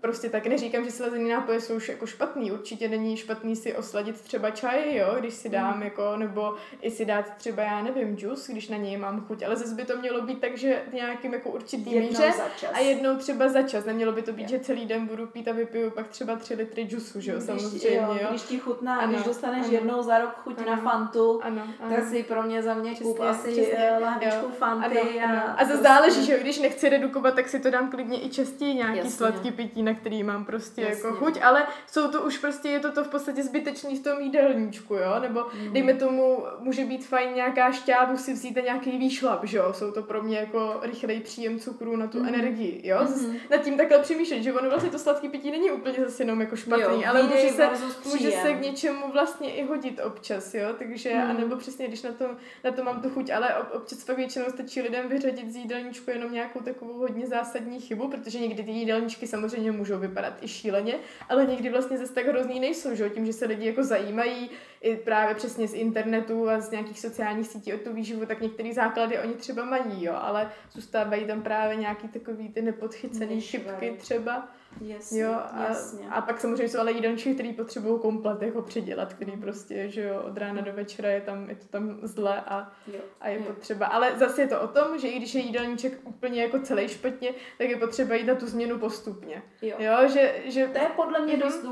prostě 0.00 0.30
tak 0.30 0.46
neříkám, 0.46 0.84
že 0.84 0.90
slazený 0.90 1.30
nápoje 1.30 1.60
jsou 1.60 1.74
už 1.76 1.88
jako 1.88 2.06
špatný. 2.06 2.52
Určitě 2.52 2.88
není 2.88 3.16
špatný 3.16 3.56
si 3.56 3.76
osladit 3.76 4.20
třeba 4.20 4.50
čaj, 4.50 4.96
jo, 4.96 5.16
když 5.18 5.34
si 5.34 5.48
dám 5.48 5.76
mm. 5.76 5.82
jako, 5.82 6.16
nebo 6.16 6.54
i 6.80 6.90
si 6.90 7.04
dát 7.04 7.34
třeba, 7.36 7.62
já 7.62 7.82
nevím, 7.82 8.16
džus, 8.16 8.48
když 8.48 8.68
na 8.68 8.76
něj 8.76 8.96
mám 8.96 9.20
chuť. 9.20 9.42
Ale 9.42 9.56
zase 9.56 9.74
by 9.74 9.84
to 9.84 9.96
mělo 9.96 10.22
být 10.22 10.40
tak, 10.40 10.56
že 10.56 10.82
nějakým 10.92 11.32
jako 11.32 11.50
určitý 11.50 11.92
jednou 11.92 12.08
míře 12.08 12.32
a 12.72 12.78
jednou 12.78 13.16
třeba 13.16 13.48
za 13.48 13.62
čas. 13.62 13.84
Nemělo 13.84 14.12
by 14.12 14.22
to 14.22 14.32
být, 14.32 14.42
je. 14.42 14.48
že 14.48 14.64
celý 14.64 14.86
den 14.86 15.06
budu 15.06 15.26
pít 15.26 15.48
a 15.48 15.52
vypiju 15.52 15.90
pak 15.90 16.08
třeba 16.08 16.36
tři 16.36 16.54
litry 16.54 16.82
džusu, 16.82 17.20
že 17.20 17.30
jo, 17.30 17.36
když, 17.36 17.46
samozřejmě, 17.46 17.96
jo, 17.96 18.16
jo. 18.20 18.26
Když 18.30 18.42
ti 18.42 18.58
chutná, 18.58 18.96
ano, 18.96 19.12
když 19.12 19.24
dostaneš 19.24 19.66
ano, 19.66 19.74
jednou 19.74 20.02
za 20.02 20.18
rok 20.18 20.34
chuť 20.34 20.58
ano, 20.58 20.70
na 20.70 20.76
fantu, 20.76 21.40
ano, 21.42 21.62
ano. 21.80 21.96
tak 21.96 22.04
si 22.04 22.22
pro 22.22 22.42
mě 22.42 22.62
za 22.62 22.74
mě 22.74 22.94
kup 22.94 23.20
asi 23.20 23.50
přesně, 23.50 23.90
lahvičku 24.00 24.48
fanty. 24.48 25.00
Ano, 25.00 25.10
ano. 25.24 25.42
A, 25.46 25.52
a 25.52 25.64
zase 25.64 25.82
záleží, 25.82 26.24
že 26.26 26.32
jo, 26.32 26.38
když 26.40 26.58
nechci 26.58 26.88
redukovat, 26.88 27.34
tak 27.34 27.48
si 27.48 27.60
to 27.60 27.70
dám 27.70 27.90
klidně 27.90 28.24
i 28.24 28.28
častěji 28.28 28.74
nějaký 28.74 28.96
Jasně. 28.96 29.10
sladký 29.10 29.50
pití 29.50 29.73
pití, 29.74 29.82
na 29.82 29.94
který 29.94 30.22
mám 30.22 30.44
prostě 30.44 30.80
jako 30.80 30.92
Jasně. 30.92 31.08
jako 31.08 31.24
chuť, 31.24 31.38
ale 31.42 31.66
jsou 31.86 32.08
to 32.08 32.22
už 32.22 32.38
prostě, 32.38 32.68
je 32.68 32.80
to 32.80 32.92
to 32.92 33.04
v 33.04 33.08
podstatě 33.08 33.42
zbytečný 33.42 33.96
v 33.96 34.02
tom 34.02 34.20
jídelníčku, 34.20 34.94
jo, 34.94 35.14
nebo 35.20 35.46
mm. 35.54 35.72
dejme 35.72 35.94
tomu, 35.94 36.44
může 36.60 36.84
být 36.84 37.06
fajn 37.06 37.34
nějaká 37.34 37.72
šťávu 37.72 38.16
si 38.16 38.32
vzít 38.32 38.58
a 38.58 38.60
nějaký 38.60 38.98
výšlap, 38.98 39.44
že 39.44 39.58
jo, 39.58 39.72
jsou 39.72 39.90
to 39.90 40.02
pro 40.02 40.22
mě 40.22 40.38
jako 40.38 40.80
rychlej 40.82 41.20
příjem 41.20 41.58
cukru 41.58 41.96
na 41.96 42.06
tu 42.06 42.20
mm. 42.20 42.28
energii, 42.28 42.80
jo, 42.84 42.98
mm. 43.26 43.36
nad 43.50 43.58
tím 43.58 43.76
takhle 43.76 43.98
přemýšlet, 43.98 44.42
že 44.42 44.52
ono 44.52 44.70
vlastně 44.70 44.90
to 44.90 44.98
sladký 44.98 45.28
pití 45.28 45.50
není 45.50 45.70
úplně 45.70 46.04
zase 46.04 46.22
jenom 46.22 46.40
jako 46.40 46.56
špatný, 46.56 47.02
jo, 47.02 47.08
ale 47.08 47.22
může 47.22 47.48
se, 47.48 47.68
může 48.04 48.30
se 48.30 48.54
k 48.54 48.60
něčemu 48.60 49.12
vlastně 49.12 49.54
i 49.54 49.64
hodit 49.64 50.00
občas, 50.04 50.54
jo, 50.54 50.68
takže, 50.78 51.14
mm. 51.14 51.30
anebo 51.30 51.56
přesně, 51.56 51.88
když 51.88 52.02
na 52.02 52.12
to, 52.12 52.24
na 52.64 52.70
to 52.70 52.84
mám 52.84 53.02
tu 53.02 53.10
chuť, 53.10 53.30
ale 53.30 53.54
občas 53.54 54.02
fakt 54.02 54.16
většinou 54.16 54.46
stačí 54.50 54.82
lidem 54.82 55.08
vyřadit 55.08 55.52
z 55.52 55.56
jídelníčku 55.56 56.10
jenom 56.10 56.32
nějakou 56.32 56.60
takovou 56.60 56.98
hodně 56.98 57.26
zásadní 57.26 57.80
chybu, 57.80 58.08
protože 58.08 58.38
někdy 58.38 58.62
ty 58.62 58.70
jídelníčky 58.70 59.26
samozřejmě 59.26 59.63
samozřejmě 59.64 59.78
můžou 59.78 59.98
vypadat 59.98 60.42
i 60.42 60.48
šíleně, 60.48 60.94
ale 61.28 61.46
někdy 61.46 61.70
vlastně 61.70 61.98
zase 61.98 62.14
tak 62.14 62.26
hrozný 62.26 62.60
nejsou, 62.60 62.94
že? 62.94 63.10
tím, 63.10 63.26
že 63.26 63.32
se 63.32 63.46
lidi 63.46 63.66
jako 63.66 63.84
zajímají 63.84 64.50
i 64.80 64.96
právě 64.96 65.34
přesně 65.34 65.68
z 65.68 65.74
internetu 65.74 66.48
a 66.48 66.60
z 66.60 66.70
nějakých 66.70 67.00
sociálních 67.00 67.46
sítí 67.46 67.72
o 67.72 67.78
tu 67.78 67.92
výživu, 67.92 68.26
tak 68.26 68.40
některé 68.40 68.72
základy 68.72 69.18
oni 69.18 69.34
třeba 69.34 69.64
mají, 69.64 70.04
jo, 70.04 70.14
ale 70.16 70.50
zůstávají 70.72 71.24
tam 71.24 71.42
právě 71.42 71.76
nějaký 71.76 72.08
takový 72.08 72.48
ty 72.48 72.62
nepodchycený 72.62 73.40
šipky 73.40 73.96
třeba. 73.98 74.48
Jasně, 74.80 75.20
jo, 75.22 75.30
a, 75.52 75.64
jasně. 75.68 76.06
a 76.08 76.20
pak 76.20 76.40
samozřejmě 76.40 76.68
jsou 76.68 76.78
ale 76.80 76.92
jídelníčky, 76.92 77.34
který 77.34 77.52
potřebují 77.52 78.00
komplet 78.00 78.42
jako 78.42 78.62
předělat, 78.62 79.14
který 79.14 79.32
prostě, 79.32 79.88
že 79.88 80.02
jo, 80.02 80.22
od 80.26 80.38
rána 80.38 80.60
do 80.60 80.72
večera 80.72 81.08
je 81.10 81.20
tam, 81.20 81.48
je 81.50 81.56
to 81.56 81.66
tam 81.66 81.98
zle 82.02 82.40
a, 82.40 82.72
Jo. 82.86 83.00
a 83.20 83.28
je 83.28 83.36
Jo. 83.38 83.42
potřeba. 83.46 83.86
Ale 83.86 84.12
zase 84.18 84.42
je 84.42 84.48
to 84.48 84.60
o 84.60 84.68
tom, 84.68 84.98
že 84.98 85.08
i 85.08 85.18
když 85.18 85.34
je 85.34 85.40
jídelníček 85.40 85.92
úplně 86.04 86.42
jako 86.42 86.58
celý 86.58 86.88
špatně, 86.88 87.30
tak 87.58 87.68
je 87.68 87.76
potřeba 87.76 88.14
jít 88.14 88.26
na 88.26 88.34
tu 88.34 88.46
změnu 88.46 88.78
postupně. 88.78 89.42
Jo. 89.62 89.76
Jo, 89.78 90.08
že, 90.12 90.34
že 90.44 90.66
To 90.66 90.78
je 90.78 90.88
podle 90.96 91.20
mě 91.20 91.32
Mhm. 91.32 91.42
dost. 91.42 91.64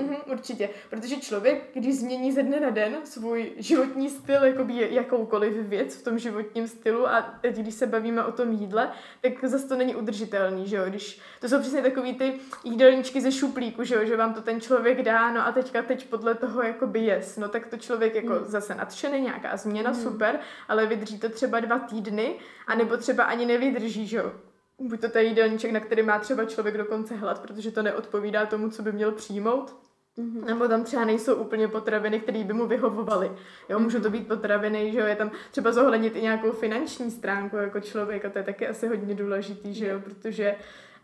Mhm, 0.00 0.16
určitě, 0.32 0.68
protože 0.90 1.16
člověk, 1.16 1.70
když 1.74 1.98
změní 1.98 2.32
ze 2.32 2.42
dne 2.42 2.60
na 2.60 2.70
den 2.70 2.96
svůj 3.04 3.52
životní 3.56 4.10
styl, 4.10 4.44
jakoby 4.44 4.88
jakoukoliv 4.94 5.54
věc 5.56 5.96
v 5.96 6.04
tom 6.04 6.18
životním 6.18 6.68
stylu 6.68 7.08
a 7.08 7.22
teď, 7.40 7.56
když 7.56 7.74
se 7.74 7.86
bavíme 7.86 8.24
o 8.24 8.32
tom 8.32 8.52
jídle, 8.52 8.92
tak 9.20 9.44
zase 9.44 9.68
to 9.68 9.76
není 9.76 9.96
udržitelný, 9.96 10.66
že 10.68 10.76
jo, 10.76 10.84
když 10.86 11.20
to 11.40 11.48
jsou 11.48 11.60
přesně 11.60 11.82
takový 11.82 12.14
ty 12.14 12.32
jídelníčky 12.64 13.20
ze 13.20 13.32
šuplíku, 13.32 13.84
že 13.84 13.94
jo, 13.94 14.04
že 14.04 14.16
vám 14.16 14.34
to 14.34 14.42
ten 14.42 14.60
člověk 14.60 15.02
dá, 15.02 15.30
no 15.32 15.46
a 15.46 15.52
teďka 15.52 15.82
teď 15.82 16.08
podle 16.08 16.34
toho 16.34 16.62
jakoby 16.62 17.00
jes, 17.00 17.36
no 17.36 17.48
tak 17.48 17.66
to 17.66 17.76
člověk 17.76 18.14
jako 18.14 18.32
Mm. 18.32 18.44
zase 18.44 18.74
nadšený, 18.74 19.20
nějaká 19.20 19.56
změna, 19.56 19.90
Mm. 19.90 19.96
super, 19.96 20.38
ale 20.68 20.86
vydrží 20.86 21.18
to 21.18 21.28
třeba 21.28 21.60
dva 21.60 21.78
týdny, 21.78 22.34
anebo 22.66 22.96
třeba 22.96 23.24
ani 23.24 23.46
nevydrží, 23.46 24.06
že 24.06 24.16
jo, 24.16 24.32
Buď 24.78 25.00
to 25.12 25.18
je 25.18 25.24
jídelníček, 25.24 25.70
na 25.70 25.80
který 25.80 26.02
má 26.02 26.18
třeba 26.18 26.44
člověk 26.44 26.76
dokonce 26.78 27.14
hlad, 27.16 27.40
protože 27.42 27.70
to 27.70 27.82
neodpovídá 27.82 28.46
tomu, 28.46 28.70
co 28.70 28.82
by 28.82 28.92
měl 28.92 29.12
přijmout. 29.12 29.76
Mhm. 30.16 30.44
Nebo 30.44 30.68
tam 30.68 30.84
třeba 30.84 31.04
nejsou 31.04 31.34
úplně 31.34 31.68
potraviny, 31.68 32.20
které 32.20 32.44
by 32.44 32.52
mu 32.52 32.66
vyhovovaly. 32.66 33.32
Jo, 33.68 33.78
můžou 33.78 34.00
to 34.00 34.10
být 34.10 34.28
potraviny, 34.28 34.92
že 34.92 34.98
jo, 34.98 35.06
je 35.06 35.16
tam 35.16 35.30
třeba 35.50 35.72
zohlednit 35.72 36.16
i 36.16 36.22
nějakou 36.22 36.52
finanční 36.52 37.10
stránku 37.10 37.56
jako 37.56 37.80
člověk 37.80 38.24
a 38.24 38.30
to 38.30 38.38
je 38.38 38.44
taky 38.44 38.68
asi 38.68 38.88
hodně 38.88 39.14
důležitý, 39.14 39.74
že 39.74 39.88
jo, 39.88 40.00
protože 40.00 40.54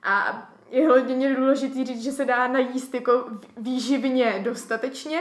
a 0.03 0.49
je 0.71 0.89
hodně 0.89 1.37
důležitý 1.37 1.85
říct, 1.85 2.03
že 2.03 2.13
se 2.13 2.25
dá 2.25 2.49
najíst 2.49 2.95
jako 2.95 3.25
výživně 3.57 4.41
dostatečně, 4.45 5.21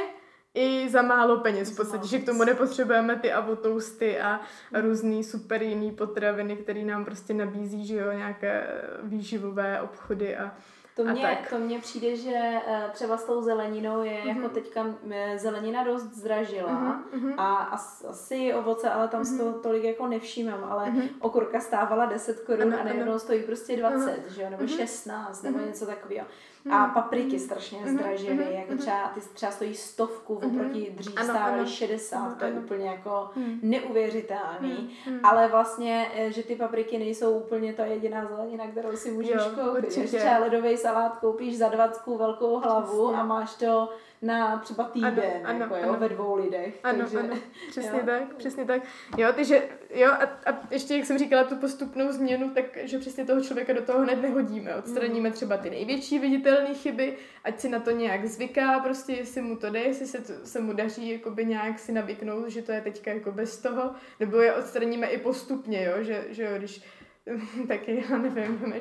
i 0.57 0.89
za 0.89 1.01
málo 1.01 1.37
peněz 1.37 1.71
v 1.71 1.75
podstatě, 1.75 2.07
že 2.07 2.19
k 2.19 2.25
tomu 2.25 2.43
nepotřebujeme 2.43 3.15
ty 3.15 3.31
avotousty 3.31 4.19
a 4.19 4.39
různý 4.73 5.23
super 5.23 5.63
jiný 5.63 5.91
potraviny, 5.91 6.55
které 6.55 6.83
nám 6.83 7.05
prostě 7.05 7.33
nabízí, 7.33 7.85
že 7.85 7.95
jo, 7.95 8.11
nějaké 8.11 8.67
výživové 9.03 9.81
obchody 9.81 10.37
a 10.37 10.55
To 10.97 11.03
tak. 11.21 11.49
to 11.49 11.59
mně 11.59 11.79
přijde, 11.79 12.15
že 12.15 12.35
eh, 12.67 12.89
třeba 12.93 13.17
s 13.17 13.23
tou 13.23 13.41
zeleninou 13.41 14.03
je 14.03 14.17
Mhm. 14.19 14.27
jako 14.27 14.49
teďka 14.53 14.85
eh, 15.11 15.37
zelenina 15.39 15.83
dost 15.83 16.03
zdražila 16.03 16.71
Mhm, 16.71 17.03
mhm. 17.13 17.39
a 17.39 17.55
as, 17.55 18.05
asi 18.09 18.53
ovoce, 18.53 18.89
ale 18.89 19.07
tam 19.07 19.23
z 19.23 19.37
toho 19.37 19.53
tolik 19.59 19.83
jako 19.83 20.07
nevšímám, 20.07 20.63
ale 20.69 20.89
Mhm. 20.89 21.01
okurka 21.19 21.59
stávala 21.59 22.05
10 22.05 22.39
korun 22.39 22.61
Ano, 22.63 22.77
a 22.77 22.79
ano. 22.79 22.89
najednou 22.89 23.19
stojí 23.19 23.43
prostě 23.43 23.77
20, 23.77 23.95
Aha. 24.11 24.17
že 24.35 24.41
jo, 24.41 24.49
nebo 24.49 24.63
Mhm. 24.63 24.71
16, 24.71 25.43
nebo 25.43 25.57
Mhm. 25.57 25.67
něco 25.67 25.85
takového. 25.85 26.25
A 26.71 26.85
papriky 26.87 27.39
strašně 27.39 27.79
Mhm, 27.79 27.97
zdražily, 27.97 28.33
mhm, 28.45 28.53
jako 28.53 28.69
mhm. 28.71 28.77
třeba, 28.77 29.07
ty 29.13 29.19
třeba 29.33 29.51
stojí 29.51 29.75
stovku, 29.75 30.39
Mhm. 30.43 30.55
oproti 30.59 30.91
dřív 30.97 31.13
Ano, 31.17 31.25
stávaly 31.33 31.59
ano. 31.59 31.65
60, 31.69 32.17
Ano, 32.17 32.35
to 32.39 32.45
je 32.45 32.51
ano. 32.51 32.61
úplně 32.61 32.85
jako 32.87 33.29
Mhm. 33.35 33.59
neuvěřitelný. 33.61 34.89
Mhm. 35.07 35.19
Ale 35.23 35.47
vlastně, 35.47 36.11
eh, 36.15 36.31
že 36.31 36.43
ty 36.43 36.55
papriky 36.55 36.97
nejsou 36.97 37.31
úplně 37.39 37.73
ta 37.73 37.85
jediná 37.85 38.25
zelenina, 38.25 38.67
kterou 38.67 38.95
si 38.97 39.11
můžeš 39.11 39.31
Jo, 39.35 39.51
koupit. 39.55 39.83
určitě. 39.85 40.07
Že 40.07 40.17
třeba 40.17 40.37
ledový 40.37 40.77
salát 40.77 41.17
koupíš 41.19 41.57
za 41.57 41.69
20 41.69 42.17
velkou 42.17 42.59
hlavu 42.59 43.03
Přesně. 43.07 43.21
a 43.21 43.25
máš 43.25 43.55
to 43.55 43.89
na 44.21 44.57
třeba 44.57 44.83
týden, 44.83 45.41
Ano, 45.43 45.45
ano, 45.45 45.59
jako 45.59 45.75
jo, 45.75 45.83
ano. 45.83 45.99
ve 45.99 46.09
dvou 46.09 46.35
lidech. 46.35 46.79
Ano, 46.83 46.99
takže, 46.99 47.19
ano, 47.19 47.35
přesně 47.69 47.99
jo. 47.99 48.05
tak, 48.05 48.35
přesně 48.35 48.65
tak. 48.65 48.81
Jo, 49.17 49.29
takže, 49.35 49.63
jo, 49.93 50.11
a, 50.11 50.51
a 50.51 50.59
ještě, 50.71 50.95
jak 50.95 51.05
jsem 51.05 51.17
říkala, 51.17 51.43
tu 51.43 51.55
postupnou 51.55 52.11
změnu, 52.11 52.49
tak, 52.49 52.65
že 52.83 52.99
přesně 52.99 53.25
toho 53.25 53.41
člověka 53.41 53.73
do 53.73 53.81
toho 53.81 53.99
hned 53.99 54.21
nehodíme. 54.21 54.75
Odstraníme 54.75 55.31
třeba 55.31 55.57
ty 55.57 55.69
největší 55.69 56.19
viditelné 56.19 56.73
chyby, 56.73 57.17
ať 57.43 57.59
si 57.59 57.69
na 57.69 57.79
to 57.79 57.91
nějak 57.91 58.25
zvyká, 58.25 58.79
prostě 58.79 59.13
jestli 59.13 59.41
mu 59.41 59.55
to 59.55 59.69
jde, 59.69 59.79
jestli 59.79 60.07
se, 60.07 60.21
to, 60.21 60.33
se 60.45 60.61
mu 60.61 60.73
daří 60.73 61.09
jakoby 61.09 61.45
nějak 61.45 61.79
si 61.79 61.91
navyknout, 61.91 62.47
že 62.47 62.61
to 62.61 62.71
je 62.71 62.81
teďka 62.81 63.11
jako 63.11 63.31
bez 63.31 63.57
toho, 63.57 63.91
nebo 64.19 64.37
je 64.37 64.53
odstraníme 64.53 65.07
i 65.07 65.17
postupně, 65.17 65.83
jo, 65.85 66.03
že, 66.03 66.25
že 66.29 66.43
jo, 66.43 66.51
když 66.57 66.81
taky, 67.67 68.05
já 68.11 68.17
nevím, 68.17 68.73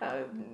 a 0.00 0.06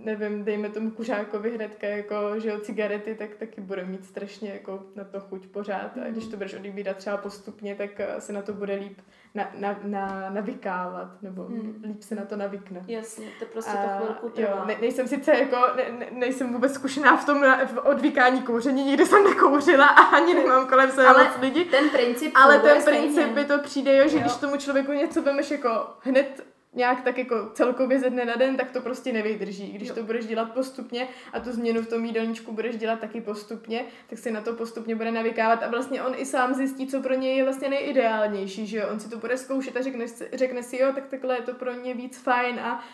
nevím, 0.05 0.45
dejme 0.45 0.69
tomu 0.69 0.91
kuřákovi 0.91 1.55
hnedka 1.55 1.87
jako, 1.87 2.15
že 2.41 2.49
jo, 2.49 2.59
cigarety, 2.61 3.15
tak 3.15 3.35
taky 3.35 3.61
bude 3.61 3.85
mít 3.85 4.05
strašně 4.05 4.51
jako 4.51 4.83
na 4.95 5.05
to 5.05 5.21
chuť 5.21 5.47
pořád 5.47 5.91
a 6.07 6.11
když 6.11 6.27
to 6.27 6.37
budeš 6.37 6.55
odebírat 6.55 6.97
třeba 6.97 7.17
postupně, 7.17 7.75
tak 7.75 7.91
eh, 8.01 8.21
se 8.21 8.33
na 8.33 8.43
to 8.43 8.53
bude 8.53 8.75
líp 8.75 9.01
na, 9.35 9.51
na, 9.59 9.79
na, 9.83 10.31
navykávat, 10.31 11.23
nebo 11.23 11.43
Hmm. 11.43 11.83
líp 11.87 12.03
se 12.03 12.15
na 12.15 12.25
to 12.25 12.37
navykne. 12.37 12.83
Jasně, 12.89 13.27
to 13.39 13.45
prostě 13.45 13.71
to 13.73 14.05
chvilku 14.05 14.27
jo, 14.27 14.33
trvá. 14.49 14.65
ne, 14.65 14.77
nejsem 14.81 15.09
sice 15.09 15.31
jako, 15.39 15.57
ne, 15.77 15.85
ne, 15.99 16.07
nejsem 16.13 16.53
vůbec 16.53 16.75
zkušená 16.75 17.17
v 17.17 17.27
tom 17.27 17.41
na, 17.41 17.65
v 17.67 17.77
odvykání 17.79 18.43
kouření, 18.43 18.85
nikdy 18.85 19.07
jsem 19.07 19.25
nekouřila 19.25 19.87
a 19.87 20.01
ani 20.03 20.35
nemám 20.43 20.67
kolem 20.69 20.91
sebe 20.91 21.07
Ale 21.07 21.25
moc 21.25 21.33
lidí. 21.41 21.65
Ten 21.65 21.91
princip 21.91 22.33
Ale 22.35 22.59
ten 22.61 22.83
princip 22.83 23.29
by 23.29 23.45
to 23.45 23.59
přijde, 23.59 23.97
jo, 23.97 24.09
že 24.09 24.17
Jo. 24.17 24.21
když 24.23 24.37
tomu 24.37 24.57
člověku 24.57 24.93
něco 24.93 25.23
vemeš 25.23 25.51
jako 25.51 25.87
hned 26.01 26.47
nějak 26.77 27.01
tak 27.05 27.19
jako 27.19 27.51
celkově 27.55 27.99
ze 27.99 28.11
dne 28.11 28.25
na 28.25 28.37
den, 28.37 28.57
tak 28.57 28.71
to 28.71 28.81
prostě 28.81 29.13
nevydrží. 29.13 29.73
Když 29.73 29.89
Jo. 29.89 29.95
to 29.95 30.03
budeš 30.03 30.27
dělat 30.27 30.53
postupně 30.53 31.09
a 31.33 31.41
tu 31.41 31.53
změnu 31.53 31.83
v 31.83 31.87
tom 31.89 32.05
jídelníčku 32.05 32.53
budeš 32.53 32.77
dělat 32.77 33.01
taky 33.01 33.21
postupně, 33.21 33.85
tak 34.11 34.19
si 34.19 34.31
na 34.31 34.41
to 34.41 34.53
postupně 34.53 34.97
bude 34.97 35.11
navykávat 35.11 35.63
a 35.63 35.69
vlastně 35.71 36.03
on 36.03 36.15
i 36.17 36.27
sám 36.27 36.55
zjistí, 36.55 36.87
co 36.87 37.01
pro 37.03 37.15
něj 37.15 37.37
je 37.37 37.45
vlastně 37.45 37.69
nejideálnější, 37.69 38.67
že 38.67 38.79
jo. 38.79 38.89
On 38.93 39.01
si 39.01 39.11
to 39.11 39.19
bude 39.19 39.37
zkoušet 39.37 39.77
a 39.77 39.83
řekne, 39.83 40.09
si- 40.09 40.29
řekne 40.33 40.63
si, 40.63 40.77
jo, 40.77 40.93
tak 40.95 41.07
takhle 41.07 41.37
je 41.37 41.43
to 41.43 41.55
pro 41.55 41.73
ně 41.73 41.95
víc 41.95 42.19
fajn 42.19 42.61
a 42.61 42.85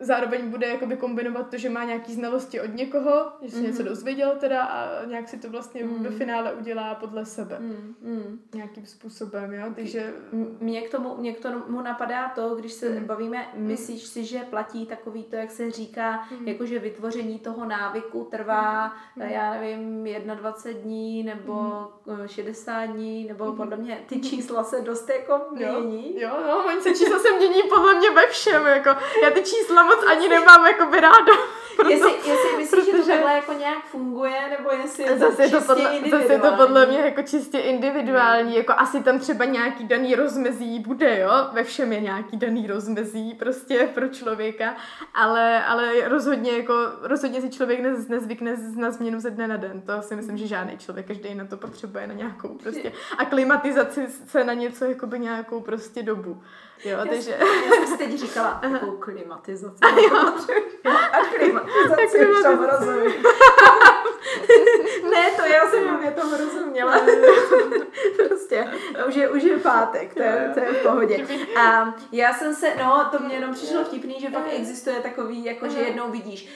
zároveň 0.00 0.50
bude 0.50 0.66
jakoby 0.66 0.96
kombinovat 0.96 1.50
to, 1.50 1.58
že 1.58 1.70
má 1.70 1.84
nějaký 1.84 2.14
znalosti 2.14 2.60
od 2.60 2.74
někoho, 2.74 3.32
že 3.42 3.50
se 3.50 3.56
Mhm. 3.56 3.66
něco 3.66 3.82
dozvěděl 3.82 4.32
teda 4.40 4.62
a 4.64 5.04
nějak 5.04 5.28
si 5.28 5.38
to 5.38 5.50
vlastně 5.50 5.84
Mhm. 5.84 6.02
ve 6.04 6.10
finále 6.10 6.52
udělá 6.52 6.94
podle 6.94 7.24
sebe. 7.26 7.56
Mm, 7.60 7.94
mm. 8.02 8.40
Nějakým 8.54 8.86
způsobem, 8.86 9.52
jo, 9.52 9.66
takže 9.74 10.14
Mně 10.60 10.80
k 10.82 10.90
tomu, 10.90 11.16
mě 11.16 11.32
k 11.32 11.40
tomu 11.40 11.80
napadá 11.82 12.28
to, 12.28 12.54
když 12.54 12.72
se 12.72 12.88
Mm. 12.90 13.04
bavíme, 13.04 13.46
myslíš 13.54 14.02
si, 14.06 14.24
že 14.24 14.38
platí 14.38 14.86
takový 14.86 15.24
to, 15.24 15.36
jak 15.36 15.50
se 15.50 15.70
říká, 15.70 16.28
Mm. 16.40 16.48
jakože 16.48 16.78
vytvoření 16.78 17.38
toho 17.38 17.64
návyku 17.64 18.28
trvá, 18.30 18.92
Mm. 19.16 19.22
já 19.22 19.50
nevím, 19.52 20.04
21 20.34 20.82
dní 20.82 21.22
nebo 21.22 21.86
eh, 22.24 22.28
60 22.28 22.84
dní, 22.86 23.24
nebo 23.24 23.44
Mm. 23.44 23.56
podle 23.56 23.76
mě 23.76 23.98
ty 24.08 24.20
čísla 24.20 24.64
se 24.64 24.80
dost 24.80 25.08
jako 25.08 25.32
Jo, 25.56 25.80
mění. 25.80 26.20
jo, 26.20 26.30
no, 26.46 26.64
oni 26.66 26.80
se 26.80 26.90
čísla 26.90 27.18
se 27.18 27.30
mění 27.38 27.62
podle 27.68 27.94
mě 27.94 28.10
ve 28.10 28.26
všem, 28.26 28.66
jako, 28.66 28.88
já 29.24 29.30
ty 29.30 29.42
čísla 29.42 29.87
moc 29.88 30.04
ani 30.10 30.28
nemám 30.28 30.66
jako 30.66 30.86
by 30.86 31.00
ráda. 31.00 31.32
proto- 31.76 31.90
Jestli, 31.90 32.10
jestli 32.30 32.56
myslíš, 32.56 32.84
že 32.84 32.90
to 32.90 32.96
protože- 32.98 33.12
takhle 33.12 33.32
jako 33.32 33.52
nějak 33.52 33.84
funguje, 33.84 34.40
nebo 34.58 34.70
jestli 34.82 35.02
je 35.02 35.10
to 35.12 35.18
Zase 35.18 35.42
je 35.42 35.48
to, 35.50 35.56
čistě 35.58 35.74
podle, 35.74 36.10
zase 36.10 36.32
je 36.32 36.38
to 36.38 36.52
podle 36.56 36.86
mě 36.86 36.98
jako 36.98 37.22
čistě 37.22 37.58
individuální, 37.58 38.56
jako 38.56 38.72
asi 38.76 39.02
tam 39.02 39.18
třeba 39.18 39.44
nějaký 39.44 39.84
daný 39.84 40.14
rozmezí 40.14 40.78
bude, 40.80 41.20
jo, 41.20 41.30
ve 41.52 41.64
všem 41.64 41.92
je 41.92 42.00
nějaký 42.00 42.36
daný 42.36 42.66
rozmezí 42.66 43.34
prostě 43.34 43.88
pro 43.94 44.08
člověka, 44.08 44.76
ale, 45.14 45.64
ale 45.64 46.08
rozhodně 46.08 46.50
jako, 46.52 46.74
rozhodně 47.02 47.40
si 47.40 47.50
člověk 47.50 47.80
nez, 47.80 48.08
nezvykne 48.08 48.56
z- 48.56 48.76
na 48.76 48.90
změnu 48.90 49.20
ze 49.20 49.30
dne 49.30 49.48
na 49.48 49.56
den, 49.56 49.80
to 49.80 50.02
si 50.02 50.16
myslím, 50.16 50.36
že 50.38 50.46
žádný 50.46 50.78
člověk, 50.78 51.06
každý 51.06 51.34
na 51.34 51.44
to 51.44 51.56
potřebuje 51.56 52.06
na 52.06 52.14
nějakou 52.14 52.48
prostě 52.48 52.92
aklimatizaci 53.18 54.06
se 54.26 54.44
na 54.44 54.52
něco 54.54 54.84
jakoby 54.84 55.18
nějakou 55.18 55.60
prostě 55.60 56.02
dobu, 56.02 56.42
jo, 56.84 56.98
Já, 56.98 57.04
takže... 57.06 57.36
já 57.40 57.72
jsem 57.76 57.86
si 57.86 57.98
teď 57.98 58.18
říkala, 58.18 58.58
takovou 58.62 58.96
klimatizaci. 58.96 59.78
A 61.12 61.18
klimatizaci 61.36 62.26
už 62.26 62.42
tomu 62.42 62.62
rozumím. 62.66 63.12
ne, 65.10 65.30
to 65.36 65.42
já 65.42 65.70
jsem 65.70 66.00
mě 66.00 66.10
tomu 66.10 66.36
rozuměla. 66.36 67.00
prostě, 68.28 68.68
už 69.36 69.44
pátek, 69.80 70.14
to 70.14 70.22
je, 70.22 70.50
to 70.54 70.60
je 70.60 70.66
v 70.72 70.82
pohodě. 70.82 71.26
A 71.60 71.94
já 72.12 72.32
jsem 72.34 72.54
se, 72.54 72.72
no, 72.78 73.08
to 73.10 73.18
mě 73.18 73.34
jenom 73.34 73.54
přišlo 73.54 73.84
vtipný, 73.84 74.16
že 74.20 74.30
fakt 74.30 74.48
existuje 74.52 74.96
takový, 75.00 75.44
jako 75.44 75.68
že 75.68 75.78
jednou 75.78 76.10
vidíš, 76.10 76.48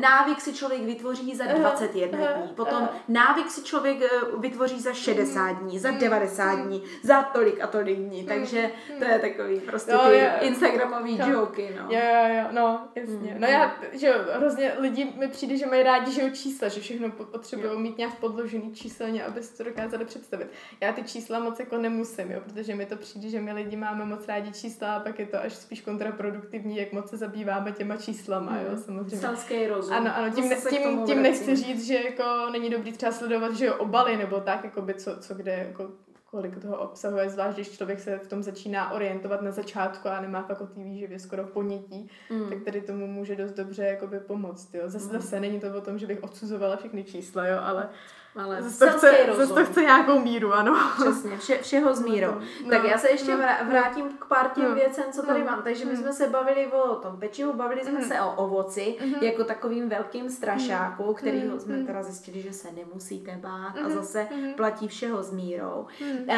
návyk 0.00 0.40
si 0.40 0.52
člověk 0.54 0.82
vytvoří 0.82 1.34
za 1.36 1.44
21 1.44 2.18
dní, 2.32 2.48
potom 2.48 2.88
návyk 3.08 3.50
si 3.50 3.62
člověk 3.62 4.02
eh, 4.02 4.08
vytvoří 4.38 4.80
za 4.80 4.92
60 4.92 5.52
dní, 5.52 5.78
za 5.78 5.90
90 5.90 6.54
dní, 6.54 6.82
za 7.02 7.22
tolik 7.22 7.60
a 7.60 7.66
tolik 7.66 7.98
dní, 7.98 8.24
takže 8.24 8.70
to 8.98 9.04
je 9.04 9.18
takový 9.18 9.60
prostě 9.60 9.92
ty 10.10 10.46
instagramový 10.46 11.18
Jo. 11.18 11.26
joky, 11.30 11.76
no. 11.76 11.82
Jo, 11.90 12.00
jo, 12.02 12.34
jo, 12.36 12.44
no, 12.50 12.88
jasně. 12.94 13.36
No 13.38 13.46
já, 13.46 13.76
že 13.92 14.14
hrozně 14.34 14.72
lidi 14.78 15.12
mi 15.18 15.28
přijde, 15.28 15.56
že 15.56 15.66
mají 15.66 15.82
rádi, 15.82 16.12
že 16.12 16.22
jo, 16.22 16.28
čísla, 16.30 16.68
že 16.68 16.80
všechno 16.80 17.10
po- 17.10 17.24
potřebují 17.24 17.78
mít 17.80 17.98
nějak 17.98 18.14
podložený 18.14 18.74
číselně, 18.74 19.24
aby 19.24 19.42
si 19.42 19.56
to 19.56 19.64
dokázali 19.64 20.04
představit. 20.04 20.46
Já 20.80 20.92
ty 20.92 21.02
čísla 21.02 21.38
moc 21.38 21.58
jako 21.60 21.78
nemusím, 21.78 22.30
jo, 22.30 22.40
protože 22.44 22.61
mi 22.68 22.86
to 22.86 22.96
přijde, 22.96 23.28
že 23.28 23.40
my 23.40 23.52
lidi 23.52 23.76
máme 23.76 24.04
moc 24.04 24.28
rádi 24.28 24.52
čísla 24.52 24.94
a 24.94 25.00
pak 25.00 25.18
je 25.18 25.26
to 25.26 25.42
až 25.42 25.52
spíš 25.52 25.80
kontraproduktivní, 25.80 26.76
jak 26.76 26.92
moc 26.92 27.10
se 27.10 27.16
zabýváme 27.16 27.72
těma 27.72 27.96
číslama, 27.96 28.58
jo, 28.60 28.76
samozřejmě. 28.76 29.16
Selský 29.16 29.66
rozum. 29.66 29.94
Ano, 29.94 30.16
ano, 30.16 30.34
tím, 30.34 30.48
ne, 30.48 30.56
tím, 30.70 31.06
tím 31.06 31.22
nechci 31.22 31.56
říct, 31.56 31.86
že 31.86 31.94
jako 31.94 32.24
není 32.52 32.70
dobrý 32.70 32.92
třeba 32.92 33.12
sledovat, 33.12 33.56
že 33.56 33.66
jo, 33.66 33.74
obaly 33.76 34.16
nebo 34.16 34.40
tak, 34.40 34.64
jako 34.64 34.82
by 34.82 34.94
co, 34.94 35.16
co 35.16 35.34
kde 35.34 35.52
jako 35.52 35.90
kolik 36.32 36.58
toho 36.58 36.76
obsahuje, 36.78 37.30
zvlášť 37.30 37.56
když 37.56 37.70
člověk 37.70 38.00
se 38.00 38.18
v 38.18 38.28
tom 38.28 38.42
začíná 38.42 38.90
orientovat 38.90 39.42
na 39.42 39.50
začátku 39.50 40.08
a 40.08 40.20
nemá 40.20 40.42
fakt 40.42 40.60
o 40.60 40.66
té 40.66 40.80
výživě 40.80 41.18
skoro 41.18 41.44
ponětí, 41.44 42.10
mm. 42.30 42.48
tak 42.48 42.62
tady 42.62 42.80
tomu 42.80 43.06
může 43.06 43.36
dost 43.36 43.52
dobře 43.52 43.84
jakoby 43.84 44.20
pomoct. 44.20 44.74
Jo. 44.74 44.82
Zase, 44.86 45.04
mm. 45.04 45.12
zase 45.12 45.40
není 45.40 45.60
to 45.60 45.76
o 45.76 45.80
tom, 45.80 45.98
že 45.98 46.06
bych 46.06 46.22
odsuzovala 46.22 46.76
všechny 46.76 47.04
čísla, 47.04 47.46
jo, 47.46 47.58
ale 47.62 47.88
ale 48.36 48.62
zase 48.62 48.86
to, 48.86 48.98
chce, 48.98 49.26
zase 49.36 49.54
to 49.54 49.64
chce 49.64 49.80
nějakou 49.82 50.18
míru, 50.18 50.52
ano. 50.54 50.76
Přesně, 51.00 51.38
vše, 51.38 51.58
všeho 51.62 51.94
s 51.94 52.02
mírou. 52.02 52.32
No, 52.64 52.70
tak 52.70 52.84
já 52.84 52.98
se 52.98 53.10
ještě 53.10 53.36
no, 53.36 53.44
vrátím 53.68 54.08
k 54.18 54.24
pár 54.24 54.48
těm 54.48 54.64
no, 54.68 54.74
věcem, 54.74 55.04
co 55.12 55.22
tady 55.22 55.40
no, 55.40 55.46
mám. 55.46 55.62
Takže 55.62 55.84
my 55.84 55.96
jsme 55.96 56.12
se 56.12 56.28
bavili 56.28 56.66
o 56.66 56.94
tom 56.94 57.16
pečivu, 57.16 57.52
bavili 57.52 57.84
jsme 57.84 57.98
mm. 57.98 58.04
se 58.04 58.20
o 58.20 58.34
ovoci, 58.34 58.96
mm. 59.04 59.14
jako 59.14 59.44
takovým 59.44 59.88
velkým 59.88 60.30
strašáku, 60.30 61.06
mm. 61.06 61.14
kterýho 61.14 61.60
jsme 61.60 61.84
teda 61.84 62.02
zjistili, 62.02 62.42
že 62.42 62.52
se 62.52 62.68
nemusíte 62.72 63.38
bát 63.42 63.74
a 63.86 63.88
zase 63.88 64.28
platí 64.56 64.88
všeho 64.88 65.22
s 65.22 65.32
mírou. 65.32 65.86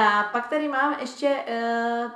A 0.01 0.23
pak 0.33 0.49
tady 0.49 0.69
mám 0.69 0.97
ještě 1.01 1.37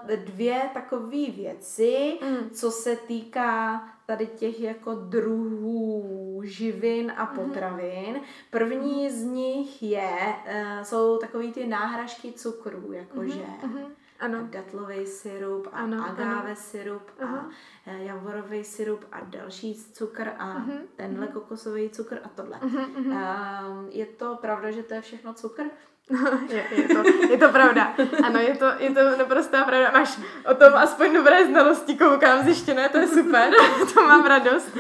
uh, 0.09 0.16
dvě 0.16 0.62
takové 0.74 1.31
věci, 1.31 2.18
co 2.53 2.70
se 2.70 2.97
týká 2.97 3.83
tady 4.09 4.27
těch 4.27 4.61
jako 4.61 4.95
druhů 4.95 6.41
živin 6.45 7.13
a 7.17 7.25
mhm. 7.25 7.35
potravin. 7.35 8.21
První 8.51 9.11
z 9.11 9.23
nich 9.23 9.83
je, 9.83 10.35
uh, 10.47 10.83
jsou 10.83 11.19
takový 11.19 11.53
ty 11.53 11.67
náhražky 11.67 12.33
cukrů, 12.33 12.93
jakože 12.93 13.41
mm-hmm. 13.63 13.87
Ano. 14.21 14.49
datlový 14.51 15.07
syrup 15.07 15.69
a 15.73 15.79
ano, 15.79 16.05
agáve 16.05 16.51
ano. 16.51 16.57
syrup 16.57 17.03
a 17.19 17.25
uh-huh. 17.25 17.51
javorový 17.87 18.65
syrup 18.65 19.05
a 19.13 19.21
další 19.21 19.75
cukr 19.75 20.29
a 20.39 20.59
uh-huh. 20.59 20.81
tenhle 20.97 21.27
kokosový 21.27 21.91
cukr 21.91 22.19
a 22.25 22.29
tohle. 22.29 22.59
Uh-huh. 22.59 23.07
Uh, 23.07 23.89
je 23.91 24.07
to 24.07 24.37
pravda, 24.41 24.71
že 24.71 24.83
to 24.83 24.95
je 24.95 25.01
všechno 25.01 25.35
cukr? 25.35 25.63
je, 26.49 26.65
je, 26.83 26.89
to, 26.89 27.03
je 27.31 27.39
to 27.39 27.49
pravda. 27.49 27.95
Ano, 28.25 28.39
je 28.41 28.57
to, 28.57 28.67
je 28.79 28.91
to 28.91 29.17
naprostá 29.19 29.65
pravda. 29.65 29.91
Máš 29.93 30.19
o 30.51 30.55
tom 30.55 30.73
aspoň 30.75 31.15
dobré 31.15 31.47
znalosti, 31.47 31.97
koukám 31.97 32.45
zjištěné, 32.45 32.89
to 32.89 32.99
je 32.99 33.09
super, 33.09 33.53
to 33.95 34.03
mám 34.03 34.27
radost. 34.27 34.77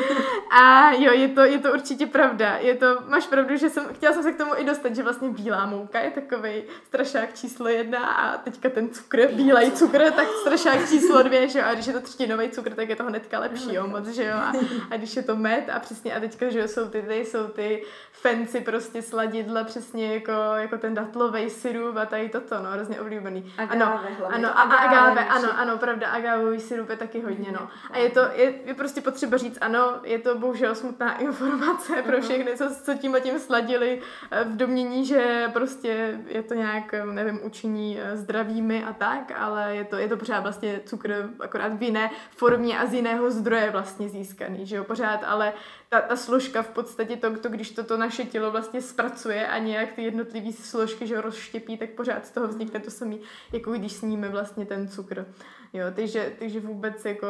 A 0.50 0.92
jo, 0.92 1.12
je 1.12 1.28
to, 1.28 1.40
je 1.40 1.58
to 1.58 1.72
určitě 1.72 2.06
pravda. 2.06 2.56
Je 2.56 2.74
to, 2.74 2.86
máš 3.06 3.26
pravdu, 3.26 3.56
že 3.56 3.70
jsem, 3.70 3.84
chtěla 3.94 4.14
jsem 4.14 4.22
se 4.22 4.32
k 4.32 4.36
tomu 4.36 4.52
i 4.56 4.64
dostat, 4.64 4.96
že 4.96 5.02
vlastně 5.02 5.28
bílá 5.28 5.66
mouka 5.66 6.00
je 6.00 6.10
takový 6.10 6.62
strašák 6.86 7.34
číslo 7.34 7.68
jedna 7.68 8.06
a 8.06 8.38
teďka 8.38 8.68
ten 8.70 8.88
cukr, 8.88 9.26
bílej 9.32 9.70
cukr, 9.70 10.10
tak 10.10 10.28
strašák 10.40 10.88
číslo 10.88 11.22
dvě, 11.22 11.48
že 11.48 11.58
jo, 11.58 11.64
a 11.68 11.74
když 11.74 11.86
je 11.86 11.92
to 11.92 12.00
třetinový 12.00 12.50
cukr, 12.50 12.74
tak 12.74 12.88
je 12.88 12.96
to 12.96 13.04
hnedka 13.04 13.38
lepší, 13.38 13.74
jo, 13.74 13.86
moc, 13.86 14.06
že 14.06 14.24
jo, 14.24 14.36
a, 14.36 14.52
a 14.90 14.96
když 14.96 15.16
je 15.16 15.22
to 15.22 15.36
med 15.36 15.70
a 15.72 15.78
přesně, 15.78 16.14
a 16.14 16.20
teďka, 16.20 16.50
že 16.50 16.58
jo, 16.58 16.68
jsou 16.68 16.88
ty, 16.88 17.02
ty, 17.02 17.14
jsou 17.14 17.46
ty 17.46 17.84
fancy 18.12 18.60
prostě 18.60 19.02
sladidla, 19.02 19.64
přesně 19.64 20.14
jako, 20.14 20.32
jako 20.56 20.78
ten 20.78 20.94
datl 20.94 21.17
datlový 21.18 21.50
syrup 21.50 21.96
a 21.96 22.06
tady 22.06 22.28
toto, 22.28 22.62
no, 22.62 22.70
hrozně 22.70 23.00
oblíbený. 23.00 23.52
Agáve, 23.58 23.84
ano, 23.84 24.00
ano, 24.34 24.48
a 24.58 24.62
agáve, 24.62 25.24
ano, 25.24 25.48
ano, 25.58 25.78
pravda, 25.78 26.08
agávový 26.08 26.60
syrup 26.60 26.90
je 26.90 26.96
taky 26.96 27.20
hodně, 27.20 27.52
no. 27.52 27.68
A 27.90 27.98
je 27.98 28.10
to, 28.10 28.20
je, 28.20 28.54
je 28.64 28.74
prostě 28.74 29.00
potřeba 29.00 29.36
říct, 29.36 29.58
ano, 29.60 30.00
je 30.02 30.18
to 30.18 30.38
bohužel 30.38 30.74
smutná 30.74 31.18
informace 31.18 32.02
pro 32.02 32.20
všechny, 32.20 32.56
co, 32.56 32.70
co 32.82 32.94
tím 32.94 33.14
a 33.14 33.20
tím 33.20 33.38
sladili 33.38 34.02
eh, 34.30 34.44
v 34.44 34.56
domění, 34.56 35.04
že 35.04 35.50
prostě 35.52 36.18
je 36.26 36.42
to 36.42 36.54
nějak, 36.54 36.94
eh, 36.94 37.06
nevím, 37.06 37.40
učiní 37.42 37.98
eh, 38.00 38.16
zdravými 38.16 38.84
a 38.84 38.92
tak, 38.92 39.32
ale 39.38 39.76
je 39.76 39.84
to, 39.84 39.96
je 39.96 40.08
to 40.08 40.16
pořád 40.16 40.40
vlastně 40.40 40.80
cukr 40.84 41.30
akorát 41.40 41.72
v 41.72 41.82
jiné 41.82 42.10
formě 42.36 42.78
a 42.78 42.86
z 42.86 42.94
jiného 42.94 43.30
zdroje 43.30 43.70
vlastně 43.70 44.08
získaný, 44.08 44.66
že 44.66 44.76
jo, 44.76 44.84
pořád, 44.84 45.20
ale 45.26 45.52
ta, 45.88 46.00
ta 46.00 46.16
složka 46.16 46.62
v 46.62 46.68
podstatě 46.68 47.16
to, 47.16 47.38
to, 47.38 47.48
když 47.48 47.70
to, 47.70 47.84
to 47.84 47.96
naše 47.96 48.24
tělo 48.24 48.50
vlastně 48.50 48.82
zpracuje 48.82 49.46
a 49.48 49.58
nějak 49.58 49.92
ty 49.92 50.02
jednotlivé 50.02 50.52
složky, 50.52 51.06
že 51.06 51.20
rozštěpí, 51.20 51.76
tak 51.76 51.90
pořád 51.90 52.26
z 52.26 52.30
toho 52.30 52.48
vznikne 52.48 52.80
to 52.80 52.90
samé, 52.90 53.16
jako 53.52 53.72
když 53.72 53.92
sníme 53.92 54.28
vlastně 54.28 54.66
ten 54.66 54.88
cukr. 54.88 55.26
Jo, 55.72 55.86
takže, 55.94 56.32
takže 56.38 56.60
vůbec 56.60 57.04
jako 57.04 57.28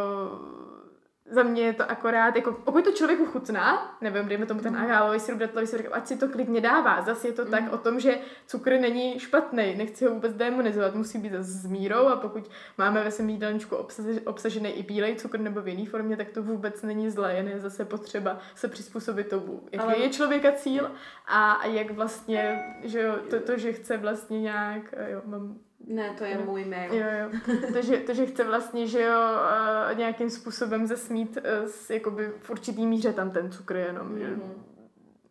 za 1.30 1.42
mě 1.42 1.62
je 1.62 1.72
to 1.72 1.90
akorát, 1.90 2.36
jako 2.36 2.52
pokud 2.52 2.84
to 2.84 2.92
člověku 2.92 3.26
chutná, 3.26 3.96
nevím, 4.00 4.28
dejme 4.28 4.46
tomu 4.46 4.60
ten 4.60 4.72
mm. 4.72 4.82
agávový 4.82 5.20
syrup, 5.20 5.40
datlový 5.40 5.66
syrup, 5.66 5.86
ať 5.92 6.06
si 6.06 6.16
to 6.16 6.28
klidně 6.28 6.60
dává. 6.60 7.02
Zase 7.02 7.28
je 7.28 7.32
to 7.32 7.44
mm. 7.44 7.50
tak 7.50 7.72
o 7.72 7.78
tom, 7.78 8.00
že 8.00 8.18
cukr 8.46 8.70
není 8.70 9.20
špatný, 9.20 9.74
nechci 9.76 10.04
ho 10.04 10.14
vůbec 10.14 10.34
demonizovat, 10.34 10.94
musí 10.94 11.18
být 11.18 11.32
zase 11.32 11.50
s 11.50 11.66
mírou 11.66 12.06
a 12.06 12.16
pokud 12.16 12.50
máme 12.78 13.04
ve 13.04 13.10
svém 13.10 13.30
jídelníčku 13.30 13.76
obsažený 14.24 14.70
i 14.70 14.82
bílej 14.82 15.16
cukr 15.16 15.40
nebo 15.40 15.60
v 15.60 15.68
jiné 15.68 15.90
formě, 15.90 16.16
tak 16.16 16.28
to 16.28 16.42
vůbec 16.42 16.82
není 16.82 17.10
zlé, 17.10 17.34
jen 17.34 17.48
je 17.48 17.60
zase 17.60 17.84
potřeba 17.84 18.38
se 18.54 18.68
přizpůsobit 18.68 19.28
tomu, 19.28 19.62
jaký 19.72 19.84
Ale... 19.84 19.98
je 19.98 20.08
člověka 20.08 20.52
cíl 20.52 20.90
a, 21.26 21.52
a 21.52 21.66
jak 21.66 21.90
vlastně, 21.90 22.64
že 22.84 23.02
jo, 23.02 23.14
to, 23.30 23.40
to, 23.40 23.58
že 23.58 23.72
chce 23.72 23.96
vlastně 23.96 24.40
nějak, 24.40 24.94
jo, 25.10 25.22
mám 25.24 25.58
ne, 25.86 26.14
to 26.18 26.24
je 26.24 26.38
no. 26.38 26.44
můj 26.44 26.64
mail. 26.64 26.94
Jo, 26.94 27.06
jo. 27.20 27.56
To, 27.72 27.82
že, 27.82 27.96
to, 27.96 28.14
že 28.14 28.26
chce 28.26 28.44
vlastně, 28.44 28.86
že 28.86 29.02
jo, 29.02 29.20
uh, 29.90 29.98
nějakým 29.98 30.30
způsobem 30.30 30.86
zesmít 30.86 31.38
s, 31.66 31.90
jakoby 31.90 32.32
v 32.40 32.50
určitý 32.50 32.86
míře 32.86 33.12
tam 33.12 33.30
ten 33.30 33.50
cukr 33.50 33.76
jenom, 33.76 34.08
mm-hmm. 34.08 34.18
že 34.18 34.36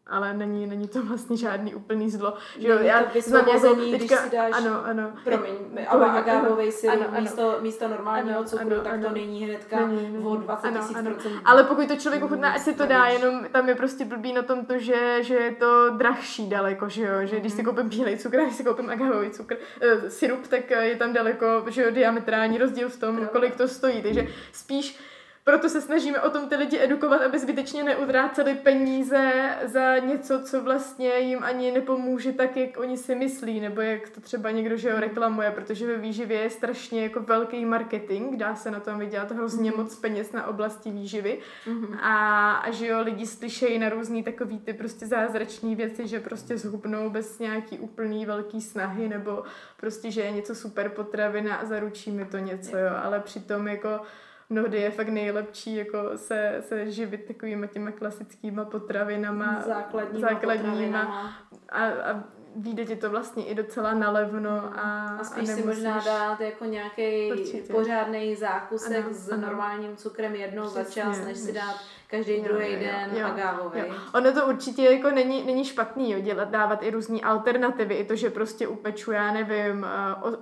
ale 0.10 0.34
není, 0.34 0.68
není 0.68 0.88
to 0.88 1.04
vlastně 1.04 1.38
žádný 1.38 1.76
úplný 1.76 2.10
zlo. 2.10 2.34
Že 2.60 2.68
jo, 2.68 2.78
já 2.80 3.04
znám 3.20 3.48
jako 3.48 3.76
teďka, 3.76 3.98
když 3.98 4.12
si 4.12 4.30
dáš, 4.32 4.52
ano, 4.54 4.86
ano, 4.86 5.12
promiň, 5.24 5.54
agávový 5.88 6.72
syrup 6.72 7.20
místo, 7.20 7.58
místo 7.62 7.88
normálního 7.88 8.38
ano, 8.38 8.48
cukru, 8.48 8.74
ano, 8.74 8.84
tak 8.84 8.94
ano, 8.94 9.08
to 9.08 9.14
není 9.14 9.46
hnedka 9.46 9.88
není, 9.88 10.10
není. 10.12 10.26
o 10.26 10.36
20 10.36 10.72
tisíc 10.72 10.98
procent. 11.04 11.42
Ale 11.46 11.64
pokud 11.64 11.88
to 11.88 11.96
člověk 11.96 12.24
ochutná, 12.24 12.52
ať 12.52 12.62
si 12.62 12.74
to 12.74 12.86
dá, 12.86 13.06
jenom 13.06 13.46
tam 13.52 13.70
je 13.70 13.76
prostě 13.76 14.06
blbý 14.06 14.34
na 14.34 14.42
tom 14.42 14.66
to, 14.66 14.80
že, 14.80 15.24
že 15.24 15.36
je 15.36 15.52
to 15.52 15.90
drahší 15.90 16.50
daleko, 16.50 16.90
že 16.90 17.04
jo, 17.04 17.26
že 17.26 17.40
když 17.40 17.54
si 17.54 17.64
mhm. 17.64 17.66
koupím 17.66 17.90
bílej 17.90 18.18
cukr, 18.18 18.38
když 18.44 18.56
si 18.56 18.64
koupím 18.64 18.90
agávový 18.90 19.30
cukr, 19.30 19.56
uh, 19.56 20.10
syrup, 20.10 20.48
tak 20.48 20.70
je 20.70 20.96
tam 20.96 21.14
daleko, 21.14 21.66
že 21.68 21.84
jo, 21.84 21.92
diametrální 21.92 22.58
rozdíl 22.58 22.90
v 22.90 23.00
tom, 23.00 23.28
kolik 23.32 23.56
to 23.56 23.68
stojí, 23.68 24.02
takže 24.02 24.28
spíš 24.52 25.00
proto 25.48 25.70
se 25.70 25.82
snažíme 25.82 26.22
o 26.22 26.30
tom 26.30 26.50
ty 26.50 26.56
lidi 26.56 26.80
edukovat, 26.80 27.22
aby 27.22 27.40
zbytečně 27.40 27.84
neutráceli 27.84 28.56
peníze 28.56 29.32
za 29.66 29.98
něco, 29.98 30.44
co 30.44 30.64
vlastně 30.64 31.20
jim 31.20 31.44
ani 31.44 31.72
nepomůže 31.72 32.32
tak, 32.32 32.58
jak 32.58 32.80
oni 32.80 32.98
si 32.98 33.16
myslí, 33.16 33.60
nebo 33.60 33.82
jak 33.82 34.10
to 34.10 34.22
třeba 34.22 34.52
někdo, 34.52 34.78
že 34.78 34.94
ho 34.94 35.00
reklamuje, 35.00 35.52
protože 35.52 35.88
ve 35.88 35.98
výživě 35.98 36.40
je 36.40 36.50
strašně 36.50 37.04
jako 37.04 37.22
velký 37.22 37.66
marketing, 37.66 38.36
dá 38.36 38.56
se 38.56 38.72
na 38.72 38.80
tom 38.80 39.00
vydělat 39.00 39.32
hrozně 39.32 39.72
mm-hmm. 39.72 39.78
moc 39.78 39.96
peněz 39.96 40.32
na 40.32 40.48
oblasti 40.48 40.92
výživy 40.92 41.40
mm-hmm. 41.68 41.98
a, 42.02 42.52
a 42.54 42.72
že 42.72 42.88
jo, 42.88 43.02
lidi 43.02 43.28
slyšejí 43.28 43.80
na 43.80 43.90
různý 43.90 44.24
takový 44.24 44.60
ty 44.60 44.74
prostě 44.74 45.08
zázračné 45.08 45.76
věci, 45.76 46.08
že 46.08 46.20
prostě 46.20 46.58
zhubnou 46.58 47.10
bez 47.10 47.40
nějaký 47.40 47.80
úplný 47.80 48.26
velký 48.26 48.62
snahy, 48.62 49.08
nebo 49.08 49.44
prostě, 49.78 50.12
že 50.12 50.22
je 50.22 50.32
něco 50.32 50.56
super 50.56 50.90
potravina 50.90 51.56
a 51.56 51.66
zaručí 51.66 52.12
mi 52.12 52.26
to 52.26 52.38
něco, 52.38 52.78
jo, 52.78 52.92
ale 53.04 53.20
přitom 53.20 53.68
jako 53.68 54.02
mnohdy 54.50 54.78
je 54.78 54.92
fakt 54.92 55.10
nejlepší 55.10 55.76
jako 55.76 55.98
se, 56.16 56.58
se 56.68 56.92
živit 56.92 57.26
takovými 57.26 57.68
těma 57.68 57.92
klasickýma 57.92 58.66
potravinama. 58.66 59.62
Základníma, 59.62 60.30
základníma 60.30 60.72
potravinama. 60.72 61.34
A, 61.70 61.86
a 61.86 62.24
vyjde 62.56 62.86
ti 62.86 62.96
to 62.96 63.10
vlastně 63.10 63.46
i 63.46 63.56
docela 63.56 63.94
nalevno 63.94 64.80
a 64.80 65.18
A 65.20 65.24
spíš 65.24 65.50
a 65.50 65.54
si 65.54 65.64
možná 65.64 66.00
dát 66.00 66.42
jako 66.42 66.66
nějaký 66.66 67.32
pořádný 67.72 68.36
zákusek 68.36 69.06
ano, 69.06 69.14
s 69.14 69.30
ano. 69.30 69.42
normálním 69.42 69.96
cukrem 69.96 70.36
jednou 70.36 70.64
Přesně, 70.64 70.84
za 70.84 70.90
čas, 70.90 71.26
než 71.26 71.38
si 71.38 71.54
dát 71.54 71.76
každý 72.08 72.42
druhý 72.42 72.76
den 72.76 73.10
jo, 73.14 73.28
agávový. 73.28 73.80
Jo. 73.80 73.96
Ono 74.14 74.34
to 74.34 74.48
určitě 74.48 74.84
jako 74.84 75.10
není, 75.10 75.44
není 75.44 75.66
špatný, 75.66 76.12
jo, 76.12 76.20
dělat, 76.20 76.50
dávat 76.50 76.84
i 76.84 76.92
různé 76.92 77.20
alternativy, 77.20 77.96
i 77.96 78.06
to, 78.06 78.16
že 78.16 78.30
prostě 78.30 78.68
upeču, 78.68 79.12
já 79.12 79.34
nevím, 79.34 79.86
uh, 80.26 80.34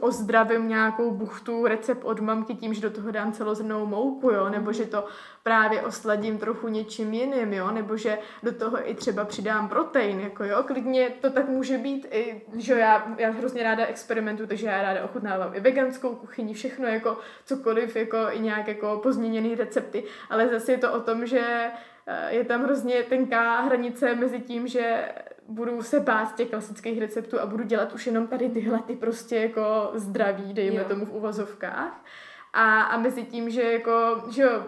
ozdravím 0.00 0.68
nějakou 0.68 1.10
buchtu, 1.10 1.66
recept 1.66 2.04
od 2.04 2.20
mamky 2.20 2.54
tím, 2.54 2.74
že 2.74 2.80
do 2.80 2.90
toho 2.90 3.10
dám 3.10 3.32
celozrnou 3.32 3.86
mouku, 3.86 4.30
jo, 4.30 4.48
nebo 4.48 4.64
mhm. 4.64 4.72
že 4.72 4.84
to 4.84 5.04
právě 5.42 5.82
osladím 5.82 6.38
trochu 6.38 6.68
něčím 6.68 7.12
jiným, 7.12 7.52
jo, 7.52 7.70
nebo 7.70 7.96
že 7.96 8.18
do 8.42 8.52
toho 8.52 8.90
i 8.90 8.94
třeba 8.94 9.24
přidám 9.24 9.68
protein, 9.68 10.20
jako 10.20 10.44
jo, 10.44 10.62
klidně 10.62 11.10
to 11.20 11.30
tak 11.30 11.48
může 11.48 11.78
být 11.78 12.06
i, 12.10 12.42
že 12.56 12.74
já, 12.74 13.14
já 13.18 13.30
hrozně 13.30 13.62
ráda 13.62 13.86
experimentuju, 13.86 14.48
takže 14.48 14.66
já 14.66 14.82
ráda 14.82 15.04
ochutnávám 15.04 15.54
i 15.54 15.60
veganskou 15.60 16.14
kuchyni, 16.14 16.54
všechno 16.54 16.86
jako 16.86 17.18
cokoliv, 17.44 17.96
jako 17.96 18.16
i 18.30 18.40
nějak 18.40 18.68
jako 18.68 19.00
pozměněný 19.02 19.54
recepty, 19.54 20.04
ale 20.30 20.48
zase 20.48 20.72
je 20.72 20.78
to 20.78 20.92
o 20.92 21.00
tom, 21.00 21.26
že 21.26 21.70
eh, 22.06 22.34
je 22.34 22.44
tam 22.44 22.62
hrozně 22.62 23.02
tenká 23.02 23.60
hranice 23.60 24.14
mezi 24.14 24.40
tím, 24.40 24.68
že 24.68 25.04
budu 25.48 25.82
se 25.82 26.00
bát 26.00 26.34
těch 26.34 26.50
klasických 26.50 26.98
receptů 26.98 27.40
a 27.40 27.46
budu 27.46 27.64
dělat 27.64 27.92
už 27.92 28.06
jenom 28.06 28.26
tady 28.26 28.48
tyhle 28.48 28.78
ty 28.78 28.96
prostě 28.96 29.36
jako 29.36 29.90
zdraví, 29.94 30.54
dejme 30.54 30.76
jo. 30.76 30.88
tomu 30.88 31.06
v 31.06 31.12
uvozovkách. 31.12 32.04
A, 32.52 32.82
a 32.82 32.98
mezi 32.98 33.22
tím, 33.22 33.50
že 33.50 33.62
jako, 33.62 34.24
že 34.30 34.42
jo, 34.42 34.66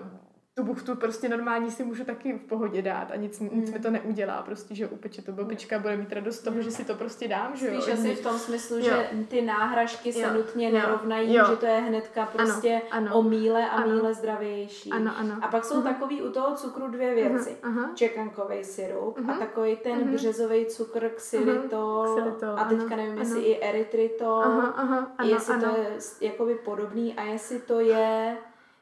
tu 0.57 0.63
buchtu 0.63 0.97
prostě 0.97 1.29
normální 1.29 1.71
si 1.71 1.85
můžu 1.85 2.05
taky 2.05 2.33
v 2.33 2.43
pohodě 2.43 2.83
dát 2.83 3.11
a 3.11 3.17
nic, 3.17 3.41
nic 3.41 3.73
mi 3.73 3.79
to 3.79 3.91
neudělá 3.91 4.43
prostě, 4.43 4.75
že 4.75 4.87
upeče 4.89 5.23
to 5.23 5.33
babička, 5.33 5.79
bude 5.79 5.97
mít 5.97 6.13
radost 6.13 6.37
z 6.37 6.43
toho, 6.43 6.63
že 6.63 6.71
si 6.71 6.85
to 6.85 6.95
prostě 6.95 7.29
dám, 7.29 7.57
že 7.57 7.67
jo. 7.75 7.81
Spíš 7.81 7.95
asi 7.95 8.15
v 8.15 8.23
tom 8.23 8.39
smyslu, 8.39 8.81
že 8.81 8.91
Jo. 8.91 9.25
ty 9.29 9.43
náhražky 9.43 10.13
se 10.13 10.21
Jo. 10.21 10.29
nutně 10.35 10.67
Jo. 10.69 10.73
nerovnají, 10.75 11.35
Jo. 11.35 11.45
že 11.51 11.57
to 11.57 11.67
je 11.67 11.81
hnedka 11.81 12.27
prostě 12.27 12.83
ano. 12.91 13.15
o 13.15 13.23
míle 13.23 13.71
a 13.71 13.73
Ano. 13.73 13.95
míle 13.95 14.15
zdravější. 14.15 14.91
Ano, 14.91 15.13
ano. 15.17 15.37
A 15.43 15.49
pak 15.49 15.65
jsou 15.65 15.83
takový 15.83 16.23
u 16.23 16.31
toho 16.33 16.57
cukru 16.57 16.89
dvě 16.89 17.15
věci. 17.15 17.57
Aha, 17.63 17.81
aha. 17.83 17.91
Čekankový 17.95 18.65
syrup 18.65 19.19
a 19.19 19.21
Mhm. 19.21 19.39
takový 19.39 19.77
ten 19.77 19.97
Mhm. 19.99 20.13
březový 20.13 20.67
cukr 20.67 21.09
xylitol, 21.17 22.17
Xylitol, 22.17 22.59
a 22.59 22.65
teďka 22.65 22.85
ano, 22.85 22.97
nevím, 22.97 23.13
ano. 23.13 23.21
jestli 23.21 23.43
i 23.43 23.61
erytritol, 23.63 24.43
Aha, 24.43 24.67
aha, 24.77 25.13
ano, 25.19 25.29
jestli 25.29 25.55
ano. 25.55 25.75
to 25.75 25.81
je 25.81 25.87
jakoby 26.21 26.55
podobný 26.55 27.15
a 27.15 27.23
jestli 27.23 27.59
to 27.61 27.81
je 27.81 28.37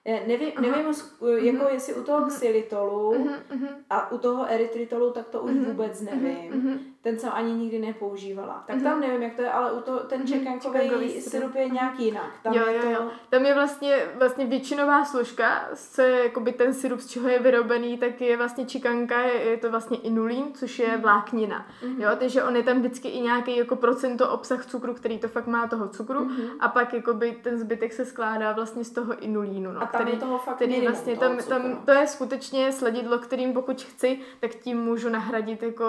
Nevím, 0.05 0.53
Aha. 0.57 0.67
nevím 0.69 0.95
jako 1.35 1.69
jestli 1.69 1.95
u 1.95 2.03
toho 2.05 2.27
xylitolu 2.27 3.15
Mhm, 3.19 3.35
mhm. 3.55 3.69
a 3.91 4.13
u 4.13 4.19
toho 4.19 4.47
erytritolu, 4.51 5.11
tak 5.13 5.29
to 5.29 5.41
už 5.41 5.51
Mhm, 5.51 5.65
vůbec 5.65 6.01
nevím. 6.01 6.53
mhm. 6.53 6.79
Ten 7.03 7.19
jsem 7.19 7.31
ani 7.35 7.53
nikdy 7.53 7.79
nepoužívala. 7.79 8.65
Tak 8.67 8.77
Mhm. 8.77 8.85
tam 8.85 9.01
nevím, 9.01 9.23
jak 9.23 9.35
to 9.35 9.43
je, 9.43 9.51
ale 9.53 9.73
u 9.73 9.81
toho, 9.81 9.99
ten 9.99 10.19
Mhm, 10.19 10.29
čekankový 10.29 10.79
čekankový 10.81 11.21
syrup. 11.21 11.55
je 11.55 11.69
nějak 11.69 12.01
jinak. 12.01 12.31
Tam 12.43 12.53
Jo, 12.55 12.67
je 12.67 12.77
jo, 12.77 12.83
to... 12.83 12.91
jo. 12.91 13.11
Tam 13.31 13.47
je 13.47 13.55
vlastně, 13.55 13.97
vlastně 14.19 14.47
většinová 14.47 15.05
složka, 15.05 15.69
co 15.75 16.03
je 16.03 16.23
jakoby 16.25 16.53
ten 16.53 16.75
syrup, 16.75 17.01
z 17.01 17.07
čeho 17.07 17.29
je 17.29 17.39
vyrobený, 17.39 17.99
tak 17.99 18.21
je 18.21 18.37
vlastně 18.37 18.65
čikanka, 18.67 19.21
je, 19.21 19.33
je 19.43 19.57
to 19.57 19.71
vlastně 19.71 19.97
inulín, 19.97 20.45
což 20.55 20.79
je 20.79 20.97
vláknina. 20.97 21.67
Mhm. 21.87 22.03
Jo, 22.03 22.09
takže 22.19 22.43
on 22.43 22.57
je 22.57 22.63
tam 22.63 22.79
vždycky 22.79 23.09
i 23.09 23.21
nějaký 23.21 23.57
jako 23.57 23.77
procento 23.77 24.31
obsah 24.31 24.67
cukru, 24.67 24.95
který 24.95 25.19
to 25.19 25.29
fakt 25.29 25.47
má 25.47 25.69
toho 25.69 25.89
cukru 25.89 26.25
Mhm. 26.25 26.43
a 26.61 26.69
pak 26.69 26.95
jakoby 26.95 27.33
ten 27.43 27.59
zbytek 27.59 27.93
se 27.93 28.05
skládá 28.05 28.53
vlastně 28.53 28.85
z 28.85 28.91
toho 28.91 29.19
inulínu. 29.19 29.73
No, 29.73 29.83
A 29.83 29.87
tam 29.87 30.01
který, 30.01 30.13
je 30.13 30.19
toho 30.21 30.39
fakt 30.39 30.55
který 30.57 30.71
minimum 30.73 30.93
vlastně 30.93 31.17
toho 31.17 31.29
tam, 31.29 31.39
cukru. 31.39 31.55
tam, 31.63 31.77
to 31.85 31.91
je 31.93 32.07
skutečně 32.07 32.73
sladidlo, 32.73 33.19
kterým 33.19 33.53
pokud 33.53 33.83
chci, 33.83 34.19
tak 34.41 34.51
tím 34.51 34.79
můžu 34.79 35.09
nahradit 35.09 35.63
jako 35.63 35.85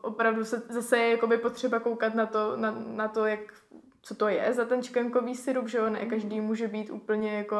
opravdu 0.00 0.44
se, 0.46 0.62
zase 0.68 0.98
je 0.98 1.10
jakoby 1.10 1.38
potřeba 1.38 1.80
koukat 1.80 2.14
na 2.14 2.26
to, 2.26 2.56
na, 2.56 2.70
na 2.86 3.08
to, 3.08 3.26
jak 3.26 3.40
co 4.02 4.14
to 4.14 4.28
je 4.28 4.52
za 4.52 4.64
ten 4.64 4.82
čkenkový 4.82 5.34
syrup, 5.34 5.68
že 5.68 5.78
jo, 5.78 5.90
ne 5.90 6.06
každý 6.06 6.40
může 6.40 6.68
být 6.68 6.90
úplně 6.90 7.36
jako, 7.36 7.56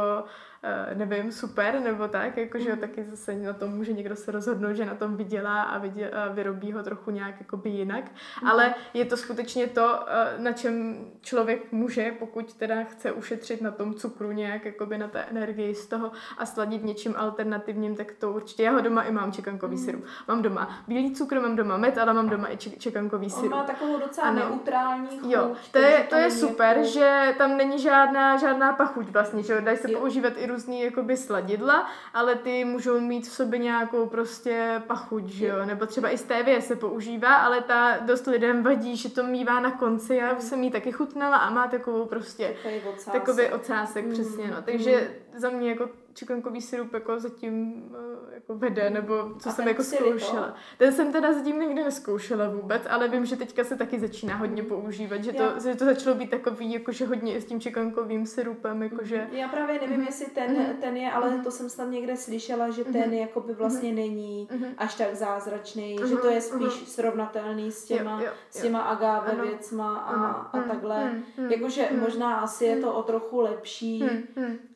nevím, 0.95 1.33
super, 1.33 1.81
nebo 1.81 2.09
tak, 2.09 2.37
jako, 2.37 2.59
že 2.59 2.71
jo, 2.71 2.77
taky 2.77 3.05
zase 3.05 3.35
na 3.35 3.53
tom 3.53 3.71
může 3.71 3.93
někdo 3.93 4.17
se 4.17 4.33
rozhodnout, 4.33 4.73
že 4.73 4.85
na 4.85 4.95
tom 4.95 5.17
vydělá 5.17 5.63
a, 5.63 5.79
vydě, 5.79 6.11
a 6.11 6.29
vyrobí 6.33 6.73
ho 6.73 6.83
trochu 6.83 7.11
nějak 7.11 7.35
jakoby 7.41 7.71
jinak, 7.71 8.05
ale 8.51 8.75
je 8.95 9.05
to 9.05 9.17
skutečně 9.17 9.67
to, 9.67 10.01
eh, 10.09 10.35
na 10.39 10.53
čem 10.53 10.97
člověk 11.21 11.73
může, 11.73 12.13
pokud 12.19 12.55
teda 12.55 12.85
chce 12.85 13.13
ušetřit 13.13 13.61
na 13.63 13.71
tom 13.71 13.95
cukru 13.95 14.33
nějak, 14.33 14.65
jakoby 14.65 14.99
na 14.99 15.09
té 15.09 15.23
energii 15.23 15.75
z 15.75 15.87
toho 15.87 16.11
a 16.39 16.47
sladit 16.47 16.85
něčím 16.85 17.15
alternativním, 17.17 17.97
tak 17.97 18.13
to 18.13 18.33
určitě, 18.33 18.63
já 18.63 18.73
ho 18.73 18.81
doma 18.81 19.03
i 19.03 19.13
mám 19.13 19.33
čekankový 19.33 19.79
syrup. 19.79 20.05
Mám 20.29 20.43
doma 20.43 20.71
bílý 20.89 21.15
cukr, 21.15 21.41
mám 21.41 21.57
doma 21.57 21.77
med, 21.77 21.99
ale 21.99 22.15
mám 22.15 22.29
doma 22.29 22.49
i 22.53 22.57
če- 22.57 22.71
čekankový 22.71 23.27
On 23.27 23.31
syrup. 23.31 23.51
má 23.51 23.65
takovou 23.65 23.99
docela 24.01 24.27
Ano. 24.29 24.39
neutrální 24.51 25.09
chuť. 25.19 25.31
Jo, 25.33 25.53
to 25.73 25.79
je, 25.79 26.07
to 26.11 26.15
je 26.17 26.31
super, 26.31 26.77
jako- 26.77 26.89
že 26.89 27.35
tam 27.39 27.57
není 27.57 27.79
žádná, 27.79 28.37
žádná 28.37 28.73
pachuť 28.73 29.07
vlastně, 29.11 29.43
že 29.43 29.61
dají 29.61 29.77
se 29.79 29.93
Jo. 29.93 29.99
používat 29.99 30.33
i 30.37 30.47
různý 30.57 30.81
jakoby 30.83 31.17
sladidla, 31.17 31.87
ale 32.15 32.35
ty 32.35 32.65
můžou 32.65 33.01
mít 33.01 33.27
v 33.29 33.33
sobě 33.33 33.59
nějakou 33.59 34.07
prostě 34.07 34.83
pachuť, 34.87 35.25
že 35.27 35.47
jo, 35.47 35.65
nebo 35.67 35.87
třeba 35.87 36.11
i 36.11 36.19
stevie 36.19 36.63
se 36.63 36.77
používá, 36.77 37.35
ale 37.35 37.61
ta 37.61 37.97
dost 38.01 38.27
lidem 38.27 38.63
vadí, 38.63 38.97
že 38.97 39.09
to 39.11 39.23
mívá 39.23 39.61
na 39.61 39.71
konci, 39.71 40.15
já 40.17 40.33
už 40.33 40.43
jsem 40.43 40.63
jí 40.63 40.71
taky 40.71 40.93
chutnala 40.93 41.37
a 41.37 41.51
má 41.51 41.69
takovou 41.69 42.07
prostě 42.07 42.55
Takový 42.63 42.81
ocásek. 42.89 43.13
takový 43.13 43.47
ocásek, 43.49 44.05
Mm, 44.07 44.13
přesně, 44.13 44.47
no, 44.47 44.57
mm. 44.57 44.63
takže 44.63 45.11
za 45.37 45.51
mě 45.51 45.71
jako 45.71 45.89
čikankový 46.15 46.61
syrup 46.63 46.95
jako 46.95 47.21
zatím 47.21 47.85
eh, 48.31 48.35
jako 48.35 48.55
vede, 48.55 48.91
nebo 48.91 49.15
co 49.39 49.49
A 49.49 49.53
jsem 49.53 49.69
jako 49.69 49.83
zkoušela. 49.85 50.55
Ten 50.79 50.93
jsem 50.93 51.13
teda 51.13 51.33
zatím 51.33 51.61
nikdy 51.61 51.85
neskoušela 51.85 52.49
vůbec, 52.49 52.83
ale 52.91 53.09
vím, 53.09 53.27
že 53.27 53.37
teďka 53.37 53.65
se 53.65 53.77
taky 53.77 54.01
začíná 54.01 54.37
hodně 54.37 54.63
používat, 54.63 55.25
že 55.25 55.33
to, 55.33 55.45
že 55.63 55.75
to 55.75 55.85
začalo 55.85 56.17
být 56.17 56.31
takový, 56.31 56.73
jakože 56.73 57.07
hodně 57.07 57.41
s 57.41 57.45
tím 57.45 57.61
čikankovým 57.61 58.27
syrupem, 58.27 58.83
jakože... 58.83 59.29
Já 59.33 59.49
právě 59.49 59.81
nevím, 59.81 59.97
Mhm. 59.97 60.07
jestli 60.07 60.27
ten, 60.27 60.53
Mhm. 60.53 60.77
ten 60.81 60.97
je, 60.97 61.13
ale 61.13 61.31
Mhm. 61.31 61.41
to 61.45 61.51
jsem 61.51 61.69
snad 61.69 61.85
někde 61.91 62.17
slyšela, 62.17 62.71
že 62.71 62.85
ten 62.85 63.15
jakoby 63.15 63.53
vlastně 63.55 63.93
není 63.93 64.49
Mhm. 64.53 64.67
až 64.79 64.95
tak 64.95 65.15
zázračný, 65.15 65.97
že 65.99 66.05
Mhm, 66.15 66.17
to 66.19 66.27
je 66.27 66.33
mhm. 66.33 66.41
spíš 66.41 66.89
srovnatelný 66.89 67.73
s 67.73 67.85
těma, 67.85 68.21
Jo, 68.21 68.27
jo, 68.27 68.33
s 68.51 68.57
jo. 68.57 68.63
těma 68.63 68.81
agáve 68.81 69.31
Ano. 69.33 69.43
věcma 69.45 69.97
a, 69.97 70.15
a 70.27 70.57
Mhm, 70.59 70.69
takhle. 70.69 71.05
mhm, 71.05 71.23
mhm, 71.39 71.51
Jakože 71.51 71.89
mhm. 71.93 72.01
možná 72.01 72.37
asi 72.37 72.65
je 72.65 72.77
to 72.77 72.95
o 72.95 73.03
trochu 73.03 73.41
lepší, 73.41 74.05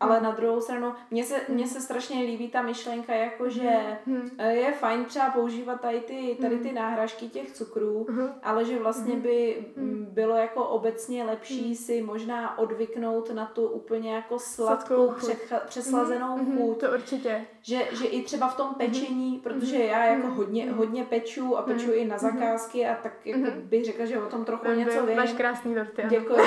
ale 0.01 0.21
na 0.21 0.31
druhou 0.31 0.50
stranu, 0.61 0.93
mně 1.11 1.25
se, 1.25 1.41
mně 1.49 1.67
se 1.67 1.81
strašně 1.81 2.21
líbí 2.23 2.49
ta 2.49 2.63
myšlenka, 2.63 3.15
jakože 3.15 3.71
hm, 4.07 4.31
eh, 4.39 4.53
je 4.55 4.73
fajn 4.73 5.05
třeba 5.05 5.31
používat 5.31 5.81
tady 5.81 6.01
ty, 6.01 6.37
tady 6.41 6.59
ty 6.59 6.73
náhražky 6.73 7.29
těch 7.29 7.53
cukrů, 7.53 8.07
Mhm. 8.09 8.29
ale 8.43 8.65
že 8.65 8.79
vlastně 8.79 9.17
by 9.17 9.65
mm, 9.77 10.07
bylo 10.11 10.35
jako 10.37 10.65
obecně 10.65 11.25
lepší 11.25 11.77
si 11.77 12.03
možná 12.03 12.59
odvyknout 12.59 13.35
na 13.35 13.47
tu 13.47 13.67
úplně 13.67 14.15
jako 14.15 14.39
sladkou, 14.39 15.09
předcha- 15.11 15.61
přeslazenou 15.67 16.37
Mhm, 16.37 16.59
chuť. 16.59 16.81
To 16.81 16.91
určitě. 16.93 17.45
Že, 17.63 17.79
že 17.93 18.07
i 18.07 18.23
třeba 18.23 18.49
v 18.49 18.57
tom 18.57 18.75
pečení, 18.75 19.41
protože 19.43 19.77
já 19.79 20.05
jako 20.05 20.27
Mhm. 20.27 20.37
hodně, 20.37 20.73
hodně 20.73 21.05
peču 21.05 21.57
a 21.57 21.63
peču 21.63 21.93
i 21.93 22.05
na 22.05 22.19
zakázky 22.19 22.87
a 22.87 22.95
tak 23.03 23.13
jako 23.27 23.41
Mhm. 23.41 23.61
bych 23.65 23.85
řekla, 23.85 24.05
že 24.05 24.19
o 24.19 24.27
tom 24.27 24.45
trochu 24.45 24.69
Vím, 24.71 24.79
něco 24.79 25.07
vím. 25.07 25.17
Máš 25.17 25.33
krásný 25.33 25.75
torty. 25.75 26.03
ano. 26.03 26.11
Děkuji. 26.11 26.41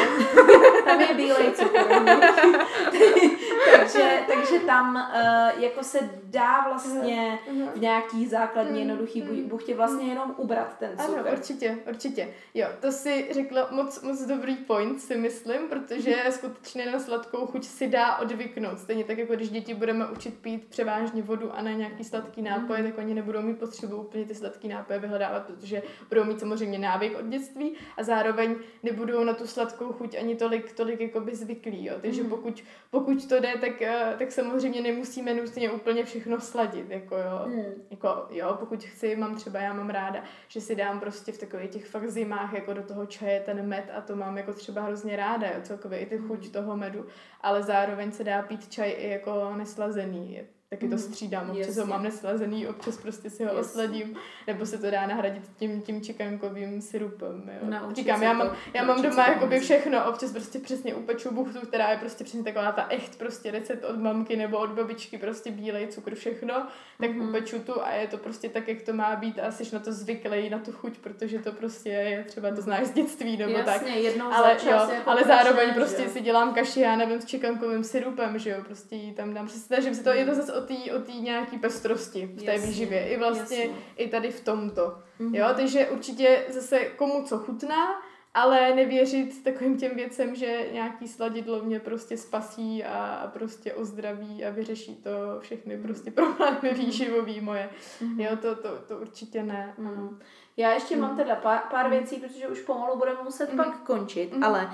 tam 0.86 1.02
je 1.02 1.14
bílej 1.16 1.52
cukr. 1.52 1.78
takže, 3.78 4.20
takže 4.28 4.60
tam 4.66 4.96
uh, 4.96 5.64
jako 5.64 5.84
se 5.84 6.00
dá 6.24 6.62
vlastně 6.70 7.40
Mhm. 7.52 7.68
v 7.76 7.80
nějaký 7.80 8.28
základní 8.28 8.72
Mhm. 8.80 8.90
jednoduchý 8.90 9.22
bu- 9.22 9.48
buchtě 9.48 9.76
vlastně 9.76 10.08
jenom 10.08 10.34
ubrat 10.38 10.76
ten 10.80 10.90
Ano, 10.98 11.08
cukr. 11.14 11.30
určitě, 11.34 11.78
určitě. 11.90 12.34
Jo, 12.54 12.68
to 12.80 12.92
si 12.92 13.28
řekla 13.32 13.68
moc, 13.72 14.02
moc 14.02 14.22
dobrý 14.22 14.56
point, 14.56 15.02
si 15.02 15.18
myslím, 15.18 15.62
protože 15.70 16.16
skutečně 16.30 16.92
na 16.92 17.00
sladkou 17.00 17.46
chuť 17.46 17.64
si 17.66 17.88
dá 17.88 18.18
odvyknout. 18.18 18.80
Stejně 18.80 19.04
tak, 19.04 19.18
jako 19.18 19.34
když 19.36 19.50
děti 19.50 19.74
budeme 19.74 20.08
učit 20.08 20.34
pít 20.42 20.66
převážně 20.70 21.22
vodu 21.22 21.54
a 21.56 21.62
ne 21.62 21.74
nějaký 21.74 22.04
sladký 22.04 22.42
nápoje, 22.42 22.84
tak 22.84 22.98
oni 22.98 23.14
nebudou 23.14 23.42
mít 23.42 23.60
potřebu 23.60 23.96
úplně 23.96 24.26
ty 24.26 24.36
sladký 24.36 24.68
nápoje 24.68 25.00
vyhledávat, 25.00 25.44
protože 25.46 25.82
budou 26.10 26.24
mít 26.24 26.40
samozřejmě 26.40 26.80
návyk 26.80 27.18
od 27.20 27.26
dětství 27.26 27.74
a 27.98 28.04
zároveň 28.04 28.56
nebudou 28.84 29.24
na 29.24 29.34
tu 29.34 29.48
sladkou 29.48 29.94
chuť 29.94 30.16
ani 30.16 30.36
tolik, 30.36 30.74
tolik 30.74 31.00
jakoby 31.02 31.36
zvyklí. 31.36 31.86
Jo. 31.86 31.96
Takže 32.02 32.22
Mhm. 32.22 32.30
pokud, 32.30 32.64
pokud 32.92 33.30
to 33.30 33.40
jde, 33.44 33.58
tak, 33.62 33.82
eh, 33.82 34.16
tak 34.18 34.32
samozřejmě 34.32 34.82
nemusíme 34.82 35.34
nutně 35.34 35.72
úplně 35.72 36.06
všechno 36.06 36.40
sladit. 36.40 36.90
Jako, 36.90 37.16
jo. 37.16 37.42
Hmm. 37.46 37.74
Jako, 37.92 38.28
jo, 38.30 38.56
pokud 38.60 38.84
chci, 38.84 39.16
mám 39.16 39.36
třeba, 39.36 39.60
já 39.60 39.74
mám 39.74 39.90
ráda, 39.90 40.24
že 40.48 40.62
si 40.62 40.76
dám 40.76 41.00
prostě 41.00 41.32
v 41.32 41.38
takových 41.38 41.70
těch 41.70 41.86
fakt 41.86 42.10
zimách 42.10 42.54
jako 42.54 42.74
do 42.74 42.84
toho 42.84 43.06
čaje 43.06 43.40
ten 43.40 43.68
med 43.68 43.92
a 43.98 44.02
to 44.02 44.16
mám 44.16 44.38
jako 44.38 44.54
třeba 44.54 44.82
hrozně 44.82 45.16
ráda, 45.16 45.48
jo, 45.48 45.62
celkově 45.62 46.00
i 46.00 46.06
ty 46.06 46.18
chuť 46.18 46.52
toho 46.52 46.78
medu, 46.78 47.06
ale 47.42 47.64
zároveň 47.64 48.12
se 48.12 48.24
dá 48.24 48.42
pít 48.42 48.70
čaj 48.70 48.96
i 48.98 49.10
jako 49.10 49.54
neslazený. 49.56 50.42
Taky 50.74 50.88
to 50.90 50.96
Mhm, 50.96 51.00
střídám, 51.00 51.50
občas 51.50 51.68
jasně. 51.68 51.82
ho 51.82 51.88
mám 51.88 52.04
neslazený, 52.04 52.68
občas 52.68 52.98
prostě 52.98 53.30
si 53.30 53.44
ho 53.44 53.50
Jasně. 53.50 53.62
osladím, 53.62 54.16
nebo 54.48 54.66
se 54.66 54.78
to 54.78 54.92
dá 54.92 55.08
nahradit 55.08 55.44
tím, 55.60 55.82
tím 55.82 56.02
čikankovým 56.02 56.82
syrupem. 56.82 57.52
Jo. 57.62 57.70
Naučit 57.70 57.96
Říkám, 57.96 58.24
já 58.24 58.32
to- 58.32 58.38
mám, 58.38 58.56
já 58.74 58.84
mám 58.84 59.02
doma 59.02 59.26
to 59.26 59.32
jakoby 59.32 59.60
všechno, 59.60 60.10
občas 60.10 60.32
prostě 60.32 60.60
přesně 60.60 60.94
upeču 60.96 61.34
buchtu, 61.34 61.60
která 61.68 61.90
je 61.92 61.98
prostě 61.98 62.24
přesně 62.24 62.44
taková 62.44 62.72
ta 62.72 62.88
echt 62.90 63.18
prostě 63.18 63.52
recept 63.52 63.84
od 63.86 63.98
mamky 64.00 64.36
nebo 64.36 64.58
od 64.58 64.70
babičky, 64.70 65.18
prostě 65.18 65.52
bílej 65.52 65.88
cukr, 65.88 66.16
všechno, 66.16 66.68
tak 67.00 67.10
Mhm. 67.12 67.30
upeču 67.30 67.60
tu 67.60 67.84
a 67.84 67.92
je 67.92 68.08
to 68.08 68.18
prostě 68.18 68.50
tak, 68.50 68.68
jak 68.68 68.82
to 68.82 68.94
má 68.94 69.16
být 69.16 69.40
a 69.40 69.52
jsi 69.52 69.64
na 69.74 69.80
to 69.80 69.92
zvyklý, 69.94 70.50
na 70.50 70.60
tu 70.60 70.72
chuť, 70.72 70.98
protože 70.98 71.40
to 71.40 71.52
prostě 71.52 71.90
je, 71.90 72.24
třeba 72.24 72.56
to 72.56 72.62
znáš 72.62 72.88
z 72.88 72.92
dětství 72.92 73.38
nebo 73.38 73.54
tak. 73.54 73.66
Jasně, 73.68 73.92
jednou 73.92 74.26
Ale, 74.34 74.58
jo, 74.66 74.72
jako 74.72 75.10
ale 75.10 75.24
zároveň 75.24 75.74
prostě 75.74 76.04
že? 76.04 76.10
si 76.10 76.22
dělám 76.22 76.54
kaši, 76.54 76.80
já 76.82 76.96
nevím, 76.96 77.22
s 77.22 77.26
čikankovým 77.26 77.84
syrupem, 77.84 78.40
že 78.40 78.50
jo, 78.50 78.58
prostě 78.66 78.96
jí 78.96 79.14
tam 79.14 79.34
dám, 79.34 79.46
prostě 79.46 79.60
snažím 79.60 79.96
se 79.96 80.04
to, 80.04 80.10
je 80.10 80.26
to 80.26 80.36
zase 80.36 80.54
té 80.64 80.94
o 80.94 81.00
tý 81.02 81.22
nějaký 81.22 81.58
pestrosti 81.58 82.26
v 82.26 82.44
té 82.44 82.52
Jasně, 82.54 82.68
výživě, 82.68 83.08
i 83.08 83.18
vlastně, 83.18 83.58
jasně. 83.58 83.76
i 83.98 84.08
tady 84.10 84.32
v 84.32 84.44
tomto, 84.44 84.98
Mhm. 85.20 85.36
jo, 85.36 85.46
takže 85.56 85.88
určitě 85.88 86.46
zase 86.50 86.80
komu 86.80 87.24
co 87.24 87.38
chutná, 87.38 88.02
ale 88.34 88.76
nevěřit 88.76 89.44
takovým 89.44 89.78
těm 89.78 89.96
věcem, 89.96 90.36
že 90.36 90.66
nějaký 90.74 91.08
sladidlo 91.08 91.64
mě 91.64 91.80
prostě 91.80 92.18
spasí 92.18 92.84
a, 92.84 93.30
prostě 93.34 93.74
ozdraví 93.74 94.46
a 94.46 94.50
vyřeší 94.50 94.96
to 94.96 95.10
všechny 95.40 95.78
prostě 95.78 96.12
problémy 96.12 96.74
výživový 96.74 97.42
moje. 97.42 97.70
Mhm. 98.02 98.20
Jo, 98.22 98.38
to, 98.42 98.56
to, 98.56 98.70
to 98.88 98.98
určitě 98.98 99.44
ne. 99.44 99.74
ano. 99.78 99.90
Mm. 99.92 100.20
Já 100.58 100.72
ještě 100.72 100.96
mám 100.98 101.18
teda 101.18 101.36
pár, 101.36 101.60
pár 101.72 101.90
věcí, 101.90 102.16
protože 102.16 102.48
už 102.48 102.62
pomalu 102.62 102.98
budeme 102.98 103.24
muset 103.24 103.48
Mhm. 103.54 103.58
pak 103.58 103.78
končit, 103.80 104.34
Mhm. 104.34 104.44
ale 104.44 104.72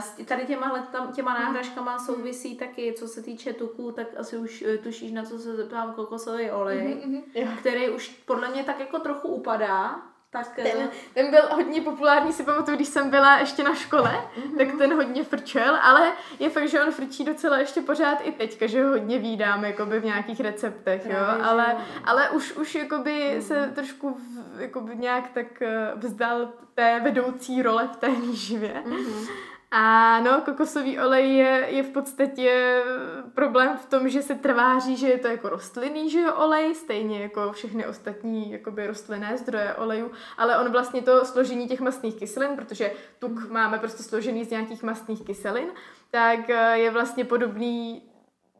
s 0.00 0.24
tady 0.24 0.46
těma, 0.46 0.78
tam, 0.92 1.12
těma 1.12 1.34
náhražkama 1.34 1.98
souvisí 1.98 2.56
taky, 2.56 2.94
co 2.98 3.08
se 3.08 3.22
týče 3.22 3.52
tuků, 3.52 3.92
tak 3.92 4.06
asi 4.16 4.36
už 4.36 4.62
eh, 4.62 4.78
tušíš, 4.78 5.12
na 5.12 5.22
co 5.24 5.38
se 5.38 5.56
zeptám, 5.56 5.92
kokosový 5.92 6.50
olej, 6.50 6.78
Mhm, 7.04 7.12
mhm. 7.12 7.22
Jo. 7.34 7.48
který 7.60 7.90
už 7.90 8.08
podle 8.08 8.50
mě 8.50 8.64
tak 8.64 8.80
jako 8.80 8.98
trochu 8.98 9.28
upadá, 9.28 10.02
Tak, 10.30 10.48
ten, 10.56 10.66
eh, 10.66 10.88
ten 11.14 11.30
byl 11.30 11.40
hodně 11.54 11.80
populární, 11.80 12.32
si 12.32 12.42
pamatuju, 12.42 12.76
když 12.76 12.88
jsem 12.88 13.10
byla 13.10 13.38
ještě 13.38 13.62
na 13.62 13.74
škole, 13.74 14.10
mm-hmm. 14.10 14.56
tak 14.58 14.78
ten 14.78 14.94
hodně 14.94 15.24
frčel, 15.24 15.78
ale 15.82 16.12
je 16.38 16.50
fakt, 16.50 16.68
že 16.68 16.82
on 16.84 16.92
frčí 16.92 17.24
docela 17.24 17.58
ještě 17.58 17.80
pořád 17.80 18.18
i 18.22 18.32
teďka, 18.32 18.66
že 18.66 18.84
ho 18.84 18.90
hodně 18.90 19.18
vídám 19.18 19.64
jakoby 19.64 20.00
v 20.00 20.04
nějakých 20.04 20.40
receptech, 20.40 21.04
jo, 21.06 21.10
Právě, 21.10 21.44
ale, 21.44 21.76
ale 22.04 22.30
už, 22.30 22.52
už 22.52 22.74
jakoby 22.74 23.30
Mhm. 23.32 23.42
se 23.42 23.72
trošku 23.74 24.10
v, 24.14 24.60
jakoby 24.60 24.96
nějak 24.96 25.28
tak 25.28 25.62
eh, 25.62 25.92
vzdal 25.96 26.48
té 26.74 27.00
vedoucí 27.00 27.62
role 27.62 27.88
v 27.92 27.96
té 27.96 28.08
výživě. 28.10 28.82
mhm. 28.86 29.26
A 29.70 30.20
no, 30.20 30.40
kokosový 30.40 31.00
olej 31.00 31.36
je, 31.36 31.66
je 31.68 31.82
v 31.82 31.88
podstatě 31.88 32.82
problém 33.34 33.76
v 33.76 33.86
tom, 33.86 34.08
že 34.08 34.22
se 34.22 34.34
trváří, 34.34 34.96
že 34.96 35.08
je 35.08 35.18
to 35.18 35.28
jako 35.28 35.48
rostlinný 35.48 36.10
že 36.10 36.20
jo, 36.20 36.34
olej, 36.34 36.74
stejně 36.74 37.22
jako 37.22 37.52
všechny 37.52 37.86
ostatní 37.86 38.52
jakoby 38.52 38.86
rostlinné 38.86 39.38
zdroje 39.38 39.74
olejů, 39.74 40.10
ale 40.36 40.58
on 40.58 40.72
vlastně 40.72 41.02
to 41.02 41.24
složení 41.24 41.68
těch 41.68 41.80
mastných 41.80 42.14
kyselin, 42.14 42.56
protože 42.56 42.92
tuk 43.18 43.50
máme 43.50 43.78
prostě 43.78 44.02
složený 44.02 44.44
z 44.44 44.50
nějakých 44.50 44.82
mastných 44.82 45.24
kyselin, 45.24 45.68
tak 46.10 46.50
eh, 46.50 46.78
je 46.78 46.90
vlastně 46.90 47.24
podobný 47.24 48.02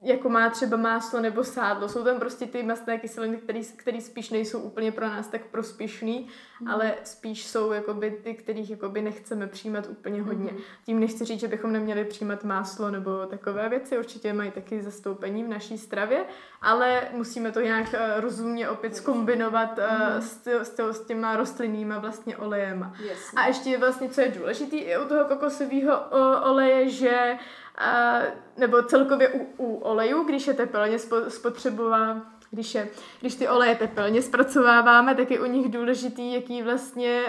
jako 0.02 0.28
má 0.28 0.50
třeba 0.50 0.76
máslo 0.76 1.20
nebo 1.20 1.44
sádlo. 1.44 1.88
Jsou 1.88 2.04
tam 2.04 2.18
prostě 2.18 2.46
ty 2.46 2.62
mastné 2.62 2.98
kyseliny, 2.98 3.38
které 3.76 4.00
spíš 4.00 4.30
nejsou 4.30 4.60
úplně 4.60 4.92
pro 4.92 5.08
nás 5.08 5.28
tak 5.28 5.46
prospěšný, 5.46 6.28
mm. 6.60 6.68
ale 6.68 6.94
spíš 7.04 7.46
jsou 7.46 7.72
jakoby 7.72 8.10
ty, 8.10 8.34
kterých 8.34 8.70
jakoby 8.70 9.02
nechceme 9.02 9.46
přijímat 9.46 9.86
úplně 9.88 10.22
hodně. 10.22 10.52
Mm. 10.52 10.58
Tím 10.86 11.00
nechci 11.00 11.24
říct, 11.24 11.40
že 11.40 11.48
bychom 11.48 11.72
neměli 11.72 12.04
přijímat 12.04 12.44
máslo 12.44 12.90
nebo 12.90 13.26
takové 13.26 13.68
věci, 13.68 13.98
určitě 13.98 14.32
mají 14.32 14.50
taky 14.50 14.82
zastoupení 14.82 15.44
v 15.44 15.48
naší 15.48 15.78
stravě, 15.78 16.24
ale 16.62 17.02
musíme 17.12 17.52
to 17.52 17.60
nějak 17.60 17.86
uh, 17.86 18.20
rozumně 18.20 18.68
opět 18.68 18.96
skombinovat 18.96 19.78
uh, 19.78 20.20
s, 20.20 20.46
s, 20.46 20.78
s 20.78 21.06
těma 21.06 21.36
rostlinnýma 21.36 21.98
vlastně 21.98 22.36
olejema. 22.36 22.92
Jasně. 23.00 23.36
A 23.36 23.46
ještě 23.46 23.78
vlastně, 23.78 24.08
co 24.08 24.20
je 24.20 24.28
důležité 24.28 24.76
i 24.76 24.98
u 24.98 25.08
toho 25.08 25.24
kokosového 25.24 26.00
oleje, 26.42 26.88
že 26.88 27.36
a, 27.78 28.18
nebo 28.56 28.82
celkově 28.82 29.28
u, 29.28 29.46
u 29.56 29.76
olejů, 29.76 30.24
když 30.24 30.46
je 30.46 30.54
tepelně 30.54 30.98
spo, 30.98 31.16
spotřebová, 31.28 32.22
když, 32.50 32.74
je, 32.74 32.88
když 33.20 33.34
ty 33.34 33.48
oleje 33.48 33.74
tepelně 33.74 34.22
zpracováváme, 34.22 35.14
tak 35.14 35.30
je 35.30 35.40
u 35.40 35.46
nich 35.46 35.68
důležitý, 35.68 36.32
jaký 36.32 36.62
vlastně, 36.62 37.24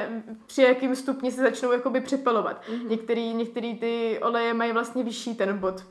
při 0.46 0.62
jakým 0.62 0.96
stupni 0.96 1.32
se 1.32 1.42
začnou 1.42 1.72
jakoby 1.72 2.02
přepalovat. 2.02 2.64
Mm-hmm. 2.68 2.90
Některý, 2.90 3.34
některý 3.34 3.78
ty 3.78 4.20
oleje 4.22 4.54
mají 4.54 4.72
vlastně 4.72 5.04
vyšší 5.04 5.36
ten 5.36 5.58
bod, 5.58 5.84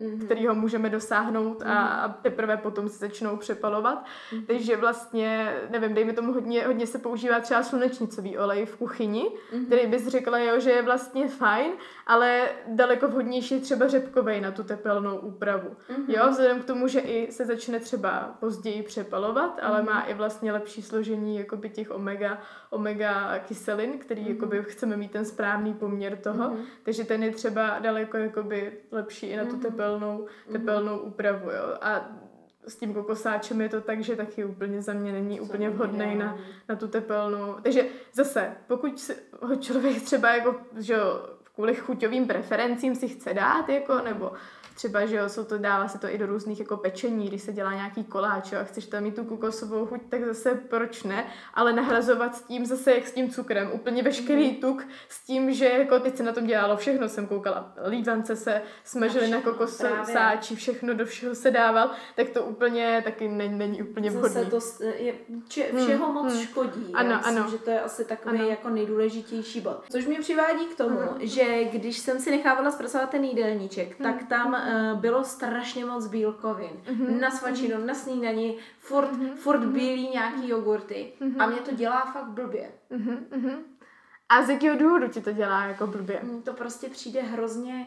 mm-hmm. 0.00 0.24
kterýho 0.24 0.54
můžeme 0.54 0.90
dosáhnout 0.90 1.62
a, 1.62 1.78
a 1.86 2.08
teprve 2.08 2.56
potom 2.56 2.88
se 2.88 2.98
začnou 2.98 3.36
přepalovat. 3.36 4.04
Mm-hmm. 4.04 4.46
Takže 4.46 4.76
vlastně, 4.76 5.56
nevím, 5.70 5.94
dejme 5.94 6.12
tomu 6.12 6.32
hodně, 6.32 6.66
hodně 6.66 6.86
se 6.86 6.98
používá 6.98 7.40
třeba 7.40 7.62
slunečnicový 7.62 8.38
olej 8.38 8.66
v 8.66 8.76
kuchyni, 8.76 9.24
mm-hmm. 9.24 9.66
který 9.66 9.86
bys 9.86 10.06
řekla, 10.06 10.38
jo, 10.38 10.60
že 10.60 10.70
je 10.70 10.82
vlastně 10.82 11.28
fajn, 11.28 11.72
ale 12.06 12.48
daleko 12.66 13.08
vhodnější 13.08 13.54
je 13.54 13.60
třeba 13.60 13.88
řepkovej 13.88 14.40
na 14.40 14.50
tu 14.50 14.62
tepelnou 14.62 15.16
úpravu. 15.16 15.68
Mm-hmm. 15.68 16.04
Jo, 16.08 16.30
vzhledem 16.30 16.60
k 16.60 16.64
tomu, 16.64 16.88
že 16.88 17.00
i 17.00 17.32
se 17.32 17.46
začne 17.46 17.80
třeba 17.80 18.36
později 18.40 18.82
přepalovat, 18.82 19.58
ale 19.62 19.82
mm-hmm. 19.82 19.86
má 19.86 20.00
i 20.00 20.14
vlastně 20.14 20.52
lepší 20.52 20.82
složení 20.82 21.38
jakoby 21.38 21.70
těch 21.70 21.90
omega, 21.90 22.38
omega 22.70 23.38
kyselin, 23.38 23.98
který 23.98 24.22
mm-hmm. 24.22 24.34
jakoby 24.34 24.64
chceme 24.68 24.96
mít 24.96 25.10
ten 25.10 25.24
správný 25.24 25.74
poměr 25.74 26.16
toho, 26.16 26.50
mm-hmm. 26.50 26.64
takže 26.82 27.04
ten 27.04 27.22
je 27.22 27.30
třeba 27.30 27.78
daleko 27.78 28.16
jakoby 28.16 28.72
lepší 28.90 29.26
i 29.26 29.36
na 29.36 29.44
tu 29.44 29.56
tepelnou, 29.56 29.87
tepelnou 30.52 30.98
úpravu, 30.98 31.50
jo. 31.50 31.78
A 31.80 32.08
s 32.66 32.76
tím 32.76 32.94
kokosáčem 32.94 33.60
je 33.60 33.68
to 33.68 33.80
tak, 33.80 34.00
že 34.00 34.16
taky 34.16 34.44
úplně 34.44 34.82
za 34.82 34.92
mě 34.92 35.12
není 35.12 35.40
úplně 35.40 35.70
vhodný 35.70 36.14
na, 36.14 36.38
na 36.68 36.76
tu 36.76 36.88
tepelnou. 36.88 37.54
Takže 37.62 37.84
zase, 38.12 38.52
pokud 38.66 39.00
si 39.00 39.16
ho 39.42 39.56
člověk 39.56 40.02
třeba 40.02 40.34
jako, 40.36 40.56
že 40.78 40.92
jo, 40.92 41.28
kvůli 41.54 41.74
chuťovým 41.74 42.26
preferencím 42.26 42.94
si 42.94 43.08
chce 43.08 43.34
dát, 43.34 43.68
jako, 43.68 43.98
nebo 43.98 44.32
třeba, 44.78 45.06
že 45.06 45.16
jo, 45.16 45.28
jsou 45.28 45.44
to, 45.44 45.58
dává 45.58 45.88
se 45.88 45.98
to 45.98 46.08
i 46.08 46.18
do 46.18 46.26
různých 46.26 46.60
jako 46.60 46.76
pečení, 46.76 47.28
když 47.28 47.42
se 47.42 47.52
dělá 47.52 47.74
nějaký 47.74 48.04
koláč, 48.04 48.52
jo, 48.52 48.58
a 48.60 48.64
chceš 48.64 48.86
tam 48.86 49.02
mít 49.02 49.16
tu 49.16 49.24
kokosovou 49.24 49.86
chuť, 49.86 50.00
tak 50.08 50.24
zase 50.24 50.54
proč 50.54 51.02
ne, 51.02 51.26
ale 51.54 51.72
nahrazovat 51.72 52.36
s 52.36 52.42
tím 52.42 52.66
zase 52.66 52.94
jak 52.94 53.06
s 53.06 53.12
tím 53.12 53.30
cukrem, 53.30 53.70
úplně 53.72 54.02
veškerý 54.02 54.56
tuk 54.56 54.86
s 55.08 55.26
tím, 55.26 55.52
že 55.52 55.64
jako 55.64 56.00
teď 56.00 56.16
se 56.16 56.22
na 56.22 56.32
tom 56.32 56.46
dělalo 56.46 56.76
všechno, 56.76 57.08
jsem 57.08 57.26
koukala, 57.26 57.72
lívance 57.84 58.36
se 58.36 58.62
smažily 58.84 59.30
na 59.30 59.40
kokosáči, 59.40 60.56
všechno 60.56 60.94
do 60.94 61.06
všeho 61.06 61.34
se 61.34 61.50
dával, 61.50 61.90
tak 62.16 62.28
to 62.28 62.44
úplně 62.44 63.02
taky 63.04 63.28
není, 63.28 63.58
není 63.58 63.82
úplně 63.82 64.10
vhodný. 64.10 64.50
Zase 64.50 64.78
to 64.78 64.84
je, 64.84 65.14
če, 65.48 65.64
všeho 65.76 66.06
hmm, 66.06 66.14
moc 66.14 66.32
hmm. 66.32 66.42
škodí. 66.42 66.90
Ano, 66.94 67.10
Já 67.10 67.16
myslím, 67.16 67.38
ano. 67.38 67.50
že 67.50 67.58
to 67.58 67.70
je 67.70 67.80
asi 67.80 68.04
takový 68.04 68.38
Ano. 68.38 68.48
jako 68.48 68.68
nejdůležitější 68.68 69.60
bod. 69.60 69.84
Což 69.90 70.06
mě 70.06 70.18
přivádí 70.20 70.66
k 70.66 70.76
tomu, 70.76 70.98
že 71.20 71.64
když 71.64 71.98
jsem 71.98 72.20
si 72.20 72.30
nechávala 72.30 72.70
zpracovat 72.70 73.10
ten 73.10 73.24
jídelníček, 73.24 73.96
tak 73.96 74.28
tam 74.28 74.67
uh, 74.68 75.00
bylo 75.00 75.24
strašně 75.24 75.84
moc 75.84 76.06
bílkovin. 76.06 76.70
Na 77.20 77.30
svačinu, 77.30 77.86
na 77.86 77.94
snídani, 77.94 78.58
furt, 78.78 79.10
furt 79.36 79.64
bílý 79.64 80.08
nějaký 80.08 80.48
jogurty. 80.48 81.12
A 81.38 81.46
mě 81.46 81.56
to 81.58 81.74
dělá 81.74 82.00
fakt 82.00 82.28
blbě. 82.28 82.70
Mhm, 82.90 83.26
mhm. 83.36 83.52
A 84.28 84.42
z 84.42 84.50
jakého 84.50 84.78
důvodu 84.78 85.08
ti 85.08 85.20
to 85.20 85.32
dělá 85.32 85.64
jako 85.64 85.86
blbě? 85.86 86.20
Mně 86.22 86.42
to 86.42 86.52
prostě 86.52 86.88
přijde 86.88 87.22
hrozně 87.22 87.86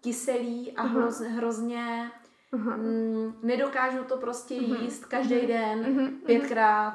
kyselý 0.00 0.72
a 0.72 0.82
hroz, 0.82 1.20
hrozně... 1.20 2.10
Mm, 2.52 3.34
nedokážu 3.42 4.04
to 4.04 4.16
prostě 4.16 4.54
jíst 4.54 5.04
každý 5.04 5.46
den, 5.46 6.10
pětkrát, 6.26 6.94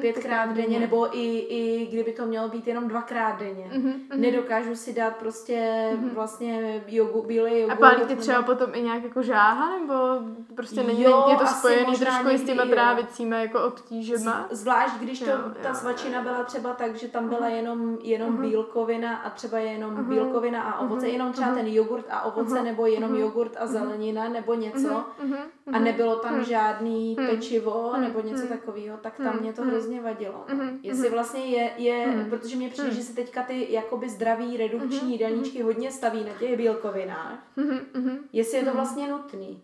pětkrát 0.00 0.50
denně, 0.52 0.80
nebo 0.80 1.16
i, 1.16 1.38
i 1.38 1.86
kdyby 1.92 2.12
to 2.12 2.26
mělo 2.26 2.48
být 2.48 2.66
jenom 2.66 2.88
dvakrát 2.88 3.38
denně. 3.38 3.70
Nedokážu 4.16 4.76
si 4.76 4.92
dát 4.92 5.16
prostě 5.16 5.88
vlastně 6.14 6.84
jogu, 6.88 7.22
bílý 7.22 7.50
A 7.50 7.56
jogurt. 7.56 7.78
pálí 7.78 8.00
nebo- 8.08 8.20
třeba 8.20 8.42
potom 8.42 8.70
i 8.74 8.82
nějak 8.82 9.02
jako 9.04 9.22
žáha, 9.22 9.78
nebo 9.78 9.94
prostě 10.56 10.82
není, 10.82 11.02
Jo, 11.02 11.26
je 11.30 11.36
to 11.36 11.46
spojený 11.46 11.96
trošku 11.96 12.28
i 12.28 12.38
s 12.38 12.42
těma 12.44 12.64
trávicíma 12.66 13.36
jako 13.36 13.60
obtížema? 13.64 14.46
Zvlášť, 14.50 14.94
když 15.00 15.18
to, 15.20 15.30
Jo, 15.30 15.38
ta 15.62 15.68
jo, 15.68 15.74
svačina 15.74 16.22
byla 16.22 16.44
třeba 16.44 16.72
tak, 16.72 16.96
že 16.96 17.08
tam 17.08 17.28
byla 17.28 17.48
jenom, 17.48 17.98
jenom 18.02 18.36
bílkovina 18.36 19.16
a 19.16 19.30
třeba 19.30 19.58
jenom 19.58 20.04
bílkovina 20.04 20.62
a 20.62 20.78
ovoce, 20.80 21.08
jenom 21.08 21.32
třeba 21.32 21.54
ten 21.54 21.66
jogurt 21.66 22.06
a 22.10 22.22
ovoce, 22.22 22.62
nebo 22.62 22.86
jenom 22.86 23.14
jogurt 23.14 23.56
a 23.60 23.66
zelenina, 23.66 24.28
nebo 24.28 24.54
něco. 24.54 24.91
A 25.72 25.78
nebylo 25.78 26.16
tam 26.16 26.44
žádný 26.44 27.16
pečivo 27.30 27.92
nebo 28.00 28.20
něco 28.20 28.46
takového, 28.46 28.96
tak 28.98 29.16
tam 29.16 29.40
mě 29.40 29.52
to 29.52 29.62
hrozně 29.62 30.00
vadilo. 30.00 30.44
no. 30.54 30.64
Jestli 30.82 31.10
vlastně 31.10 31.44
je, 31.44 31.70
je 31.76 32.26
protože 32.30 32.56
mě 32.56 32.68
přijde, 32.68 32.90
že 32.90 33.02
se 33.02 33.14
teďka 33.14 33.42
ty 33.42 33.66
jakoby 33.72 34.08
zdraví 34.08 34.56
redukční 34.56 35.12
jídelníčky 35.12 35.62
hodně 35.62 35.92
staví 35.92 36.24
na 36.24 36.32
těch 36.38 36.56
bílkovinách. 36.56 37.38
Jestli 38.32 38.58
je 38.58 38.64
to 38.64 38.72
vlastně 38.72 39.08
nutný. 39.08 39.62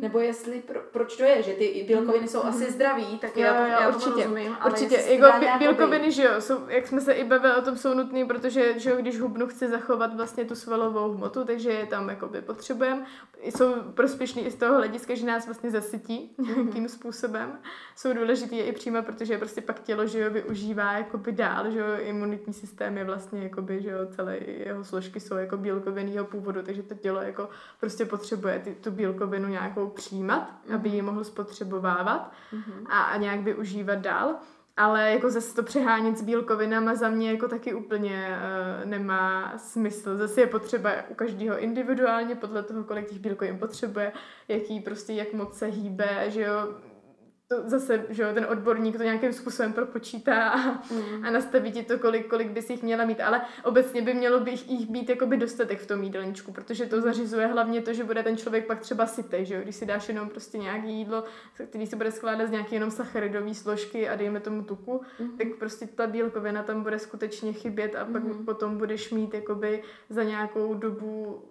Nebo 0.00 0.18
jestli, 0.18 0.60
pro, 0.60 0.80
proč 0.92 1.16
to 1.16 1.22
je, 1.22 1.42
že 1.42 1.52
ty 1.52 1.84
bílkoviny 1.88 2.28
jsou 2.28 2.42
asi 2.44 2.72
zdraví, 2.72 3.18
tak 3.18 3.36
Jo, 3.36 3.44
já, 3.44 3.66
já 3.66 3.78
tomu 3.78 3.96
určitě, 3.96 4.22
rozumím. 4.24 4.56
Ale 4.60 4.70
určitě. 4.72 4.96
Jako 4.96 5.58
bílkoviny, 5.58 5.96
obejít. 5.96 6.14
že 6.14 6.24
jo, 6.24 6.40
jsou, 6.40 6.58
jak 6.68 6.86
jsme 6.86 7.00
se 7.00 7.12
i 7.12 7.24
bavili 7.24 7.54
o 7.54 7.62
tom, 7.62 7.76
jsou 7.76 7.94
nutný, 7.94 8.24
protože 8.24 8.78
že 8.78 8.90
jo, 8.90 8.96
když 8.96 9.20
hubnu, 9.20 9.46
chci 9.46 9.68
zachovat 9.68 10.16
vlastně 10.16 10.44
tu 10.44 10.54
svalovou 10.54 11.12
hmotu, 11.12 11.44
takže 11.44 11.70
je 11.70 11.86
tam 11.86 12.08
jakoby 12.08 12.42
potřebujeme. 12.42 13.06
Jsou 13.42 13.74
prospěšný 13.94 14.46
i 14.46 14.50
z 14.50 14.54
toho 14.54 14.76
hlediska, 14.76 15.14
že 15.14 15.26
nás 15.26 15.46
vlastně 15.46 15.70
zasytí 15.70 16.34
nějakým 16.38 16.88
způsobem. 16.88 17.58
Jsou 17.96 18.12
důležitý 18.12 18.56
je 18.56 18.64
i 18.64 18.72
přímo, 18.72 19.02
protože 19.02 19.38
prostě 19.38 19.60
pak 19.60 19.80
tělo, 19.80 20.06
že 20.06 20.20
jo, 20.20 20.30
využívá 20.30 20.92
jakoby 20.92 21.32
dál, 21.32 21.70
že 21.70 21.78
jo, 21.78 21.86
imunitní 22.00 22.52
systém 22.52 22.98
je 22.98 23.04
vlastně 23.04 23.42
jakoby, 23.42 23.82
že 23.82 23.90
jo, 23.90 23.98
celé 24.16 24.38
jeho 24.46 24.84
složky 24.84 25.20
jsou 25.20 25.34
jako 25.36 25.56
bílkovinného 25.56 26.24
původu, 26.26 26.62
takže 26.62 26.82
to 26.82 26.94
tělo 26.94 27.22
jako 27.22 27.48
prostě 27.80 28.04
potřebuje 28.04 28.58
ty, 28.58 28.74
tu 28.74 28.90
bílkovinu 28.90 29.48
nějakou 29.60 29.88
přijímat, 29.88 30.50
aby 30.74 30.88
ji 30.88 31.02
mohl 31.02 31.24
spotřebovávat 31.24 32.32
a, 32.86 33.02
a 33.02 33.16
nějak 33.16 33.40
využívat 33.40 33.98
dál. 33.98 34.34
Ale 34.76 35.10
jako 35.10 35.30
zase 35.30 35.54
to 35.54 35.62
přehánět 35.62 36.18
s 36.18 36.22
bílkovinama 36.22 36.94
za 36.94 37.08
mě 37.08 37.30
jako 37.30 37.48
taky 37.48 37.74
úplně 37.74 38.28
uh, 38.28 38.90
nemá 38.90 39.52
smysl. 39.56 40.16
Zase 40.16 40.40
je 40.40 40.46
potřeba 40.46 40.90
u 41.08 41.14
každého 41.14 41.58
individuálně 41.58 42.34
podle 42.34 42.62
toho, 42.62 42.84
kolik 42.84 43.08
těch 43.08 43.18
bílkovin 43.18 43.58
potřebuje, 43.58 44.12
jaký 44.48 44.80
prostě, 44.80 45.12
jak 45.12 45.32
moc 45.32 45.58
se 45.58 45.66
hýbe, 45.66 46.30
že 46.30 46.42
jo, 46.42 46.68
to 47.48 47.68
zase, 47.68 48.06
že 48.08 48.22
jo, 48.22 48.34
ten 48.34 48.46
odborník 48.48 48.96
to 48.96 49.02
nějakým 49.02 49.32
způsobem 49.32 49.72
propočítá 49.72 50.48
a, 50.48 50.58
mm. 50.94 51.24
a 51.24 51.30
nastaví 51.30 51.72
ti 51.72 51.82
to, 51.82 51.98
kolik, 51.98 52.26
kolik 52.26 52.50
bys 52.50 52.70
jich 52.70 52.82
měla 52.82 53.04
mít, 53.04 53.20
ale 53.20 53.40
obecně 53.64 54.02
by 54.02 54.14
mělo 54.14 54.40
by 54.40 54.50
jich 54.50 54.86
být 54.86 55.08
jakoby 55.08 55.36
dostatek 55.36 55.80
v 55.80 55.86
tom 55.86 56.02
jídelníčku, 56.02 56.52
protože 56.52 56.86
to 56.86 57.00
zařizuje 57.00 57.46
hlavně 57.46 57.82
to, 57.82 57.92
že 57.92 58.04
bude 58.04 58.22
ten 58.22 58.36
člověk 58.36 58.66
pak 58.66 58.80
třeba 58.80 59.06
sytej, 59.06 59.44
že 59.44 59.54
jo, 59.54 59.60
když 59.62 59.76
si 59.76 59.86
dáš 59.86 60.08
jenom 60.08 60.28
prostě 60.28 60.58
nějaké 60.58 60.86
jídlo, 60.86 61.24
který 61.68 61.86
se 61.86 61.96
bude 61.96 62.12
skládat 62.12 62.46
z 62.46 62.50
nějaké 62.50 62.76
jenom 62.76 62.90
sacharidové 62.90 63.54
složky 63.54 64.08
a 64.08 64.16
dejme 64.16 64.40
tomu 64.40 64.62
tuku, 64.62 65.00
mm. 65.20 65.38
tak 65.38 65.48
prostě 65.58 65.86
ta 65.86 66.06
bílkovina 66.06 66.62
tam 66.62 66.82
bude 66.82 66.98
skutečně 66.98 67.52
chybět 67.52 67.94
a 67.94 68.04
pak 68.04 68.24
mm. 68.24 68.44
potom 68.44 68.78
budeš 68.78 69.10
mít 69.10 69.34
jakoby 69.34 69.82
za 70.08 70.22
nějakou 70.22 70.74
dobu 70.74 71.42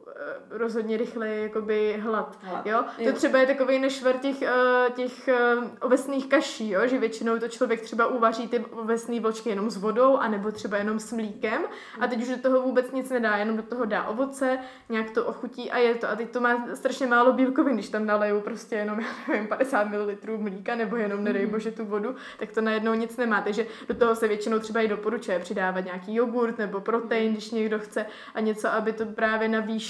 rozhodně 0.49 0.97
rychleji 0.97 1.43
jakoby 1.43 1.97
hlad, 2.01 2.37
Hlad, 2.41 2.65
jo? 2.65 2.83
jo. 2.97 3.11
To 3.11 3.17
třeba 3.17 3.39
je 3.39 3.45
takový 3.47 3.79
nešvar 3.79 4.17
těch, 4.17 4.41
eh, 4.41 4.51
těch 4.95 5.27
eh, 5.27 5.35
ovesných 5.81 6.27
kaší, 6.29 6.69
jo? 6.69 6.81
že 6.87 6.97
většinou 6.99 7.39
to 7.39 7.47
člověk 7.47 7.81
třeba 7.81 8.07
uvaří 8.07 8.47
ty 8.47 8.59
ovesné 8.59 9.19
vločky 9.19 9.49
jenom 9.49 9.69
s 9.69 9.77
vodou, 9.77 10.17
anebo 10.17 10.51
třeba 10.51 10.77
jenom 10.77 10.99
s 10.99 11.11
mlíkem 11.13 11.61
a 11.99 12.07
teď 12.07 12.21
už 12.21 12.27
do 12.27 12.37
toho 12.41 12.61
vůbec 12.61 12.91
nic 12.91 13.09
nedá, 13.09 13.37
jenom 13.37 13.57
do 13.57 13.63
toho 13.63 13.85
dá 13.85 14.03
ovoce, 14.03 14.59
nějak 14.89 15.11
to 15.11 15.25
ochutí 15.25 15.71
a 15.71 15.77
je 15.77 15.95
to. 15.95 16.09
A 16.09 16.15
teď 16.15 16.29
to 16.29 16.39
má 16.41 16.67
strašně 16.73 17.07
málo 17.07 17.33
bílkovin, 17.33 17.73
když 17.73 17.89
tam 17.89 18.05
naleju 18.05 18.41
prostě 18.41 18.75
jenom, 18.75 18.99
já 18.99 19.07
nevím, 19.27 19.47
50 19.47 19.83
ml 19.83 20.07
mlíka 20.37 20.75
nebo 20.75 20.95
jenom, 20.95 21.23
nedej 21.23 21.43
Mhm. 21.43 21.51
bože, 21.51 21.71
tu 21.71 21.85
vodu, 21.85 22.15
tak 22.39 22.51
to 22.51 22.61
najednou 22.61 22.93
nic 22.93 23.17
nemá. 23.17 23.41
Takže 23.41 23.65
do 23.87 23.95
toho 23.95 24.15
se 24.15 24.27
většinou 24.27 24.59
třeba 24.59 24.81
i 24.81 24.87
doporučuje 24.87 25.39
přidávat 25.39 25.85
nějaký 25.85 26.15
jogurt 26.15 26.57
nebo 26.57 26.81
protein, 26.81 27.31
když 27.33 27.51
někdo 27.51 27.79
chce 27.79 28.05
a 28.35 28.39
něco, 28.39 28.69
aby 28.73 28.93
to 28.93 29.05
právě 29.05 29.47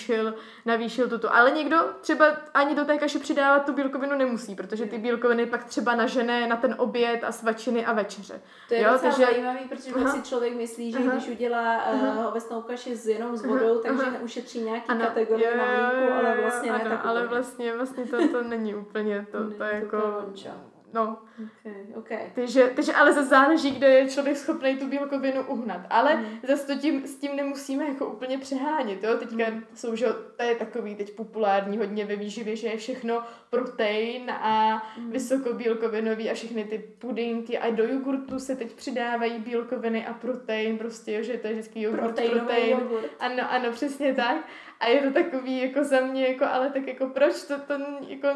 navýšil, 0.09 0.33
navýšil 0.65 1.09
tuto. 1.09 1.35
Ale 1.35 1.51
někdo 1.51 1.77
třeba 2.01 2.25
ani 2.53 2.75
do 2.75 2.85
té 2.85 2.97
kaše 2.97 3.19
přidávat 3.19 3.65
tu 3.65 3.73
bílkovinu 3.73 4.17
nemusí, 4.17 4.55
protože 4.55 4.85
ty 4.85 4.97
bílkoviny 4.97 5.45
pak 5.45 5.63
třeba 5.63 5.95
nažené 5.95 6.47
na 6.47 6.55
ten 6.55 6.75
oběd 6.77 7.23
a 7.23 7.31
svačiny 7.31 7.85
a 7.85 7.93
večeře. 7.93 8.41
To 8.67 8.73
je 8.73 8.81
Jo, 8.81 8.89
docela 8.93 9.11
takže- 9.11 9.31
zajímavý, 9.31 9.59
protože 9.69 9.93
pak 9.93 10.01
Aha. 10.01 10.11
si 10.13 10.21
člověk 10.21 10.53
myslí, 10.55 10.91
že 10.91 10.97
Aha. 10.97 11.11
když 11.11 11.27
udělá 11.29 11.85
uh, 11.93 12.25
ovesnou 12.27 12.61
kaši 12.61 12.95
s 12.95 13.07
jenom 13.07 13.37
s 13.37 13.45
vodou, 13.45 13.79
takže 13.79 14.03
aha. 14.05 14.17
ušetří 14.23 14.61
nějaký 14.61 14.85
Ano, 14.87 15.05
kategorie 15.05 15.51
jo, 15.51 15.57
na 15.57 15.65
mlíku, 15.65 16.13
ale 16.13 16.37
vlastně 16.41 16.71
ne 16.71 16.79
ano, 16.81 16.89
tak 16.89 17.05
ale 17.05 17.19
úplně. 17.23 17.35
vlastně, 17.39 17.75
vlastně 17.75 18.05
to, 18.05 18.27
to 18.27 18.43
není 18.43 18.75
úplně 18.75 19.25
to, 19.31 19.43
Ne, 19.43 19.55
to 19.55 19.63
je 19.63 19.73
jako, 19.75 20.01
konča. 20.25 20.49
No, 20.93 21.17
Okay, 21.59 21.85
okay. 21.95 22.31
takže, 22.35 22.71
takže 22.75 22.93
ale 22.93 23.13
zase 23.13 23.27
záleží, 23.27 23.71
kde 23.71 23.87
je 23.87 24.09
člověk 24.09 24.37
schopný 24.37 24.77
tu 24.77 24.87
bílkovinu 24.87 25.41
uhnat, 25.47 25.81
ale 25.89 26.15
Mm. 26.15 26.25
zase 26.47 26.67
to 26.67 26.79
tím, 26.81 27.07
s 27.07 27.15
tím 27.15 27.35
nemusíme 27.35 27.85
jako 27.87 28.05
úplně 28.05 28.37
přehánět, 28.37 29.03
jo, 29.03 29.17
teďka 29.17 29.49
Mm. 29.51 29.63
jsou, 29.75 29.95
že 29.95 30.05
to 30.37 30.43
je 30.43 30.55
takový 30.55 30.95
teď 30.95 31.15
populární 31.15 31.77
hodně 31.77 32.05
ve 32.05 32.15
výživě, 32.15 32.55
že 32.55 32.67
je 32.67 32.77
všechno 32.77 33.23
protein 33.49 34.31
a 34.31 34.83
Mm. 34.97 35.11
vysokobílkovinový 35.11 36.29
a 36.29 36.33
všechny 36.33 36.63
ty 36.63 36.77
pudinky 36.99 37.57
a 37.57 37.69
do 37.69 37.83
jogurtu 37.83 38.39
se 38.39 38.55
teď 38.55 38.73
přidávají 38.73 39.39
bílkoviny 39.39 40.05
a 40.05 40.13
protein, 40.13 40.77
prostě, 40.77 41.11
jo, 41.13 41.23
že 41.23 41.37
to 41.37 41.47
je 41.47 41.53
vždycky 41.53 41.81
jogurt, 41.81 41.99
Proteinový 41.99 42.39
protein, 42.39 42.69
jogurt. 42.69 43.05
ano, 43.19 43.43
ano, 43.51 43.71
přesně 43.71 44.13
tak. 44.13 44.37
A 44.79 44.87
je 44.87 45.01
to 45.01 45.13
takový 45.13 45.61
jako 45.61 45.83
za 45.83 45.99
mě, 45.99 46.27
jako, 46.27 46.45
ale 46.45 46.69
tak 46.69 46.87
jako 46.87 47.07
proč 47.07 47.43
to, 47.43 47.59
to 47.59 47.73
jako, 48.07 48.27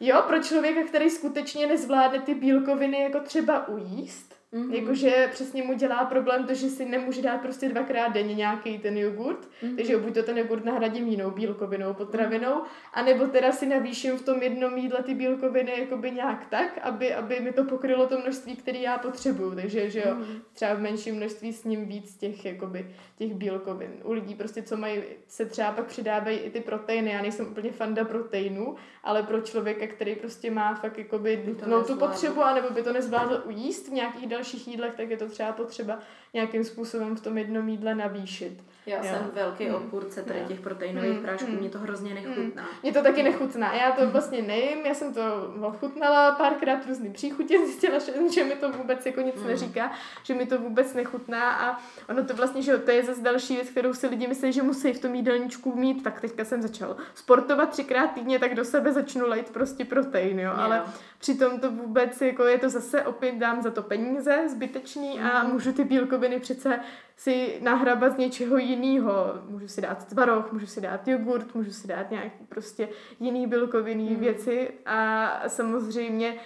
jo, 0.00 0.22
pro 0.26 0.42
člověka, 0.42 0.82
který 0.82 1.10
skutečně 1.10 1.66
nezvládne 1.66 2.20
ty 2.20 2.34
bílkoviny 2.34 3.00
jako 3.00 3.20
třeba 3.20 3.68
ujíst, 3.68 4.35
Mhm. 4.56 4.72
jakože 4.74 5.28
přesně 5.32 5.62
mu 5.62 5.74
dělá 5.74 6.04
problém 6.04 6.46
to, 6.46 6.54
že 6.54 6.68
si 6.68 6.84
nemůže 6.84 7.22
dát 7.22 7.38
prostě 7.40 7.68
dvakrát 7.68 8.08
denně 8.08 8.34
nějaký 8.34 8.78
ten 8.78 8.98
jogurt, 8.98 9.48
Mhm. 9.62 9.76
takže 9.76 9.96
buď 9.96 10.14
to 10.14 10.22
ten 10.22 10.38
jogurt 10.38 10.64
nahradím 10.64 11.06
jinou 11.08 11.30
bílkovinou, 11.30 11.94
potravinou, 11.94 12.62
anebo 12.94 13.26
teda 13.26 13.52
si 13.52 13.66
navýším 13.66 14.16
v 14.18 14.22
tom 14.24 14.42
jednom 14.42 14.76
jídle 14.76 15.02
ty 15.02 15.14
bílkoviny 15.14 15.72
jakoby 15.80 16.10
nějak 16.10 16.46
tak, 16.50 16.78
aby, 16.82 17.14
aby 17.14 17.40
mi 17.40 17.52
to 17.52 17.64
pokrylo 17.64 18.06
to 18.06 18.18
množství, 18.18 18.56
které 18.56 18.78
já 18.78 18.98
potřebuju, 18.98 19.54
takže 19.54 19.90
že 19.90 20.00
jo, 20.00 20.14
Mhm. 20.14 20.42
třeba 20.52 20.74
v 20.74 20.80
menším 20.80 21.14
množství 21.14 21.52
s 21.52 21.64
ním 21.64 21.84
víc 21.86 22.16
těch, 22.16 22.44
jakoby, 22.44 22.94
těch 23.18 23.34
bílkovin. 23.34 23.90
U 24.04 24.12
lidí 24.12 24.34
prostě, 24.34 24.62
co 24.62 24.76
mají, 24.76 25.02
se 25.28 25.46
třeba 25.46 25.72
pak 25.72 25.86
přidávají 25.86 26.38
i 26.38 26.50
ty 26.50 26.60
proteiny. 26.60 27.10
Já 27.10 27.22
nejsem 27.22 27.46
úplně 27.46 27.72
fanda 27.72 28.04
proteinů, 28.04 28.76
ale 29.04 29.22
pro 29.22 29.40
člověka, 29.40 29.86
který 29.86 30.14
prostě 30.14 30.50
má 30.50 30.74
fakt 30.74 30.98
jakoby 30.98 31.42
nutnou 31.46 31.82
tu 31.82 31.96
potřebu, 31.96 32.42
anebo 32.42 32.70
by 32.70 32.82
to 32.82 32.92
nezvládl 32.92 33.42
ujíst 33.46 33.88
v 33.88 33.92
nějakých 33.92 34.26
dalších 34.26 34.45
jídlech, 34.54 34.94
tak 34.94 35.10
je 35.10 35.16
to 35.16 35.28
třeba 35.28 35.52
potřeba 35.52 35.98
nějakým 36.34 36.64
způsobem 36.64 37.16
v 37.16 37.20
tom 37.20 37.38
jednom 37.38 37.68
jídle 37.68 37.94
navýšit. 37.94 38.64
Já 38.86 38.96
Jo. 38.96 39.02
jsem 39.04 39.30
velký 39.34 39.68
Mm. 39.68 39.74
odpůrce 39.74 40.22
tady 40.22 40.38
Jo. 40.38 40.44
těch 40.48 40.60
proteinových 40.60 41.16
Mm, 41.16 41.22
prášků, 41.22 41.50
mm. 41.50 41.58
mě 41.58 41.68
to 41.68 41.78
hrozně 41.78 42.14
nechutná. 42.14 42.68
Mně 42.82 42.92
to 42.92 43.02
taky 43.02 43.22
nechutná. 43.22 43.74
Já 43.74 43.92
to 43.92 44.10
vlastně 44.10 44.42
nejím, 44.42 44.86
já 44.86 44.94
jsem 44.94 45.14
to 45.14 45.20
ochutnala 45.62 46.32
párkrát 46.32 46.86
různý 46.86 47.12
příchutě, 47.12 47.58
zjistila, 47.66 47.98
že, 47.98 48.12
že 48.34 48.44
mi 48.44 48.54
to 48.54 48.72
vůbec 48.72 49.06
jako 49.06 49.20
nic 49.20 49.34
Mm. 49.36 49.46
neříká, 49.46 49.92
že 50.22 50.34
mi 50.34 50.46
to 50.46 50.58
vůbec 50.58 50.94
nechutná 50.94 51.50
a 51.50 51.78
ono 52.08 52.24
to 52.24 52.34
vlastně, 52.34 52.62
že 52.62 52.78
to 52.78 52.90
je 52.90 53.04
zase 53.04 53.22
další 53.22 53.54
věc, 53.54 53.68
kterou 53.70 53.94
si 53.94 54.06
lidi 54.06 54.26
myslí, 54.26 54.52
že 54.52 54.62
musí 54.62 54.92
v 54.92 55.00
tom 55.00 55.14
jídelníčku 55.14 55.76
mít, 55.76 56.02
tak 56.04 56.20
teďka 56.20 56.44
jsem 56.44 56.62
začal 56.62 56.96
sportovat 57.14 57.70
třikrát 57.70 58.06
týdně, 58.06 58.38
tak 58.38 58.54
do 58.54 58.64
sebe 58.64 58.92
začnu 58.92 59.26
lejt 59.28 59.50
prostě 59.50 59.84
protein, 59.84 60.40
jo, 60.40 60.52
ale 60.56 60.76
Jo. 60.76 60.82
Přitom 61.18 61.60
to 61.60 61.70
vůbec, 61.70 62.20
jako 62.20 62.44
je 62.44 62.58
to 62.58 62.68
zase 62.68 63.02
opět 63.02 63.34
dám 63.34 63.62
za 63.62 63.70
to 63.70 63.82
peníze 63.82 64.35
zbytečný 64.48 65.20
a 65.20 65.42
Mhm. 65.42 65.52
můžu 65.52 65.72
ty 65.72 65.84
bílkoviny 65.84 66.40
přece 66.40 66.80
si 67.16 67.58
nahrabat 67.62 68.12
z 68.12 68.16
něčeho 68.16 68.56
jiného. 68.58 69.14
Můžu 69.48 69.68
si 69.68 69.80
dát 69.80 70.06
tvaroh, 70.08 70.52
můžu 70.52 70.66
si 70.66 70.80
dát 70.80 71.08
jogurt, 71.08 71.54
můžu 71.54 71.70
si 71.72 71.88
dát 71.88 72.10
nějaký 72.10 72.44
prostě 72.48 72.88
jiný 73.20 73.46
bílkovinný 73.46 74.10
Mhm. 74.10 74.20
věci 74.20 74.70
a 74.86 75.30
samozřejmě 75.48 76.36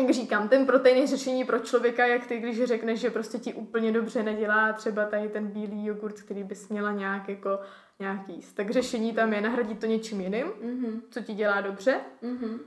jak 0.00 0.10
říkám, 0.10 0.48
ten 0.48 0.66
protein 0.66 0.96
je 0.96 1.06
řešení 1.06 1.44
pro 1.44 1.58
člověka, 1.58 2.06
jak 2.06 2.26
ty, 2.26 2.38
když 2.38 2.64
řekneš, 2.64 3.00
že 3.00 3.10
prostě 3.10 3.38
ti 3.38 3.54
úplně 3.54 3.92
dobře 3.92 4.22
nedělá 4.22 4.72
třeba 4.72 5.04
tady 5.04 5.28
ten 5.28 5.46
bílý 5.46 5.86
jogurt, 5.86 6.20
který 6.20 6.44
bys 6.44 6.68
měla 6.68 6.92
nějak 6.92 7.28
jako 7.28 7.60
nějak 8.00 8.28
jíst. 8.28 8.52
Tak 8.52 8.70
řešení 8.70 9.12
tam 9.12 9.32
je 9.32 9.40
nahradit 9.40 9.80
to 9.80 9.86
něčím 9.86 10.20
jiným, 10.20 10.46
Mhm. 10.62 11.02
co 11.10 11.20
ti 11.20 11.34
dělá 11.34 11.60
dobře 11.60 12.00
Mhm. 12.22 12.58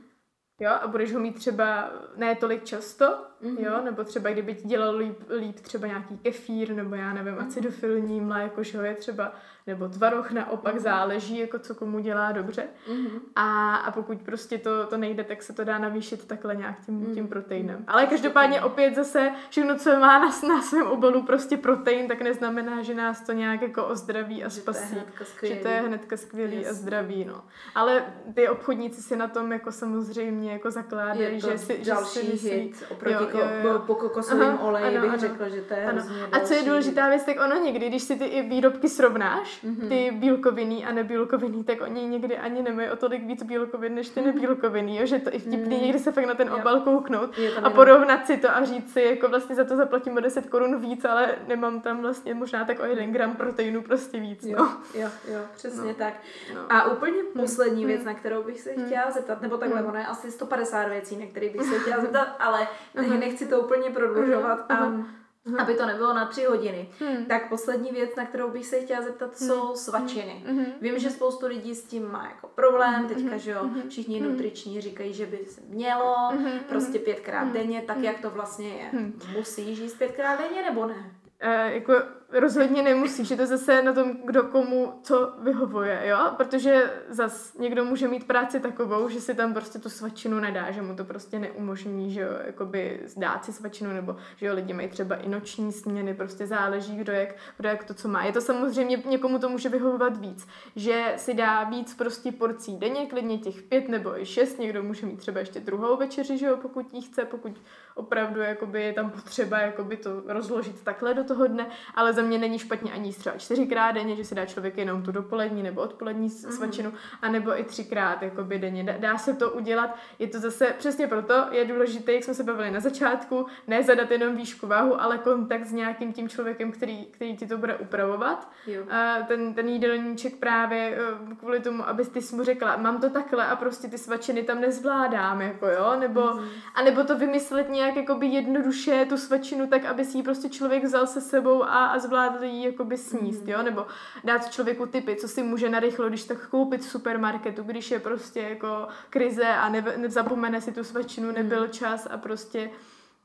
jo, 0.60 0.72
a 0.82 0.88
budeš 0.88 1.14
ho 1.14 1.20
mít 1.20 1.36
třeba 1.36 1.90
ne 2.16 2.36
tolik 2.36 2.64
často, 2.64 3.18
Mhm. 3.46 3.58
jo, 3.66 3.82
nebo 3.84 4.04
třeba 4.04 4.30
kdyby 4.30 4.54
ti 4.56 4.68
dělal 4.68 4.96
líp, 4.96 5.20
líp 5.40 5.60
třeba 5.60 5.88
nějaký 5.88 6.18
kefír, 6.18 6.74
nebo 6.76 6.96
já 6.96 7.14
nevím, 7.14 7.34
Mhm. 7.34 7.44
acidofilní 7.48 8.22
mléko, 8.22 8.64
že 8.64 8.78
ho 8.78 8.84
je 8.84 8.94
třeba, 8.94 9.32
nebo 9.68 9.88
tvaroh 9.90 10.32
naopak, 10.32 10.74
Mhm. 10.74 10.84
záleží, 10.84 11.38
jako 11.40 11.60
co 11.60 11.76
komu 11.76 12.00
dělá 12.00 12.32
dobře. 12.32 12.64
Mhm. 12.92 13.20
A, 13.36 13.76
a 13.76 13.92
pokud 13.92 14.22
prostě 14.22 14.58
to, 14.58 14.86
to 14.88 14.98
nejde, 14.98 15.24
tak 15.24 15.44
se 15.44 15.54
to 15.54 15.64
dá 15.64 15.78
navýšit 15.78 16.28
takhle 16.28 16.56
nějak 16.56 16.80
tím, 16.86 16.96
Mhm. 16.96 17.14
tím 17.14 17.28
proteinem. 17.28 17.84
Ale 17.88 18.06
každopádně 18.08 18.62
opět 18.62 18.96
zase 18.96 19.32
všechno, 19.50 19.76
co 19.76 19.90
má 20.00 20.20
na, 20.20 20.26
na 20.48 20.62
svém 20.62 20.88
obalu 20.88 21.24
prostě 21.24 21.58
protein, 21.58 22.08
tak 22.08 22.22
neznamená, 22.22 22.82
že 22.82 22.94
nás 22.94 23.22
to 23.22 23.32
nějak 23.32 23.62
jako 23.62 23.86
ozdraví 23.86 24.44
a 24.44 24.50
spasí. 24.50 24.96
Že 25.44 25.56
to 25.56 25.68
je 25.68 25.82
hnedka 25.88 26.18
skvělý 26.18 26.56
a 26.58 26.60
Jasně. 26.60 26.74
zdravý, 26.74 27.26
no. 27.26 27.42
Ale 27.76 28.04
ty 28.36 28.50
obchodníci 28.50 29.02
si 29.02 29.16
na 29.16 29.28
tom 29.28 29.52
jako 29.52 29.72
samozřejmě 29.72 30.52
jako 30.52 30.72
zakládají, 30.72 31.40
že 31.42 31.58
si, 31.58 31.78
že 31.84 31.92
další 31.92 32.20
si 32.20 32.32
myslí, 32.32 32.50
hit 32.50 32.84
oproti 32.92 33.14
Jo, 33.14 33.35
jo, 33.40 33.48
jo. 33.64 33.74
ko- 33.74 33.80
po 33.80 33.96
kokosovém 33.96 34.50
Aha, 34.50 34.60
oleji 34.68 34.86
ano, 34.86 35.02
bych 35.02 35.10
ano. 35.10 35.20
řekla, 35.20 35.50
že 35.50 35.62
to 35.62 35.74
je 35.74 35.86
Ano. 35.86 36.02
A 36.32 36.40
co 36.40 36.54
je 36.54 36.64
důležitá 36.64 37.10
věc, 37.10 37.24
tak 37.24 37.36
ono 37.46 37.56
někdy, 37.56 37.88
když 37.90 38.04
si 38.04 38.16
ty 38.16 38.26
i 38.26 38.42
výrobky 38.42 38.90
srovnáš, 38.90 39.62
Mhm. 39.64 39.90
ty 39.90 40.12
bílkovinný 40.14 40.86
a 40.86 40.92
nebílkovinný, 40.92 41.64
tak 41.64 41.82
oni 41.82 42.02
někdy 42.08 42.38
ani 42.38 42.62
nemají 42.64 42.90
o 42.90 42.96
tolik 42.96 43.24
víc 43.24 43.44
bílkovin, 43.44 43.96
než 43.96 44.10
ty 44.10 44.22
nebílkovinný, 44.22 44.98
jo? 44.98 45.06
že 45.06 45.20
to 45.20 45.34
i 45.34 45.40
vtipný, 45.40 45.76
Mhm. 45.76 45.86
někdy 45.86 46.00
se 46.00 46.12
fakt 46.12 46.26
na 46.26 46.34
ten 46.34 46.48
Jo. 46.48 46.56
obal 46.56 46.80
kouknout 46.80 47.30
a 47.64 47.70
porovnat 47.70 48.26
si 48.28 48.38
to 48.38 48.50
a 48.50 48.64
říct 48.66 48.94
si, 48.94 49.02
jako 49.02 49.30
vlastně 49.30 49.56
za 49.56 49.64
to 49.64 49.76
zaplatím 49.76 50.18
o 50.18 50.20
10 50.20 50.50
korun 50.50 50.80
víc, 50.80 51.06
ale 51.06 51.36
nemám 51.48 51.82
tam 51.82 52.02
vlastně 52.02 52.34
možná 52.34 52.66
tak 52.66 52.80
o 52.80 52.86
jeden 52.86 53.12
gram 53.12 53.36
proteinu 53.36 53.82
prostě 53.82 54.20
víc, 54.20 54.44
Jo, 54.46 54.58
no. 54.60 54.78
jo, 55.02 55.10
jo, 55.34 55.40
přesně 55.56 55.88
No. 55.88 55.94
tak. 55.94 56.14
no. 56.56 56.62
A 56.70 56.92
úplně 56.92 57.18
poslední 57.40 57.78
Hmm. 57.84 57.88
věc, 57.88 58.04
na 58.04 58.14
kterou 58.14 58.44
bych 58.44 58.62
se 58.62 58.70
chtěla 58.74 59.12
zeptat, 59.12 59.42
nebo 59.42 59.58
takhle, 59.58 59.80
Hmm. 59.80 59.90
ono 59.90 60.00
je 60.00 60.06
asi 60.06 60.32
150 60.32 60.88
věcí, 60.90 61.18
na 61.18 61.26
které 61.26 61.50
bych 61.50 61.62
se 61.62 61.80
chtěla 61.80 62.02
zeptat, 62.02 62.28
ale 62.40 62.68
Aha. 63.18 63.26
nechci 63.26 63.48
to 63.48 63.60
úplně 63.60 63.90
prodlužovat, 63.90 64.66
Aha, 64.70 64.82
a, 64.82 64.86
aha. 64.86 65.06
Aha. 65.48 65.58
aby 65.64 65.76
to 65.76 65.86
nebylo 65.86 66.14
na 66.14 66.26
tři 66.26 66.44
hodiny. 66.44 66.90
Hmm. 67.00 67.26
Tak 67.26 67.50
poslední 67.50 67.92
věc, 67.92 68.16
na 68.16 68.26
kterou 68.26 68.50
bych 68.50 68.66
se 68.66 68.80
chtěla 68.80 69.02
zeptat, 69.02 69.38
jsou 69.38 69.76
svačiny. 69.76 70.44
Mhm. 70.48 70.66
Vím, 70.82 71.00
že 71.00 71.10
spoustu 71.10 71.48
lidí 71.48 71.76
s 71.76 71.84
tím 71.84 72.12
má 72.12 72.24
jako 72.24 72.48
problém, 72.48 72.94
Mhm, 72.94 73.08
teďka, 73.08 73.38
že 73.38 73.52
jo, 73.52 73.64
mhm, 73.64 73.90
všichni 73.90 74.22
mhm. 74.22 74.32
nutriční 74.32 74.82
říkají, 74.82 75.14
že 75.14 75.26
by 75.26 75.38
se 75.46 75.62
mělo, 75.68 76.16
Mhm, 76.34 76.60
prostě 76.70 76.98
mhm. 76.98 77.06
pětkrát 77.06 77.44
mhm, 77.44 77.54
denně, 77.54 77.82
tak 77.82 77.96
mhm. 77.96 78.06
jak 78.06 78.20
to 78.20 78.30
vlastně 78.30 78.70
je? 78.70 78.90
Mhm. 78.92 79.20
Musíš 79.36 79.80
jíst 79.80 79.98
pětkrát 79.98 80.40
denně 80.40 80.62
nebo 80.62 80.86
ne? 80.86 81.12
Eh, 81.40 81.74
jako 81.74 81.94
rozhodně 82.32 82.84
nemusíš, 82.84 83.30
je 83.30 83.38
to 83.38 83.46
zase 83.46 83.82
na 83.82 83.94
tom, 83.94 84.18
kdo 84.26 84.44
komu 84.44 84.94
co 85.04 85.34
vyhovuje, 85.40 86.02
jo? 86.04 86.18
Protože 86.38 86.94
zas 87.10 87.54
někdo 87.58 87.86
může 87.86 88.08
mít 88.08 88.28
práci 88.28 88.60
takovou, 88.60 89.10
že 89.10 89.22
si 89.22 89.34
tam 89.34 89.54
prostě 89.54 89.80
tu 89.80 89.90
svačinu 89.90 90.40
nedá, 90.40 90.72
že 90.72 90.82
mu 90.82 90.96
to 90.96 91.04
prostě 91.04 91.40
neumožní, 91.40 92.12
že 92.12 92.22
jo, 92.22 92.30
jakoby 92.46 93.00
dát 93.18 93.46
si 93.46 93.54
svačinu, 93.54 93.94
nebo 93.94 94.16
že 94.36 94.46
jo, 94.46 94.54
lidi 94.54 94.74
mají 94.74 94.88
třeba 94.88 95.16
i 95.16 95.30
noční 95.30 95.72
směny, 95.72 96.14
prostě 96.14 96.48
záleží, 96.48 96.98
kdo 96.98 97.14
jak, 97.14 97.30
kdo 97.58 97.70
jak 97.70 97.84
to, 97.84 97.94
co 97.94 98.08
má. 98.08 98.24
Je 98.24 98.32
to 98.32 98.42
samozřejmě, 98.42 99.04
někomu 99.06 99.40
to 99.40 99.50
může 99.50 99.70
vyhovovat 99.70 100.18
víc, 100.18 100.48
že 100.76 101.14
si 101.18 101.34
dá 101.34 101.64
víc 101.64 101.94
prostě 101.94 102.32
porcí 102.32 102.78
denně, 102.78 103.06
klidně 103.06 103.38
těch 103.38 103.62
pět 103.62 103.90
nebo 103.90 104.22
i 104.22 104.26
šest, 104.26 104.60
někdo 104.60 104.84
může 104.84 105.06
mít 105.06 105.18
třeba 105.18 105.40
ještě 105.40 105.60
druhou 105.60 105.98
večeři, 105.98 106.38
že 106.38 106.46
jo, 106.46 106.58
pokud 106.58 106.94
jí 106.94 107.02
chce, 107.02 107.26
pokud 107.26 107.62
opravdu 107.96 108.42
jakoby 108.42 108.84
je 108.84 108.94
tam 108.94 109.10
potřeba 109.10 109.60
jakoby 109.60 109.98
to 109.98 110.24
rozložit 110.26 110.84
takhle 110.84 111.14
do 111.14 111.24
toho 111.24 111.48
dne, 111.48 111.68
ale 111.96 112.14
za 112.16 112.22
mě 112.22 112.38
není 112.38 112.60
špatně 112.60 112.92
ani 112.92 113.14
třeba 113.14 113.38
čtyřikrát 113.38 113.92
denně, 113.92 114.16
že 114.16 114.24
si 114.24 114.36
dá 114.36 114.46
člověk 114.46 114.78
jenom 114.78 115.04
tu 115.04 115.12
dopolední 115.12 115.64
nebo 115.64 115.82
odpolední 115.82 116.30
mm-hmm. 116.30 116.50
svačinu, 116.50 116.94
anebo 117.22 117.60
i 117.60 117.64
třikrát 117.64 118.22
jakoby 118.22 118.60
denně. 118.60 118.84
Dá, 118.84 118.94
dá 118.98 119.18
se 119.18 119.34
to 119.34 119.52
udělat, 119.52 119.96
je 120.20 120.28
to 120.28 120.40
zase 120.40 120.74
přesně 120.78 121.08
proto, 121.08 121.34
je 121.52 121.66
důležité, 121.66 122.14
jak 122.14 122.24
jsme 122.24 122.34
se 122.34 122.44
bavili 122.44 122.72
na 122.72 122.80
začátku, 122.80 123.46
ne 123.68 123.84
zadat 123.84 124.12
jenom 124.12 124.36
výšku 124.36 124.68
váhu, 124.68 125.02
ale 125.02 125.18
kontakt 125.18 125.66
s 125.66 125.72
nějakým 125.72 126.14
tím 126.14 126.30
člověkem, 126.30 126.72
který, 126.72 127.06
který 127.06 127.38
ti 127.38 127.48
to 127.48 127.58
bude 127.58 127.76
upravovat. 127.76 128.52
Jo. 128.68 128.84
A 128.90 129.18
ten, 129.28 129.54
ten 129.54 129.70
jídelníček 129.70 130.36
právě 130.36 130.98
eh, 130.98 131.36
kvůli 131.36 131.60
tomu, 131.60 131.88
aby 131.88 132.06
ty 132.06 132.22
jsi 132.22 132.36
mu 132.36 132.44
řekla, 132.44 132.78
mám 132.78 133.02
to 133.02 133.10
takhle 133.10 133.46
a 133.46 133.56
prostě 133.56 133.88
ty 133.88 133.98
svačiny 133.98 134.44
tam 134.44 134.62
nezvládám, 134.62 135.42
jako 135.42 135.68
jo, 135.68 135.96
nebo, 136.00 136.22
mm-hmm. 136.22 136.50
a 136.76 136.82
nebo 136.82 137.04
to 137.04 137.18
vymyslet 137.18 137.70
nějak 137.70 137.96
jakoby 137.96 138.28
jednoduše 138.28 139.06
tu 139.10 139.18
svačinu 139.18 139.68
tak, 139.68 139.86
aby 139.86 140.06
si 140.06 140.18
ji 140.18 140.24
prostě 140.24 140.50
člověk 140.50 140.84
vzal 140.84 141.08
se 141.08 141.22
sebou 141.22 141.64
a, 141.64 141.86
a 141.86 142.00
zvládl 142.06 142.44
ji 142.44 142.66
jakoby 142.66 142.98
sníst, 142.98 143.44
mm-hmm. 143.44 143.52
jo, 143.52 143.64
nebo 143.64 143.86
dát 144.24 144.52
člověku 144.52 144.86
typy, 144.86 145.16
co 145.16 145.28
si 145.28 145.44
může 145.44 145.70
narychlo, 145.70 146.10
když 146.10 146.24
tak 146.24 146.50
koupit 146.50 146.82
v 146.82 146.90
supermarketu, 146.90 147.64
když 147.64 147.92
je 147.92 148.00
prostě 148.00 148.42
jako 148.42 148.88
krize 149.10 149.48
a 149.48 149.70
ne, 149.70 149.84
nezapomene 149.98 150.62
si 150.62 150.72
tu 150.72 150.84
svačinu, 150.84 151.32
nebyl 151.32 151.62
mm. 151.62 151.70
čas 151.70 152.08
a 152.12 152.18
prostě 152.18 152.70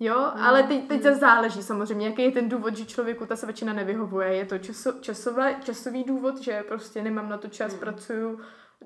Jo, 0.02 0.32
mm. 0.34 0.42
ale 0.42 0.62
teď, 0.62 0.88
teď 0.88 1.04
mm. 1.04 1.14
záleží 1.14 1.62
samozřejmě, 1.62 2.06
jaký 2.06 2.22
je 2.22 2.32
ten 2.32 2.48
důvod, 2.48 2.76
že 2.76 2.86
člověku 2.86 3.26
ta 3.26 3.36
svačina 3.36 3.72
nevyhovuje. 3.72 4.34
Je 4.34 4.44
to 4.44 4.58
časo, 4.58 4.92
časové, 5.00 5.56
časový 5.64 6.04
důvod, 6.04 6.38
že 6.38 6.62
prostě 6.68 7.02
nemám 7.02 7.28
na 7.28 7.38
to 7.38 7.48
čas, 7.48 7.72
mm. 7.72 7.78
pracuju, 7.78 8.40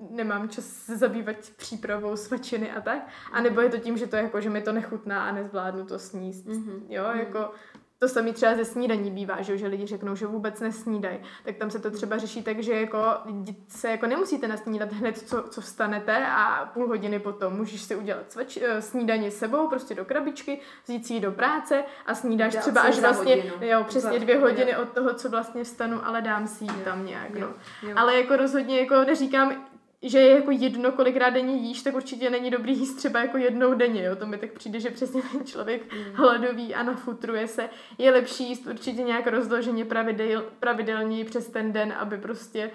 nemám 0.09 0.49
čas 0.49 0.65
se 0.65 0.97
zabývat 0.97 1.35
přípravou 1.57 2.15
svačiny 2.15 2.71
a 2.71 2.81
tak. 2.81 3.07
A 3.31 3.41
nebo 3.41 3.61
je 3.61 3.69
to 3.69 3.77
tím, 3.77 3.97
že 3.97 4.07
to 4.07 4.15
jako, 4.15 4.41
že 4.41 4.49
mi 4.49 4.61
to 4.61 4.71
nechutná 4.71 5.23
a 5.23 5.31
nezvládnu 5.31 5.85
to 5.85 5.99
sníst. 5.99 6.45
Mm-hmm. 6.45 6.81
Jo, 6.89 7.03
mm. 7.13 7.19
jako 7.19 7.51
to 7.99 8.07
samé 8.07 8.33
třeba 8.33 8.55
ze 8.55 8.65
snídaní 8.65 9.11
bývá, 9.11 9.41
že, 9.41 9.57
že 9.57 9.67
lidi 9.67 9.85
řeknou, 9.85 10.15
že 10.15 10.25
vůbec 10.25 10.59
nesnídají. 10.59 11.19
Tak 11.45 11.55
tam 11.55 11.69
se 11.71 11.79
to 11.79 11.91
třeba 11.91 12.17
řeší 12.17 12.43
tak, 12.43 12.63
že 12.63 12.73
jako 12.73 12.97
se 13.67 13.89
jako 13.89 14.07
nemusíte 14.07 14.47
nasnídat 14.47 14.93
hned, 14.93 15.17
co, 15.17 15.43
co 15.49 15.61
vstanete 15.61 16.25
a 16.27 16.71
půl 16.73 16.87
hodiny 16.87 17.19
potom 17.19 17.53
můžeš 17.53 17.81
si 17.81 17.95
udělat 17.95 18.31
svač, 18.31 18.57
eh, 18.57 18.81
snídaní 18.81 19.31
sebou 19.31 19.67
prostě 19.67 19.95
do 19.95 20.05
krabičky, 20.05 20.59
vzít 20.85 21.07
si 21.07 21.13
ji 21.13 21.19
do 21.19 21.31
práce 21.31 21.83
a 22.05 22.15
snídáš 22.15 22.53
Dá 22.53 22.61
třeba 22.61 22.81
až 22.81 22.99
vlastně, 22.99 23.35
hodinu. 23.35 23.53
jo, 23.61 23.83
přesně 23.87 24.19
dvě 24.19 24.39
hodiny 24.39 24.77
od 24.77 24.89
toho, 24.89 25.13
co 25.13 25.29
vlastně 25.29 25.63
vstanu, 25.63 26.07
ale 26.07 26.21
dám 26.21 26.47
si 26.47 26.63
ji 26.63 26.69
tam 26.83 27.05
nějak, 27.05 27.35
jo, 27.35 27.39
no. 27.39 27.89
Jo. 27.89 27.95
Ale 27.97 28.15
jako 28.15 28.35
rozhodně 28.35 28.79
jako 28.79 28.95
neříkám, 28.95 29.65
že 30.05 30.19
je 30.19 30.35
jako 30.35 30.51
jedno, 30.51 30.91
kolikrát 30.91 31.29
denně 31.29 31.55
jíš, 31.55 31.83
tak 31.83 31.95
určitě 31.95 32.29
není 32.29 32.51
dobrý 32.51 32.77
jíst 32.77 32.95
třeba 32.95 33.19
jako 33.19 33.37
jednou 33.37 33.73
denně, 33.73 34.03
jo. 34.03 34.15
To 34.15 34.25
mi 34.25 34.37
tak 34.37 34.51
přijde, 34.51 34.79
že 34.79 34.89
přesně 34.89 35.21
ten 35.31 35.45
člověk 35.45 35.93
mm. 35.93 36.03
hladový 36.13 36.75
a 36.75 36.83
nafutruje 36.83 37.47
se. 37.47 37.69
Je 37.97 38.11
lepší 38.11 38.49
jíst 38.49 38.67
určitě 38.67 39.03
nějak 39.03 39.27
rozloženě 39.27 39.85
pravidel, 39.85 40.45
pravidelněji 40.59 41.23
přes 41.23 41.47
ten 41.47 41.73
den, 41.73 41.93
aby 41.97 42.17
prostě 42.17 42.71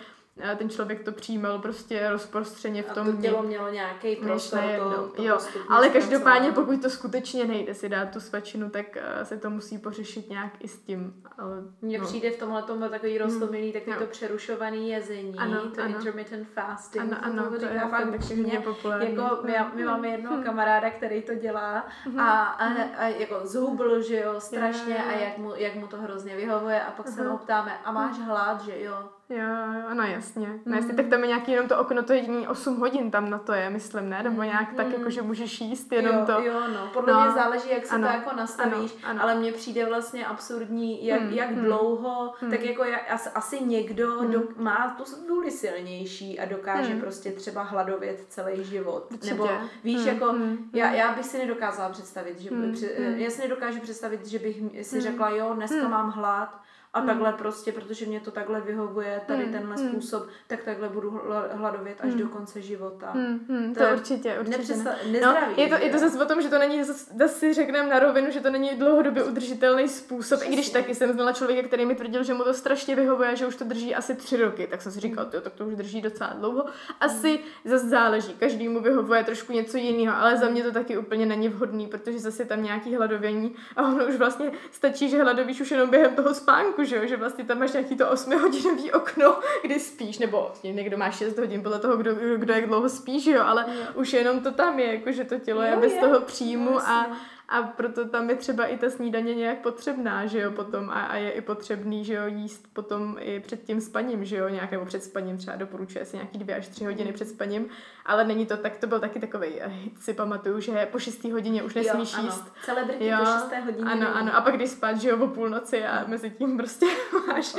ten 0.59 0.71
člověk 0.71 1.05
to 1.05 1.13
přijímal 1.13 1.59
prostě 1.59 2.11
rozprostřeně 2.11 2.83
v 2.83 2.93
tom. 2.93 3.09
A 3.09 3.13
to 3.13 3.23
tělo 3.23 3.43
mělo 3.43 3.71
nějaký 3.71 4.17
prostor 4.17 4.61
to, 4.79 5.09
to 5.17 5.23
jo, 5.23 5.39
ale 5.69 5.89
každopádně 5.89 6.53
pokud 6.53 6.83
to 6.83 6.91
skutečně 6.91 7.45
nejde 7.45 7.75
si 7.75 7.89
dát 7.89 8.11
tu 8.11 8.21
svačinu, 8.21 8.71
tak 8.71 8.87
uh, 8.97 9.25
se 9.25 9.37
to 9.37 9.51
musí 9.51 9.79
pořešit 9.79 10.31
nějak 10.31 10.53
i 10.61 10.69
s 10.69 10.79
tím. 10.79 11.23
Ale, 11.39 11.63
Mně 11.83 11.99
no. 11.99 12.07
přijde 12.07 12.31
v 12.31 12.39
tomhle 12.39 12.63
tomu 12.63 12.89
takový 12.89 13.19
hmm. 13.19 13.27
rostomilý, 13.27 13.73
takový 13.73 13.97
to 13.97 14.07
přerušovaný 14.07 14.91
jezení, 14.91 15.39
ano, 15.39 15.71
to 15.71 15.83
ano. 15.83 15.97
intermittent 15.97 16.49
fasting. 16.49 17.13
Ano, 17.13 17.17
ano, 17.23 17.45
to, 17.45 17.51
to 17.51 17.59
říká 17.59 17.89
fakt 17.89 18.31
mě, 18.31 18.61
populární. 18.61 19.15
Jako 19.15 19.39
my, 19.43 19.55
my 19.75 19.85
máme 19.85 20.09
jednoho 20.09 20.35
hmm. 20.35 20.45
kamaráda, 20.45 20.91
který 20.91 21.23
to 21.23 21.35
dělá 21.35 21.87
hmm. 22.05 22.21
a, 22.21 22.43
a, 22.43 22.67
a, 22.97 23.09
jako 23.09 23.41
zhubl, 23.45 24.03
že 24.03 24.21
jo, 24.21 24.41
strašně 24.41 25.05
a 25.05 25.13
jak 25.13 25.39
mu, 25.39 25.55
jak 25.55 25.75
mu 25.75 25.87
to 25.87 25.97
hrozně 25.97 26.37
vyhovuje 26.37 26.83
a 26.83 26.91
pak 26.91 27.09
se 27.09 27.29
ho 27.29 27.39
ptáme, 27.39 27.79
a 27.85 27.93
máš 27.93 28.19
hlad, 28.19 28.61
že 28.61 28.83
jo, 28.83 29.09
Jo, 29.31 29.47
jo, 29.75 29.95
no 29.95 30.03
jasně. 30.03 30.61
No 30.67 30.77
jasně, 30.77 30.95
tak 30.95 31.07
tam 31.07 31.21
je 31.21 31.27
nějaký 31.27 31.53
jenom 31.53 31.69
to 31.69 31.79
okno, 31.79 32.03
to 32.03 32.13
jediný 32.13 32.49
8 32.49 32.77
hodin 32.77 33.11
tam 33.11 33.31
na 33.31 33.39
to 33.39 33.53
je, 33.53 33.71
myslím, 33.71 34.09
ne? 34.09 34.23
Nebo 34.23 34.43
nějak 34.43 34.71
mm. 34.71 34.77
tak, 34.77 34.93
jako 34.93 35.11
že 35.11 35.23
můžeš 35.23 35.61
jíst 35.61 35.93
jenom 35.93 36.17
jo, 36.17 36.27
to. 36.27 36.33
Jo, 36.33 36.61
no, 36.75 36.91
podle 36.93 37.13
no. 37.13 37.21
mě 37.21 37.31
záleží, 37.31 37.71
jak 37.71 37.87
si 37.87 37.95
ano, 37.95 38.09
to 38.09 38.15
jako 38.15 38.37
nastavíš, 38.37 38.97
ano, 39.03 39.11
ano. 39.11 39.23
ale 39.23 39.35
mně 39.35 39.53
přijde 39.53 39.87
vlastně 39.87 40.27
absurdní, 40.27 41.07
jak, 41.07 41.23
mm. 41.23 41.31
jak 41.31 41.51
mm. 41.51 41.65
dlouho, 41.65 42.35
mm. 42.43 42.51
tak 42.51 42.65
jako 42.65 42.85
jak, 42.85 43.13
asi, 43.13 43.31
asi 43.35 43.65
někdo 43.65 44.21
mm. 44.21 44.31
do, 44.31 44.43
má 44.57 44.97
tu 44.99 45.05
vůli 45.29 45.51
silnější 45.51 46.41
a 46.41 46.45
dokáže 46.45 46.95
mm. 46.95 47.01
prostě 47.01 47.33
třeba 47.33 47.63
hladovět 47.63 48.25
celý 48.29 48.65
život. 48.65 49.07
Určitě. 49.11 49.35
Nebo 49.35 49.49
víš, 49.85 50.01
mm. 50.01 50.09
jako, 50.09 50.33
mm. 50.33 50.71
Já, 50.73 50.91
já 50.93 51.13
bych 51.13 51.27
si 51.27 51.39
nedokázala 51.39 51.89
představit, 51.89 52.41
že, 52.41 52.51
mm. 52.51 52.73
při, 52.73 52.97
mm. 52.99 53.15
já 53.15 53.31
si 53.31 53.43
nedokážu 53.43 53.81
představit, 53.81 54.27
že 54.27 54.39
bych 54.39 54.57
si 54.83 54.97
mm. 54.97 55.03
řekla, 55.03 55.31
jo, 55.31 55.53
dneska 55.55 55.85
mm. 55.85 55.91
mám 55.91 56.11
hlad, 56.11 56.61
a 56.93 57.01
mm. 57.01 57.07
takhle 57.07 57.33
prostě, 57.33 57.73
protože 57.73 58.07
mě 58.07 58.21
to 58.21 58.31
takhle 58.31 58.61
vyhovuje, 58.61 59.21
tady 59.27 59.47
mm. 59.47 59.53
tenhle 59.53 59.77
mm. 59.77 59.89
způsob, 59.89 60.27
tak 60.47 60.63
takhle 60.65 60.89
budu 60.89 61.21
hladovět 61.53 61.97
až 62.01 62.13
mm. 62.13 62.19
do 62.19 62.29
konce 62.29 62.63
života. 62.63 63.13
Mm. 63.15 63.41
Mm. 63.49 63.75
To, 63.75 63.81
to 63.81 63.93
určitě, 63.93 64.39
určitě. 64.41 64.59
Nepřesta- 64.59 64.97
no, 65.23 65.37
je, 65.57 65.69
to, 65.69 65.75
je 65.75 65.91
to 65.91 65.99
zase 65.99 66.25
o 66.25 66.27
tom, 66.27 66.43
že 66.43 66.49
to 66.49 66.59
není, 66.59 66.85
zase 66.85 67.29
si 67.29 67.55
řekneme 67.55 67.89
na 67.89 67.99
rovinu, 67.99 68.31
že 68.31 68.41
to 68.41 68.51
není 68.51 68.71
dlouhodobě 68.77 69.25
udržitelný 69.25 69.89
způsob, 69.89 70.39
Přesně. 70.39 70.53
i 70.53 70.57
když 70.57 70.71
taky 70.71 70.95
jsem 70.95 71.13
znala 71.13 71.33
člověka, 71.33 71.69
který 71.69 71.87
mi 71.87 71.95
tvrdil, 71.95 72.23
že 72.23 72.35
mu 72.35 72.45
to 72.45 72.55
strašně 72.55 72.97
vyhovuje, 72.97 73.37
že 73.37 73.47
už 73.47 73.57
to 73.57 73.65
drží 73.65 73.95
asi 73.95 74.15
tři 74.15 74.37
roky, 74.37 74.67
tak 74.67 74.83
jsem 74.83 74.93
si 74.93 75.01
říkal, 75.01 75.25
mm. 75.25 75.31
tak 75.41 75.53
to 75.53 75.67
už 75.67 75.75
drží 75.75 76.01
docela 76.01 76.33
dlouho. 76.33 76.65
Asi 77.01 77.33
mm. 77.33 77.71
zase 77.71 77.89
záleží, 77.89 78.35
každý 78.35 78.69
mu 78.69 78.81
vyhovuje 78.81 79.25
trošku 79.25 79.53
něco 79.53 79.77
jiného, 79.77 80.17
ale 80.17 80.37
za 80.37 80.49
mě 80.49 80.63
to 80.63 80.73
taky 80.73 80.99
úplně 80.99 81.27
není 81.27 81.49
vhodný, 81.49 81.87
protože 81.87 82.19
zase 82.19 82.45
tam 82.45 82.63
nějaký 82.63 82.97
hladovění 82.97 83.55
a 83.77 83.83
ono 83.83 84.07
už 84.07 84.17
vlastně 84.17 84.53
stačí, 84.71 85.09
že 85.09 85.23
hladovíš 85.23 85.61
už 85.61 85.71
jenom 85.71 85.91
během 85.91 86.15
toho 86.15 86.35
spánku, 86.35 86.80
že 86.85 86.97
jo, 86.97 87.07
že 87.07 87.17
vlastně 87.17 87.45
tam 87.45 87.59
máš 87.59 87.73
nějaký 87.73 87.97
to 87.97 88.11
8 88.11 88.41
hodinový 88.41 88.93
okno, 88.93 89.39
kdy 89.63 89.81
spíš, 89.81 90.19
nebo 90.19 90.53
někdo 90.63 90.97
má 90.97 91.11
6 91.11 91.39
hodin 91.39 91.63
podle 91.63 91.79
toho, 91.79 91.97
kdo, 91.97 92.15
kdo 92.37 92.55
jak 92.55 92.67
dlouho 92.67 92.89
spíš, 92.89 93.27
jo, 93.27 93.43
ale 93.45 93.65
jo. 93.69 93.87
už 93.95 94.13
jenom 94.13 94.41
to 94.41 94.53
tam 94.53 94.79
je, 94.79 94.95
jako 94.95 95.13
že 95.13 95.25
to 95.25 95.39
tělo 95.39 95.63
jo, 95.63 95.69
je 95.69 95.77
bez 95.77 95.93
je. 95.93 96.01
toho 96.01 96.21
příjmu 96.21 96.71
no, 96.71 96.89
a 96.89 97.17
a 97.51 97.63
proto 97.63 98.09
tam 98.09 98.31
je 98.31 98.37
třeba 98.37 98.67
i 98.67 98.79
ta 98.79 98.91
snídaně 98.91 99.35
nějak 99.35 99.59
potřebná, 99.59 100.27
že 100.27 100.41
jo, 100.41 100.51
potom. 100.51 100.91
A, 100.91 100.93
a 100.93 101.17
je 101.17 101.31
i 101.31 101.41
potřebný, 101.41 102.05
že 102.05 102.15
jo, 102.15 102.27
jíst 102.27 102.65
potom 102.73 103.17
i 103.21 103.41
před 103.41 103.65
tím 103.65 103.81
spaním, 103.81 104.25
že 104.25 104.37
jo, 104.37 104.49
nějak, 104.49 104.71
nebo 104.71 104.85
před 104.85 105.05
spaním 105.05 105.39
třeba 105.39 105.57
doporučuje 105.57 106.05
si 106.05 106.17
nějaký 106.17 106.39
dvě 106.39 106.57
až 106.57 106.69
tři 106.69 106.85
hodiny 106.85 107.13
před 107.13 107.29
spaním, 107.29 107.69
ale 108.07 108.25
není 108.25 108.47
to 108.47 108.57
tak, 108.57 108.77
to 108.77 108.87
byl 108.87 109.01
taky 109.01 109.21
takový 109.21 109.49
hit, 109.65 110.03
si 110.03 110.15
pamatuju, 110.15 110.61
že 110.61 110.89
po 110.93 110.99
šestý 110.99 111.33
hodině 111.33 111.63
už 111.63 111.75
nesmíš 111.75 112.13
jo, 112.17 112.23
jíst. 112.23 112.53
Celebrity 112.65 113.07
jo, 113.07 113.17
po 113.21 113.25
šesté 113.25 113.61
hodině. 113.61 113.85
Ano, 113.85 114.17
ano, 114.17 114.37
a 114.37 114.41
pak 114.41 114.55
když 114.55 114.71
spát, 114.71 115.01
že 115.01 115.09
jo, 115.09 115.25
o 115.25 115.27
půlnoci 115.27 115.85
a 115.85 116.05
mezi 116.07 116.31
tím 116.31 116.57
prostě 116.57 116.87
máš, 117.29 117.55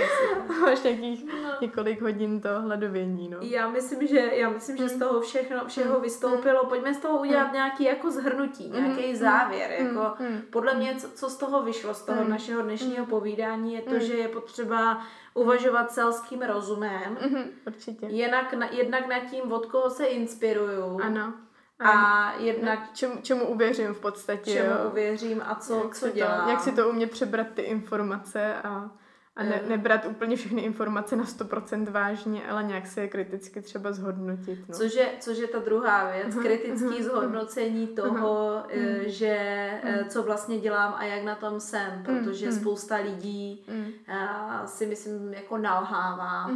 máš 0.62 0.84
nějakých 0.84 1.26
no. 1.26 1.50
několik 1.62 2.02
hodin 2.02 2.42
to 2.42 2.50
hladovění, 2.62 3.30
no. 3.30 3.38
Já 3.42 3.70
myslím, 3.70 4.08
že, 4.08 4.20
já 4.20 4.50
myslím, 4.50 4.78
že 4.78 4.90
z 4.90 4.92
hmm. 4.92 5.00
toho 5.00 5.22
všechno, 5.22 5.66
všeho 5.68 6.00
vystoupilo, 6.00 6.66
pojďme 6.66 6.94
z 6.94 6.98
toho 6.98 7.20
udělat 7.20 7.54
nějaký 7.54 7.84
jako 7.84 8.12
zhrnutí, 8.12 8.70
nějaký 8.70 9.16
závěr, 9.16 9.81
jako 9.86 10.14
hmm. 10.20 10.41
podle 10.49 10.74
mě, 10.74 10.95
co, 10.95 11.10
co 11.10 11.30
z 11.30 11.38
toho 11.38 11.64
vyšlo, 11.64 11.94
z 11.94 12.02
toho 12.02 12.22
hmm. 12.22 12.30
našeho 12.30 12.62
dnešního 12.62 13.06
povídání, 13.06 13.74
je 13.74 13.82
to, 13.82 13.90
hmm. 13.90 13.99
že 13.99 14.14
je 14.14 14.28
potřeba 14.28 15.02
uvažovat 15.34 15.91
selským 15.91 16.41
rozumem. 16.41 17.18
Mm-hmm, 17.22 17.45
určitě. 17.68 18.06
Jednak, 18.06 18.53
na, 18.53 18.68
jednak 18.72 19.08
nad 19.08 19.20
tím, 19.20 19.52
od 19.52 19.66
koho 19.66 19.90
se 19.90 20.06
inspiruju. 20.06 20.99
Ano. 21.03 21.34
A 21.80 22.34
jednak... 22.38 22.80
Čemu, 22.94 23.16
čemu 23.22 23.45
uvěřím 23.45 23.94
v 23.94 23.99
podstatě. 23.99 24.52
Čemu 24.52 24.70
jo. 24.70 24.90
uvěřím 24.90 25.41
a 25.45 25.56
co, 25.56 25.76
jak 25.76 25.95
co 25.95 26.10
dělám. 26.10 26.44
To, 26.44 26.49
jak 26.49 26.60
si 26.60 26.72
to 26.72 26.90
u 26.90 26.91
mě 26.91 27.08
přebrat 27.08 27.48
ty 27.53 27.62
informace 27.62 28.56
a 28.64 28.90
a 29.36 29.44
ne, 29.44 29.62
nebrat 29.68 30.06
úplně 30.06 30.36
všechny 30.36 30.62
informace 30.62 31.16
na 31.16 31.24
100% 31.24 31.91
vážně, 31.91 32.48
ale 32.48 32.64
nějak 32.64 32.88
se 32.88 33.02
je 33.02 33.08
kriticky 33.08 33.62
třeba 33.62 33.91
zhodnotit. 33.91 34.60
No. 34.70 34.76
Což, 34.76 34.94
je, 34.94 35.10
což 35.20 35.38
je 35.38 35.48
ta 35.48 35.60
druhá 35.60 36.12
věc, 36.12 36.36
kritické 36.36 37.03
zhodnocení 37.03 37.88
toho, 37.88 38.64
eh, 38.70 39.10
že 39.10 39.38
eh, 39.84 40.06
co 40.10 40.24
vlastně 40.24 40.60
dělám 40.60 40.94
a 40.98 41.03
jak 41.03 41.24
na 41.24 41.36
tom 41.36 41.60
jsem, 41.60 42.03
protože 42.03 42.52
spousta 42.52 42.95
lidí 42.95 43.66
eh, 44.08 44.28
si 44.66 44.86
myslím 44.86 45.34
jako 45.34 45.58
nalhává, 45.58 46.52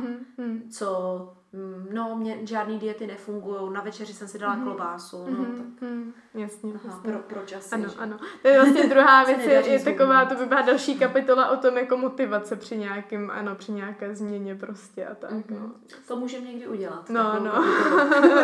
co 0.72 1.19
Mm, 1.44 1.44
no, 1.91 2.15
mě 2.15 2.38
žádný 2.44 2.80
diety 2.80 3.07
nefungují, 3.07 3.73
na 3.73 3.82
večeři 3.82 4.14
jsem 4.14 4.27
si 4.27 4.40
dala 4.40 4.56
mm-hmm. 4.56 4.64
klobásu, 4.64 5.26
no 5.30 5.38
mm-hmm. 5.40 5.57
tak. 5.57 5.90
Mm, 5.90 6.14
jasně, 6.34 6.73
Aha, 6.76 6.82
jasně. 6.86 7.11
Pro, 7.11 7.19
proč 7.19 7.53
asi, 7.53 7.76
Ano, 7.76 7.90
že? 7.90 7.95
ano. 7.98 8.18
To 8.41 8.48
je 8.48 8.61
vlastně 8.61 8.88
druhá 8.88 9.23
věc, 9.26 9.40
je, 9.41 9.69
je 9.69 9.80
taková, 9.80 10.26
to 10.26 10.36
by 10.36 10.45
byla 10.45 10.61
další 10.61 10.99
kapitola 10.99 11.49
o 11.49 11.57
tom, 11.57 11.77
jako 11.77 11.98
motivace 11.98 12.56
při 12.56 12.77
nějakým, 12.77 13.32
ano, 13.32 13.56
při 13.56 13.72
nějaké 13.72 14.15
změně 14.15 14.56
prostě 14.56 15.06
a 15.06 15.15
tak, 15.15 15.32
mm-hmm. 15.32 15.60
no. 15.60 15.72
To 16.07 16.15
můžeme 16.15 16.45
někdy 16.45 16.68
udělat. 16.68 17.10
No, 17.10 17.40
no. 17.40 17.64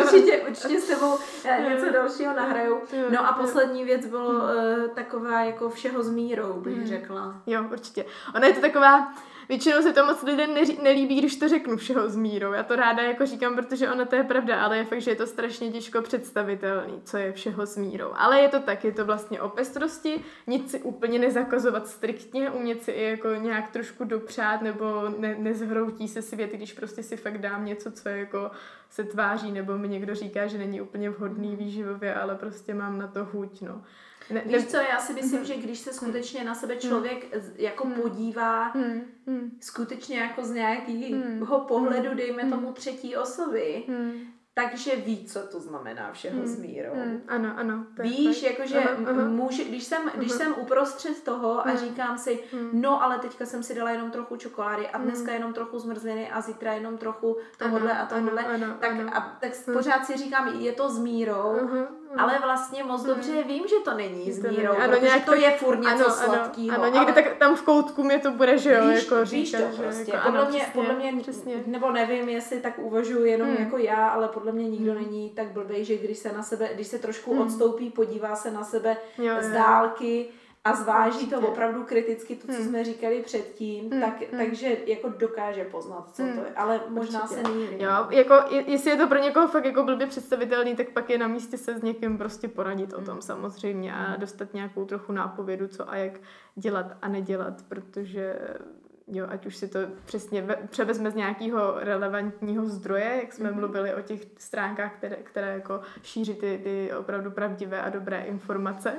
určitě, 0.00 0.42
určitě 0.48 0.80
s 0.80 0.86
tebou 0.88 1.18
eh, 1.44 1.66
něco 1.68 1.92
dalšího 1.92 2.36
nahraju. 2.36 2.80
No 3.10 3.26
a 3.26 3.32
poslední 3.32 3.84
věc 3.84 4.06
bylo 4.06 4.30
uh, 4.30 4.48
taková 4.94 5.42
jako 5.42 5.70
všeho 5.70 6.02
s 6.02 6.10
mírou, 6.10 6.60
bych 6.60 6.76
mm. 6.76 6.86
řekla. 6.86 7.42
Jo, 7.46 7.64
určitě. 7.72 8.04
Ona 8.34 8.46
je 8.46 8.52
to 8.52 8.60
taková, 8.60 9.14
Většinou 9.52 9.82
se 9.82 9.92
to 9.92 10.06
moc 10.06 10.22
lidem 10.22 10.54
nelíbí, 10.82 11.18
když 11.18 11.36
to 11.36 11.48
řeknu 11.48 11.76
všeho 11.76 12.08
s 12.08 12.16
mírou. 12.16 12.52
Já 12.52 12.62
to 12.62 12.76
ráda 12.76 13.02
jako 13.02 13.26
říkám, 13.26 13.56
protože 13.56 13.90
ono 13.90 14.06
to 14.06 14.16
je 14.16 14.24
pravda, 14.24 14.62
ale 14.62 14.78
je 14.78 14.84
fakt, 14.84 15.00
že 15.00 15.10
je 15.10 15.16
to 15.16 15.26
strašně 15.26 15.72
těžko 15.72 16.02
představitelný, 16.02 17.00
co 17.04 17.16
je 17.16 17.32
všeho 17.32 17.66
s 17.66 17.76
mírou. 17.76 18.08
Ale 18.14 18.40
je 18.40 18.48
to 18.48 18.60
tak, 18.60 18.84
je 18.84 18.92
to 18.92 19.04
vlastně 19.04 19.40
o 19.40 19.48
pestrosti, 19.48 20.20
nic 20.46 20.70
si 20.70 20.82
úplně 20.82 21.18
nezakazovat 21.18 21.86
striktně, 21.86 22.50
umět 22.50 22.82
si 22.82 22.90
i 22.90 23.02
jako 23.10 23.28
nějak 23.28 23.70
trošku 23.70 24.04
dopřát, 24.04 24.62
nebo 24.62 25.08
ne, 25.18 25.36
nezhroutí 25.38 26.08
se 26.08 26.22
svět, 26.22 26.50
když 26.52 26.72
prostě 26.72 27.02
si 27.02 27.16
fakt 27.16 27.38
dám 27.38 27.64
něco, 27.64 27.90
co 27.90 28.08
je 28.08 28.18
jako 28.18 28.50
se 28.90 29.04
tváří, 29.04 29.52
nebo 29.52 29.78
mi 29.78 29.88
někdo 29.88 30.14
říká, 30.14 30.46
že 30.46 30.58
není 30.58 30.80
úplně 30.80 31.10
vhodný 31.10 31.56
výživově, 31.56 32.14
ale 32.14 32.34
prostě 32.34 32.74
mám 32.74 32.98
na 32.98 33.06
to 33.06 33.24
huť, 33.24 33.60
no. 33.60 33.82
Ne, 34.32 34.42
Víš 34.46 34.66
co, 34.66 34.76
já 34.76 34.98
si 34.98 35.12
myslím, 35.14 35.40
mm. 35.40 35.46
že 35.46 35.56
když 35.56 35.78
se 35.78 35.92
skutečně 35.92 36.44
na 36.44 36.54
sebe 36.54 36.76
člověk 36.76 37.34
mm. 37.34 37.42
jako 37.56 37.86
mm. 37.86 37.94
podívá, 37.94 38.72
mm. 39.26 39.58
skutečně 39.60 40.20
jako 40.20 40.44
z 40.44 40.50
nějakého 40.50 41.58
mm. 41.58 41.66
pohledu, 41.68 42.14
dejme 42.14 42.44
tomu 42.44 42.72
třetí 42.72 43.16
osoby, 43.16 43.84
mm 43.88 44.32
takže 44.54 44.96
ví, 44.96 45.26
co 45.26 45.40
to 45.40 45.60
znamená 45.60 46.12
všeho 46.12 46.36
hmm. 46.36 46.46
s 46.46 46.58
mírou. 46.58 46.94
Hmm. 46.94 47.22
Ano, 47.28 47.54
ano. 47.56 47.86
Víš, 48.02 48.42
jakože 48.42 48.80
může, 49.28 49.64
když 49.64 49.84
jsem, 49.84 50.10
když 50.14 50.32
jsem 50.32 50.54
uprostřed 50.60 51.22
toho 51.24 51.66
a 51.66 51.74
říkám 51.74 52.18
si, 52.18 52.44
hmm. 52.52 52.70
no 52.72 53.02
ale 53.02 53.18
teďka 53.18 53.46
jsem 53.46 53.62
si 53.62 53.74
dala 53.74 53.90
jenom 53.90 54.10
trochu 54.10 54.36
čokolády 54.36 54.88
a 54.88 54.98
dneska 54.98 55.32
jenom 55.32 55.52
trochu 55.52 55.78
zmrzliny 55.78 56.30
a 56.30 56.40
zítra 56.40 56.72
jenom 56.72 56.98
trochu 56.98 57.36
tohohle 57.58 57.92
ano, 57.92 58.02
a 58.02 58.06
tohohle, 58.06 58.44
ano, 58.44 58.64
ano, 58.66 58.76
tak, 58.80 58.90
ano. 58.90 59.16
A, 59.16 59.38
tak 59.40 59.52
pořád 59.72 60.06
si 60.06 60.16
říkám, 60.16 60.48
je 60.48 60.72
to 60.72 60.90
s 60.90 60.98
mírou, 60.98 61.56
uh-huh. 61.56 61.86
Ale 62.18 62.38
vlastně 62.38 62.84
moc 62.84 63.02
dobře 63.02 63.32
hmm. 63.32 63.48
vím, 63.48 63.68
že 63.68 63.76
to 63.84 63.94
není 63.94 64.32
s 64.32 64.42
mírou, 64.42 64.72
ano, 64.72 64.88
protože 64.88 65.06
nějak 65.06 65.24
to 65.24 65.34
je 65.34 65.50
furt 65.50 65.78
něco 65.78 66.06
ano, 66.06 66.10
sladkého. 66.10 66.74
Ano, 66.74 66.84
někde 66.84 67.12
ale... 67.12 67.12
tak 67.12 67.36
tam 67.36 67.56
v 67.56 67.62
koutku 67.62 68.02
mě 68.02 68.18
to 68.18 68.30
bude, 68.30 68.58
že 68.58 68.72
jo, 68.72 68.88
víš, 68.88 69.02
jako 69.02 69.16
víš 69.24 69.50
říkat, 69.50 69.70
to 69.70 69.82
prostě. 69.82 70.12
Jako, 70.12 70.24
podle, 70.24 70.40
ano, 70.40 70.50
mě, 70.50 70.60
přesně, 70.60 70.82
podle 70.82 70.94
mě, 70.94 71.22
přesně. 71.22 71.62
nebo 71.66 71.92
nevím, 71.92 72.28
jestli 72.28 72.60
tak 72.60 72.78
uvažuji 72.78 73.24
jenom 73.24 73.48
hmm. 73.48 73.56
jako 73.64 73.78
já, 73.78 74.08
ale 74.08 74.28
podle 74.28 74.52
mě 74.52 74.68
nikdo 74.68 74.92
hmm. 74.92 75.02
není 75.02 75.30
tak 75.30 75.52
blbej, 75.52 75.84
že 75.84 75.96
když 75.96 76.18
se 76.18 76.32
na 76.32 76.42
sebe, 76.42 76.68
když 76.74 76.86
se 76.86 76.98
trošku 76.98 77.32
hmm. 77.32 77.42
odstoupí, 77.42 77.90
podívá 77.90 78.36
se 78.36 78.50
na 78.50 78.64
sebe 78.64 78.96
jo, 79.18 79.34
z 79.40 79.50
dálky, 79.50 80.28
a 80.64 80.74
zváží 80.74 81.26
to 81.26 81.40
opravdu 81.40 81.84
kriticky, 81.84 82.36
to, 82.36 82.46
co 82.46 82.52
hmm. 82.52 82.68
jsme 82.68 82.84
říkali 82.84 83.22
předtím, 83.22 83.90
hmm. 83.90 84.00
tak, 84.00 84.20
hmm. 84.20 84.40
takže 84.40 84.76
jako 84.86 85.08
dokáže 85.08 85.64
poznat, 85.64 86.08
co 86.12 86.22
hmm. 86.22 86.38
to 86.38 86.44
je. 86.44 86.52
Ale 86.56 86.80
možná 86.88 87.22
Určitě. 87.22 87.42
se 87.42 87.52
mýlí. 87.52 87.82
Jo, 87.82 88.06
jako, 88.10 88.34
jestli 88.50 88.90
je 88.90 88.96
to 88.96 89.06
pro 89.06 89.18
někoho 89.18 89.48
fakt 89.48 89.64
jako 89.64 89.82
blbě 89.82 90.06
představitelný, 90.06 90.76
tak 90.76 90.88
pak 90.88 91.10
je 91.10 91.18
na 91.18 91.28
místě 91.28 91.58
se 91.58 91.78
s 91.78 91.82
někým 91.82 92.18
prostě 92.18 92.48
poradit 92.48 92.92
hmm. 92.92 93.02
o 93.02 93.06
tom 93.06 93.14
hmm. 93.14 93.22
samozřejmě 93.22 93.94
a 93.94 94.16
dostat 94.16 94.54
nějakou 94.54 94.84
trochu 94.84 95.12
nápovědu, 95.12 95.68
co 95.68 95.90
a 95.90 95.96
jak 95.96 96.12
dělat 96.56 96.86
a 97.02 97.08
nedělat, 97.08 97.62
protože 97.68 98.36
jo, 99.06 99.26
ať 99.28 99.46
už 99.46 99.56
si 99.56 99.68
to 99.68 99.78
přesně 100.04 100.42
ve, 100.42 100.56
převezme 100.56 101.10
z 101.10 101.14
nějakého 101.14 101.74
relevantního 101.76 102.66
zdroje, 102.66 103.18
jak 103.22 103.32
jsme 103.32 103.50
mm-hmm. 103.50 103.54
mluvili 103.54 103.94
o 103.94 104.00
těch 104.00 104.20
stránkách, 104.38 104.96
které, 104.96 105.16
které 105.16 105.54
jako 105.54 105.80
šíří 106.02 106.34
ty, 106.34 106.60
ty 106.62 106.90
opravdu 106.98 107.30
pravdivé 107.30 107.82
a 107.82 107.90
dobré 107.90 108.20
informace, 108.20 108.92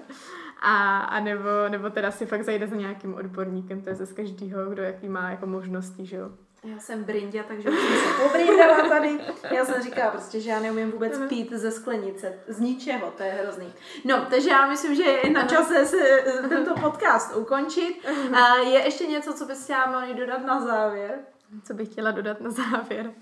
a, 0.63 0.99
a 0.99 1.19
nebo, 1.19 1.49
nebo 1.69 1.89
teda 1.89 2.11
si 2.11 2.25
fakt 2.25 2.43
zajde 2.43 2.67
za 2.67 2.75
nějakým 2.75 3.15
odborníkem, 3.15 3.81
to 3.81 3.89
je 3.89 3.95
zase 3.95 4.13
každýho, 4.13 4.69
kdo 4.69 4.83
jaký 4.83 5.09
má 5.09 5.29
jako 5.29 5.47
možnosti, 5.47 6.05
že 6.05 6.15
jo. 6.15 6.31
Já 6.63 6.79
jsem 6.79 7.03
brindia, 7.03 7.43
takže 7.43 7.69
jsem 7.69 7.97
se 7.97 8.23
pobrindala 8.23 8.89
tady. 8.89 9.19
Já 9.51 9.65
jsem 9.65 9.83
říkala 9.83 10.11
prostě, 10.11 10.39
že 10.39 10.49
já 10.49 10.59
neumím 10.59 10.91
vůbec 10.91 11.19
pít 11.29 11.51
ze 11.51 11.71
sklenice. 11.71 12.33
Z 12.47 12.59
ničeho, 12.59 13.11
to 13.17 13.23
je 13.23 13.31
hrozný. 13.31 13.73
No, 14.05 14.25
takže 14.29 14.49
já 14.49 14.67
myslím, 14.69 14.95
že 14.95 15.03
je 15.03 15.29
na 15.29 15.43
čase 15.43 15.85
se 15.85 15.97
eh, 15.99 16.47
tento 16.49 16.75
podcast 16.75 17.35
ukončit. 17.35 18.07
A 18.33 18.55
je 18.55 18.83
ještě 18.83 19.05
něco, 19.05 19.33
co 19.33 19.45
bys 19.45 19.63
chtěla 19.63 19.91
Moni 19.91 20.13
dodat 20.13 20.45
na 20.45 20.61
závěr? 20.65 21.19
Co 21.63 21.73
bych 21.73 21.87
chtěla 21.87 22.11
dodat 22.11 22.41
na 22.41 22.49
závěr? 22.49 23.13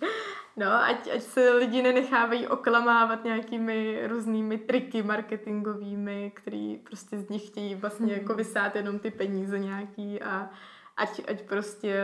No, 0.62 0.84
ať, 0.84 1.10
ať 1.16 1.22
se 1.22 1.50
lidi 1.50 1.82
nenechávají 1.82 2.48
oklamávat 2.48 3.24
nějakými 3.24 4.08
různými 4.08 4.58
triky 4.58 5.04
marketingovými, 5.04 6.32
který 6.36 6.78
prostě 6.78 7.20
z 7.20 7.30
nich 7.30 7.48
chtějí 7.48 7.76
vlastně 7.76 8.14
jako 8.14 8.34
vysát 8.34 8.76
jenom 8.76 9.00
ty 9.00 9.12
peníze 9.12 9.60
nějaký 9.60 10.22
a 10.22 10.50
ať, 10.98 11.22
ať 11.28 11.42
prostě 11.42 11.96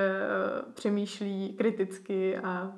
uh, 0.65 0.73
přemýšlí 0.73 1.55
kriticky 1.57 2.37
a, 2.37 2.71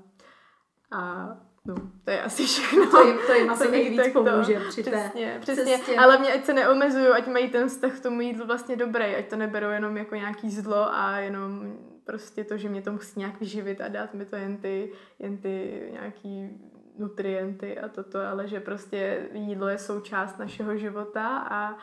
a 0.92 1.28
no, 1.66 1.76
to 2.04 2.12
je 2.12 2.22
asi 2.22 2.46
všechno. 2.46 2.92
To 2.92 3.04
jim, 3.04 3.18
to 3.28 3.34
jim 3.34 3.50
asi 3.52 3.72
nejvíc 3.72 4.02
pomůže 4.14 4.60
při 4.70 4.84
té 4.84 4.92
přesně, 4.92 5.38
přesně. 5.42 5.78
Cestě. 5.78 5.96
Ale 5.96 6.18
mě 6.18 6.34
ať 6.34 6.46
se 6.46 6.54
neomezují, 6.54 7.08
ať 7.08 7.28
mají 7.28 7.50
ten 7.50 7.70
vztah 7.70 8.00
k 8.00 8.04
tomu 8.04 8.22
jídlu 8.22 8.46
vlastně 8.46 8.76
dobrý, 8.76 9.16
ať 9.16 9.30
to 9.30 9.36
neberou 9.36 9.70
jenom 9.70 9.98
jako 9.98 10.16
nějaký 10.16 10.50
zlo 10.50 10.94
a 10.94 11.18
jenom 11.18 11.78
prostě 12.10 12.44
to, 12.44 12.58
že 12.58 12.70
mě 12.70 12.82
to 12.82 12.92
musí 12.92 13.20
nějak 13.20 13.40
vyživit 13.40 13.82
a 13.82 13.88
dát 13.88 14.14
mi 14.14 14.26
to 14.26 14.36
jen 14.36 14.58
ty, 14.58 14.92
jen 15.20 15.38
ty 15.38 15.84
nějaký 15.92 16.50
nutrienty 16.98 17.80
a 17.80 17.88
toto, 17.88 18.20
ale 18.20 18.48
že 18.48 18.60
prostě 18.60 19.30
jídlo 19.34 19.68
je 19.68 19.78
součást 19.78 20.38
našeho 20.38 20.78
života 20.78 21.38
a 21.38 21.78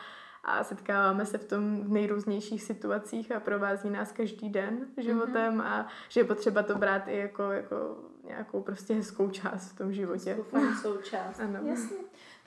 a 0.49 0.63
setkáváme 0.63 1.25
se 1.25 1.37
v 1.37 1.45
tom 1.45 1.83
v 1.83 1.91
nejrůznějších 1.91 2.63
situacích 2.63 3.31
a 3.31 3.39
provází 3.39 3.89
nás 3.89 4.11
každý 4.11 4.49
den 4.49 4.87
životem 4.97 5.57
mm-hmm. 5.57 5.65
a 5.65 5.87
že 6.09 6.19
je 6.19 6.23
potřeba 6.23 6.63
to 6.63 6.75
brát 6.75 7.07
i 7.07 7.17
jako, 7.17 7.51
jako 7.51 7.97
nějakou 8.23 8.61
prostě 8.61 8.93
hezkou 8.93 9.29
část 9.29 9.71
v 9.71 9.77
tom 9.77 9.93
životě. 9.93 10.37
Fajn 10.49 10.75
součást. 10.81 11.39
ano. 11.39 11.59
Jasně. 11.63 11.97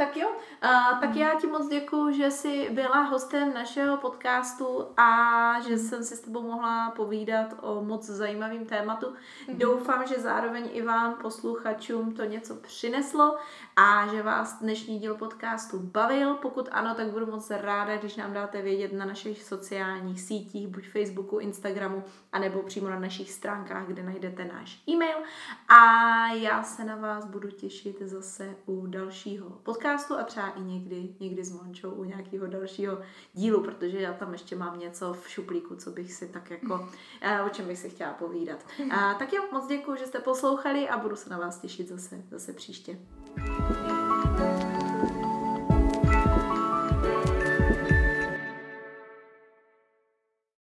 Tak 0.01 0.17
jo, 0.17 0.29
uh, 0.29 1.01
tak 1.01 1.17
já 1.17 1.35
ti 1.41 1.47
moc 1.47 1.69
děkuji, 1.69 2.13
že 2.13 2.31
jsi 2.31 2.71
byla 2.71 3.03
hostem 3.03 3.55
našeho 3.55 3.97
podcastu 3.97 4.87
a 4.97 5.61
že 5.69 5.79
jsem 5.79 6.05
si 6.05 6.17
s 6.17 6.21
tebou 6.21 6.43
mohla 6.43 6.91
povídat 6.91 7.55
o 7.61 7.83
moc 7.83 8.07
zajímavým 8.07 8.67
tématu. 8.67 9.07
Mm-hmm. 9.07 9.57
Doufám, 9.57 10.07
že 10.07 10.21
zároveň 10.21 10.69
i 10.73 10.83
vám, 10.83 11.15
posluchačům, 11.15 12.15
to 12.15 12.25
něco 12.25 12.55
přineslo 12.55 13.39
a 13.83 14.07
že 14.07 14.23
vás 14.23 14.59
dnešní 14.61 14.99
díl 14.99 15.15
podcastu 15.15 15.79
bavil. 15.79 16.35
Pokud 16.35 16.69
ano, 16.73 16.95
tak 16.95 17.11
budu 17.11 17.27
moc 17.27 17.51
ráda, 17.51 17.97
když 17.97 18.17
nám 18.17 18.33
dáte 18.33 18.63
vědět 18.63 18.93
na 18.93 19.05
našich 19.05 19.43
sociálních 19.43 20.21
sítích, 20.21 20.69
buď 20.69 20.89
Facebooku, 20.89 21.39
Instagramu, 21.39 22.05
anebo 22.33 22.63
přímo 22.63 22.91
na 22.91 22.99
našich 22.99 23.33
stránkách, 23.33 23.87
kde 23.87 24.03
najdete 24.03 24.45
náš 24.45 24.83
e-mail. 24.89 25.17
A 25.69 25.79
já 26.33 26.63
se 26.63 26.85
na 26.85 26.97
vás 26.97 27.27
budu 27.27 27.51
těšit 27.51 28.03
zase 28.03 28.55
u 28.67 28.87
dalšího 28.87 29.51
podcastu 29.51 30.15
a 30.15 30.23
třeba 30.23 30.49
i 30.49 30.61
někdy, 30.61 31.09
někdy 31.21 31.45
s 31.45 31.53
Mončou 31.53 31.91
u 31.91 32.05
nějakého 32.05 32.47
dalšího 32.47 32.99
dílu, 33.33 33.63
protože 33.63 34.01
já 34.01 34.13
tam 34.13 34.33
ještě 34.33 34.57
mám 34.57 34.79
něco 34.79 35.13
v 35.13 35.29
šuplíku, 35.29 35.77
co 35.77 35.91
bych 35.91 36.13
si 36.13 36.29
tak 36.29 36.51
jako, 36.51 36.89
eh, 37.21 37.43
o 37.43 37.49
čem 37.49 37.67
bych 37.67 37.79
si 37.79 37.91
chtěla 37.91 38.13
povídat. 38.13 38.67
A, 38.91 39.15
tak 39.19 39.33
jo, 39.33 39.43
moc 39.53 39.67
děkuji, 39.67 39.97
že 39.97 40.07
jste 40.07 40.19
poslouchali 40.19 40.89
a 40.89 40.99
budu 40.99 41.17
se 41.17 41.31
na 41.31 41.39
vás 41.39 41.59
těšit 41.59 41.89
zase, 41.89 42.23
zase 42.31 42.53
příště. 42.53 42.99
Thank 43.37 43.91
you. 43.91 44.00